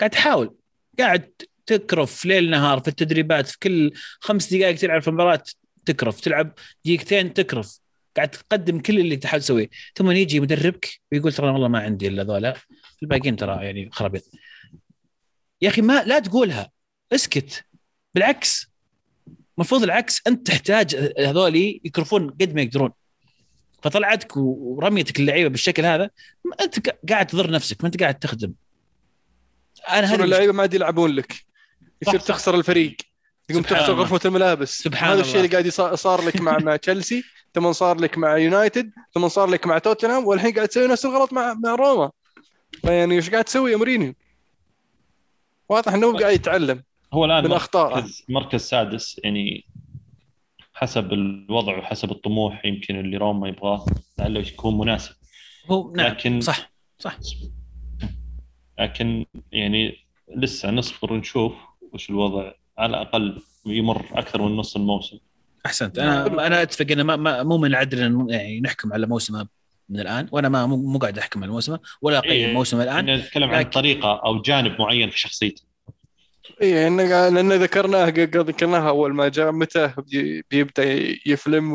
قاعد 0.00 0.10
تحاول 0.10 0.54
قاعد 0.98 1.30
تكرف 1.66 2.24
ليل 2.24 2.50
نهار 2.50 2.80
في 2.80 2.88
التدريبات 2.88 3.46
في 3.48 3.58
كل 3.58 3.92
خمس 4.20 4.52
دقائق 4.54 4.76
تلعب 4.76 5.02
في 5.02 5.08
المباراه 5.08 5.42
تكرف 5.86 6.20
تلعب 6.20 6.52
دقيقتين 6.84 7.34
تكرف 7.34 7.78
قاعد 8.16 8.28
تقدم 8.30 8.78
كل 8.80 8.98
اللي 8.98 9.16
تحاول 9.16 9.42
تسويه. 9.42 9.68
ثم 9.94 10.10
يجي 10.10 10.40
مدربك 10.40 10.88
ويقول 11.12 11.32
ترى 11.32 11.50
والله 11.50 11.68
ما 11.68 11.78
عندي 11.78 12.08
إلا 12.08 12.22
ذولا 12.24 12.56
الباقيين 13.02 13.36
ترى 13.36 13.64
يعني 13.64 13.88
خرابيط 13.92 14.22
يا 15.62 15.68
أخي 15.68 15.82
ما 15.82 16.02
لا 16.04 16.18
تقولها. 16.18 16.70
اسكت. 17.12 17.64
بالعكس. 18.14 18.70
المفروض 19.58 19.82
العكس. 19.82 20.22
أنت 20.26 20.46
تحتاج 20.46 21.12
هذولي 21.18 21.80
يكرفون 21.84 22.30
قد 22.30 22.54
ما 22.54 22.62
يقدرون. 22.62 22.90
فطلعتك 23.82 24.36
ورميتك 24.36 25.20
اللعيبة 25.20 25.48
بالشكل 25.48 25.84
هذا 25.84 26.10
أنت 26.60 26.88
قاعد 27.10 27.26
تضر 27.26 27.50
نفسك. 27.50 27.76
ما 27.80 27.86
أنت 27.86 28.00
قاعد 28.00 28.18
تخدم. 28.18 28.52
أنا 29.88 30.14
هذه 30.14 30.24
اللعيبة 30.24 30.52
ما 30.52 30.62
عاد 30.62 30.74
يلعبون 30.74 31.10
لك. 31.10 31.34
يصير 32.02 32.20
تخسر 32.20 32.54
الفريق. 32.54 32.96
تقوم 33.48 33.62
تخسر 33.62 33.92
غرفة 33.92 34.20
الملابس. 34.24 34.78
سبحان 34.78 35.10
هذا 35.10 35.20
الشيء 35.20 35.36
اللي 35.36 35.48
قاعد 35.48 35.68
صار 35.94 36.24
لك 36.24 36.40
مع 36.40 36.58
مع 36.58 36.76
تشيلسي 36.76 37.24
ثم 37.54 37.72
صار 37.72 38.00
لك 38.00 38.18
مع 38.18 38.36
يونايتد 38.36 38.92
ثم 39.14 39.28
صار 39.28 39.48
لك 39.48 39.66
مع 39.66 39.78
توتنهام 39.78 40.26
والحين 40.26 40.54
قاعد 40.54 40.68
تسوي 40.68 40.86
نفس 40.86 41.04
الغلط 41.04 41.32
مع 41.32 41.54
مع 41.54 41.74
روما. 41.74 42.10
فيعني 42.82 43.14
إيش 43.16 43.30
قاعد 43.30 43.44
تسوي 43.44 43.72
يا 43.72 43.76
مورينيو؟ 43.76 44.14
واضح 45.70 45.92
إنه 45.92 46.18
قاعد 46.18 46.34
يتعلم 46.34 46.82
هو 47.12 47.24
الآن 47.24 47.44
من 47.44 47.52
أخطائه. 47.52 47.94
مركز, 47.94 48.24
مركز 48.28 48.60
سادس 48.60 49.20
يعني 49.24 49.66
حسب 50.74 51.12
الوضع 51.12 51.78
وحسب 51.78 52.10
الطموح 52.10 52.64
يمكن 52.64 53.00
اللي 53.00 53.16
روما 53.16 53.48
يبغاه 53.48 53.86
لعله 54.18 54.40
يكون 54.40 54.78
مناسب. 54.78 55.14
هو 55.70 55.92
نعم 55.92 56.06
لكن 56.06 56.40
صح 56.40 56.72
صح. 56.98 57.18
لكن 58.78 59.26
يعني 59.52 59.96
لسه 60.36 60.70
نصبر 60.70 61.12
ونشوف 61.12 61.52
وش 61.92 62.10
الوضع. 62.10 62.52
على 62.78 62.90
الأقل 62.90 63.42
يمر 63.66 64.06
أكثر 64.12 64.42
من 64.42 64.56
نص 64.56 64.76
الموسم. 64.76 65.18
أحسنت. 65.66 65.98
أنا 65.98 66.46
أنا 66.46 66.62
أتفق 66.62 66.86
إنه 66.90 67.02
ما, 67.02 67.16
ما 67.16 67.42
مو 67.42 67.58
من 67.58 67.68
العدل 67.70 68.26
يعني 68.30 68.60
نحكم 68.60 68.92
على 68.92 69.06
موسمه 69.06 69.48
من 69.90 70.00
الآن 70.00 70.28
وأنا 70.32 70.48
ما 70.48 70.66
مو 70.66 70.98
قاعد 70.98 71.18
أحكم 71.18 71.40
على 71.40 71.48
الموسم 71.48 71.76
ولا 72.02 72.18
أقيم 72.18 72.30
إيه 72.30 72.52
موسمه 72.52 72.82
الآن 72.82 73.14
نتكلم 73.16 73.50
عن 73.50 73.64
طريقة 73.64 74.20
أو 74.24 74.42
جانب 74.42 74.76
معين 74.78 75.10
في 75.10 75.20
شخصيته. 75.20 75.62
اي 76.62 76.88
لأن 77.30 77.52
ذكرناه 77.52 78.08
ذكرناها 78.08 78.88
أول 78.88 79.14
ما 79.14 79.28
جاء 79.28 79.52
متى 79.52 79.92
بيبدأ 80.50 80.84
يفلم 81.26 81.72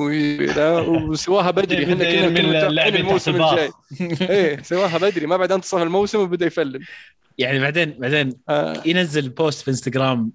وسواها 1.09 1.51
بدري 1.51 1.83
إحنا 1.83 2.29
كنا 2.31 2.87
الموسم 2.87 3.43
الجاي. 3.43 3.71
اي 4.01 4.63
سواها 4.63 4.97
بدري 4.97 5.25
ما 5.25 5.37
بعد 5.37 5.51
أنتصر 5.51 5.83
الموسم 5.83 6.19
وبدأ 6.19 6.45
يفلم. 6.45 6.81
يعني 7.37 7.59
بعدين 7.59 7.91
بعدين 7.99 8.33
آه. 8.49 8.81
ينزل 8.85 9.29
post 9.29 9.61
في 9.61 9.71
انستغرام 9.71 10.31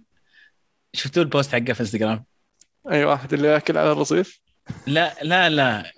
شفتوا 0.93 1.23
ال 1.23 1.29
post 1.29 1.53
حقه 1.53 1.73
في 1.73 1.81
انستغرام؟ 1.81 2.25
أي 2.91 3.05
واحد 3.05 3.33
اللي 3.33 3.49
ياكل 3.49 3.79
على 3.79 3.93
الرصيف؟ 3.93 4.41
لا 4.87 5.15
لا 5.23 5.49
لا. 5.49 5.93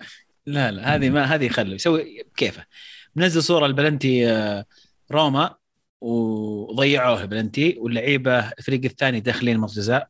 لا 0.45 0.71
لا 0.71 0.95
هذه 0.95 1.09
ما 1.09 1.23
هذه 1.23 1.45
يخلي 1.45 1.75
يسوي 1.75 2.23
كيفه. 2.35 2.65
منزل 3.15 3.43
صورة 3.43 3.65
البلنتي 3.65 4.31
آه، 4.31 4.65
روما 5.11 5.55
وضيعوه 6.01 7.21
البلنتي 7.21 7.75
واللعيبة 7.79 8.39
الفريق 8.39 8.83
الثاني 8.85 9.19
داخلين 9.19 9.57
منطقه 9.57 9.75
جزاء. 9.75 10.09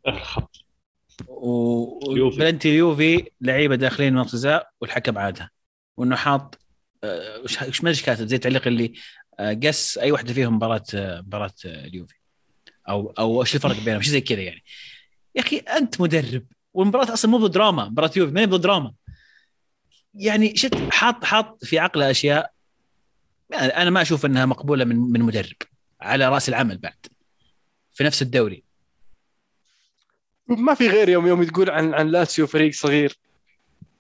وبلنتي 1.28 2.70
اليوفي 2.70 3.30
لعيبة 3.42 3.76
داخلين 3.76 4.14
منطقه 4.14 4.32
جزاء 4.32 4.70
والحكم 4.82 5.18
عادها. 5.18 5.50
وإنه 5.98 6.16
حاط 6.16 6.60
آه، 7.04 7.40
وش 7.40 7.84
ما 7.84 7.90
إيش 7.90 8.04
كاتب 8.04 8.26
زي 8.28 8.36
التعليق 8.36 8.68
اللي 8.68 8.94
آه، 9.40 9.54
قس 9.54 9.98
أي 9.98 10.12
واحدة 10.12 10.34
فيهم 10.34 10.56
مباراة 10.56 10.84
مباراة 10.94 11.54
اليوفي. 11.66 12.16
أو 12.90 13.14
أو 13.20 13.42
إيش 13.42 13.56
الفرق 13.56 13.80
بينهم؟ 13.86 14.02
شيء 14.02 14.12
زي 14.12 14.22
كذا 14.22 14.42
يعني. 14.42 14.64
يا 15.36 15.42
أخي 15.42 15.58
أنت 15.58 16.02
مدرب 16.02 16.46
والمباراة 16.74 17.14
أصلا 17.14 17.32
مو 17.32 17.48
دراما 17.48 17.90
مباراة 17.90 18.12
يوفي 18.16 18.34
ما 18.34 18.42
هي 18.42 18.46
دراما 18.46 18.94
يعني 20.16 20.56
شت 20.56 20.76
حاط 20.76 21.26
حاط 21.26 21.66
في 21.66 21.80
عقله 21.80 22.12
أشياء 22.12 22.54
يعني 23.50 23.68
أنا 23.68 23.90
ما 23.90 24.02
أشوف 24.02 24.26
إنها 24.26 24.46
مقبولة 24.46 24.86
من 24.86 24.96
من 24.96 25.22
مدرب 25.22 25.56
على 26.02 26.30
رأس 26.30 26.50
العمل 26.50 26.78
بعد 26.78 27.06
في 27.94 28.04
نفس 28.04 28.22
الدوري. 28.22 28.64
ما 30.48 30.74
في 30.74 30.88
غير 30.88 31.10
يوم 31.10 31.28
يوم 31.28 31.44
تقول 31.44 31.70
عن 31.70 31.94
عن 31.94 32.08
لاتسيو 32.08 32.48
فريق 32.48 32.74
صغير. 32.74 33.20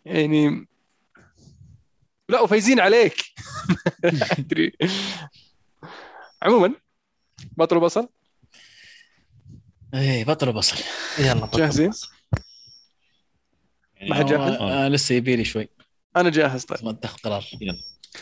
يعني 0.05 0.67
لا 2.29 2.41
وفايزين 2.41 2.79
عليك. 2.79 3.15
أدري. 4.39 4.73
عموما 6.41 6.73
بطل 7.57 7.79
بصل 7.79 8.09
إيه 9.93 10.25
بطل 10.25 10.53
بصل 10.53 10.83
يلا 11.19 11.49
جاهزين؟ 11.53 11.91
ما 14.01 14.15
حد 14.15 14.25
جاهز؟ 14.25 14.51
آه 14.53 14.87
لسه 14.87 15.15
يبي 15.15 15.35
لي 15.35 15.45
شوي. 15.45 15.69
أنا 16.17 16.29
جاهز 16.29 16.63
طيب. 16.65 16.87
اتخذ 16.87 17.17
قرار. 17.17 17.45
يلا 17.61 17.77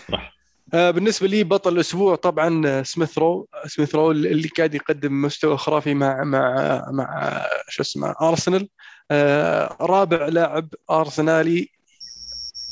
راح. 0.09 0.34
آه 0.73 0.91
بالنسبة 0.91 1.27
لي 1.27 1.43
بطل 1.43 1.73
الأسبوع 1.73 2.15
طبعا 2.15 2.68
آه، 2.68 2.84
سميث 2.84 3.18
رو. 3.18 3.47
سميث 3.68 3.95
رو 3.95 4.11
اللي 4.11 4.47
قاعد 4.47 4.76
يقدم 4.76 5.22
مستوى 5.22 5.57
خرافي 5.57 5.93
مع 5.93 6.23
مع 6.23 6.55
مع 6.91 7.45
شو 7.69 7.81
اسمه 7.84 8.15
أرسنال. 8.22 8.69
آه 9.11 9.77
رابع 9.81 10.26
لاعب 10.27 10.69
أرسنالي 10.91 11.69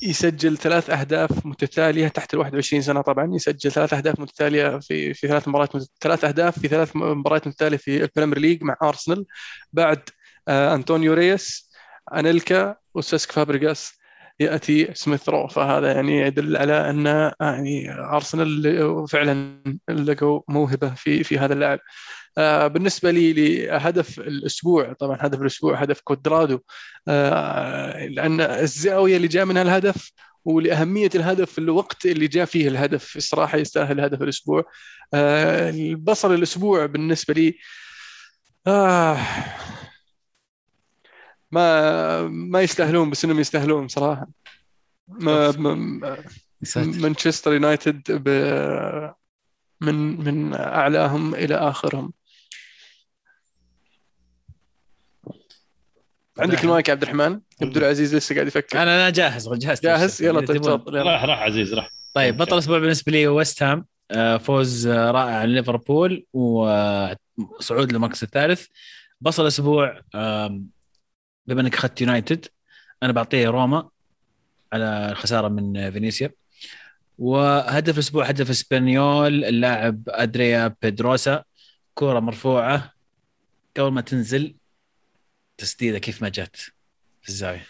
يسجل 0.02 0.58
ثلاث 0.58 0.90
أهداف 0.90 1.46
متتالية 1.46 2.08
تحت 2.08 2.34
ال 2.34 2.40
21 2.40 2.82
سنة 2.82 3.02
طبعا. 3.02 3.36
يسجل 3.36 3.72
ثلاث 3.72 3.94
أهداف 3.94 4.20
متتالية 4.20 4.80
في 4.80 5.14
في 5.14 5.28
ثلاث 5.28 5.48
مباريات 5.48 5.72
ثلاث 6.02 6.26
أهداف 6.26 6.60
في 6.60 6.68
ثلاث 6.68 6.96
مباريات 6.96 7.48
متتالية 7.48 7.78
في 7.78 8.04
البريمير 8.04 8.40
ليج 8.40 8.64
مع 8.64 8.76
أرسنال. 8.84 9.26
بعد 9.74 10.10
آه 10.48 10.76
أنطونيو 10.76 11.14
ريس 11.14 11.70
أنيلكا 12.14 12.76
وسيسك 12.94 13.32
فابريغاس. 13.32 13.99
يأتي 14.40 14.94
سميث 14.94 15.30
رو. 15.30 15.48
فهذا 15.48 15.92
يعني 15.92 16.22
يدل 16.22 16.58
على 16.58 16.90
أن 16.90 17.32
يعني 17.42 17.92
أرسنال 17.92 19.08
فعلا 19.08 19.64
لقوا 19.90 20.42
موهبة 20.48 20.90
في 20.90 21.24
في 21.24 21.38
هذا 21.38 21.54
اللاعب. 21.54 21.80
آه، 22.38 22.68
بالنسبة 22.68 23.12
لي 23.12 23.34
لهدف 23.34 24.20
الأسبوع 24.20 24.94
طبعا 24.94 25.18
هدف 25.22 25.42
الأسبوع 25.42 25.82
هدف 25.82 26.02
كودرادو. 26.02 26.60
آه، 27.08 28.06
لأن 28.06 28.42
الزاوية 28.42 29.18
اللي 29.18 29.28
جاء 29.28 29.46
منها 29.46 29.62
الهدف 29.62 30.12
ولأهمية 30.46 31.10
الهدف 31.16 31.52
في 31.52 31.60
الوقت 31.60 32.06
اللي 32.06 32.28
جاء 32.28 32.46
فيه 32.46 32.68
الهدف 32.68 33.16
الصراحة 33.18 33.58
يستاهل 33.58 34.00
هدف 34.02 34.22
الأسبوع. 34.22 34.64
آه، 35.14 35.70
البصل 35.70 36.34
الأسبوع 36.34 36.86
بالنسبة 36.86 37.34
لي 37.34 37.58
آه 38.68 39.18
ما 41.52 42.22
ما 42.28 42.62
يستاهلون 42.62 43.10
بس 43.10 43.26
إنهم 43.26 43.40
يستاهلون 43.40 43.88
صراحة. 43.88 44.28
ما 45.08 45.52
مانشستر 46.76 47.54
يونايتد 47.54 48.12
من 49.82 50.24
من 50.26 50.54
أعلاهم 50.54 51.36
إلى 51.36 51.56
آخرهم. 51.56 52.14
عندك 56.40 56.64
المايك 56.64 56.88
يا 56.88 56.94
عبد 56.94 57.04
الرحمن؟ 57.04 57.40
عبد 57.62 57.78
العزيز 57.78 58.16
لسه 58.16 58.36
قاعد 58.36 58.48
يفكر. 58.48 58.82
أنا 58.82 58.96
أنا 58.96 59.10
جاهز 59.10 59.54
جاهز. 59.54 59.82
جاهز؟ 59.82 60.22
يلا 60.22 60.46
طيب 60.46 60.62
تفضل 60.62 60.96
راح 60.96 61.24
راح 61.24 61.40
عزيز 61.40 61.74
راح. 61.74 61.90
طيب 62.14 62.38
بطل 62.38 62.54
الأسبوع 62.54 62.80
بالنسبة 62.80 63.12
لي 63.12 63.28
ويست 63.28 63.64
هام 63.64 63.86
آه، 64.12 64.38
فوز 64.38 64.88
رائع 64.88 65.36
على 65.36 65.54
ليفربول 65.54 66.26
وصعود 66.34 67.92
للمركز 67.92 68.24
الثالث. 68.24 68.68
بصل 69.22 69.44
الأسبوع 69.44 70.02
بما 71.50 71.62
إنك 71.62 71.76
أخذت 71.76 72.02
يونايتد 72.02 72.46
أنا 73.04 73.12
بعطيه 73.12 73.50
روما 73.50 73.90
على 74.74 75.12
الخساره 75.12 75.48
من 75.48 75.92
فينيسيا. 75.92 76.32
وهدف 77.18 77.94
الأسبوع 77.94 78.26
هدف 78.26 78.50
إسبانيول 78.50 79.46
اللاعب 79.46 80.04
ادريا 80.08 80.76
بيدروسا 80.82 81.44
كرة 81.94 82.20
مرفوعة. 82.20 82.94
قبل 83.78 83.92
ما 83.92 84.02
تنزل 84.02 84.56
تسديدة 85.58 86.00
كيف 86.00 86.22
ما 86.22 86.30
جت 86.30 86.56
في 87.22 87.30
الزاوية. 87.30 87.66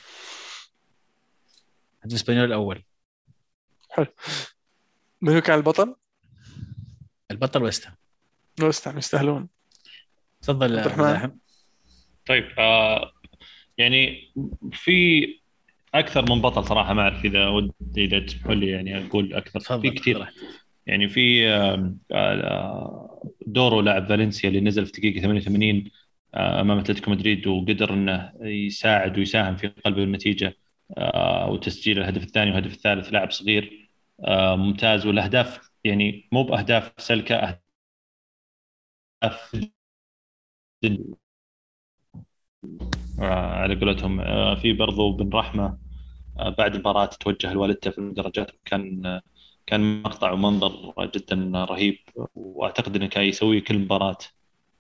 هدف 2.03 2.13
إسبانيول 2.13 2.45
الأول 2.45 2.83
حلو. 3.89 4.05
من 5.21 5.33
هو 5.33 5.41
كان 5.41 5.57
البطل؟ 5.57 5.95
البطل 7.31 7.63
ويست 7.63 7.89
ويست 8.61 8.87
يستاهلون. 8.87 9.49
تفضل 10.41 10.79
عبد 10.79 10.85
الرحمن. 10.85 11.37
طيب 12.27 12.45
آه 12.59 13.11
يعني 13.79 14.31
في 14.71 15.25
أكثر 15.93 16.35
من 16.35 16.41
بطل 16.41 16.65
صراحة 16.65 16.93
ما 16.93 17.01
أعرف 17.01 17.25
إذا 17.25 17.47
ودي 17.47 17.73
إذا 18.05 18.19
تسمحوا 18.19 18.55
لي 18.55 18.67
يعني 18.67 19.05
أقول 19.05 19.33
أكثر. 19.33 19.79
في 19.81 19.89
كثير. 19.89 20.27
يعني 20.87 21.09
في 21.09 21.49
آه، 22.11 23.21
دورو 23.47 23.81
لاعب 23.81 24.07
فالنسيا 24.07 24.49
اللي 24.49 24.61
نزل 24.61 24.85
في 24.85 24.91
دقيقة 24.91 25.21
88 25.21 25.91
آه، 26.33 26.61
أمام 26.61 26.77
أتلتيكو 26.77 27.11
مدريد 27.11 27.47
وقدر 27.47 27.93
إنه 27.93 28.33
يساعد 28.41 29.17
ويساهم 29.17 29.55
في 29.55 29.67
قلب 29.67 29.99
النتيجه 29.99 30.55
آه، 30.97 31.49
وتسجيل 31.49 31.99
الهدف 31.99 32.23
الثاني 32.23 32.51
والهدف 32.51 32.73
الثالث 32.73 33.13
لاعب 33.13 33.31
صغير 33.31 33.89
ممتاز. 34.55 35.05
والأهداف 35.05 35.69
يعني 35.83 36.29
مو 36.31 36.43
بأهداف 36.43 36.93
سلكة 36.97 37.59
أهداف 39.23 39.55
على 43.19 43.75
قولتهم. 43.75 44.17
في 44.55 44.73
برضو 44.73 45.11
بن 45.11 45.29
رحمة 45.37 45.77
بعد 46.57 46.73
المباراة 46.75 47.05
توجه 47.05 47.53
لوالدته 47.53 47.91
في 47.91 47.97
المدرجات 47.97 48.51
كان 48.65 49.21
كان 49.67 50.01
مقطع 50.01 50.31
ومنظر 50.31 50.93
جدا 51.15 51.65
رهيب 51.69 51.97
وأعتقد 52.35 52.95
إنه 52.95 53.07
كان 53.07 53.23
يسوي 53.23 53.61
كل 53.61 53.79
مباراة. 53.79 54.17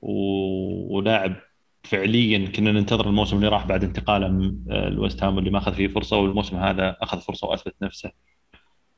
ولاعب 0.01 1.35
فعليا 1.83 2.47
كنا 2.47 2.71
ننتظر 2.71 3.07
الموسم 3.07 3.35
اللي 3.35 3.47
راح 3.47 3.67
بعد 3.67 3.83
انتقاله 3.83 4.27
من 4.27 4.55
الويست 4.71 5.23
هام 5.23 5.39
اللي 5.39 5.49
ما 5.49 5.57
أخذ 5.57 5.73
فيه 5.73 5.87
فرصة 5.87 6.17
والموسم 6.17 6.57
هذا 6.57 6.97
أخذ 7.01 7.21
فرصة 7.21 7.47
واثبت 7.47 7.75
نفسه. 7.81 8.11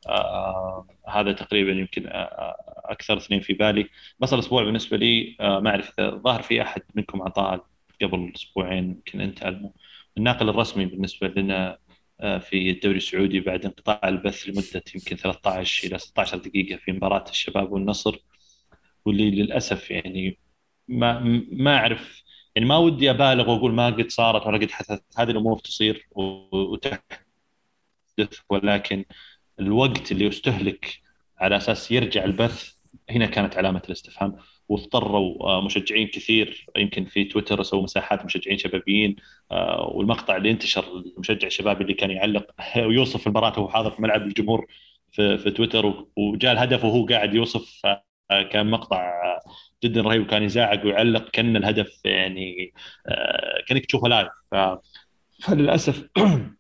آه 0.08 0.88
هذا 1.08 1.32
تقريبا 1.32 1.72
يمكن 1.72 2.04
أكثر 2.86 3.18
اثنين 3.18 3.42
في 3.42 3.54
بالي. 3.54 3.90
بس 4.20 4.34
الأسبوع 4.34 4.64
بالنسبة 4.64 4.98
لي 4.98 5.36
آه 5.40 5.60
ما 5.60 5.70
أعرف 5.70 6.00
إذا 6.00 6.38
في 6.38 6.62
أحد 6.62 6.82
منكم 6.96 7.22
اعطاه 7.22 7.66
قبل 8.04 8.32
أسبوعين 8.36 8.84
يمكن 8.84 9.22
أنت 9.22 9.44
المو 9.44 9.74
الناقل 10.18 10.50
الرسمي 10.50 10.86
بالنسبة 10.86 11.28
لنا 11.28 11.78
آه 12.20 12.38
في 12.38 12.72
الدوري 12.72 12.98
السعودي 12.98 13.40
بعد 13.40 13.66
انقطاع 13.66 14.02
البث 14.10 14.50
لمدة 14.50 14.84
يمكن 14.96 15.16
13 15.16 15.88
إلى 15.88 15.98
16 16.00 16.38
دقيقة 16.38 16.78
في 16.78 16.92
مباراة 16.92 17.30
الشباب 17.30 17.72
والنصر 17.72 18.18
واللي 19.06 19.32
للأسف 19.32 19.92
يعني 19.92 20.40
ما 20.88 21.20
ما 21.52 21.78
أعرف 21.78 22.24
يعني 22.56 22.68
ما 22.68 22.78
ودي 22.78 23.10
أبالغ 23.10 23.50
وأقول 23.50 23.74
ما 23.74 23.86
قد 23.88 24.10
صارت 24.10 24.48
ولا 24.48 24.58
قد 24.58 24.72
حدثت. 24.72 25.04
هذه 25.18 25.32
الأمور 25.32 25.60
تصير 25.60 26.08
وتحدث 26.12 27.02
ولكن 28.50 29.06
الوقت 29.60 30.12
اللي 30.12 30.28
استهلك 30.30 31.02
على 31.38 31.58
أساس 31.58 31.92
يرجع 31.92 32.24
البث 32.24 32.74
هنا 33.10 33.26
كانت 33.26 33.58
علامة 33.58 33.82
الاستفهام. 33.86 34.38
واضطروا 34.72 35.62
مشجعين 35.62 36.08
كثير. 36.08 36.66
يمكن 36.78 37.06
في 37.06 37.24
تويتر 37.24 37.64
سووا 37.64 37.84
مساحات 37.84 38.26
مشجعين 38.26 38.58
شبابيين 38.58 39.16
والمقطع 39.94 40.36
اللي 40.38 40.52
انتشر 40.52 40.86
المشجع 41.18 41.48
الشبابي 41.48 41.84
اللي 41.84 41.94
كان 41.94 42.12
يعلق 42.12 42.48
ويوصف 42.88 43.28
المباراة 43.28 43.60
وهو 43.60 43.70
حاضر 43.70 43.92
في 43.92 44.02
ملعب 44.02 44.22
الجمهور 44.22 44.68
في, 45.12 45.38
في 45.38 45.52
تويتر 45.52 46.06
وجاء 46.18 46.52
الهدف 46.54 46.84
وهو 46.86 47.06
قاعد 47.06 47.34
يوصف 47.34 47.82
كان 48.52 48.72
مقطع 48.72 49.12
جدا 49.84 50.02
رهيب 50.02 50.22
وكان 50.22 50.44
يزعق 50.44 50.86
ويعلق 50.86 51.30
كأن 51.30 51.56
الهدف 51.58 52.02
يعني 52.06 52.74
كأنك 53.68 53.86
تشوفه 53.86 54.08
live 54.08 54.30
فللأسف 55.44 56.10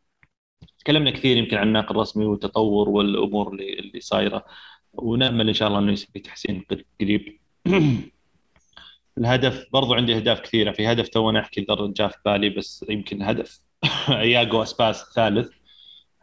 تكلمنا 0.79 1.11
كثير 1.11 1.37
يمكن 1.37 1.57
عن 1.57 1.67
الناقل 1.67 1.95
الرسمي 1.95 2.25
والتطور 2.25 2.89
والأمور 2.89 3.51
اللي 3.51 3.79
اللي 3.79 3.99
صايرة 3.99 4.45
ونأمل 4.93 5.47
إن 5.47 5.53
شاء 5.53 5.67
الله 5.67 5.79
إنه 5.79 5.91
يصير 5.91 6.21
تحسين 6.23 6.65
قريب. 7.01 7.39
الهدف 9.17 9.65
برضو 9.73 9.93
عندي 9.93 10.15
أهداف 10.15 10.39
كثيرة. 10.39 10.71
في 10.71 10.87
هدف 10.87 11.07
تو 11.07 11.31
أحكي 11.37 11.65
جاء 11.69 12.07
في 12.07 12.17
بالي 12.25 12.49
بس 12.49 12.85
يمكن 12.89 13.21
هدف 13.21 13.59
اياجو 14.09 14.63
أسباس 14.63 15.03
الثالث 15.03 15.49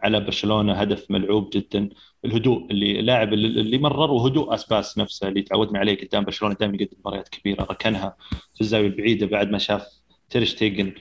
على 0.01 0.21
برشلونة 0.21 0.73
هدف 0.73 1.11
ملعوب 1.11 1.51
جدا. 1.51 1.89
الهدوء 2.25 2.71
اللي 2.71 3.03
لاعب 3.03 3.33
اللي 3.33 3.79
مرر 3.79 4.11
وهدوء 4.11 4.55
أسباس 4.55 4.99
نفسه 4.99 5.29
اللي 5.29 5.43
تعودنا 5.43 5.79
عليه 5.79 6.01
قدام 6.01 6.25
برشلونة 6.25 6.55
دائما 6.55 6.75
يقدم 6.77 6.99
مباريات 6.99 7.29
كبيرة. 7.29 7.63
ركنها 7.63 8.17
في 8.55 8.61
الزاوية 8.61 8.87
البعيدة 8.87 9.27
بعد 9.27 9.51
ما 9.51 9.59
شاف 9.59 9.87
تيرشتيجن 10.31 10.95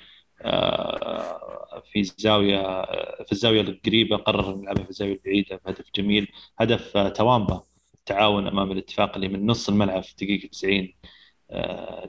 في 1.91 2.03
زاوية 2.18 2.81
في 3.26 3.31
الزاوية 3.31 3.61
القريبة 3.61 4.18
قرر 4.18 4.59
يلعبها 4.61 4.84
في 4.84 4.89
الزاوية 4.89 5.14
البعيدة. 5.14 5.61
بهدف 5.65 5.85
جميل. 5.95 6.27
هدف 6.59 6.97
توامبا. 6.97 7.64
التعاون 8.10 8.48
أمام 8.48 8.72
الاتفاق 8.72 9.16
اللي 9.16 9.28
من 9.28 9.46
نص 9.46 9.70
الملعب 9.70 10.04
في 10.04 10.16
دقيقة 10.16 10.48
90 10.48 10.94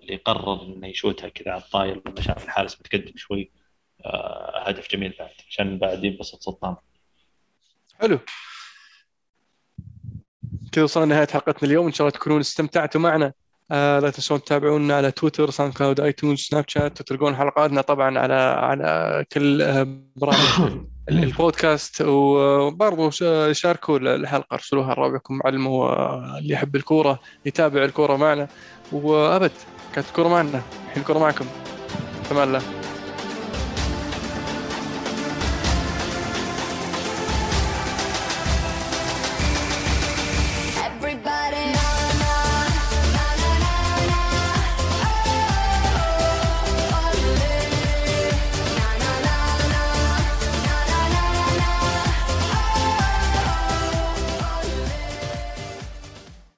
اللي 0.02 0.16
قرر 0.16 0.62
إنه 0.62 0.86
يشوتها 0.86 1.28
كذا 1.28 1.52
على 1.52 1.62
الطاير 1.62 2.02
لما 2.06 2.20
شاف 2.20 2.44
الحارس 2.44 2.80
متقدم 2.80 3.12
شوي. 3.16 3.50
هدف 4.54 4.90
جميل 4.90 5.14
بعد 5.18 5.30
عشان 5.48 5.78
بعد 5.78 6.04
ينبسط 6.04 6.42
سلطان 6.42 6.76
حلو. 8.00 8.18
كذا 10.72 10.84
وصلنا 10.84 11.04
لنهاية 11.06 11.26
حلقتنا 11.26 11.68
اليوم. 11.68 11.86
إن 11.86 11.92
شاء 11.92 12.06
الله 12.08 12.18
تكونون 12.18 12.40
استمتعتوا 12.40 13.00
معنا. 13.00 13.32
آه 13.70 13.98
لا 14.00 14.10
تنسون 14.10 14.42
تتابعونا 14.42 14.96
على 14.96 15.10
تويتر 15.10 15.50
ساوند 15.50 15.74
كلاود 15.74 16.00
آيتونز 16.00 16.38
سناب 16.38 16.64
شات 16.68 17.00
وتلقون 17.00 17.36
حلقاتنا 17.36 17.80
طبعا 17.80 18.18
على 18.18 18.34
على 18.34 19.24
كل 19.32 19.58
برامج 20.16 20.86
البودكاست 21.10 22.02
وبرضه 22.02 23.10
شاركوا 23.52 23.98
الحلقة 23.98 24.54
ارسلوها 24.54 24.94
لربعكم 24.94 25.40
علموا 25.44 26.14
اللي 26.38 26.54
يحب 26.54 26.76
الكورة 26.76 27.20
يتابع 27.46 27.84
الكورة 27.84 28.16
معنا. 28.16 28.48
وأبد 28.92 29.52
كانت 29.94 30.08
الكوره 30.08 30.28
معنا 30.28 30.62
الحين 30.86 31.02
الكوره 31.02 31.18
معكم. 31.18 31.46
تمام 32.30 32.48
الله 32.48 32.62